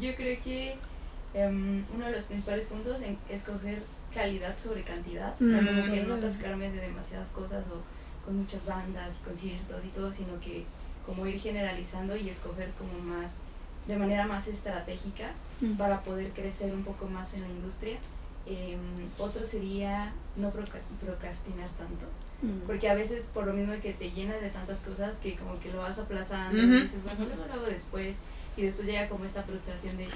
Yo 0.00 0.14
creo 0.16 0.42
que 0.42 0.76
em, 1.34 1.84
uno 1.94 2.06
de 2.06 2.12
los 2.12 2.24
principales 2.24 2.66
puntos 2.66 3.00
es 3.02 3.16
escoger 3.30 3.82
calidad 4.12 4.56
sobre 4.58 4.82
cantidad. 4.82 5.34
O 5.40 5.48
sea, 5.48 5.58
como 5.58 5.84
que 5.84 6.02
no 6.02 6.14
atascarme 6.14 6.70
de 6.70 6.80
demasiadas 6.80 7.28
cosas 7.28 7.66
o 7.68 7.82
con 8.24 8.38
muchas 8.38 8.64
bandas 8.66 9.10
y 9.20 9.24
conciertos 9.24 9.84
y 9.84 9.88
todo, 9.88 10.10
sino 10.10 10.40
que 10.40 10.64
como 11.06 11.26
ir 11.26 11.40
generalizando 11.40 12.16
y 12.16 12.28
escoger 12.28 12.70
como 12.72 12.98
más, 12.98 13.36
de 13.86 13.96
manera 13.96 14.26
más 14.26 14.48
estratégica 14.48 15.30
Mm. 15.60 15.76
para 15.78 16.02
poder 16.02 16.32
crecer 16.32 16.70
un 16.74 16.82
poco 16.84 17.06
más 17.06 17.32
en 17.32 17.40
la 17.42 17.48
industria. 17.48 17.96
Em, 18.44 18.78
otro 19.18 19.42
sería 19.44 20.12
no 20.36 20.50
procrastinar 20.50 21.68
tanto. 21.78 22.04
Mm. 22.42 22.66
Porque 22.66 22.90
a 22.90 22.94
veces 22.94 23.28
por 23.32 23.46
lo 23.46 23.52
mismo 23.54 23.72
de 23.72 23.80
que 23.80 23.94
te 23.94 24.10
llenas 24.10 24.40
de 24.42 24.50
tantas 24.50 24.80
cosas 24.80 25.16
que 25.16 25.34
como 25.36 25.58
que 25.60 25.72
lo 25.72 25.78
vas 25.78 25.98
aplazando 25.98 26.58
y 26.58 26.82
dices, 26.82 27.02
bueno, 27.02 27.24
luego 27.24 27.46
lo 27.46 27.52
hago 27.54 27.64
después. 27.64 28.16
Y 28.58 28.62
después 28.62 28.86
llega 28.86 29.08
como 29.08 29.24
esta 29.24 29.42
frustración 29.42 29.96
de, 29.98 30.06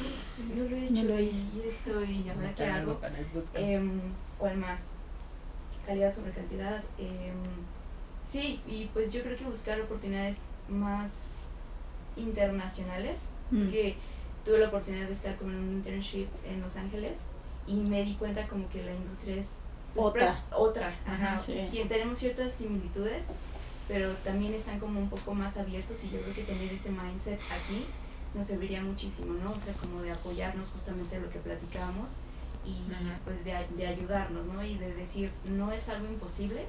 no 0.55 0.65
lo 0.69 0.77
he 0.77 0.85
hecho 0.87 1.03
No 1.05 1.09
lo 1.11 1.21
y- 1.21 1.27
hice. 1.29 1.43
y 1.55 1.69
esto 1.69 2.05
y 2.05 2.29
ahora 2.29 2.55
qué 2.55 2.65
Algo 2.65 2.93
hago. 3.03 3.47
Em, 3.55 4.01
¿Cuál 4.39 4.57
más? 4.59 4.81
Calidad 5.87 6.15
sobre 6.15 6.33
cantidad. 6.33 6.83
em, 6.99 7.35
sí, 8.31 8.61
y 8.67 8.87
pues 8.93 9.11
yo 9.13 9.23
creo 9.23 9.37
que 9.37 9.45
buscar 9.45 9.81
oportunidades 9.81 10.39
más 10.71 11.37
internacionales. 12.17 13.19
Mm. 13.51 13.65
Porque 13.65 13.97
tuve 14.45 14.59
la 14.59 14.69
oportunidad 14.69 15.07
de 15.07 15.13
estar 15.13 15.37
como 15.37 15.51
en 15.51 15.59
un 15.59 15.73
internship 15.73 16.29
en 16.47 16.61
Los 16.61 16.77
Ángeles 16.77 17.19
y 17.67 17.75
me 17.75 18.05
di 18.05 18.15
cuenta 18.15 18.47
como 18.49 18.69
que 18.71 18.83
la 18.83 18.95
industria 18.95 19.37
es 19.37 19.59
pues, 19.95 20.07
Otra. 20.07 20.41
otra, 20.53 20.95
ajá. 21.07 21.39
Sí. 21.39 21.69
Tenemos 21.89 22.19
ciertas 22.19 22.53
similitudes, 22.53 23.25
pero 23.89 24.13
también 24.25 24.55
están 24.55 24.79
como 24.79 25.01
un 25.01 25.09
poco 25.09 25.35
más 25.35 25.57
abiertos 25.57 26.05
y 26.05 26.11
yo 26.11 26.21
creo 26.21 26.35
que 26.35 26.45
tener 26.45 26.73
ese 26.73 26.91
mindset 26.91 27.41
aquí 27.51 27.87
nos 28.35 28.47
serviría 28.47 28.81
muchísimo, 28.83 29.35
¿no? 29.35 29.51
O 29.51 29.59
sea, 29.59 29.75
como 29.75 30.01
de 30.03 30.13
apoyarnos 30.13 30.69
justamente 30.69 31.19
lo 31.19 31.29
que 31.29 31.41
platicábamos 31.41 32.11
y 32.65 32.93
Ajá. 32.93 33.19
pues 33.25 33.45
de, 33.45 33.57
de 33.77 33.87
ayudarnos, 33.87 34.47
¿no? 34.47 34.65
Y 34.65 34.77
de 34.77 34.95
decir, 34.95 35.33
no 35.45 35.73
es 35.73 35.89
algo 35.89 36.07
imposible, 36.07 36.67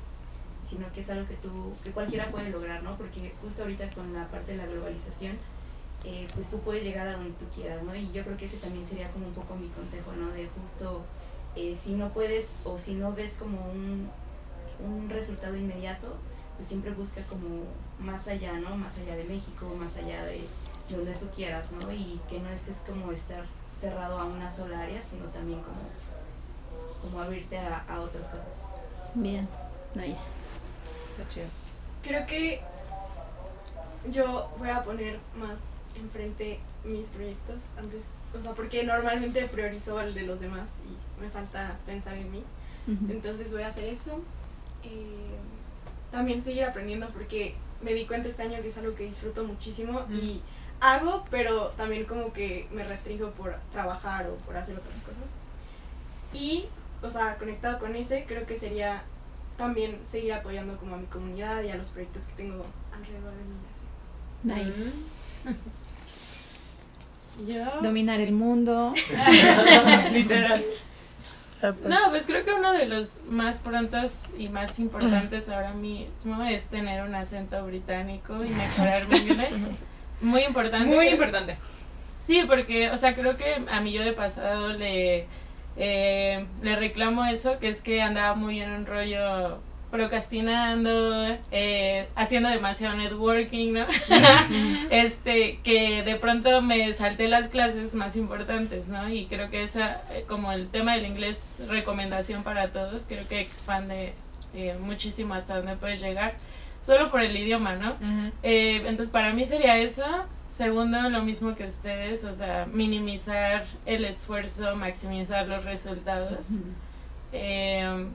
sino 0.72 0.90
que 0.94 1.02
es 1.02 1.10
algo 1.10 1.28
que 1.28 1.36
tú, 1.36 1.74
que 1.84 1.92
cualquiera 1.92 2.32
puede 2.32 2.50
lograr, 2.50 2.82
¿no? 2.82 2.96
Porque 2.96 3.34
justo 3.42 3.64
ahorita 3.64 3.90
con 3.90 4.14
la 4.14 4.26
parte 4.30 4.54
de 4.54 4.58
la 4.60 4.66
globalización, 4.68 5.38
eh, 6.06 6.26
pues 6.34 6.50
tú 6.50 6.62
puedes 6.62 6.82
llegar 6.82 7.10
a 7.10 7.18
donde 7.18 7.32
tú 7.32 7.46
quieras, 7.54 7.84
¿no? 7.84 7.94
Y 7.94 8.10
yo 8.14 8.24
creo 8.24 8.38
que 8.38 8.46
ese 8.46 8.56
también 8.56 8.86
sería 8.86 9.12
como 9.12 9.28
un 9.28 9.34
poco 9.34 9.54
mi 9.58 9.68
consejo, 9.68 10.14
¿no? 10.14 10.32
De 10.32 10.48
justo, 10.48 11.02
eh, 11.58 11.76
si 11.76 11.92
no 11.96 12.14
puedes 12.14 12.56
o 12.64 12.78
si 12.78 12.94
no 12.94 13.14
ves 13.14 13.36
como 13.38 13.70
un, 13.70 14.10
un 14.80 15.10
resultado 15.10 15.58
inmediato, 15.58 16.16
pues 16.56 16.70
siempre 16.70 16.92
busca 16.92 17.22
como 17.24 17.66
más 18.00 18.30
allá, 18.30 18.54
¿no? 18.54 18.78
Más 18.78 18.98
allá 18.98 19.18
de 19.18 19.26
México, 19.26 19.76
más 19.78 19.98
allá 19.98 20.24
de 20.24 20.40
donde 20.90 21.14
tú 21.16 21.28
quieras, 21.36 21.66
¿no? 21.74 21.92
Y 21.92 22.22
que 22.30 22.40
no 22.40 22.50
estés 22.50 22.78
como 22.88 23.12
estar 23.12 23.44
cerrado 23.78 24.18
a 24.18 24.24
una 24.24 24.50
sola 24.50 24.84
área, 24.84 25.02
sino 25.02 25.26
también 25.26 25.60
como, 25.60 25.82
como 27.02 27.22
abrirte 27.22 27.58
a, 27.58 27.84
a 27.90 28.00
otras 28.00 28.28
cosas. 28.28 28.64
Bien, 29.16 29.46
nice. 29.96 30.41
Está 31.22 31.30
chido. 31.30 31.48
Creo 32.02 32.26
que 32.26 32.62
yo 34.10 34.50
voy 34.58 34.70
a 34.70 34.84
poner 34.84 35.20
más 35.36 35.62
enfrente 35.96 36.60
mis 36.84 37.10
proyectos 37.10 37.72
antes, 37.78 38.06
o 38.36 38.42
sea, 38.42 38.54
porque 38.54 38.84
normalmente 38.84 39.46
priorizo 39.46 40.02
el 40.02 40.14
de 40.14 40.24
los 40.24 40.40
demás 40.40 40.72
y 40.86 41.22
me 41.22 41.30
falta 41.30 41.78
pensar 41.86 42.16
en 42.16 42.32
mí. 42.32 42.44
Ujú. 42.88 43.12
Entonces 43.12 43.52
voy 43.52 43.62
a 43.62 43.68
hacer 43.68 43.86
eso. 43.86 44.20
Eh, 44.84 45.38
también 46.10 46.42
seguir 46.44 46.64
aprendiendo 46.64 47.08
porque 47.10 47.56
me 47.82 47.94
di 47.94 48.06
cuenta 48.06 48.28
este 48.28 48.44
año 48.44 48.62
que 48.62 48.70
es 48.70 48.78
algo 48.78 48.96
que 48.96 49.06
disfruto 49.06 49.44
muchísimo 49.44 50.06
y 50.10 50.42
hago, 50.80 51.24
pero 51.30 51.68
también 51.78 52.06
como 52.06 52.34
que 52.34 52.68
me 52.72 52.84
restringo 52.84 53.32
por 53.32 53.56
trabajar 53.72 54.28
o 54.28 54.36
por 54.38 54.58
hacer 54.58 54.78
otras 54.78 55.02
cosas. 55.04 55.32
Y, 56.34 56.66
o 57.04 57.12
sea, 57.12 57.38
conectado 57.38 57.78
con 57.80 57.96
ese, 57.96 58.26
creo 58.26 58.46
que 58.46 58.58
sería 58.58 59.04
también 59.62 60.00
seguir 60.06 60.34
apoyando 60.34 60.76
como 60.78 60.96
a 60.96 60.98
mi 60.98 61.06
comunidad 61.06 61.62
y 61.62 61.70
a 61.70 61.76
los 61.76 61.90
proyectos 61.90 62.26
que 62.26 62.34
tengo 62.34 62.66
alrededor 62.92 63.32
de 63.36 63.44
mí. 63.44 63.54
así. 63.70 63.84
Nice. 64.66 65.06
Yo. 67.48 67.80
Dominar 67.82 68.20
el 68.20 68.32
mundo. 68.32 68.96
Literal. 70.12 70.66
Ah, 71.62 71.74
pues, 71.80 71.86
No, 71.86 71.98
pues 72.10 72.26
creo 72.26 72.44
que 72.44 72.54
uno 72.54 72.74
de 72.74 72.88
los 72.88 73.22
más 73.30 73.60
prontos 73.60 74.32
y 74.36 74.50
más 74.50 74.80
importantes 74.80 75.48
ahora 75.48 75.74
mismo 75.74 76.44
es 76.44 76.66
tener 76.66 77.04
un 77.04 77.14
acento 77.14 77.64
británico 77.64 78.44
y 78.44 78.50
mejorar 78.50 79.08
mi 79.08 79.18
inglés. 79.18 79.60
Muy 80.22 80.42
importante. 80.42 80.88
Muy 80.88 81.10
importante. 81.10 81.56
Sí, 82.18 82.46
porque, 82.48 82.90
o 82.90 82.98
sea, 82.98 83.14
creo 83.14 83.38
que 83.38 83.64
a 83.72 83.80
mi 83.80 83.94
yo 83.94 84.04
de 84.04 84.14
pasado 84.14 84.74
le, 84.74 85.28
eh, 85.78 86.46
le 86.62 86.76
reclamo 86.76 87.26
eso, 87.26 87.60
que 87.60 87.70
es 87.70 87.82
que 87.82 88.02
andaba 88.02 88.36
muy 88.36 88.62
en 88.62 88.72
un 88.72 88.86
rollo 88.86 89.60
procrastinando, 89.92 91.38
eh, 91.52 92.08
haciendo 92.16 92.50
demasiado 92.50 92.96
networking, 92.96 93.74
¿no? 93.74 93.86
este, 94.90 95.60
que 95.64 96.02
de 96.04 96.16
pronto 96.16 96.62
me 96.62 96.92
salté 96.94 97.28
las 97.28 97.50
clases 97.50 97.94
más 97.94 98.16
importantes, 98.16 98.88
¿no? 98.88 99.10
Y 99.10 99.26
creo 99.26 99.52
que 99.52 99.64
esa, 99.64 100.02
eh, 100.12 100.24
como 100.28 100.52
el 100.54 100.70
tema 100.70 100.96
del 100.96 101.06
inglés, 101.06 101.54
recomendación 101.68 102.44
para 102.44 102.72
todos, 102.72 103.06
creo 103.06 103.28
que 103.28 103.42
expande 103.42 104.14
eh, 104.54 104.78
muchísimo 104.80 105.34
hasta 105.34 105.58
donde 105.58 105.76
puedes 105.76 106.02
llegar, 106.02 106.36
solo 106.80 107.12
por 107.12 107.22
el 107.22 107.36
idioma, 107.36 107.76
¿no? 107.76 107.96
Eh, 108.44 108.78
entonces, 108.86 109.10
para 109.10 109.34
mí 109.34 109.46
sería 109.46 109.78
eso. 109.78 110.06
Segundo, 110.52 111.10
lo 111.10 111.24
mismo 111.24 111.56
que 111.56 111.64
ustedes, 111.64 112.26
o 112.26 112.34
sea, 112.34 112.68
minimizar 112.70 113.66
el 113.86 114.04
esfuerzo, 114.04 114.76
maximizar 114.76 115.48
los 115.48 115.64
resultados. 115.64 116.60
Eh, 117.32 118.08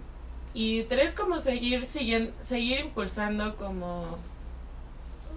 y 0.52 0.82
tres, 0.82 1.14
como 1.14 1.38
seguir, 1.38 1.82
siguen, 1.82 2.34
seguir 2.38 2.80
impulsando 2.80 3.56
como 3.56 4.18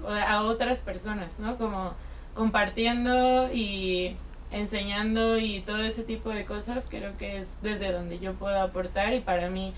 a 0.05 0.41
otras 0.41 0.81
personas, 0.81 1.39
¿no? 1.39 1.57
Como 1.57 1.93
compartiendo 2.33 3.49
y 3.53 4.17
enseñando 4.51 5.37
y 5.37 5.61
todo 5.61 5.81
ese 5.83 6.03
tipo 6.03 6.31
de 6.31 6.43
cosas, 6.43 6.89
creo 6.89 7.15
que 7.17 7.37
es 7.37 7.61
desde 7.61 7.93
donde 7.93 8.19
yo 8.19 8.33
puedo 8.33 8.61
aportar 8.61 9.13
y 9.13 9.21
para 9.21 9.49
mí 9.49 9.73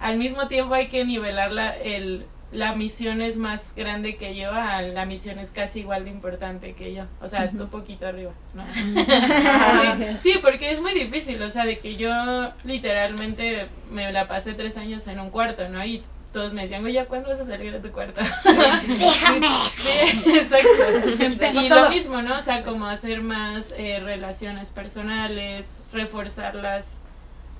al 0.00 0.18
mismo 0.18 0.48
tiempo 0.48 0.74
hay 0.74 0.88
que 0.88 1.04
nivelar 1.04 1.52
la, 1.52 1.76
el, 1.76 2.26
la 2.50 2.74
misión 2.74 3.20
es 3.20 3.36
más 3.36 3.74
grande 3.74 4.16
que 4.16 4.34
yo, 4.34 4.50
a 4.52 4.80
la 4.80 5.04
misión 5.04 5.38
es 5.38 5.52
casi 5.52 5.80
igual 5.80 6.04
de 6.04 6.10
importante 6.10 6.72
que 6.72 6.94
yo. 6.94 7.04
O 7.20 7.28
sea, 7.28 7.50
tú 7.50 7.68
poquito 7.68 8.06
arriba, 8.06 8.32
¿no? 8.54 8.64
sí, 10.18 10.34
porque 10.42 10.70
es 10.70 10.80
muy 10.80 10.94
difícil, 10.94 11.42
o 11.42 11.50
sea, 11.50 11.66
de 11.66 11.78
que 11.78 11.96
yo 11.96 12.52
literalmente 12.64 13.66
me 13.90 14.10
la 14.12 14.28
pasé 14.28 14.54
tres 14.54 14.78
años 14.78 15.06
en 15.08 15.20
un 15.20 15.30
cuarto, 15.30 15.68
¿no? 15.68 15.84
Y 15.84 16.02
todos 16.32 16.54
me 16.54 16.62
decían, 16.62 16.84
oye, 16.84 17.04
¿cuándo 17.06 17.28
vas 17.28 17.40
a 17.40 17.46
salir 17.46 17.72
de 17.72 17.80
tu 17.80 17.92
cuarto? 17.92 18.20
Déjame. 18.44 19.48
Sí, 19.82 20.30
exacto. 20.30 21.60
y 21.60 21.68
lo 21.68 21.90
mismo, 21.90 22.22
¿no? 22.22 22.38
O 22.38 22.40
sea, 22.40 22.62
como 22.62 22.86
hacer 22.86 23.22
más 23.22 23.74
eh, 23.76 24.00
relaciones 24.00 24.70
personales, 24.70 25.82
reforzarlas 25.92 27.02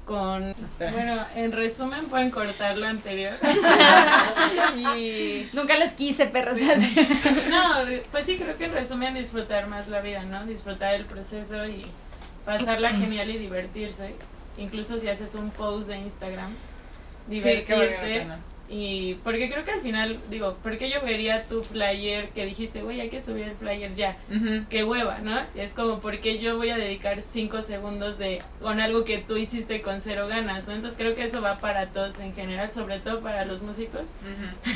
con... 0.08 0.54
Bueno, 0.78 1.26
en 1.36 1.52
resumen 1.52 2.06
pueden 2.06 2.30
cortar 2.30 2.78
lo 2.78 2.86
anterior. 2.86 3.34
y... 4.76 5.46
Nunca 5.52 5.78
los 5.78 5.92
quise, 5.92 6.26
perros. 6.26 6.56
no, 7.50 7.74
pues 8.10 8.24
sí, 8.24 8.38
creo 8.38 8.56
que 8.56 8.64
en 8.64 8.72
resumen 8.72 9.14
disfrutar 9.14 9.68
más 9.68 9.88
la 9.88 10.00
vida, 10.00 10.24
¿no? 10.24 10.46
Disfrutar 10.46 10.94
el 10.94 11.04
proceso 11.04 11.66
y 11.66 11.84
pasarla 12.44 12.90
genial 12.94 13.30
y 13.30 13.36
divertirse. 13.36 14.14
Incluso 14.56 14.96
si 14.98 15.08
haces 15.08 15.34
un 15.34 15.50
post 15.50 15.88
de 15.88 15.98
Instagram, 15.98 16.52
divertirte. 17.28 18.26
Y 18.70 19.14
porque 19.24 19.50
creo 19.50 19.64
que 19.64 19.70
al 19.70 19.80
final, 19.80 20.18
digo, 20.28 20.58
porque 20.62 20.90
yo 20.90 21.00
vería 21.00 21.44
tu 21.44 21.62
flyer 21.62 22.28
que 22.30 22.44
dijiste, 22.44 22.82
güey, 22.82 23.00
hay 23.00 23.08
que 23.08 23.20
subir 23.20 23.44
el 23.44 23.56
flyer 23.56 23.94
ya. 23.94 24.18
Qué 24.68 24.84
hueva, 24.84 25.20
¿no? 25.20 25.40
Es 25.54 25.72
como, 25.72 26.00
porque 26.00 26.38
yo 26.38 26.56
voy 26.58 26.70
a 26.70 26.76
dedicar 26.76 27.22
cinco 27.22 27.62
segundos 27.62 28.18
de 28.18 28.42
con 28.60 28.78
algo 28.80 29.04
que 29.04 29.18
tú 29.18 29.36
hiciste 29.36 29.80
con 29.80 30.02
cero 30.02 30.28
ganas, 30.28 30.66
¿no? 30.66 30.74
Entonces 30.74 30.98
creo 30.98 31.14
que 31.14 31.24
eso 31.24 31.40
va 31.40 31.58
para 31.58 31.88
todos 31.88 32.20
en 32.20 32.34
general, 32.34 32.70
sobre 32.70 33.00
todo 33.00 33.20
para 33.20 33.46
los 33.46 33.62
músicos. 33.62 34.18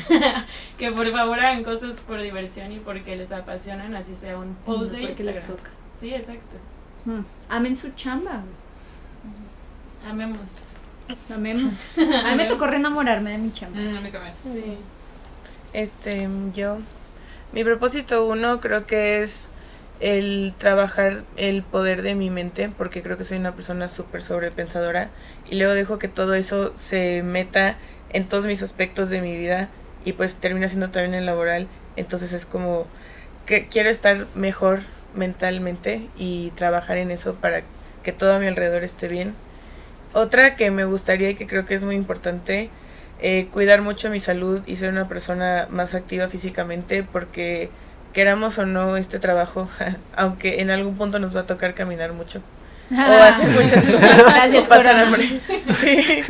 que 0.79 0.91
por 0.91 1.11
favor 1.11 1.39
hagan 1.39 1.63
cosas 1.63 2.01
por 2.01 2.19
diversión 2.19 2.71
y 2.71 2.79
porque 2.79 3.15
les 3.15 3.31
apasionan, 3.31 3.95
así 3.95 4.15
sea 4.15 4.37
un 4.37 4.55
post 4.55 4.93
de 4.93 5.03
Instagram. 5.03 5.35
les 5.35 5.45
toca. 5.45 5.69
Sí, 5.93 6.13
exacto. 6.13 6.57
Amen 7.47 7.75
su 7.75 7.91
chamba. 7.91 8.43
Amemos. 10.09 10.67
Amemos. 11.33 11.73
A 11.97 12.31
mí 12.31 12.35
me 12.37 12.45
tocó 12.45 12.67
reenamorarme 12.67 13.31
de 13.31 13.37
mi 13.37 13.51
chamba. 13.51 13.79
Mm, 13.79 13.97
a 13.97 14.01
mí 14.01 14.09
también. 14.11 14.33
Sí. 14.45 14.77
Este, 15.73 16.27
yo. 16.53 16.77
Mi 17.51 17.63
propósito 17.63 18.25
uno 18.25 18.59
creo 18.61 18.85
que 18.87 19.21
es 19.21 19.49
el 19.99 20.53
trabajar 20.57 21.23
el 21.37 21.63
poder 21.63 22.01
de 22.01 22.15
mi 22.15 22.29
mente, 22.29 22.69
porque 22.69 23.03
creo 23.03 23.17
que 23.17 23.23
soy 23.23 23.37
una 23.37 23.55
persona 23.55 23.87
súper 23.87 24.21
sobrepensadora. 24.21 25.09
Y 25.49 25.55
luego 25.55 25.73
dejo 25.73 25.99
que 25.99 26.07
todo 26.07 26.33
eso 26.33 26.75
se 26.75 27.23
meta 27.23 27.77
en 28.11 28.27
todos 28.27 28.45
mis 28.45 28.61
aspectos 28.61 29.09
de 29.09 29.21
mi 29.21 29.35
vida 29.35 29.69
y 30.05 30.13
pues 30.13 30.35
termina 30.35 30.67
siendo 30.67 30.89
también 30.89 31.13
el 31.13 31.25
laboral. 31.25 31.67
Entonces 31.95 32.33
es 32.33 32.45
como 32.45 32.87
que 33.45 33.67
quiero 33.67 33.89
estar 33.89 34.27
mejor 34.35 34.79
mentalmente 35.15 36.07
y 36.17 36.51
trabajar 36.51 36.97
en 36.97 37.11
eso 37.11 37.35
para 37.35 37.63
que 38.03 38.11
todo 38.11 38.33
a 38.33 38.39
mi 38.39 38.47
alrededor 38.47 38.83
esté 38.83 39.07
bien 39.07 39.35
otra 40.13 40.55
que 40.55 40.71
me 40.71 40.85
gustaría 40.85 41.29
y 41.31 41.35
que 41.35 41.47
creo 41.47 41.65
que 41.65 41.75
es 41.75 41.83
muy 41.83 41.95
importante, 41.95 42.69
eh, 43.21 43.47
cuidar 43.51 43.81
mucho 43.81 44.09
mi 44.09 44.19
salud 44.19 44.61
y 44.65 44.75
ser 44.75 44.89
una 44.89 45.07
persona 45.07 45.67
más 45.69 45.95
activa 45.95 46.27
físicamente 46.27 47.03
porque 47.03 47.69
queramos 48.13 48.57
o 48.59 48.65
no 48.65 48.95
este 48.95 49.19
trabajo, 49.19 49.69
aunque 50.15 50.61
en 50.61 50.69
algún 50.69 50.95
punto 50.97 51.19
nos 51.19 51.35
va 51.35 51.41
a 51.41 51.45
tocar 51.45 51.73
caminar 51.73 52.13
mucho. 52.13 52.41
o 52.91 52.95
hacer 52.95 53.49
muchas 53.49 53.85
cosas. 53.85 54.65
o 54.65 54.69
pasar 54.69 54.99
hambre. 54.99 55.29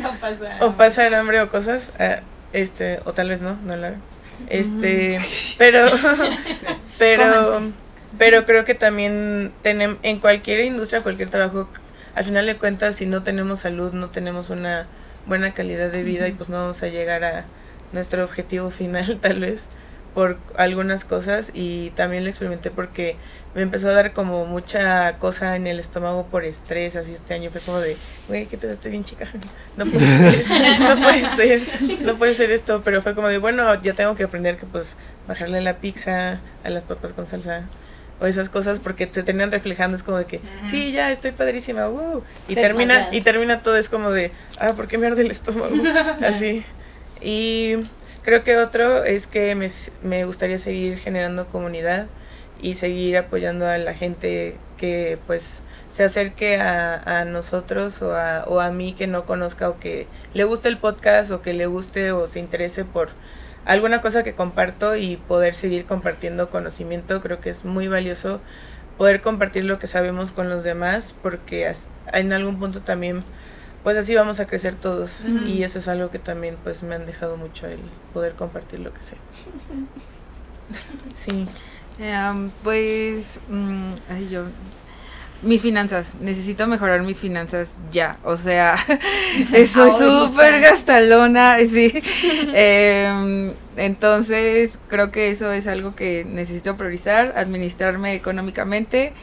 o, 0.61 0.71
pasar. 0.73 1.13
hambre 1.13 1.41
o 1.41 1.49
cosas. 1.49 1.95
Ah, 1.99 2.21
este, 2.53 2.99
o 3.05 3.13
tal 3.13 3.29
vez 3.29 3.41
no, 3.41 3.57
no 3.65 3.73
hago. 3.73 3.95
Este, 4.49 5.19
pero, 5.57 5.85
pero, 6.97 7.71
pero 8.17 8.45
creo 8.45 8.63
que 8.65 8.75
también 8.75 9.51
tenemos, 9.61 9.97
en 10.03 10.19
cualquier 10.19 10.65
industria, 10.65 11.01
cualquier 11.01 11.29
trabajo, 11.29 11.69
al 12.15 12.23
final 12.23 12.45
de 12.45 12.57
cuentas, 12.57 12.95
si 12.95 13.05
no 13.05 13.23
tenemos 13.23 13.59
salud, 13.59 13.93
no 13.93 14.09
tenemos 14.09 14.49
una 14.49 14.87
buena 15.25 15.53
calidad 15.53 15.91
de 15.91 16.03
vida 16.03 16.27
y 16.27 16.33
pues 16.33 16.49
no 16.49 16.57
vamos 16.57 16.83
a 16.83 16.87
llegar 16.87 17.23
a 17.23 17.45
nuestro 17.91 18.23
objetivo 18.23 18.69
final 18.69 19.17
tal 19.21 19.39
vez 19.39 19.67
por 20.13 20.37
algunas 20.57 21.05
cosas. 21.05 21.51
Y 21.53 21.89
también 21.91 22.23
lo 22.23 22.29
experimenté 22.29 22.71
porque 22.71 23.15
me 23.55 23.61
empezó 23.61 23.89
a 23.89 23.93
dar 23.93 24.13
como 24.13 24.45
mucha 24.45 25.17
cosa 25.19 25.55
en 25.55 25.67
el 25.67 25.79
estómago 25.79 26.25
por 26.27 26.43
estrés, 26.43 26.95
así 26.95 27.13
este 27.13 27.33
año 27.33 27.51
fue 27.51 27.61
como 27.61 27.79
de, 27.79 27.97
güey, 28.27 28.47
qué 28.47 28.57
pedo, 28.57 28.71
estoy 28.71 28.91
bien 28.91 29.03
chica, 29.03 29.27
no 29.77 29.85
puede 29.85 30.05
ser, 30.05 30.45
no 30.79 31.01
puede 31.01 31.21
ser, 31.35 31.61
no 32.01 32.15
puede 32.15 32.33
ser 32.33 32.51
esto, 32.51 32.81
pero 32.83 33.01
fue 33.01 33.13
como 33.13 33.27
de, 33.27 33.37
bueno, 33.37 33.81
ya 33.81 33.93
tengo 33.93 34.15
que 34.15 34.23
aprender 34.23 34.57
que 34.57 34.65
pues 34.65 34.95
bajarle 35.27 35.61
la 35.61 35.77
pizza 35.77 36.39
a 36.63 36.69
las 36.69 36.83
papas 36.83 37.13
con 37.13 37.27
salsa, 37.27 37.67
o 38.19 38.25
esas 38.25 38.49
cosas 38.49 38.79
porque 38.79 39.07
te 39.07 39.23
terminan 39.23 39.51
reflejando 39.51 39.97
es 39.97 40.03
como 40.03 40.17
de 40.17 40.25
que 40.25 40.39
sí 40.69 40.91
ya 40.91 41.11
estoy 41.11 41.31
padrísima 41.31 41.89
uh", 41.89 42.23
y 42.47 42.55
termina 42.55 43.09
y 43.11 43.21
termina 43.21 43.61
todo 43.61 43.77
es 43.77 43.89
como 43.89 44.11
de 44.11 44.31
ah 44.59 44.73
por 44.73 44.87
qué 44.87 44.97
me 44.97 45.07
arde 45.07 45.23
el 45.23 45.31
estómago 45.31 45.75
así. 46.25 46.63
Y 47.21 47.75
creo 48.23 48.43
que 48.43 48.57
otro 48.57 49.03
es 49.03 49.27
que 49.27 49.55
me, 49.55 49.69
me 50.03 50.25
gustaría 50.25 50.57
seguir 50.57 50.97
generando 50.97 51.47
comunidad 51.47 52.07
y 52.61 52.75
seguir 52.75 53.17
apoyando 53.17 53.67
a 53.67 53.77
la 53.77 53.93
gente 53.93 54.57
que 54.77 55.17
pues 55.27 55.61
se 55.91 56.03
acerque 56.03 56.59
a, 56.59 57.19
a 57.19 57.25
nosotros 57.25 58.01
o 58.01 58.15
a, 58.15 58.45
o 58.47 58.59
a 58.59 58.71
mí 58.71 58.93
que 58.93 59.05
no 59.05 59.25
conozca 59.25 59.69
o 59.69 59.79
que 59.79 60.07
le 60.33 60.43
guste 60.43 60.67
el 60.67 60.77
podcast 60.77 61.31
o 61.31 61.41
que 61.41 61.53
le 61.53 61.67
guste 61.67 62.11
o 62.11 62.25
se 62.27 62.39
interese 62.39 62.83
por 62.83 63.09
alguna 63.65 64.01
cosa 64.01 64.23
que 64.23 64.33
comparto 64.33 64.95
y 64.95 65.17
poder 65.17 65.55
seguir 65.55 65.85
compartiendo 65.85 66.49
conocimiento. 66.49 67.21
Creo 67.21 67.39
que 67.39 67.49
es 67.49 67.65
muy 67.65 67.87
valioso 67.87 68.41
poder 68.97 69.21
compartir 69.21 69.65
lo 69.65 69.79
que 69.79 69.87
sabemos 69.87 70.31
con 70.31 70.49
los 70.49 70.63
demás 70.63 71.15
porque 71.21 71.71
en 72.13 72.33
algún 72.33 72.59
punto 72.59 72.81
también 72.81 73.23
pues 73.83 73.97
así 73.97 74.15
vamos 74.15 74.39
a 74.39 74.45
crecer 74.45 74.75
todos 74.75 75.25
y 75.25 75.63
eso 75.63 75.79
es 75.79 75.87
algo 75.89 76.09
que 76.09 76.19
también 76.19 76.55
pues 76.63 76.83
me 76.83 76.95
han 76.95 77.05
dejado 77.05 77.35
mucho 77.35 77.67
el 77.67 77.79
poder 78.13 78.33
compartir 78.33 78.79
lo 78.79 78.93
que 78.93 79.01
sé. 79.01 79.17
Sí. 81.15 81.45
Em, 81.99 82.49
pues, 82.63 83.39
mm, 83.49 83.91
ay, 84.09 84.27
yo 84.27 84.45
mis 85.43 85.61
finanzas, 85.61 86.13
necesito 86.21 86.67
mejorar 86.67 87.01
mis 87.03 87.19
finanzas 87.19 87.73
ya, 87.91 88.17
o 88.23 88.37
sea, 88.37 88.77
soy 89.67 89.91
súper 89.91 90.61
gastalona, 90.61 91.57
sí. 91.59 92.01
Em, 92.53 93.53
entonces, 93.75 94.77
creo 94.87 95.11
que 95.11 95.29
eso 95.29 95.51
es 95.51 95.67
algo 95.67 95.95
que 95.95 96.25
necesito 96.25 96.77
priorizar, 96.77 97.33
administrarme 97.37 98.13
económicamente 98.13 99.13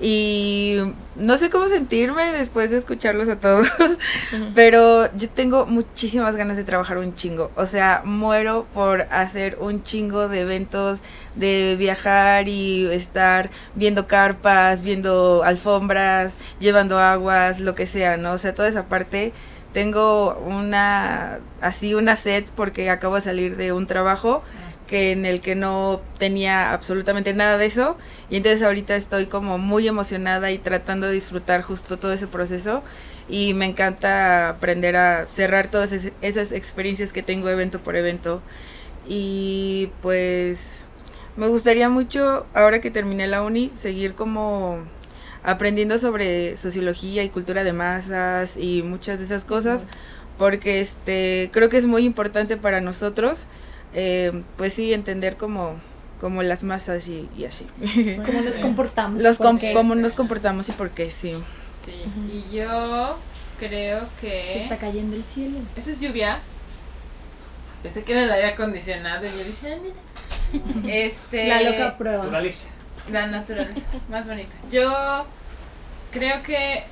y 0.00 0.78
no 1.16 1.36
sé 1.36 1.50
cómo 1.50 1.68
sentirme 1.68 2.32
después 2.32 2.70
de 2.70 2.78
escucharlos 2.78 3.28
a 3.28 3.38
todos, 3.38 3.68
pero 4.54 5.14
yo 5.14 5.28
tengo 5.28 5.66
muchísimas 5.66 6.36
ganas 6.36 6.56
de 6.56 6.64
trabajar 6.64 6.96
un 6.96 7.14
chingo. 7.14 7.50
O 7.54 7.66
sea, 7.66 8.00
muero 8.06 8.66
por 8.72 9.02
hacer 9.10 9.58
un 9.60 9.82
chingo 9.82 10.28
de 10.28 10.40
eventos, 10.40 11.00
de 11.34 11.76
viajar 11.78 12.48
y 12.48 12.86
estar 12.86 13.50
viendo 13.74 14.06
carpas, 14.06 14.82
viendo 14.82 15.42
alfombras, 15.44 16.32
llevando 16.60 16.98
aguas, 16.98 17.60
lo 17.60 17.74
que 17.74 17.86
sea, 17.86 18.16
¿no? 18.16 18.32
O 18.32 18.38
sea, 18.38 18.54
toda 18.54 18.68
esa 18.68 18.86
parte. 18.86 19.34
Tengo 19.74 20.34
una, 20.46 21.38
así 21.60 21.94
una 21.94 22.16
set 22.16 22.50
porque 22.56 22.90
acabo 22.90 23.14
de 23.14 23.20
salir 23.20 23.56
de 23.56 23.72
un 23.72 23.86
trabajo 23.86 24.42
que 24.90 25.12
en 25.12 25.24
el 25.24 25.40
que 25.40 25.54
no 25.54 26.00
tenía 26.18 26.72
absolutamente 26.72 27.32
nada 27.32 27.56
de 27.58 27.66
eso. 27.66 27.96
Y 28.28 28.38
entonces 28.38 28.60
ahorita 28.62 28.96
estoy 28.96 29.26
como 29.26 29.56
muy 29.56 29.86
emocionada 29.86 30.50
y 30.50 30.58
tratando 30.58 31.06
de 31.06 31.12
disfrutar 31.12 31.62
justo 31.62 31.96
todo 31.96 32.12
ese 32.12 32.26
proceso. 32.26 32.82
Y 33.28 33.54
me 33.54 33.66
encanta 33.66 34.48
aprender 34.48 34.96
a 34.96 35.26
cerrar 35.26 35.70
todas 35.70 35.92
esas 35.92 36.50
experiencias 36.50 37.12
que 37.12 37.22
tengo 37.22 37.48
evento 37.48 37.78
por 37.78 37.94
evento. 37.94 38.42
Y 39.08 39.90
pues 40.02 40.58
me 41.36 41.46
gustaría 41.46 41.88
mucho 41.88 42.44
ahora 42.52 42.80
que 42.80 42.90
terminé 42.90 43.28
la 43.28 43.42
uni 43.42 43.70
seguir 43.80 44.14
como 44.14 44.78
aprendiendo 45.44 45.98
sobre 45.98 46.56
sociología 46.56 47.22
y 47.22 47.28
cultura 47.28 47.62
de 47.62 47.72
masas 47.72 48.56
y 48.56 48.82
muchas 48.82 49.20
de 49.20 49.26
esas 49.26 49.44
cosas. 49.44 49.84
Porque 50.36 50.80
este 50.80 51.50
creo 51.52 51.68
que 51.68 51.76
es 51.76 51.86
muy 51.86 52.04
importante 52.04 52.56
para 52.56 52.80
nosotros 52.80 53.46
eh, 53.94 54.42
pues 54.56 54.72
sí, 54.72 54.92
entender 54.92 55.36
como, 55.36 55.76
como 56.20 56.42
las 56.42 56.62
masas 56.62 57.08
y, 57.08 57.28
así. 57.44 57.66
Cómo 58.24 58.40
nos 58.40 58.58
comportamos. 58.58 59.22
Los 59.22 59.38
cómo 59.38 59.94
nos 59.94 60.12
comportamos 60.12 60.68
y 60.68 60.72
por 60.72 60.90
qué, 60.90 61.10
sí. 61.10 61.32
Sí, 61.84 61.94
y 62.30 62.54
yo 62.54 63.16
creo 63.58 64.06
que... 64.20 64.28
Se 64.28 64.62
está 64.62 64.76
cayendo 64.76 65.16
el 65.16 65.24
cielo. 65.24 65.58
¿Eso 65.76 65.90
es 65.90 66.00
lluvia? 66.00 66.40
Pensé 67.82 68.04
que 68.04 68.12
era 68.12 68.24
el 68.24 68.30
aire 68.30 68.48
acondicionado 68.48 69.26
y 69.26 69.30
yo 69.30 69.44
dije, 69.44 69.74
ah, 69.74 69.78
mira. 69.82 70.88
Este... 70.92 71.48
La 71.48 71.62
loca 71.62 71.96
prueba. 71.96 72.18
Naturaleza. 72.18 72.68
La 73.10 73.26
naturaleza, 73.26 73.86
más 74.08 74.26
bonita. 74.26 74.54
Yo 74.70 75.26
creo 76.12 76.42
que 76.42 76.84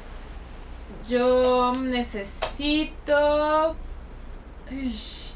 yo 1.08 1.74
necesito... 1.74 3.76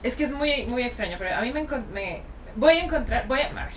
Es 0.03 0.17
que 0.17 0.25
es 0.25 0.33
muy, 0.33 0.67
muy 0.67 0.83
extraño, 0.83 1.17
pero 1.19 1.37
a 1.37 1.41
mí 1.41 1.53
me, 1.53 1.67
me 1.93 2.23
voy 2.57 2.75
a 2.75 2.85
encontrar, 2.85 3.27
voy 3.29 3.41
a, 3.41 3.47
a. 3.47 3.69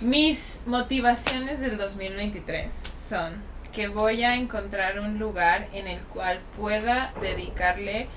Mis 0.00 0.60
motivaciones 0.66 1.60
del 1.60 1.78
2023 1.78 2.72
son 3.00 3.34
que 3.72 3.88
voy 3.88 4.22
a 4.22 4.36
encontrar 4.36 5.00
un 5.00 5.18
lugar 5.18 5.68
en 5.72 5.88
el 5.88 6.00
cual 6.00 6.38
pueda 6.56 7.12
dedicarle 7.20 8.08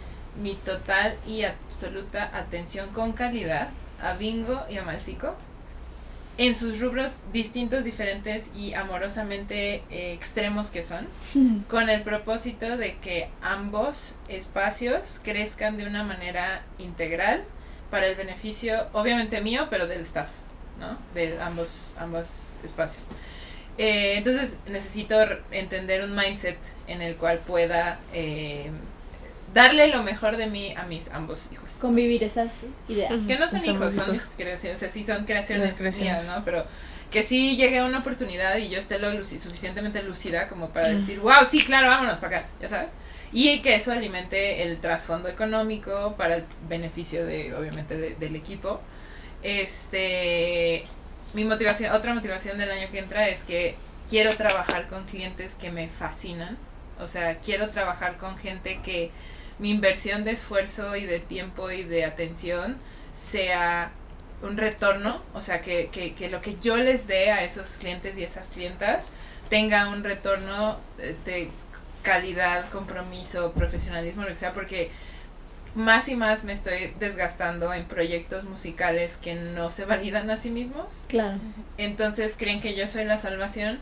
mi 0.42 0.54
total 0.54 1.18
y 1.26 1.44
absoluta 1.44 2.30
atención 2.38 2.90
con 2.90 3.14
calidad 3.14 3.70
a 4.02 4.14
Bingo 4.14 4.64
y 4.70 4.78
a 4.78 4.84
Malfico 4.84 5.36
en 6.38 6.56
sus 6.56 6.80
rubros 6.80 7.18
distintos, 7.34 7.84
diferentes 7.84 8.50
y 8.56 8.74
amorosamente 8.74 9.84
eh, 9.90 10.14
extremos 10.14 10.70
que 10.70 10.84
son, 10.84 11.08
con 11.68 11.90
el 11.90 12.04
propósito 12.04 12.78
de 12.78 12.98
que 12.98 13.30
ambos 13.42 14.16
espacios 14.28 15.20
crezcan 15.24 15.78
de 15.78 15.88
una 15.88 16.04
manera 16.04 16.64
integral 16.78 17.44
para 17.90 18.08
el 18.08 18.16
beneficio, 18.16 18.88
obviamente 18.94 19.42
mío, 19.42 19.68
pero 19.70 19.88
del 19.88 20.02
staff, 20.02 20.30
¿no? 20.80 20.98
De 21.16 21.40
ambos, 21.42 21.96
ambos 21.98 22.58
espacios. 22.64 23.06
Eh, 23.78 24.16
entonces 24.18 24.60
necesito 24.68 25.16
entender 25.52 26.04
un 26.04 26.16
mindset 26.16 26.58
en 26.88 27.02
el 27.02 27.16
cual 27.16 27.40
pueda 27.40 28.00
eh, 28.14 28.72
darle 29.54 29.88
lo 29.88 30.04
mejor 30.04 30.38
de 30.38 30.48
mí 30.48 30.74
a 30.76 30.84
mis 30.84 31.10
ambos 31.12 31.50
hijos. 31.52 31.72
Convivir 31.82 32.24
esas 32.24 32.52
ideas. 32.88 33.14
Que 33.28 33.38
no 33.38 33.48
son 33.50 33.66
hijos, 33.66 33.94
son 33.94 34.14
hijos. 34.16 34.30
creaciones, 34.38 34.78
o 34.78 34.80
sea, 34.80 34.90
sí 34.90 35.04
son 35.04 35.26
creaciones 35.26 35.74
creaciones. 35.74 36.24
mías, 36.24 36.36
¿no? 36.38 36.44
Pero 36.46 36.66
que 37.12 37.24
sí 37.24 37.56
llegue 37.56 37.82
una 37.82 38.00
oportunidad 38.00 38.58
y 38.58 38.70
yo 38.70 38.78
esté 38.80 39.00
lo 39.00 39.12
luci- 39.14 39.40
suficientemente 39.40 40.04
lúcida 40.04 40.48
como 40.48 40.70
para 40.70 40.90
decir, 40.90 41.20
wow, 41.22 41.46
sí, 41.50 41.64
claro, 41.64 41.88
vámonos 41.88 42.20
para 42.20 42.40
acá, 42.40 42.48
ya 42.62 42.68
sabes. 42.70 42.90
Y 43.32 43.62
que 43.62 43.76
eso 43.76 43.92
alimente 43.92 44.64
el 44.64 44.80
trasfondo 44.80 45.28
económico 45.30 46.16
para 46.18 46.36
el 46.36 46.44
beneficio 46.68 47.26
de, 47.26 47.54
obviamente, 47.56 47.98
de- 47.98 48.16
del 48.16 48.36
equipo. 48.36 48.82
Este, 49.44 50.86
mi 51.34 51.44
motivación, 51.46 51.94
otra 51.94 52.14
motivación 52.14 52.58
del 52.58 52.72
año 52.72 52.88
que 52.92 53.00
entra 53.00 53.28
es 53.30 53.44
que 53.44 53.76
quiero 54.10 54.36
trabajar 54.36 54.88
con 54.88 55.06
clientes 55.06 55.56
que 55.56 55.72
me 55.72 55.88
fascinan. 55.90 56.58
O 57.00 57.08
sea, 57.08 57.38
quiero 57.40 57.70
trabajar 57.70 58.18
con 58.18 58.38
gente 58.38 58.80
que 58.84 59.12
mi 59.60 59.72
inversión 59.72 60.24
de 60.24 60.32
esfuerzo 60.32 60.96
y 60.96 61.06
de 61.06 61.20
tiempo 61.20 61.72
y 61.72 61.84
de 61.84 62.06
atención 62.06 62.78
sea 63.14 63.92
un 64.42 64.58
retorno, 64.58 65.20
o 65.34 65.42
sea, 65.42 65.62
que, 65.62 65.90
que, 65.92 66.14
que 66.14 66.30
lo 66.30 66.42
que 66.42 66.58
yo 66.62 66.78
les 66.78 67.08
dé 67.08 67.32
a 67.32 67.44
esos 67.44 67.78
clientes 67.78 68.18
y 68.18 68.24
esas 68.24 68.48
clientas 68.48 69.06
tenga 69.50 69.90
un 69.90 70.04
retorno 70.04 70.78
eh, 71.00 71.16
de 71.26 71.50
calidad, 72.04 72.70
compromiso, 72.70 73.52
profesionalismo, 73.52 74.22
lo 74.24 74.30
que 74.30 74.36
sea, 74.36 74.54
porque 74.54 74.92
más 75.76 76.08
y 76.10 76.16
más 76.16 76.44
me 76.44 76.54
estoy 76.54 76.94
desgastando 77.00 77.74
en 77.74 77.86
proyectos 77.86 78.46
musicales 78.46 79.18
que 79.18 79.36
no 79.36 79.70
se 79.70 79.86
validan 79.86 80.30
a 80.30 80.38
sí 80.38 80.50
mismos. 80.50 81.04
Claro. 81.08 81.40
Entonces 81.78 82.36
creen 82.38 82.62
que 82.62 82.76
yo 82.76 82.88
soy 82.88 83.06
la 83.06 83.18
salvación 83.18 83.80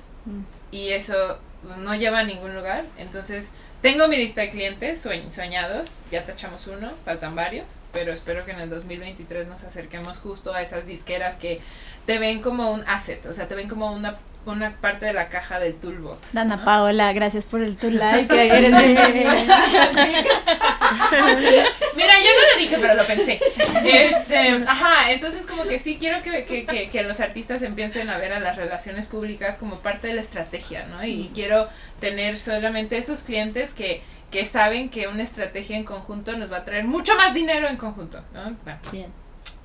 y 0.71 0.89
eso 0.89 1.39
no 1.81 1.95
lleva 1.95 2.19
a 2.19 2.23
ningún 2.23 2.55
lugar. 2.55 2.85
Entonces 2.97 3.51
tengo 3.85 4.07
mi 4.07 4.17
lista 4.17 4.41
de 4.41 4.49
clientes 4.49 4.99
soñados, 4.99 5.99
ya 6.11 6.25
tachamos 6.25 6.65
uno, 6.65 6.93
faltan 7.05 7.35
varios, 7.35 7.67
pero 7.93 8.13
espero 8.13 8.43
que 8.43 8.49
en 8.49 8.59
el 8.59 8.67
2023 8.67 9.47
nos 9.47 9.63
acerquemos 9.63 10.17
justo 10.17 10.55
a 10.55 10.63
esas 10.63 10.87
disqueras 10.87 11.35
que 11.35 11.61
te 12.07 12.17
ven 12.17 12.41
como 12.41 12.71
un 12.71 12.83
asset, 12.87 13.23
o 13.27 13.33
sea, 13.33 13.47
te 13.47 13.53
ven 13.53 13.69
como 13.69 13.91
una, 13.91 14.17
una 14.45 14.75
parte 14.77 15.05
de 15.07 15.13
la 15.13 15.29
caja 15.29 15.59
del 15.59 15.75
toolbox. 15.75 16.33
Dana 16.33 16.57
¿no? 16.57 16.63
Paola, 16.65 17.11
gracias 17.13 17.45
por 17.45 17.61
el 17.63 17.77
tu 17.77 17.89
like. 17.91 18.33
Eres 18.33 18.71
mi- 18.71 18.95
Mira, 21.95 22.13
yo 22.19 22.29
no 22.29 22.53
lo 22.53 22.59
dije, 22.59 22.77
pero 22.79 22.95
lo 22.95 23.05
pensé. 23.05 23.39
Este, 23.85 24.49
ajá, 24.67 25.11
entonces 25.11 25.45
como 25.45 25.63
que 25.63 25.79
sí 25.79 25.97
quiero 25.99 26.21
que, 26.21 26.45
que, 26.45 26.65
que, 26.65 26.89
que 26.89 27.03
los 27.03 27.19
artistas 27.19 27.61
empiecen 27.61 28.09
a 28.09 28.17
ver 28.17 28.33
a 28.33 28.39
las 28.39 28.55
relaciones 28.55 29.05
públicas 29.05 29.57
como 29.57 29.79
parte 29.79 30.07
de 30.07 30.13
la 30.13 30.21
estrategia, 30.21 30.85
¿no? 30.85 31.03
Y 31.05 31.31
quiero 31.33 31.67
tener 31.99 32.39
solamente 32.39 32.97
esos 32.97 33.19
clientes 33.19 33.73
que, 33.73 34.01
que 34.31 34.45
saben 34.45 34.89
que 34.89 35.07
una 35.07 35.23
estrategia 35.23 35.77
en 35.77 35.83
conjunto 35.85 36.35
nos 36.37 36.51
va 36.51 36.57
a 36.57 36.65
traer 36.65 36.85
mucho 36.85 37.15
más 37.15 37.33
dinero 37.33 37.67
en 37.67 37.77
conjunto, 37.77 38.21
¿no? 38.33 38.55
Bien. 38.91 39.07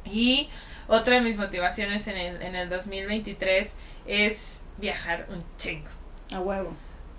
Y 0.05 0.49
otra 0.87 1.17
de 1.17 1.21
mis 1.21 1.37
motivaciones 1.37 2.07
en 2.07 2.17
el, 2.17 2.43
en 2.43 2.57
el 2.57 2.69
2023 2.69 3.73
es 4.07 4.60
viajar 4.81 5.27
un 5.31 5.45
chingo. 5.57 5.89
A 6.33 6.41
huevo. 6.41 6.75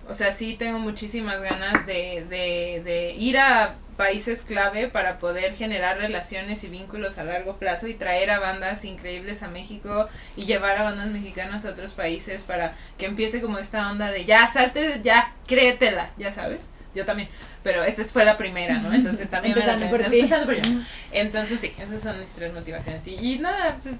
O 0.07 0.13
sea, 0.13 0.31
sí 0.31 0.55
tengo 0.57 0.79
muchísimas 0.79 1.41
ganas 1.41 1.85
de, 1.85 2.25
de, 2.29 2.81
de 2.83 3.13
ir 3.13 3.37
a 3.37 3.75
países 3.97 4.41
clave 4.41 4.87
para 4.87 5.19
poder 5.19 5.53
generar 5.53 5.97
relaciones 5.97 6.63
y 6.63 6.67
vínculos 6.67 7.19
a 7.19 7.23
largo 7.23 7.57
plazo 7.57 7.87
y 7.87 7.93
traer 7.93 8.31
a 8.31 8.39
bandas 8.39 8.83
increíbles 8.83 9.43
a 9.43 9.47
México 9.47 10.07
y 10.35 10.45
llevar 10.45 10.77
a 10.77 10.83
bandas 10.83 11.09
mexicanas 11.09 11.65
a 11.65 11.69
otros 11.69 11.93
países 11.93 12.41
para 12.41 12.73
que 12.97 13.05
empiece 13.05 13.41
como 13.41 13.59
esta 13.59 13.91
onda 13.91 14.09
de 14.09 14.25
ya, 14.25 14.51
salte, 14.51 15.01
ya, 15.03 15.35
créetela, 15.45 16.09
ya 16.17 16.31
sabes. 16.31 16.61
Yo 16.95 17.05
también, 17.05 17.29
pero 17.63 17.83
esta 17.83 18.03
fue 18.03 18.25
la 18.25 18.37
primera, 18.37 18.79
¿no? 18.79 18.91
Entonces 18.91 19.29
también 19.29 19.55
Empezando 19.57 19.87
por 19.89 20.01
empezando 20.01 20.45
por 20.45 20.55
yo. 20.55 20.63
Entonces 21.11 21.59
sí, 21.59 21.71
esas 21.79 22.01
son 22.01 22.19
mis 22.19 22.31
tres 22.31 22.53
motivaciones. 22.53 23.07
Y, 23.07 23.15
y 23.15 23.39
nada, 23.39 23.77
pues, 23.81 23.95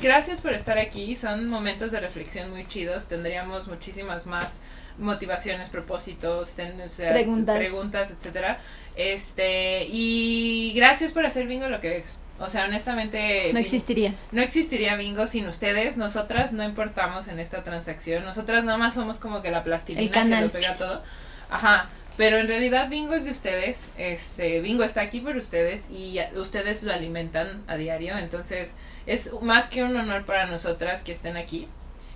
gracias 0.00 0.40
por 0.40 0.52
estar 0.52 0.78
aquí. 0.78 1.14
Son 1.16 1.48
momentos 1.48 1.90
de 1.92 2.00
reflexión 2.00 2.50
muy 2.50 2.66
chidos. 2.66 3.06
Tendríamos 3.08 3.68
muchísimas 3.68 4.26
más 4.26 4.60
motivaciones, 4.98 5.68
propósitos, 5.68 6.54
ten- 6.56 6.80
o 6.80 6.88
sea, 6.88 7.12
Preguntas. 7.12 7.56
preguntas, 7.56 8.10
etcétera. 8.10 8.58
Este, 8.96 9.86
y 9.88 10.72
gracias 10.76 11.12
por 11.12 11.24
hacer 11.24 11.46
bingo 11.46 11.68
lo 11.68 11.80
que 11.80 11.98
es. 11.98 12.18
O 12.40 12.48
sea, 12.48 12.66
honestamente 12.66 13.52
No 13.52 13.58
existiría. 13.58 14.14
no 14.30 14.42
existiría 14.42 14.94
bingo 14.96 15.26
sin 15.26 15.46
ustedes. 15.48 15.96
Nosotras 15.96 16.52
no 16.52 16.62
importamos 16.64 17.26
en 17.28 17.40
esta 17.40 17.64
transacción. 17.64 18.24
Nosotras 18.24 18.62
nada 18.64 18.78
más 18.78 18.94
somos 18.94 19.18
como 19.18 19.42
que 19.42 19.50
la 19.50 19.64
plastilina 19.64 20.22
El 20.22 20.28
que 20.30 20.40
lo 20.42 20.50
pega 20.50 20.74
todo. 20.74 21.02
Ajá. 21.50 21.88
Pero 22.18 22.36
en 22.38 22.48
realidad 22.48 22.88
bingo 22.90 23.14
es 23.14 23.24
de 23.24 23.30
ustedes. 23.30 23.88
Este, 23.96 24.60
bingo 24.60 24.82
está 24.84 25.00
aquí 25.02 25.20
por 25.20 25.36
ustedes 25.36 25.88
y 25.88 26.18
ustedes 26.36 26.82
lo 26.82 26.92
alimentan 26.92 27.62
a 27.68 27.76
diario. 27.76 28.18
Entonces 28.18 28.74
es 29.06 29.32
más 29.40 29.68
que 29.68 29.82
un 29.84 29.96
honor 29.96 30.24
para 30.26 30.44
nosotras 30.46 31.02
que 31.02 31.12
estén 31.12 31.36
aquí 31.38 31.66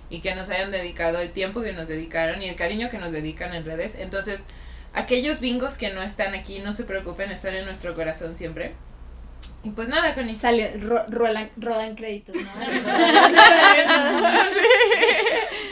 y 0.09 0.19
que 0.19 0.35
nos 0.35 0.49
hayan 0.51 0.69
dedicado 0.71 1.19
el 1.19 1.31
tiempo 1.31 1.61
que 1.63 1.73
nos 1.73 1.87
dedicaron 1.87 2.43
y 2.43 2.49
el 2.49 2.55
cariño 2.55 2.89
que 2.91 2.97
nos 2.99 3.11
dedican 3.13 3.55
en 3.55 3.65
redes. 3.65 3.95
Entonces, 3.95 4.41
aquellos 4.93 5.39
bingos 5.39 5.77
que 5.79 5.89
no 5.91 6.03
están 6.03 6.35
aquí, 6.35 6.59
no 6.59 6.73
se 6.73 6.83
preocupen, 6.83 7.31
están 7.31 7.55
en 7.55 7.65
nuestro 7.65 7.95
corazón 7.95 8.35
siempre. 8.37 8.73
Y 9.63 9.69
pues 9.71 9.87
nada, 9.87 10.13
con 10.13 10.33
Sale, 10.35 10.77
ro- 10.77 11.05
rolan, 11.07 11.49
rodan 11.57 11.95
créditos, 11.95 12.35
¿no? 12.35 12.41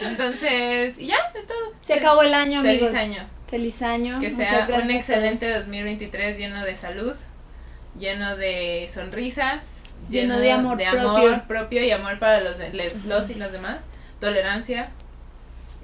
Entonces, 0.03 0.98
y 0.99 1.08
ya, 1.08 1.18
es 1.36 1.45
todo. 1.45 1.74
Se 1.82 1.94
acabó 1.95 2.22
el 2.24 2.34
año, 2.34 2.62
Feliz 2.62 2.82
amigos. 2.84 2.98
año. 2.98 3.28
Feliz 3.52 3.82
año. 3.84 4.19
Que 4.19 4.32
sea 4.32 4.68
un 4.82 4.90
excelente 4.90 5.45
todos. 5.52 5.60
2023 5.68 6.38
lleno 6.40 6.64
de 6.65 6.76
salud, 6.76 7.15
lleno 7.99 8.36
de 8.38 8.90
sonrisas, 8.91 9.84
Lleno 10.10 10.40
de 10.40 10.52
amor 10.52 10.82
amor 10.82 11.44
propio 11.48 11.84
y 11.84 11.91
amor 11.91 12.18
para 12.18 12.41
los, 12.41 12.57
les- 12.57 13.06
los 13.06 13.30
y 13.30 13.36
los 13.36 13.52
demás, 13.52 13.84
tolerancia. 14.19 14.90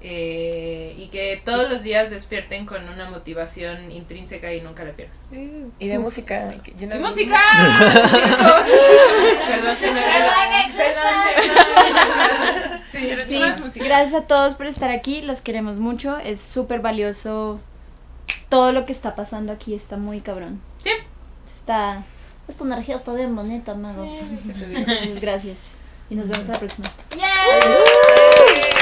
Eh, 0.01 0.93
y 0.97 1.07
que 1.07 1.41
todos 1.43 1.69
los 1.69 1.81
días 1.83 2.09
despierten 2.11 2.65
con 2.65 2.87
una 2.87 3.09
motivación 3.09 3.91
intrínseca 3.91 4.53
y 4.53 4.61
nunca 4.61 4.83
la 4.83 4.91
pierdan. 4.91 5.15
Y 5.79 5.87
de 5.87 5.99
música. 5.99 6.53
¡Y 6.65 6.85
de- 6.85 6.99
música! 6.99 7.39
Perdón, 9.47 9.77
se 9.79 9.91
me 9.91 10.01
Sí, 12.91 13.11
Sí, 13.27 13.39
más 13.39 13.59
música. 13.59 13.85
gracias 13.85 14.23
a 14.23 14.27
todos 14.27 14.55
por 14.55 14.65
estar 14.67 14.89
aquí, 14.91 15.21
los 15.21 15.41
queremos 15.41 15.75
mucho, 15.77 16.17
es 16.17 16.39
súper 16.39 16.79
valioso 16.79 17.59
todo 18.49 18.71
lo 18.71 18.85
que 18.85 18.93
está 18.93 19.15
pasando 19.15 19.51
aquí, 19.51 19.73
está 19.75 19.97
muy 19.97 20.21
cabrón. 20.21 20.61
Sí. 20.83 20.91
Está, 21.53 22.03
esta 22.47 22.63
energía 22.63 22.95
está 22.95 23.13
bien 23.13 23.35
bonita, 23.35 23.73
amigos. 23.73 24.07
Entonces, 24.47 25.19
gracias. 25.21 25.57
Y 26.09 26.15
nos 26.15 26.29
vemos 26.29 26.47
a 26.49 26.53
la 26.53 26.59
próxima. 26.59 26.87
¡Yay! 27.17 28.76